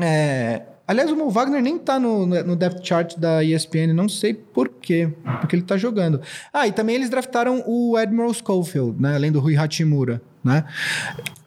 é, 0.00 0.62
Aliás, 0.90 1.08
o 1.08 1.14
Mo 1.14 1.30
Wagner 1.30 1.62
nem 1.62 1.78
tá 1.78 2.00
no, 2.00 2.26
no 2.26 2.56
depth 2.56 2.84
chart 2.84 3.16
da 3.16 3.44
ESPN, 3.44 3.92
não 3.94 4.08
sei 4.08 4.34
por 4.34 4.68
quê, 4.68 5.08
porque 5.40 5.54
ele 5.54 5.62
tá 5.62 5.76
jogando. 5.76 6.20
Ah, 6.52 6.66
e 6.66 6.72
também 6.72 6.96
eles 6.96 7.08
draftaram 7.08 7.62
o 7.64 7.96
Admiral 7.96 8.34
Schofield, 8.34 9.00
né? 9.00 9.14
Além 9.14 9.30
do 9.30 9.38
Rui 9.38 9.56
Hachimura, 9.56 10.20
né? 10.42 10.64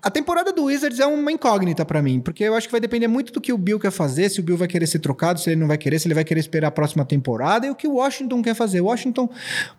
A 0.03 0.11
temporada 0.11 0.51
do 0.51 0.65
Wizards 0.65 0.99
é 0.99 1.05
uma 1.05 1.31
incógnita 1.31 1.85
para 1.85 2.01
mim, 2.01 2.19
porque 2.19 2.43
eu 2.43 2.53
acho 2.55 2.67
que 2.67 2.73
vai 2.73 2.81
depender 2.81 3.07
muito 3.07 3.31
do 3.31 3.39
que 3.39 3.53
o 3.53 3.57
Bill 3.57 3.79
quer 3.79 3.89
fazer, 3.89 4.27
se 4.27 4.41
o 4.41 4.43
Bill 4.43 4.57
vai 4.57 4.67
querer 4.67 4.85
ser 4.85 4.99
trocado, 4.99 5.39
se 5.39 5.49
ele 5.49 5.61
não 5.61 5.67
vai 5.67 5.77
querer, 5.77 5.97
se 5.97 6.05
ele 6.09 6.13
vai 6.13 6.25
querer 6.25 6.41
esperar 6.41 6.67
a 6.67 6.71
próxima 6.71 7.05
temporada 7.05 7.65
e 7.65 7.69
o 7.69 7.75
que 7.75 7.87
o 7.87 7.93
Washington 7.93 8.41
quer 8.41 8.53
fazer. 8.53 8.81
Washington, 8.81 9.29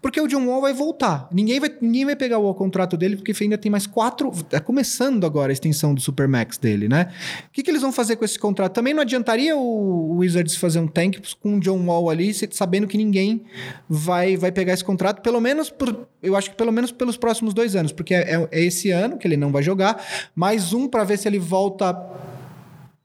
porque 0.01 0.19
o 0.19 0.27
John 0.27 0.47
Wall 0.47 0.63
vai 0.63 0.73
voltar. 0.73 1.29
Ninguém 1.31 1.61
vai, 1.61 1.71
ninguém 1.79 2.07
vai 2.07 2.17
pegar 2.17 2.39
o 2.39 2.55
contrato 2.55 2.97
dele, 2.97 3.17
porque 3.17 3.35
ainda 3.39 3.59
tem 3.59 3.71
mais 3.71 3.87
quatro. 3.87 4.31
Tá 4.49 4.61
começando 4.61 5.27
agora 5.27 5.53
a 5.53 5.55
extensão 5.55 5.93
do 5.93 6.01
Supermax 6.01 6.57
dele, 6.57 6.89
né? 6.89 7.13
O 7.47 7.53
que, 7.53 7.63
que 7.63 7.71
eles 7.71 7.83
vão 7.83 7.93
fazer 7.93 8.17
com 8.17 8.25
esse 8.25 8.39
contrato? 8.39 8.73
Também 8.73 8.95
não 8.95 9.03
adiantaria 9.03 9.55
o 9.55 10.17
Wizards 10.17 10.57
fazer 10.57 10.79
um 10.79 10.87
tank 10.87 11.19
com 11.39 11.59
o 11.59 11.61
John 11.61 11.85
Wall 11.85 12.09
ali, 12.09 12.33
sabendo 12.33 12.87
que 12.87 12.97
ninguém 12.97 13.43
vai, 13.87 14.39
vai 14.39 14.51
pegar 14.51 14.73
esse 14.73 14.85
contrato, 14.85 15.21
pelo 15.21 15.39
menos 15.39 15.69
por. 15.69 16.09
Eu 16.23 16.35
acho 16.35 16.49
que 16.49 16.57
pelo 16.57 16.73
menos 16.73 16.91
pelos 16.91 17.19
próximos 17.19 17.53
dois 17.53 17.77
anos, 17.77 17.93
porque 17.93 18.15
é, 18.15 18.49
é 18.51 18.65
esse 18.65 18.91
ano 18.91 19.19
que 19.19 19.29
ele 19.29 19.37
não 19.37 19.53
vai 19.53 19.63
jogar 19.63 20.03
mais 20.35 20.73
um 20.73 20.89
para 20.89 21.05
ver 21.05 21.19
se 21.19 21.29
ele 21.29 21.39
volta 21.39 21.95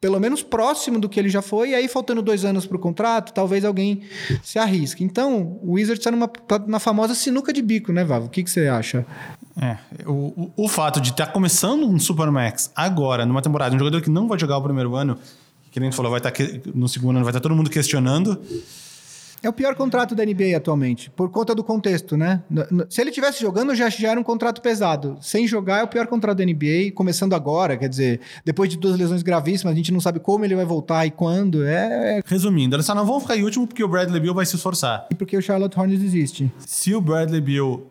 pelo 0.02 0.20
menos 0.20 0.42
próximo 0.42 0.98
do 0.98 1.10
que 1.10 1.20
ele 1.20 1.30
já 1.30 1.42
foi, 1.42 1.72
e 1.72 1.76
aí 1.76 1.88
faltando 1.88 2.22
dois 2.22 2.46
anos 2.46 2.66
para 2.66 2.78
o 2.78 2.80
contrato, 2.80 3.34
talvez 3.34 3.66
alguém 3.66 4.02
se 4.42 4.58
arrisque. 4.58 5.04
Então, 5.04 5.60
o 5.62 5.74
Wizards 5.74 6.06
está 6.06 6.28
tá 6.28 6.60
na 6.66 6.80
famosa 6.80 7.14
sinuca 7.14 7.52
de 7.52 7.62
bico, 7.62 7.92
né, 7.92 8.06
Vavo? 8.06 8.28
O 8.28 8.30
que, 8.30 8.42
que 8.44 8.50
você 8.50 8.68
acha? 8.68 9.06
É, 9.62 9.78
o, 10.06 10.52
o, 10.56 10.70
fato 10.70 11.02
de 11.02 11.10
estar 11.10 11.26
tá 11.26 11.32
começando 11.34 11.86
um 11.86 12.00
Supermax 12.00 12.72
agora, 12.74 13.26
numa 13.26 13.42
temporada, 13.42 13.76
um 13.76 13.80
jogador 13.80 14.02
que 14.02 14.10
não 14.10 14.26
vai 14.26 14.40
jogar 14.40 14.58
o 14.58 14.62
primeiro 14.62 14.96
ano, 14.96 15.18
que 15.70 15.80
nem 15.82 15.90
gente 15.90 15.98
falou, 15.98 16.12
vai 16.12 16.20
estar 16.20 16.32
tá 16.32 16.44
no 16.74 16.88
segundo 16.88 17.18
ano, 17.18 17.26
vai 17.26 17.32
estar 17.32 17.42
tá 17.42 17.44
todo 17.44 17.56
mundo 17.56 17.70
questionando. 17.70 18.42
É 19.42 19.48
o 19.48 19.54
pior 19.54 19.76
contrato 19.76 20.14
da 20.14 20.26
NBA 20.26 20.56
atualmente, 20.56 21.10
por 21.12 21.30
conta 21.30 21.56
do 21.56 21.64
contexto, 21.64 22.18
né? 22.18 22.42
Se 22.90 23.02
ele 23.02 23.12
tivesse 23.12 23.42
jogando, 23.42 23.74
já, 23.74 23.90
já 23.90 24.12
era 24.12 24.20
um 24.20 24.24
contrato 24.24 24.62
pesado. 24.62 25.18
Sem 25.22 25.48
jogar, 25.48 25.80
é 25.80 25.84
o 25.84 25.88
pior 25.88 26.08
contrato 26.08 26.38
da 26.38 26.46
NBA, 26.46 26.92
começando 26.94 27.34
agora, 27.34 27.78
quer 27.78 27.88
dizer, 27.88 28.20
depois 28.44 28.70
de 28.70 28.78
duas 28.78 28.98
lesões 28.98 29.24
gravíssimas, 29.24 29.74
a 29.74 29.78
gente 29.78 29.92
não 29.92 30.02
sabe 30.02 30.20
como 30.20 30.44
ele 30.44 30.56
vai 30.56 30.66
voltar 30.66 31.06
e 31.06 31.12
quando. 31.12 31.66
É. 31.66 32.18
é 32.18 32.22
Resumindo, 32.26 32.76
eles 32.76 32.86
só 32.86 32.94
não 32.94 33.06
vão 33.06 33.20
ficar 33.20 33.38
em 33.38 33.44
último 33.44 33.66
porque 33.66 33.84
o 33.84 33.88
Bradley 33.88 34.20
Bill 34.20 34.34
vai 34.34 34.46
se 34.46 34.56
esforçar. 34.56 35.08
E 35.10 35.16
porque 35.16 35.38
o 35.38 35.42
Charlotte 35.42 35.80
Hornets 35.80 36.04
existe. 36.04 36.52
Se 36.60 36.94
o 36.94 37.00
Bradley 37.00 37.42
Bill 37.42 37.88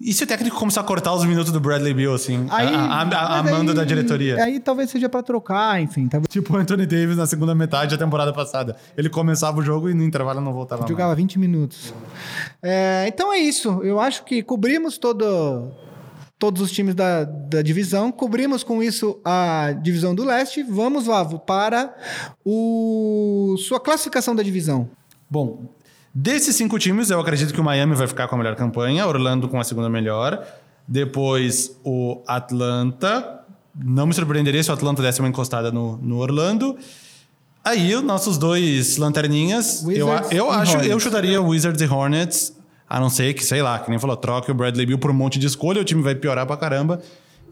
e 0.00 0.12
se 0.12 0.22
o 0.22 0.26
técnico 0.26 0.56
começar 0.56 0.80
a 0.80 0.84
cortar 0.84 1.12
os 1.12 1.24
minutos 1.24 1.50
do 1.50 1.58
Bradley 1.58 1.92
Bill, 1.92 2.14
assim, 2.14 2.46
aí, 2.50 2.72
a, 2.72 3.02
a, 3.02 3.38
a 3.38 3.42
mando 3.42 3.72
aí, 3.72 3.76
da 3.76 3.84
diretoria? 3.84 4.40
Aí 4.40 4.60
talvez 4.60 4.90
seja 4.90 5.08
para 5.08 5.24
trocar, 5.24 5.82
enfim. 5.82 6.06
Talvez... 6.06 6.28
Tipo 6.28 6.54
o 6.54 6.56
Anthony 6.56 6.86
Davis 6.86 7.16
na 7.16 7.26
segunda 7.26 7.52
metade 7.52 7.96
da 7.96 8.04
temporada 8.04 8.32
passada. 8.32 8.76
Ele 8.96 9.08
começava 9.08 9.58
o 9.58 9.62
jogo 9.62 9.90
e 9.90 9.94
no 9.94 10.04
intervalo 10.04 10.40
não 10.40 10.52
voltava 10.52 10.82
mais. 10.82 10.90
Jogava 10.90 11.16
20 11.16 11.40
minutos. 11.40 11.92
É, 12.62 13.06
então 13.08 13.32
é 13.32 13.38
isso. 13.38 13.80
Eu 13.82 13.98
acho 13.98 14.24
que 14.24 14.40
cobrimos 14.40 14.98
todo, 14.98 15.72
todos 16.38 16.62
os 16.62 16.70
times 16.70 16.94
da, 16.94 17.24
da 17.24 17.60
divisão. 17.60 18.12
Cobrimos 18.12 18.62
com 18.62 18.80
isso 18.80 19.20
a 19.24 19.74
divisão 19.82 20.14
do 20.14 20.24
leste. 20.24 20.62
Vamos, 20.62 21.06
Vavo, 21.06 21.40
para 21.40 21.92
o 22.44 23.56
sua 23.58 23.80
classificação 23.80 24.36
da 24.36 24.44
divisão. 24.44 24.88
Bom, 25.28 25.68
Desses 26.14 26.56
cinco 26.56 26.78
times, 26.78 27.10
eu 27.10 27.20
acredito 27.20 27.52
que 27.52 27.60
o 27.60 27.64
Miami 27.64 27.94
vai 27.94 28.06
ficar 28.06 28.28
com 28.28 28.34
a 28.34 28.38
melhor 28.38 28.56
campanha, 28.56 29.06
Orlando 29.06 29.48
com 29.48 29.60
a 29.60 29.64
segunda 29.64 29.88
melhor. 29.88 30.44
Depois 30.86 31.78
o 31.84 32.22
Atlanta. 32.26 33.40
Não 33.74 34.06
me 34.06 34.14
surpreenderia 34.14 34.62
se 34.62 34.70
o 34.70 34.74
Atlanta 34.74 35.02
desse 35.02 35.20
uma 35.20 35.28
encostada 35.28 35.70
no, 35.70 35.96
no 35.98 36.18
Orlando. 36.18 36.76
Aí, 37.64 37.94
os 37.94 38.02
nossos 38.02 38.38
dois 38.38 38.96
lanterninhas. 38.96 39.82
Wizards 39.84 40.32
eu 40.32 40.38
eu 40.38 40.50
acho, 40.50 40.72
Hornets. 40.72 40.90
eu 40.90 41.00
chutaria 41.00 41.42
Wizards 41.42 41.82
e 41.82 41.86
Hornets. 41.86 42.56
A 42.88 42.98
não 42.98 43.10
ser 43.10 43.34
que, 43.34 43.44
sei 43.44 43.60
lá, 43.60 43.78
que 43.78 43.90
nem 43.90 43.98
falou, 43.98 44.16
troque 44.16 44.50
o 44.50 44.54
Bradley 44.54 44.86
Bill 44.86 44.98
por 44.98 45.10
um 45.10 45.14
monte 45.14 45.38
de 45.38 45.46
escolha, 45.46 45.80
o 45.80 45.84
time 45.84 46.00
vai 46.02 46.14
piorar 46.14 46.46
pra 46.46 46.56
caramba. 46.56 47.02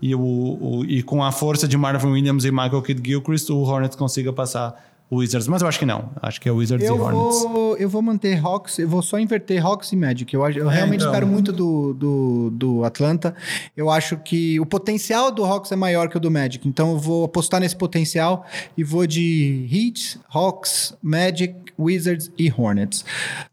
E, 0.00 0.14
o, 0.14 0.20
o 0.20 0.84
e 0.86 1.02
com 1.02 1.22
a 1.22 1.30
força 1.30 1.68
de 1.68 1.76
Marvin 1.76 2.08
Williams 2.08 2.44
e 2.44 2.50
Michael 2.50 2.80
Kidd 2.80 3.06
Gilchrist, 3.06 3.50
o 3.50 3.58
Hornets 3.58 3.96
consiga 3.96 4.32
passar 4.32 4.74
Wizards, 5.10 5.46
mas 5.46 5.62
eu 5.62 5.68
acho 5.68 5.78
que 5.78 5.86
não. 5.86 6.10
Acho 6.20 6.40
que 6.40 6.48
é 6.48 6.52
Wizards 6.52 6.86
eu 6.86 6.96
e 6.96 6.98
Hornets. 6.98 7.42
Vou, 7.42 7.76
eu 7.76 7.88
vou 7.88 8.02
manter 8.02 8.44
Hawks, 8.44 8.78
eu 8.78 8.88
vou 8.88 9.00
só 9.02 9.18
inverter 9.20 9.64
Hawks 9.64 9.92
e 9.92 9.96
Magic. 9.96 10.34
Eu, 10.34 10.40
eu 10.50 10.68
é, 10.68 10.74
realmente 10.74 11.00
então. 11.00 11.12
espero 11.12 11.26
muito 11.26 11.52
do, 11.52 11.94
do, 11.94 12.50
do, 12.50 12.84
Atlanta. 12.84 13.34
Eu 13.76 13.88
acho 13.88 14.16
que 14.16 14.58
o 14.58 14.66
potencial 14.66 15.30
do 15.30 15.44
Hawks 15.44 15.70
é 15.70 15.76
maior 15.76 16.08
que 16.08 16.16
o 16.16 16.20
do 16.20 16.30
Magic. 16.30 16.66
Então 16.68 16.92
eu 16.92 16.98
vou 16.98 17.24
apostar 17.24 17.60
nesse 17.60 17.76
potencial 17.76 18.44
e 18.76 18.82
vou 18.82 19.06
de 19.06 19.68
Heat, 19.70 20.18
Hawks, 20.28 20.96
Magic, 21.00 21.54
Wizards 21.78 22.32
e 22.36 22.52
Hornets. 22.52 23.04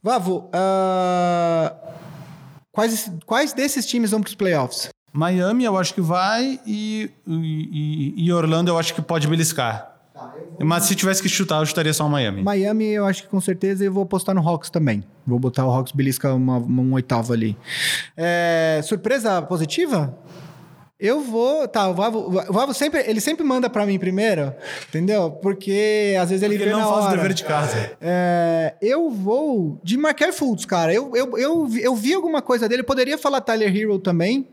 Vavo, 0.01 0.49
uh, 0.49 1.75
quais, 2.71 3.11
quais 3.27 3.53
desses 3.53 3.85
times 3.85 4.09
vão 4.09 4.21
para 4.21 4.29
os 4.29 4.35
playoffs? 4.35 4.89
Miami 5.13 5.65
eu 5.65 5.77
acho 5.77 5.93
que 5.93 6.01
vai 6.01 6.59
e, 6.65 7.11
e, 7.27 8.13
e 8.17 8.33
Orlando 8.33 8.71
eu 8.71 8.79
acho 8.79 8.95
que 8.95 9.01
pode 9.03 9.27
beliscar. 9.27 9.92
Mas 10.63 10.85
se 10.85 10.95
tivesse 10.95 11.21
que 11.21 11.29
chutar, 11.29 11.59
eu 11.59 11.65
chutaria 11.65 11.93
só 11.93 12.05
o 12.05 12.09
Miami. 12.09 12.41
Miami, 12.41 12.85
eu 12.85 13.05
acho 13.05 13.23
que 13.23 13.29
com 13.29 13.41
certeza 13.41 13.83
eu 13.83 13.91
vou 13.91 14.03
apostar 14.03 14.33
no 14.33 14.47
Hawks 14.47 14.69
também. 14.69 15.03
Vou 15.25 15.39
botar 15.39 15.65
o 15.65 15.71
Hawks 15.71 15.91
belisca 15.91 16.33
uma, 16.33 16.57
um 16.57 16.93
oitavo 16.93 17.33
ali. 17.33 17.57
É, 18.17 18.81
surpresa 18.83 19.41
positiva? 19.41 20.17
Eu 21.03 21.19
vou. 21.19 21.67
Tá, 21.67 21.89
o 21.89 21.93
Vavo, 21.93 22.19
o 22.19 22.53
Vavo 22.53 22.73
sempre. 22.73 23.03
Ele 23.05 23.19
sempre 23.19 23.43
manda 23.43 23.69
pra 23.69 23.85
mim 23.85 23.99
primeiro, 23.99 24.53
entendeu? 24.87 25.31
Porque 25.31 26.15
às 26.17 26.29
vezes 26.29 26.41
ele 26.43 26.53
Porque 26.53 26.69
vê 26.69 26.75
ele 26.75 26.81
não 26.81 26.89
faz 26.89 27.07
o 27.07 27.09
dever 27.09 27.33
de 27.33 27.43
casa. 27.43 27.91
É, 27.99 28.75
eu 28.81 29.09
vou 29.09 29.81
de 29.83 29.97
Markel 29.97 30.31
Fultz, 30.31 30.63
cara. 30.63 30.93
Eu, 30.93 31.11
eu, 31.13 31.37
eu, 31.37 31.69
eu 31.77 31.93
vi 31.93 32.13
alguma 32.13 32.41
coisa 32.41 32.69
dele. 32.69 32.83
Eu 32.83 32.85
poderia 32.85 33.17
falar 33.17 33.41
Tyler 33.41 33.75
Hero 33.75 33.99
também. 33.99 34.47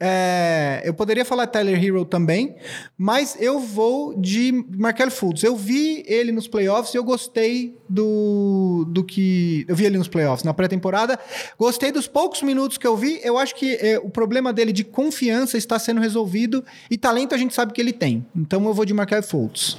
É, 0.00 0.80
eu 0.84 0.94
poderia 0.94 1.24
falar 1.24 1.46
Tyler 1.48 1.82
Hero 1.82 2.04
também, 2.04 2.54
mas 2.96 3.36
eu 3.40 3.58
vou 3.58 4.14
de 4.18 4.52
Markel 4.76 5.10
Fultz. 5.10 5.42
Eu 5.42 5.56
vi 5.56 6.04
ele 6.06 6.30
nos 6.30 6.46
playoffs 6.46 6.94
e 6.94 6.96
eu 6.96 7.04
gostei 7.04 7.76
do, 7.88 8.84
do 8.88 9.02
que. 9.02 9.64
Eu 9.66 9.74
vi 9.74 9.86
ele 9.86 9.98
nos 9.98 10.08
playoffs, 10.08 10.44
na 10.44 10.54
pré-temporada. 10.54 11.18
Gostei 11.58 11.90
dos 11.90 12.06
poucos 12.06 12.42
minutos 12.42 12.78
que 12.78 12.86
eu 12.86 12.96
vi. 12.96 13.20
Eu 13.24 13.38
acho 13.38 13.54
que 13.56 13.74
é, 13.74 13.98
o 13.98 14.08
problema 14.08 14.52
dele 14.52 14.72
de 14.72 14.84
confiança 14.84 15.58
está 15.58 15.78
sendo 15.78 16.00
resolvido 16.00 16.64
e 16.90 16.96
talento 16.96 17.34
a 17.34 17.38
gente 17.38 17.54
sabe 17.54 17.72
que 17.72 17.80
ele 17.80 17.92
tem. 17.92 18.24
Então 18.36 18.64
eu 18.66 18.74
vou 18.74 18.84
de 18.84 18.94
Markel 18.94 19.22
Fultz. 19.22 19.76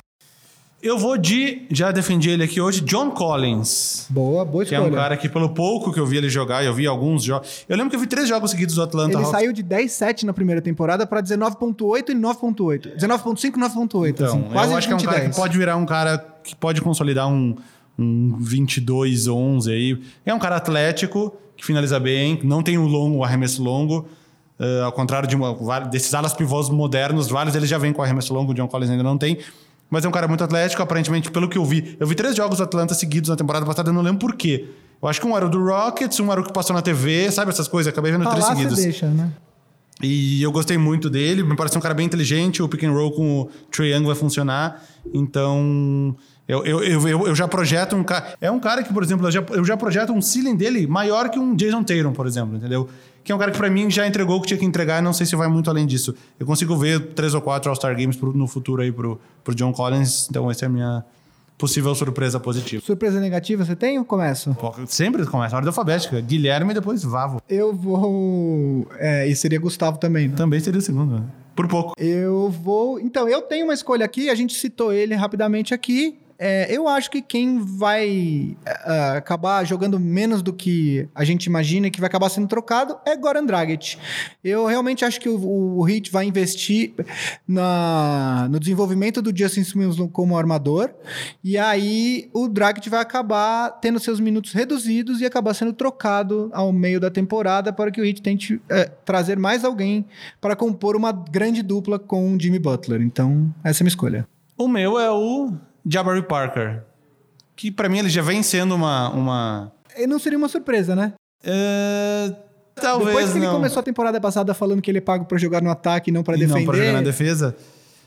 Eu 0.81 0.97
vou 0.97 1.17
de, 1.17 1.63
já 1.69 1.91
defendi 1.91 2.29
ele 2.29 2.41
aqui 2.41 2.61
hoje, 2.61 2.79
John 2.79 3.11
Collins. 3.11 4.05
Boa, 4.09 4.45
boa 4.45 4.63
escolha. 4.63 4.81
Que 4.81 4.87
é 4.87 4.89
um 4.89 4.95
cara 4.95 5.17
que, 5.17 5.27
pelo 5.27 5.49
pouco 5.49 5.91
que 5.91 5.99
eu 5.99 6.05
vi 6.05 6.15
ele 6.15 6.29
jogar, 6.29 6.63
eu 6.63 6.73
vi 6.73 6.87
alguns 6.87 7.21
jogos. 7.21 7.65
Eu 7.67 7.75
lembro 7.75 7.89
que 7.89 7.97
eu 7.97 7.99
vi 7.99 8.07
três 8.07 8.29
jogos 8.29 8.51
seguidos 8.51 8.75
do 8.75 8.83
Atlanta 8.83 9.09
Ele 9.09 9.17
Hawks. 9.17 9.31
saiu 9.31 9.51
de 9.51 9.61
10-7 9.61 10.23
na 10.23 10.31
primeira 10.31 10.61
temporada 10.61 11.05
para 11.05 11.21
19,8 11.21 12.09
e 12.09 12.13
9,8. 12.13 12.95
19,5 12.95 13.45
e 13.45 13.59
9,8. 13.59 14.09
Então, 14.09 14.27
assim, 14.27 14.41
quase 14.53 14.71
eu 14.71 14.77
acho 14.77 14.87
que 14.87 14.93
é 14.93 14.95
um 14.95 14.99
cara 14.99 15.29
que 15.29 15.35
pode 15.35 15.57
virar 15.57 15.75
um 15.75 15.85
cara 15.85 16.17
que 16.41 16.55
pode 16.55 16.81
consolidar 16.81 17.27
um, 17.27 17.57
um 17.97 18.37
22-11 18.41 19.69
aí. 19.69 20.01
É 20.25 20.33
um 20.33 20.39
cara 20.39 20.55
atlético, 20.55 21.35
que 21.57 21.65
finaliza 21.65 21.99
bem, 21.99 22.39
não 22.41 22.63
tem 22.63 22.77
o 22.77 22.87
longo, 22.87 23.17
o 23.17 23.23
arremesso 23.25 23.61
longo. 23.61 24.07
Uh, 24.57 24.83
ao 24.83 24.91
contrário 24.91 25.27
de 25.27 25.35
uma, 25.35 25.53
desses 25.89 26.13
alas 26.13 26.33
pivôs 26.33 26.69
modernos, 26.69 27.29
vários 27.29 27.55
eles 27.55 27.69
já 27.69 27.77
vêm 27.77 27.93
com 27.93 28.01
arremesso 28.01 28.33
longo, 28.33 28.51
o 28.51 28.53
John 28.53 28.67
Collins 28.67 28.89
ainda 28.89 29.03
não 29.03 29.17
tem. 29.17 29.37
Mas 29.89 30.05
é 30.05 30.07
um 30.07 30.11
cara 30.11 30.27
muito 30.27 30.43
atlético, 30.43 30.81
aparentemente, 30.81 31.31
pelo 31.31 31.49
que 31.49 31.57
eu 31.57 31.65
vi. 31.65 31.97
Eu 31.99 32.05
vi 32.05 32.15
três 32.15 32.35
jogos 32.35 32.57
do 32.57 32.63
Atlanta 32.63 32.93
seguidos 32.93 33.29
na 33.29 33.35
temporada 33.35 33.65
passada, 33.65 33.89
eu 33.89 33.93
não 33.93 34.01
lembro 34.01 34.19
por 34.19 34.35
quê. 34.35 34.69
Eu 35.01 35.07
acho 35.07 35.19
que 35.19 35.25
um 35.25 35.35
era 35.35 35.45
o 35.45 35.49
do 35.49 35.63
Rockets, 35.63 36.19
um 36.19 36.31
era 36.31 36.41
o 36.41 36.43
que 36.43 36.53
passou 36.53 36.75
na 36.75 36.81
TV, 36.81 37.31
sabe 37.31 37.51
essas 37.51 37.67
coisas? 37.67 37.91
Acabei 37.91 38.11
vendo 38.11 38.29
três 38.29 38.45
seguidos. 38.45 38.77
deixa, 38.77 39.07
né? 39.07 39.31
E 40.01 40.41
eu 40.41 40.51
gostei 40.51 40.77
muito 40.77 41.09
dele, 41.09 41.43
me 41.43 41.55
parece 41.57 41.77
um 41.77 41.81
cara 41.81 41.93
bem 41.93 42.05
inteligente, 42.05 42.63
o 42.63 42.69
pick 42.69 42.83
and 42.83 42.91
roll 42.91 43.11
com 43.11 43.41
o 43.41 43.49
Trae 43.69 43.91
Young 43.91 44.05
vai 44.05 44.15
funcionar. 44.15 44.81
Então, 45.13 46.15
eu, 46.49 46.65
eu, 46.65 47.07
eu, 47.07 47.27
eu, 47.27 47.35
já 47.35 47.47
projeto 47.47 47.95
um 47.95 48.03
cara. 48.03 48.35
É 48.41 48.49
um 48.49 48.59
cara 48.59 48.83
que, 48.83 48.91
por 48.91 49.03
exemplo, 49.03 49.27
eu 49.27 49.31
já, 49.31 49.43
eu 49.51 49.63
já 49.63 49.77
projeto 49.77 50.11
um 50.11 50.21
ceiling 50.21 50.55
dele 50.55 50.87
maior 50.87 51.29
que 51.29 51.37
um 51.37 51.55
Jason 51.55 51.83
Tatum, 51.83 52.11
por 52.11 52.25
exemplo, 52.25 52.57
entendeu? 52.57 52.89
que 53.23 53.31
é 53.31 53.35
um 53.35 53.37
cara 53.37 53.51
que 53.51 53.57
para 53.57 53.69
mim 53.69 53.91
já 53.91 54.07
entregou 54.07 54.37
o 54.37 54.41
que 54.41 54.47
tinha 54.47 54.57
que 54.57 54.65
entregar, 54.65 55.03
não 55.03 55.13
sei 55.13 55.23
se 55.23 55.35
vai 55.35 55.47
muito 55.47 55.69
além 55.69 55.85
disso. 55.85 56.15
Eu 56.39 56.47
consigo 56.47 56.75
ver 56.75 56.99
três 57.13 57.35
ou 57.35 57.41
quatro 57.41 57.69
All-Star 57.69 57.95
Games 57.95 58.15
pro, 58.15 58.33
no 58.33 58.47
futuro 58.47 58.81
aí 58.81 58.91
pro, 58.91 59.21
pro 59.43 59.53
John 59.53 59.71
Collins, 59.71 60.27
então 60.27 60.49
essa 60.49 60.65
é 60.65 60.67
a 60.67 60.69
minha 60.69 61.05
possível 61.59 61.93
surpresa 61.93 62.39
positiva. 62.39 62.83
Surpresa 62.83 63.19
negativa 63.19 63.63
você 63.63 63.75
tem 63.75 63.99
ou 63.99 64.05
começo? 64.05 64.55
Pô, 64.55 64.73
sempre 64.87 65.23
começa, 65.27 65.55
ordem 65.55 65.67
alfabética. 65.67 66.19
Guilherme 66.21 66.71
e 66.71 66.73
depois 66.73 67.03
Vavo. 67.03 67.39
Eu 67.47 67.71
vou... 67.71 68.87
É, 68.97 69.27
e 69.27 69.35
seria 69.35 69.59
Gustavo 69.59 69.99
também, 69.99 70.29
né? 70.29 70.35
Também 70.35 70.59
seria 70.59 70.79
o 70.79 70.81
segundo, 70.81 71.19
né? 71.19 71.23
Por 71.55 71.67
pouco. 71.67 71.93
Eu 71.99 72.49
vou... 72.49 72.99
Então, 72.99 73.29
eu 73.29 73.43
tenho 73.43 73.65
uma 73.65 73.73
escolha 73.75 74.05
aqui, 74.05 74.29
a 74.29 74.35
gente 74.35 74.55
citou 74.55 74.93
ele 74.93 75.13
rapidamente 75.13 75.73
aqui, 75.73 76.17
É, 76.41 76.73
eu 76.73 76.87
acho 76.87 77.11
que 77.11 77.21
quem 77.21 77.59
vai 77.59 78.55
uh, 78.65 79.17
acabar 79.17 79.65
jogando 79.65 79.99
menos 79.99 80.41
do 80.41 80.53
que 80.53 81.05
a 81.13 81.25
gente 81.25 81.47
imagina 81.47 81.89
que 81.89 81.99
vai 81.99 82.07
acabar 82.07 82.29
sendo 82.29 82.47
trocado 82.47 82.97
é 83.05 83.13
Goran 83.17 83.45
Dragic. 83.45 83.97
Eu 84.41 84.65
realmente 84.65 85.03
acho 85.03 85.19
que 85.19 85.27
o, 85.27 85.77
o 85.77 85.89
Heat 85.89 86.09
vai 86.09 86.25
investir 86.25 86.93
na, 87.45 88.47
no 88.49 88.57
desenvolvimento 88.57 89.21
do 89.21 89.37
Justin 89.37 89.65
Simmons 89.65 89.97
como 90.13 90.37
armador 90.37 90.93
e 91.43 91.57
aí 91.57 92.29
o 92.33 92.47
Dragic 92.47 92.89
vai 92.89 93.01
acabar 93.01 93.71
tendo 93.81 93.99
seus 93.99 94.21
minutos 94.21 94.53
reduzidos 94.53 95.19
e 95.19 95.25
acabar 95.25 95.53
sendo 95.53 95.73
trocado 95.73 96.49
ao 96.53 96.71
meio 96.71 97.01
da 97.01 97.11
temporada 97.11 97.73
para 97.73 97.91
que 97.91 97.99
o 97.99 98.05
Heat 98.05 98.21
tente 98.21 98.61
é, 98.69 98.85
trazer 98.85 99.37
mais 99.37 99.65
alguém 99.65 100.05
para 100.39 100.55
compor 100.55 100.95
uma 100.95 101.11
grande 101.11 101.61
dupla 101.61 101.99
com 101.99 102.33
o 102.33 102.39
Jimmy 102.39 102.59
Butler. 102.59 103.01
Então, 103.01 103.53
essa 103.61 103.81
é 103.81 103.83
a 103.83 103.85
minha 103.85 103.89
escolha. 103.89 104.25
O 104.57 104.67
meu 104.67 104.97
é 104.97 105.11
o 105.11 105.53
Jabari 105.85 106.21
Parker. 106.23 106.83
Que 107.55 107.71
para 107.71 107.89
mim 107.89 107.99
ele 107.99 108.09
já 108.09 108.21
vem 108.21 108.41
sendo 108.41 108.75
uma. 108.75 109.09
uma... 109.09 109.71
E 109.97 110.07
não 110.07 110.19
seria 110.19 110.37
uma 110.37 110.47
surpresa, 110.47 110.95
né? 110.95 111.13
É... 111.43 112.33
Talvez 112.75 113.07
Depois 113.07 113.33
que 113.33 113.39
não. 113.39 113.45
ele 113.45 113.53
começou 113.53 113.79
a 113.81 113.83
temporada 113.83 114.21
passada 114.21 114.53
falando 114.53 114.81
que 114.81 114.89
ele 114.89 114.99
é 114.99 115.01
pago 115.01 115.25
para 115.25 115.37
jogar 115.37 115.61
no 115.61 115.69
ataque 115.69 116.09
e 116.09 116.13
não 116.13 116.23
para 116.23 116.37
defender. 116.37 116.59
Não 116.59 116.65
para 116.65 116.77
jogar 116.77 116.93
na 116.93 117.01
defesa. 117.01 117.55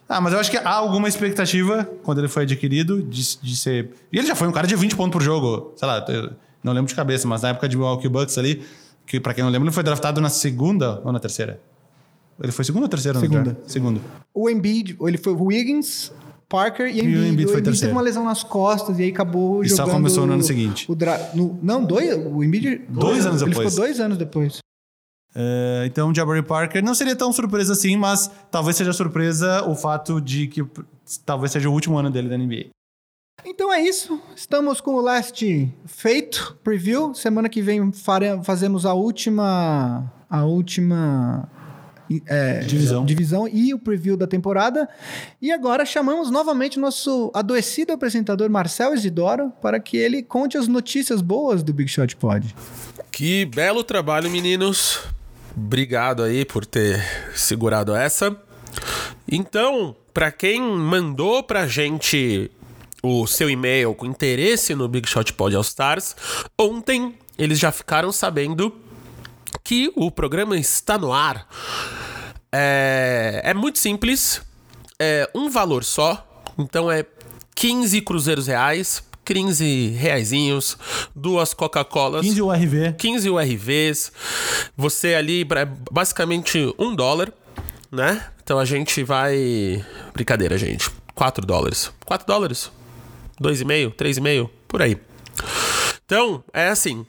Ah, 0.09 0.21
mas 0.21 0.33
eu 0.33 0.41
acho 0.41 0.51
que 0.51 0.57
há 0.57 0.71
alguma 0.71 1.09
expectativa 1.09 1.89
quando 2.03 2.19
ele 2.19 2.29
foi 2.29 2.43
adquirido 2.43 3.03
de, 3.03 3.39
de 3.39 3.57
ser. 3.57 3.91
E 4.13 4.19
ele 4.19 4.27
já 4.27 4.35
foi 4.35 4.49
um 4.49 4.53
cara 4.53 4.67
de 4.67 4.75
20 4.75 4.97
pontos 4.97 5.13
por 5.13 5.23
jogo. 5.23 5.73
Sei 5.77 5.87
lá, 5.87 6.05
não 6.63 6.73
lembro 6.73 6.89
de 6.89 6.95
cabeça, 6.95 7.27
mas 7.27 7.43
na 7.43 7.51
época 7.51 7.69
de 7.69 7.77
Milwaukee 7.77 8.09
Bucks 8.09 8.37
ali, 8.39 8.63
que 9.07 9.21
para 9.21 9.35
quem 9.35 9.43
não 9.43 9.51
lembra, 9.51 9.69
ele 9.69 9.75
foi 9.75 9.83
draftado 9.83 10.21
na 10.21 10.29
segunda 10.29 11.01
ou 11.05 11.13
na 11.13 11.21
terceira? 11.21 11.61
Ele 12.43 12.53
foi 12.53 12.65
segunda 12.65 12.87
ou 12.87 12.89
terceira? 12.89 13.19
Segunda. 13.19 13.57
Segunda. 13.67 14.01
O 14.35 14.49
Embiid, 14.49 14.97
ele 15.01 15.19
foi 15.19 15.33
o 15.33 15.45
Wiggins, 15.45 16.13
Parker 16.53 16.87
e, 16.87 16.99
e 16.99 17.01
Embiid. 17.01 17.19
o 17.19 17.27
Embiid 17.27 17.51
foi 17.51 17.63
teve 17.63 17.87
uma 17.87 18.03
lesão 18.03 18.25
nas 18.25 18.45
costas 18.45 18.99
e 18.99 19.05
aí 19.05 19.09
acabou 19.09 19.65
e 19.65 19.69
jogando... 19.69 19.87
E 19.87 19.91
só 19.91 19.97
começou 19.97 20.27
no 20.27 20.35
ano 20.35 20.43
seguinte. 20.43 20.85
O 20.87 20.95
dra... 20.95 21.31
no... 21.33 21.59
Não, 21.63 21.83
dois... 21.83 22.15
O 22.15 22.45
Embiid... 22.45 22.83
Dois 22.91 23.25
anos 23.25 23.41
ele 23.41 23.53
depois. 23.53 23.67
Ele 23.67 23.71
ficou 23.71 23.87
dois 23.87 24.01
anos 24.01 24.19
depois. 24.19 24.59
Uh, 25.35 25.87
então, 25.87 26.11
o 26.11 26.15
Jabari 26.15 26.43
Parker 26.43 26.85
não 26.85 26.95
seria 26.95 27.17
tão 27.17 27.33
surpresa 27.33 27.73
assim, 27.73 27.97
mas 27.97 28.31
talvez 28.51 28.77
seja 28.77 28.93
surpresa 28.93 29.67
o 29.67 29.75
fato 29.75 30.21
de 30.21 30.47
que 30.47 30.63
talvez 31.25 31.51
seja 31.53 31.71
o 31.71 31.73
último 31.73 31.97
ano 31.97 32.11
dele 32.11 32.29
da 32.29 32.37
NBA. 32.37 32.67
Então 33.47 33.73
é 33.73 33.81
isso. 33.81 34.21
Estamos 34.37 34.79
com 34.79 34.97
o 34.97 35.01
last 35.01 35.75
feito, 35.87 36.59
preview. 36.63 37.15
Semana 37.15 37.49
que 37.49 37.63
vem 37.63 37.91
fare... 37.93 38.27
fazemos 38.45 38.85
a 38.85 38.93
última... 38.93 40.13
A 40.29 40.45
última 40.45 41.49
é, 42.27 42.61
divisão. 42.61 43.05
divisão 43.05 43.49
e 43.49 43.73
o 43.73 43.79
preview 43.79 44.17
da 44.17 44.27
temporada. 44.27 44.89
E 45.41 45.53
agora 45.53 45.87
chamamos 45.87 46.31
novamente 46.31 46.79
o 46.79 46.81
nosso 46.81 47.31
adoecido 47.33 47.93
apresentador 47.93 48.51
Marcel 48.51 48.93
Isidoro 48.95 49.53
para 49.63 49.79
que 49.79 49.97
ele 49.97 50.23
conte 50.23 50.59
as 50.59 50.67
notícias 50.67 51.23
boas 51.23 51.63
do 51.63 51.73
Big 51.73 51.89
Shot 51.89 52.17
Pod. 52.17 52.55
Que 53.11 53.45
belo 53.45 53.85
trabalho, 53.85 54.31
meninos. 54.31 55.01
Obrigado 55.57 56.23
aí 56.23 56.45
por 56.45 56.67
ter 56.67 57.01
segurado 57.35 57.95
essa. 57.95 58.37
Então, 59.31 59.95
para 60.13 60.31
quem 60.33 60.61
mandou 60.61 61.43
pra 61.43 61.67
gente 61.67 62.51
o 63.03 63.27
seu 63.27 63.51
e-mail 63.51 63.95
com 63.95 64.07
interesse 64.07 64.75
no 64.75 64.89
Big 64.89 65.09
Shot 65.09 65.33
Pod 65.35 65.55
All 65.55 65.63
Stars, 65.63 66.17
ontem 66.59 67.15
eles 67.37 67.59
já 67.59 67.73
ficaram 67.73 68.13
sabendo 68.13 68.75
que 69.63 69.93
o 69.95 70.11
programa 70.11 70.57
está 70.57 70.99
no 70.99 71.13
ar. 71.13 71.47
É, 72.51 73.41
é 73.45 73.55
muito 73.55 73.79
simples, 73.79 74.43
é 74.99 75.29
um 75.35 75.49
valor 75.49 75.85
só, 75.85 76.45
então 76.59 76.91
é 76.91 77.05
15 77.55 78.01
cruzeiros 78.03 78.47
reais, 78.47 79.03
15 79.25 79.89
reaisinhos, 79.91 80.77
duas 81.15 81.55
Coca-Colas. 81.55 82.23
15 82.23 82.43
URV. 82.43 82.93
15 82.99 83.31
URVs. 83.31 84.13
Você 84.77 85.15
ali, 85.15 85.47
basicamente 85.91 86.75
um 86.79 86.95
dólar, 86.95 87.33
né? 87.91 88.27
Então 88.43 88.59
a 88.59 88.65
gente 88.65 89.03
vai. 89.03 89.85
Brincadeira, 90.13 90.59
gente. 90.59 90.91
4 91.15 91.47
dólares. 91.47 91.91
4 92.05 92.27
dólares? 92.27 92.71
2,5? 93.41 93.95
3,5? 93.95 94.51
Por 94.69 94.83
aí. 94.83 94.99
Então, 96.05 96.45
é 96.53 96.69
assim 96.69 97.07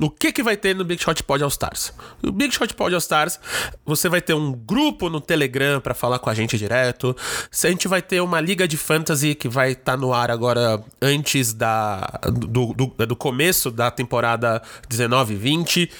o 0.00 0.10
que, 0.10 0.32
que 0.32 0.42
vai 0.42 0.56
ter 0.56 0.74
no 0.74 0.84
Big 0.84 1.02
Shot 1.02 1.22
Pod 1.22 1.42
All 1.42 1.48
Stars? 1.48 1.92
No 2.22 2.32
Big 2.32 2.54
Shot 2.54 2.74
Pod 2.74 2.94
All 2.94 2.98
Stars, 2.98 3.38
você 3.84 4.08
vai 4.08 4.20
ter 4.20 4.34
um 4.34 4.52
grupo 4.52 5.08
no 5.08 5.20
Telegram 5.20 5.80
para 5.80 5.94
falar 5.94 6.18
com 6.18 6.30
a 6.30 6.34
gente 6.34 6.58
direto. 6.58 7.16
A 7.52 7.68
gente 7.68 7.88
vai 7.88 8.02
ter 8.02 8.20
uma 8.20 8.40
liga 8.40 8.66
de 8.68 8.76
fantasy 8.76 9.34
que 9.34 9.48
vai 9.48 9.72
estar 9.72 9.92
tá 9.92 9.96
no 9.96 10.12
ar 10.12 10.30
agora 10.30 10.82
antes 11.00 11.52
da, 11.52 12.00
do, 12.32 12.74
do, 12.74 13.06
do 13.06 13.16
começo 13.16 13.70
da 13.70 13.90
temporada 13.90 14.62
19-20. 14.88 15.90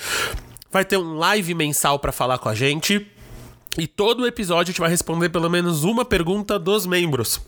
Vai 0.70 0.84
ter 0.84 0.96
um 0.96 1.14
live 1.14 1.54
mensal 1.54 1.98
para 1.98 2.12
falar 2.12 2.38
com 2.38 2.48
a 2.48 2.54
gente. 2.54 3.06
E 3.78 3.86
todo 3.86 4.26
episódio 4.26 4.70
a 4.70 4.72
gente 4.72 4.80
vai 4.80 4.90
responder 4.90 5.28
pelo 5.28 5.48
menos 5.48 5.84
uma 5.84 6.04
pergunta 6.04 6.58
dos 6.58 6.86
membros. 6.86 7.40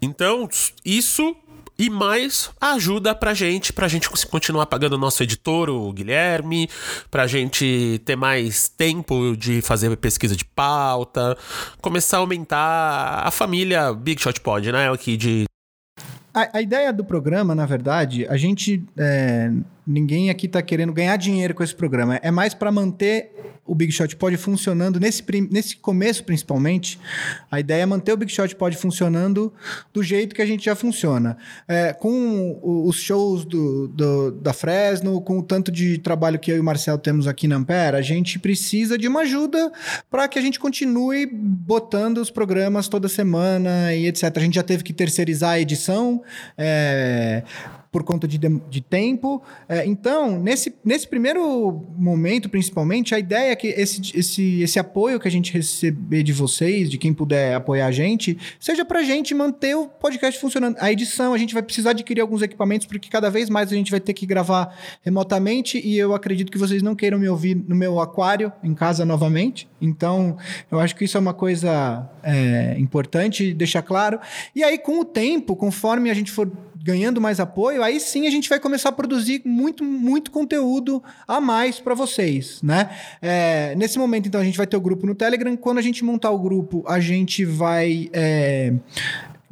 Então, 0.00 0.48
isso 0.84 1.36
e 1.80 1.88
mais 1.88 2.50
ajuda 2.60 3.14
pra 3.14 3.32
gente, 3.32 3.72
pra 3.72 3.88
gente 3.88 4.10
continuar 4.26 4.66
pagando 4.66 4.96
o 4.96 4.98
nosso 4.98 5.22
editor, 5.22 5.70
o 5.70 5.90
Guilherme, 5.90 6.68
pra 7.10 7.26
gente 7.26 8.02
ter 8.04 8.16
mais 8.16 8.68
tempo 8.68 9.34
de 9.34 9.62
fazer 9.62 9.96
pesquisa 9.96 10.36
de 10.36 10.44
pauta, 10.44 11.38
começar 11.80 12.18
a 12.18 12.20
aumentar 12.20 13.22
a 13.24 13.30
família 13.30 13.94
Big 13.94 14.20
Shot 14.20 14.38
Pod, 14.42 14.70
né? 14.70 14.92
Aqui 14.92 15.16
de. 15.16 15.44
A, 16.34 16.58
a 16.58 16.60
ideia 16.60 16.92
do 16.92 17.02
programa, 17.02 17.54
na 17.54 17.64
verdade, 17.64 18.26
a 18.28 18.36
gente. 18.36 18.84
É, 18.98 19.50
ninguém 19.90 20.30
aqui 20.30 20.46
tá 20.46 20.62
querendo 20.62 20.92
ganhar 20.92 21.16
dinheiro 21.16 21.54
com 21.54 21.62
esse 21.62 21.74
programa. 21.74 22.16
É 22.22 22.30
mais 22.30 22.54
para 22.54 22.70
manter 22.70 23.32
o 23.66 23.74
Big 23.74 23.92
Shot 23.92 24.16
Pod 24.16 24.36
funcionando 24.36 24.98
nesse, 24.98 25.24
nesse 25.50 25.76
começo, 25.76 26.24
principalmente. 26.24 26.98
A 27.50 27.60
ideia 27.60 27.82
é 27.82 27.86
manter 27.86 28.12
o 28.12 28.16
Big 28.16 28.32
Shot 28.32 28.54
Pod 28.56 28.76
funcionando 28.76 29.52
do 29.92 30.02
jeito 30.02 30.34
que 30.34 30.42
a 30.42 30.46
gente 30.46 30.64
já 30.64 30.74
funciona. 30.74 31.36
É, 31.68 31.92
com 31.92 32.58
os 32.62 32.96
shows 32.96 33.44
do, 33.44 33.88
do, 33.88 34.32
da 34.32 34.52
Fresno, 34.52 35.20
com 35.20 35.38
o 35.38 35.42
tanto 35.42 35.70
de 35.70 35.98
trabalho 35.98 36.38
que 36.38 36.50
eu 36.50 36.56
e 36.56 36.60
o 36.60 36.64
Marcel 36.64 36.98
temos 36.98 37.26
aqui 37.26 37.46
na 37.46 37.56
Ampere, 37.56 37.96
a 37.96 38.02
gente 38.02 38.38
precisa 38.38 38.98
de 38.98 39.06
uma 39.06 39.20
ajuda 39.20 39.70
para 40.10 40.26
que 40.26 40.38
a 40.38 40.42
gente 40.42 40.58
continue 40.58 41.26
botando 41.26 42.18
os 42.18 42.30
programas 42.30 42.88
toda 42.88 43.08
semana 43.08 43.94
e 43.94 44.06
etc. 44.06 44.36
A 44.36 44.40
gente 44.40 44.54
já 44.54 44.62
teve 44.62 44.82
que 44.82 44.92
terceirizar 44.92 45.50
a 45.50 45.60
edição. 45.60 46.22
É, 46.56 47.44
por 47.90 48.04
conta 48.04 48.26
de, 48.28 48.38
de 48.38 48.80
tempo. 48.80 49.42
É, 49.68 49.84
então, 49.84 50.38
nesse, 50.40 50.74
nesse 50.84 51.08
primeiro 51.08 51.84
momento, 51.96 52.48
principalmente, 52.48 53.14
a 53.14 53.18
ideia 53.18 53.50
é 53.50 53.56
que 53.56 53.68
esse, 53.68 54.00
esse, 54.16 54.62
esse 54.62 54.78
apoio 54.78 55.18
que 55.18 55.26
a 55.26 55.30
gente 55.30 55.52
receber 55.52 56.22
de 56.22 56.32
vocês, 56.32 56.88
de 56.88 56.96
quem 56.96 57.12
puder 57.12 57.54
apoiar 57.54 57.86
a 57.86 57.90
gente, 57.90 58.38
seja 58.60 58.84
pra 58.84 59.02
gente 59.02 59.34
manter 59.34 59.74
o 59.74 59.88
podcast 59.88 60.40
funcionando. 60.40 60.76
A 60.78 60.92
edição, 60.92 61.34
a 61.34 61.38
gente 61.38 61.52
vai 61.52 61.62
precisar 61.62 61.90
adquirir 61.90 62.20
alguns 62.20 62.42
equipamentos, 62.42 62.86
porque 62.86 63.08
cada 63.08 63.28
vez 63.28 63.50
mais 63.50 63.72
a 63.72 63.74
gente 63.74 63.90
vai 63.90 64.00
ter 64.00 64.12
que 64.12 64.24
gravar 64.24 64.76
remotamente 65.02 65.80
e 65.84 65.98
eu 65.98 66.14
acredito 66.14 66.52
que 66.52 66.58
vocês 66.58 66.82
não 66.82 66.94
queiram 66.94 67.18
me 67.18 67.28
ouvir 67.28 67.56
no 67.56 67.74
meu 67.74 67.98
aquário 68.00 68.52
em 68.62 68.74
casa 68.74 69.04
novamente. 69.04 69.68
Então, 69.80 70.36
eu 70.70 70.78
acho 70.78 70.94
que 70.94 71.04
isso 71.04 71.16
é 71.16 71.20
uma 71.20 71.34
coisa 71.34 72.08
é, 72.22 72.76
importante 72.78 73.52
deixar 73.52 73.82
claro. 73.82 74.20
E 74.54 74.62
aí, 74.62 74.78
com 74.78 75.00
o 75.00 75.04
tempo, 75.04 75.56
conforme 75.56 76.08
a 76.10 76.14
gente 76.14 76.30
for 76.30 76.50
ganhando 76.82 77.20
mais 77.20 77.38
apoio, 77.38 77.82
aí 77.82 78.00
sim 78.00 78.26
a 78.26 78.30
gente 78.30 78.48
vai 78.48 78.58
começar 78.58 78.88
a 78.88 78.92
produzir 78.92 79.42
muito, 79.44 79.84
muito 79.84 80.30
conteúdo 80.30 81.02
a 81.28 81.40
mais 81.40 81.78
para 81.78 81.94
vocês, 81.94 82.60
né? 82.62 82.90
É, 83.20 83.74
nesse 83.76 83.98
momento, 83.98 84.26
então, 84.26 84.40
a 84.40 84.44
gente 84.44 84.56
vai 84.56 84.66
ter 84.66 84.76
o 84.76 84.80
grupo 84.80 85.06
no 85.06 85.14
Telegram. 85.14 85.56
Quando 85.56 85.78
a 85.78 85.82
gente 85.82 86.04
montar 86.04 86.30
o 86.30 86.38
grupo, 86.38 86.84
a 86.86 86.98
gente 87.00 87.44
vai. 87.44 88.08
É, 88.12 88.72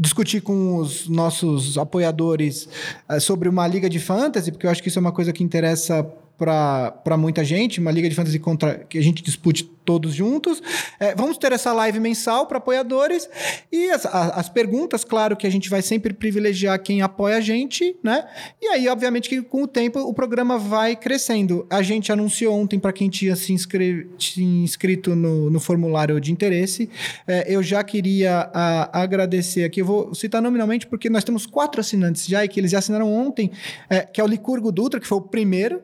discutir 0.00 0.40
com 0.40 0.76
os 0.76 1.08
nossos 1.08 1.76
apoiadores 1.76 2.68
é, 3.08 3.18
sobre 3.18 3.48
uma 3.48 3.66
liga 3.66 3.90
de 3.90 3.98
fantasy, 3.98 4.52
porque 4.52 4.64
eu 4.64 4.70
acho 4.70 4.80
que 4.80 4.88
isso 4.88 4.98
é 4.98 5.00
uma 5.00 5.10
coisa 5.10 5.32
que 5.32 5.42
interessa 5.42 6.08
para 6.38 7.16
muita 7.16 7.42
gente, 7.42 7.80
uma 7.80 7.90
liga 7.90 8.08
de 8.08 8.14
fantasy 8.14 8.38
contra 8.38 8.78
que 8.88 8.96
a 8.96 9.02
gente 9.02 9.24
dispute 9.24 9.68
todos 9.88 10.12
juntos. 10.14 10.62
É, 11.00 11.14
vamos 11.14 11.38
ter 11.38 11.50
essa 11.50 11.72
live 11.72 11.98
mensal 11.98 12.46
para 12.46 12.58
apoiadores 12.58 13.26
e 13.72 13.90
as, 13.90 14.04
as, 14.04 14.46
perguntas, 14.46 15.02
claro 15.02 15.34
que 15.34 15.46
a 15.46 15.50
gente 15.50 15.70
vai 15.70 15.80
sempre 15.80 16.12
privilegiar 16.12 16.78
quem 16.78 17.00
apoia 17.00 17.38
a 17.38 17.40
gente, 17.40 17.96
né? 18.02 18.26
E 18.60 18.66
aí, 18.66 18.86
obviamente, 18.86 19.30
que 19.30 19.40
com 19.40 19.62
o 19.62 19.66
tempo 19.66 19.98
o 20.00 20.12
programa 20.12 20.58
vai 20.58 20.94
crescendo. 20.94 21.66
A 21.70 21.80
gente 21.80 22.12
anunciou 22.12 22.54
ontem 22.54 22.78
para 22.78 22.92
quem 22.92 23.08
tinha 23.08 23.34
se, 23.34 23.50
inscre 23.50 24.06
se 24.18 24.42
inscrito 24.42 25.16
no, 25.16 25.48
no, 25.48 25.58
formulário 25.58 26.20
de 26.20 26.32
interesse. 26.32 26.90
É, 27.26 27.46
eu 27.48 27.62
já 27.62 27.82
queria 27.82 28.50
a, 28.52 29.00
agradecer 29.00 29.64
aqui, 29.64 29.80
eu 29.80 29.86
vou 29.86 30.14
citar 30.14 30.42
nominalmente 30.42 30.86
porque 30.86 31.08
nós 31.08 31.24
temos 31.24 31.46
quatro 31.46 31.80
assinantes 31.80 32.26
já 32.26 32.44
e 32.44 32.48
que 32.48 32.60
eles 32.60 32.72
já 32.72 32.80
assinaram 32.80 33.10
ontem, 33.10 33.50
é, 33.88 34.00
que 34.00 34.20
é 34.20 34.24
o 34.24 34.26
Licurgo 34.26 34.70
Dutra, 34.70 35.00
que 35.00 35.06
foi 35.06 35.16
o 35.16 35.22
primeiro. 35.22 35.80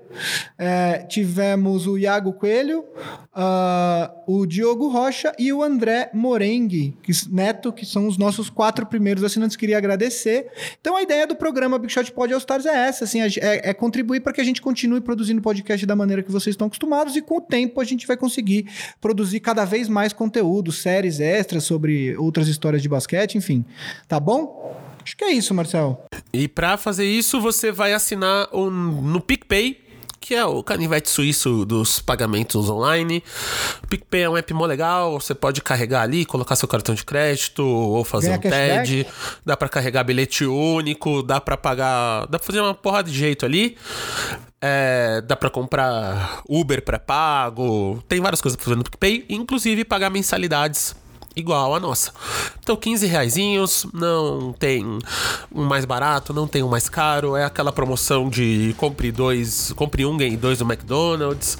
É, 0.58 0.98
tivemos 1.08 1.86
o 1.86 1.96
Iago 1.96 2.34
Coelho, 2.34 2.80
uh, 3.34 3.93
o 4.26 4.46
Diogo 4.46 4.88
Rocha 4.88 5.32
e 5.38 5.52
o 5.52 5.62
André 5.62 6.10
Morengue 6.12 6.96
que, 7.02 7.12
Neto, 7.30 7.72
que 7.72 7.84
são 7.84 8.06
os 8.06 8.16
nossos 8.16 8.48
quatro 8.50 8.86
primeiros 8.86 9.22
assinantes. 9.22 9.56
Queria 9.56 9.78
agradecer. 9.78 10.50
Então, 10.80 10.96
a 10.96 11.02
ideia 11.02 11.26
do 11.26 11.36
programa 11.36 11.78
Big 11.78 11.92
Shot 11.92 12.10
Pod 12.12 12.32
All 12.32 12.38
Stars 12.38 12.66
é 12.66 12.88
essa, 12.88 13.04
assim, 13.04 13.20
é, 13.20 13.70
é 13.70 13.74
contribuir 13.74 14.20
para 14.20 14.32
que 14.32 14.40
a 14.40 14.44
gente 14.44 14.60
continue 14.60 15.00
produzindo 15.00 15.40
podcast 15.40 15.84
da 15.86 15.96
maneira 15.96 16.22
que 16.22 16.32
vocês 16.32 16.54
estão 16.54 16.66
acostumados 16.66 17.16
e 17.16 17.22
com 17.22 17.38
o 17.38 17.40
tempo 17.40 17.80
a 17.80 17.84
gente 17.84 18.06
vai 18.06 18.16
conseguir 18.16 18.66
produzir 19.00 19.40
cada 19.40 19.64
vez 19.64 19.88
mais 19.88 20.12
conteúdo, 20.12 20.72
séries 20.72 21.20
extras 21.20 21.64
sobre 21.64 22.16
outras 22.16 22.48
histórias 22.48 22.82
de 22.82 22.88
basquete, 22.88 23.36
enfim. 23.36 23.64
Tá 24.08 24.18
bom? 24.18 24.74
Acho 25.04 25.16
que 25.16 25.24
é 25.24 25.32
isso, 25.32 25.52
Marcel. 25.54 26.02
E 26.32 26.48
para 26.48 26.78
fazer 26.78 27.04
isso, 27.04 27.38
você 27.40 27.70
vai 27.70 27.92
assinar 27.92 28.48
um, 28.54 28.70
no 28.70 29.20
PicPay 29.20 29.83
que 30.24 30.34
é 30.34 30.42
o 30.42 30.62
canivete 30.62 31.10
suíço 31.10 31.66
dos 31.66 32.00
pagamentos 32.00 32.70
online. 32.70 33.22
O 33.82 33.88
PicPay 33.88 34.22
é 34.22 34.30
um 34.30 34.38
app 34.38 34.54
mó 34.54 34.64
legal, 34.64 35.20
você 35.20 35.34
pode 35.34 35.60
carregar 35.60 36.00
ali, 36.00 36.24
colocar 36.24 36.56
seu 36.56 36.66
cartão 36.66 36.94
de 36.94 37.04
crédito 37.04 37.62
ou 37.62 38.02
fazer 38.04 38.38
Ganha 38.38 38.38
um 38.38 38.40
TED. 38.40 39.06
Dá 39.44 39.54
para 39.54 39.68
carregar 39.68 40.02
bilhete 40.02 40.46
único, 40.46 41.22
dá 41.22 41.42
para 41.42 41.58
pagar, 41.58 42.22
dá 42.28 42.38
pra 42.38 42.46
fazer 42.46 42.60
uma 42.62 42.72
porrada 42.72 43.10
de 43.10 43.18
jeito 43.18 43.44
ali. 43.44 43.76
É, 44.62 45.20
dá 45.20 45.36
para 45.36 45.50
comprar 45.50 46.40
Uber 46.48 46.82
pré-pago, 46.82 48.02
tem 48.08 48.18
várias 48.18 48.40
coisas 48.40 48.56
pra 48.56 48.64
fazer 48.64 48.76
no 48.76 48.84
PicPay, 48.84 49.26
inclusive 49.28 49.84
pagar 49.84 50.08
mensalidades 50.08 50.96
igual 51.36 51.74
a 51.74 51.80
nossa. 51.80 52.12
Então, 52.60 52.76
15 52.76 53.06
reaisinhos, 53.06 53.86
não 53.92 54.52
tem 54.52 54.98
um 55.54 55.64
mais 55.64 55.84
barato, 55.84 56.32
não 56.32 56.46
tem 56.46 56.62
um 56.62 56.68
mais 56.68 56.88
caro, 56.88 57.36
é 57.36 57.44
aquela 57.44 57.72
promoção 57.72 58.30
de 58.30 58.74
compre 58.78 59.12
dois, 59.12 59.72
compre 59.76 60.06
um, 60.06 60.16
ganhe 60.16 60.36
dois 60.36 60.58
do 60.58 60.64
McDonald's, 60.64 61.58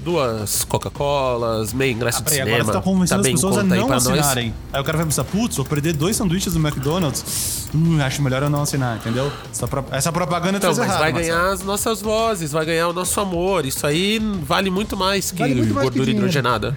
duas 0.00 0.64
Coca-Colas, 0.64 1.72
meio 1.72 1.92
ingresso 1.92 2.20
ah, 2.20 2.24
de 2.24 2.30
cinema. 2.30 2.50
Agora 2.50 2.64
você 2.64 2.72
tá 2.72 2.80
convencendo 2.80 3.22
tá 3.22 3.28
as 3.28 3.34
pessoas 3.34 3.58
a 3.58 3.62
não 3.62 3.92
assinarem. 3.92 4.48
Nós. 4.48 4.56
Aí 4.72 4.80
o 4.80 4.84
cara 4.84 4.98
vai 4.98 5.06
pensar, 5.06 5.24
putz, 5.24 5.56
vou 5.56 5.66
perder 5.66 5.92
dois 5.92 6.16
sanduíches 6.16 6.54
do 6.54 6.58
McDonald's, 6.58 7.68
hum, 7.74 8.00
acho 8.00 8.22
melhor 8.22 8.42
eu 8.42 8.50
não 8.50 8.62
assinar, 8.62 8.96
entendeu? 8.96 9.30
Essa, 9.50 9.68
pro... 9.68 9.84
essa 9.90 10.12
propaganda 10.12 10.58
então, 10.58 10.74
fez 10.74 10.78
mas 10.78 10.88
errado. 10.88 11.00
vai 11.00 11.12
ganhar 11.12 11.36
Marcelo. 11.36 11.54
as 11.54 11.62
nossas 11.62 12.00
vozes, 12.00 12.52
vai 12.52 12.64
ganhar 12.64 12.88
o 12.88 12.92
nosso 12.92 13.20
amor, 13.20 13.66
isso 13.66 13.86
aí 13.86 14.18
vale 14.42 14.70
muito 14.70 14.96
mais 14.96 15.30
que 15.30 15.38
vale 15.38 15.54
muito 15.54 15.74
mais 15.74 15.84
gordura 15.84 16.06
que 16.06 16.12
hidrogenada. 16.12 16.76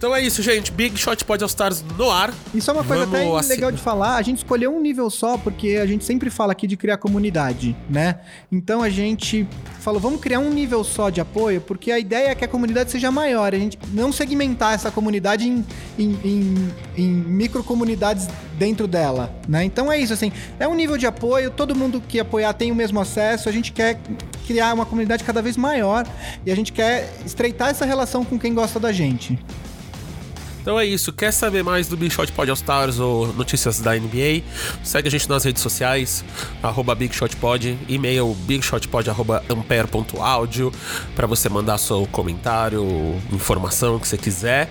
Então 0.00 0.16
é 0.16 0.22
isso, 0.22 0.42
gente. 0.42 0.72
Big 0.72 0.98
Shot 0.98 1.09
Pod 1.24 1.42
All 1.42 1.48
Stars 1.48 1.84
no 1.98 2.10
ar. 2.10 2.32
Isso 2.54 2.70
é 2.70 2.74
uma 2.74 2.84
coisa 2.84 3.04
Vamos 3.04 3.20
até 3.20 3.38
assin... 3.38 3.48
legal 3.48 3.72
de 3.72 3.78
falar. 3.78 4.16
A 4.16 4.22
gente 4.22 4.38
escolheu 4.38 4.74
um 4.74 4.80
nível 4.80 5.10
só 5.10 5.36
porque 5.36 5.78
a 5.82 5.86
gente 5.86 6.04
sempre 6.04 6.30
fala 6.30 6.52
aqui 6.52 6.66
de 6.66 6.76
criar 6.76 6.96
comunidade, 6.98 7.76
né? 7.88 8.20
Então 8.50 8.82
a 8.82 8.88
gente 8.88 9.46
falou, 9.80 10.00
vamos 10.00 10.20
criar 10.20 10.38
um 10.38 10.50
nível 10.50 10.84
só 10.84 11.10
de 11.10 11.20
apoio, 11.20 11.60
porque 11.60 11.90
a 11.90 11.98
ideia 11.98 12.28
é 12.28 12.34
que 12.34 12.44
a 12.44 12.48
comunidade 12.48 12.90
seja 12.90 13.10
maior. 13.10 13.54
A 13.54 13.58
gente 13.58 13.78
não 13.92 14.12
segmentar 14.12 14.74
essa 14.74 14.90
comunidade 14.90 15.48
em, 15.48 15.64
em, 15.98 16.18
em, 16.24 16.68
em 16.96 17.08
micro 17.08 17.64
comunidades 17.64 18.28
dentro 18.58 18.86
dela, 18.86 19.34
né? 19.48 19.64
Então 19.64 19.90
é 19.90 19.98
isso, 19.98 20.12
assim. 20.12 20.32
É 20.58 20.68
um 20.68 20.74
nível 20.74 20.96
de 20.96 21.06
apoio, 21.06 21.50
todo 21.50 21.74
mundo 21.74 22.00
que 22.06 22.20
apoiar 22.20 22.52
tem 22.52 22.70
o 22.70 22.74
mesmo 22.74 23.00
acesso. 23.00 23.48
A 23.48 23.52
gente 23.52 23.72
quer 23.72 23.98
criar 24.46 24.74
uma 24.74 24.86
comunidade 24.86 25.24
cada 25.24 25.42
vez 25.42 25.56
maior 25.56 26.06
e 26.44 26.52
a 26.52 26.54
gente 26.54 26.72
quer 26.72 27.12
estreitar 27.24 27.70
essa 27.70 27.84
relação 27.84 28.24
com 28.24 28.38
quem 28.38 28.54
gosta 28.54 28.78
da 28.78 28.92
gente. 28.92 29.38
Então 30.60 30.78
é 30.78 30.84
isso. 30.84 31.10
Quer 31.12 31.32
saber 31.32 31.64
mais 31.64 31.88
do 31.88 31.96
Big 31.96 32.14
Shot 32.14 32.30
Pod 32.32 32.50
All 32.50 32.54
Stars 32.54 33.00
ou 33.00 33.32
notícias 33.32 33.80
da 33.80 33.94
NBA? 33.94 34.42
Segue 34.84 35.08
a 35.08 35.10
gente 35.10 35.26
nas 35.28 35.42
redes 35.44 35.60
sociais, 35.62 36.22
arroba 36.62 36.94
BigShotPod, 36.94 37.76
e-mail 37.88 38.32
bigshotpod.ampere.audio 38.46 40.70
para 41.16 41.26
você 41.26 41.48
mandar 41.48 41.78
seu 41.78 42.06
comentário, 42.12 42.86
informação 43.32 43.98
que 43.98 44.06
você 44.06 44.18
quiser. 44.18 44.70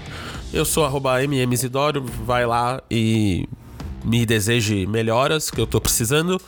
Eu 0.53 0.63
sou 0.63 0.85
arroba 0.85 1.15
mmzidoro, 1.27 2.05
vai 2.25 2.45
lá 2.45 2.81
e 2.89 3.45
me 4.03 4.25
deseje 4.25 4.85
melhoras 4.85 5.51
que 5.51 5.59
eu 5.59 5.67
tô 5.67 5.81
precisando. 5.81 6.39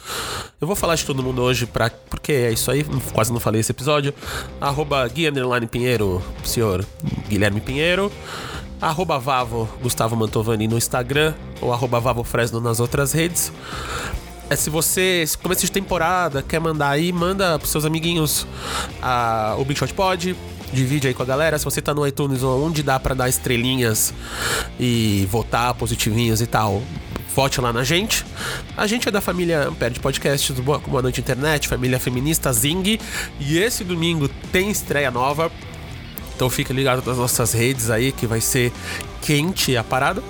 Eu 0.60 0.68
vou 0.68 0.76
falar 0.76 0.96
de 0.96 1.06
todo 1.06 1.24
mundo 1.24 1.42
hoje, 1.42 1.66
pra, 1.66 1.90
porque 1.90 2.32
é 2.32 2.52
isso 2.52 2.70
aí, 2.70 2.86
quase 3.12 3.34
não 3.34 3.40
falei 3.40 3.62
esse 3.62 3.72
episódio. 3.72 4.14
Arroba 4.60 5.08
Gui 5.08 5.26
Pinheiro, 5.70 6.22
senhor 6.44 6.86
Guilherme 7.28 7.60
Pinheiro 7.60 8.12
arroba 8.82 9.20
Vavo 9.20 9.70
Gustavo 9.82 10.16
Mantovani 10.16 10.68
no 10.68 10.78
Instagram 10.78 11.34
ou 11.62 11.72
arroba 11.72 12.00
Vavo 12.00 12.24
Fresno 12.24 12.60
nas 12.60 12.80
outras 12.80 13.14
redes. 13.14 13.52
É 14.50 14.56
se 14.56 14.70
você, 14.70 15.24
se 15.26 15.38
começa 15.38 15.62
de 15.62 15.72
temporada, 15.72 16.42
quer 16.44 16.60
mandar 16.60 16.90
aí, 16.90 17.14
manda 17.14 17.58
pros 17.58 17.72
seus 17.72 17.86
amiguinhos 17.86 18.46
a, 19.02 19.56
o 19.58 19.64
Big 19.64 19.80
Shot 19.80 19.94
Pod, 19.94 20.36
divide 20.74 21.08
aí 21.08 21.14
com 21.14 21.24
a 21.24 21.26
galera. 21.26 21.58
Se 21.58 21.64
você 21.64 21.82
tá 21.82 21.94
no 21.94 22.06
iTunes 22.06 22.44
onde 22.44 22.84
dá 22.84 23.00
para 23.00 23.16
dar 23.16 23.30
estrelinhas 23.30 24.14
e 24.78 25.26
votar 25.32 25.74
positivinhos 25.76 26.42
e 26.42 26.48
tal, 26.48 26.82
vote 27.34 27.62
lá 27.62 27.72
na 27.72 27.84
gente. 27.84 28.26
A 28.76 28.88
gente 28.88 29.08
é 29.08 29.12
da 29.12 29.22
família 29.22 29.70
Ampere 29.70 29.94
de 29.94 30.00
Podcasts, 30.00 30.54
do 30.54 30.62
Boa 30.62 31.02
Noite 31.02 31.22
Internet, 31.22 31.68
família 31.70 32.00
feminista 32.00 32.52
Zing. 32.52 33.00
E 33.40 33.58
esse 33.58 33.86
domingo 33.86 34.28
tem 34.52 34.70
estreia 34.70 35.12
nova. 35.12 35.50
Então 36.42 36.50
fica 36.50 36.74
ligado 36.74 37.06
nas 37.06 37.18
nossas 37.20 37.54
redes 37.54 37.92
aí 37.92 38.12
que 38.12 38.26
vai 38.26 38.42
ser 38.42 38.74
quente 39.22 39.78
a 39.78 39.84
parada. 39.84 40.24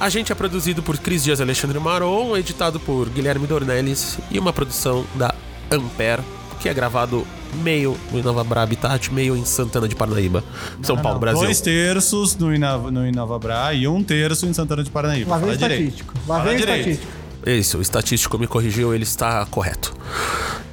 A 0.00 0.08
gente 0.08 0.32
é 0.32 0.34
produzido 0.34 0.82
por 0.82 0.96
Cris 0.96 1.22
Dias 1.22 1.42
Alexandre 1.42 1.78
Maron, 1.78 2.34
editado 2.38 2.80
por 2.80 3.06
Guilherme 3.10 3.46
Dornelles 3.46 4.18
e 4.30 4.38
uma 4.38 4.50
produção 4.50 5.04
da 5.14 5.34
Ampere, 5.70 6.22
que 6.58 6.70
é 6.70 6.72
gravado 6.72 7.26
meio 7.62 7.98
no 8.10 8.18
Inova 8.18 8.62
Habitat, 8.62 9.12
meio 9.12 9.36
em 9.36 9.44
Santana 9.44 9.86
de 9.86 9.94
Parnaíba, 9.94 10.42
São 10.82 10.96
não, 10.96 11.02
Paulo, 11.02 11.16
não. 11.16 11.20
Brasil. 11.20 11.42
Dois 11.42 11.60
terços 11.60 12.34
no, 12.34 12.54
Inova, 12.54 12.90
no 12.90 13.02
e 13.74 13.86
um 13.86 14.02
terço 14.02 14.46
em 14.46 14.54
Santana 14.54 14.82
de 14.82 14.90
Parnaíba. 14.90 15.30
Lá 15.32 15.36
vem 15.36 15.50
estatístico. 15.50 16.14
Lá 16.26 16.38
vem 16.38 16.56
estatístico. 16.56 17.12
Isso, 17.46 17.78
o 17.78 17.82
estatístico 17.82 18.38
me 18.38 18.46
corrigiu, 18.46 18.94
ele 18.94 19.04
está 19.04 19.44
correto. 19.46 19.94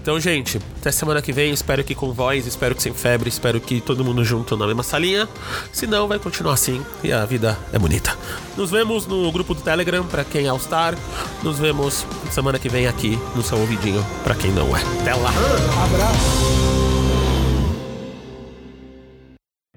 Então, 0.06 0.20
gente, 0.20 0.62
até 0.80 0.92
semana 0.92 1.20
que 1.20 1.34
vem. 1.34 1.52
Espero 1.52 1.84
que 1.84 1.96
com 1.96 2.14
voz, 2.14 2.46
espero 2.46 2.76
que 2.76 2.84
sem 2.84 2.94
febre, 2.94 3.28
espero 3.28 3.60
que 3.60 3.82
todo 3.82 4.06
mundo 4.06 4.24
junto 4.24 4.56
na 4.56 4.68
mesma 4.68 4.84
salinha. 4.84 5.28
Se 5.74 5.88
não, 5.88 6.08
vai 6.08 6.20
continuar 6.20 6.54
assim 6.54 6.80
e 7.04 7.12
a 7.12 7.26
vida 7.26 7.58
é 7.74 7.80
bonita. 7.80 8.16
Nos 8.56 8.70
vemos 8.70 9.08
no 9.08 9.32
grupo 9.32 9.56
do 9.56 9.62
Telegram 9.62 10.06
para 10.06 10.24
quem 10.24 10.46
é 10.46 10.50
All-Star. 10.50 10.96
Nos 11.42 11.58
vemos 11.58 12.06
semana 12.30 12.60
que 12.60 12.70
vem 12.70 12.86
aqui 12.86 13.18
no 13.36 13.42
seu 13.42 13.58
ouvidinho 13.58 14.06
para 14.24 14.36
quem 14.36 14.52
não 14.52 14.78
é. 14.78 14.82
Até 15.02 15.16
lá. 15.16 15.34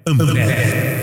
Abraço. 0.07 0.98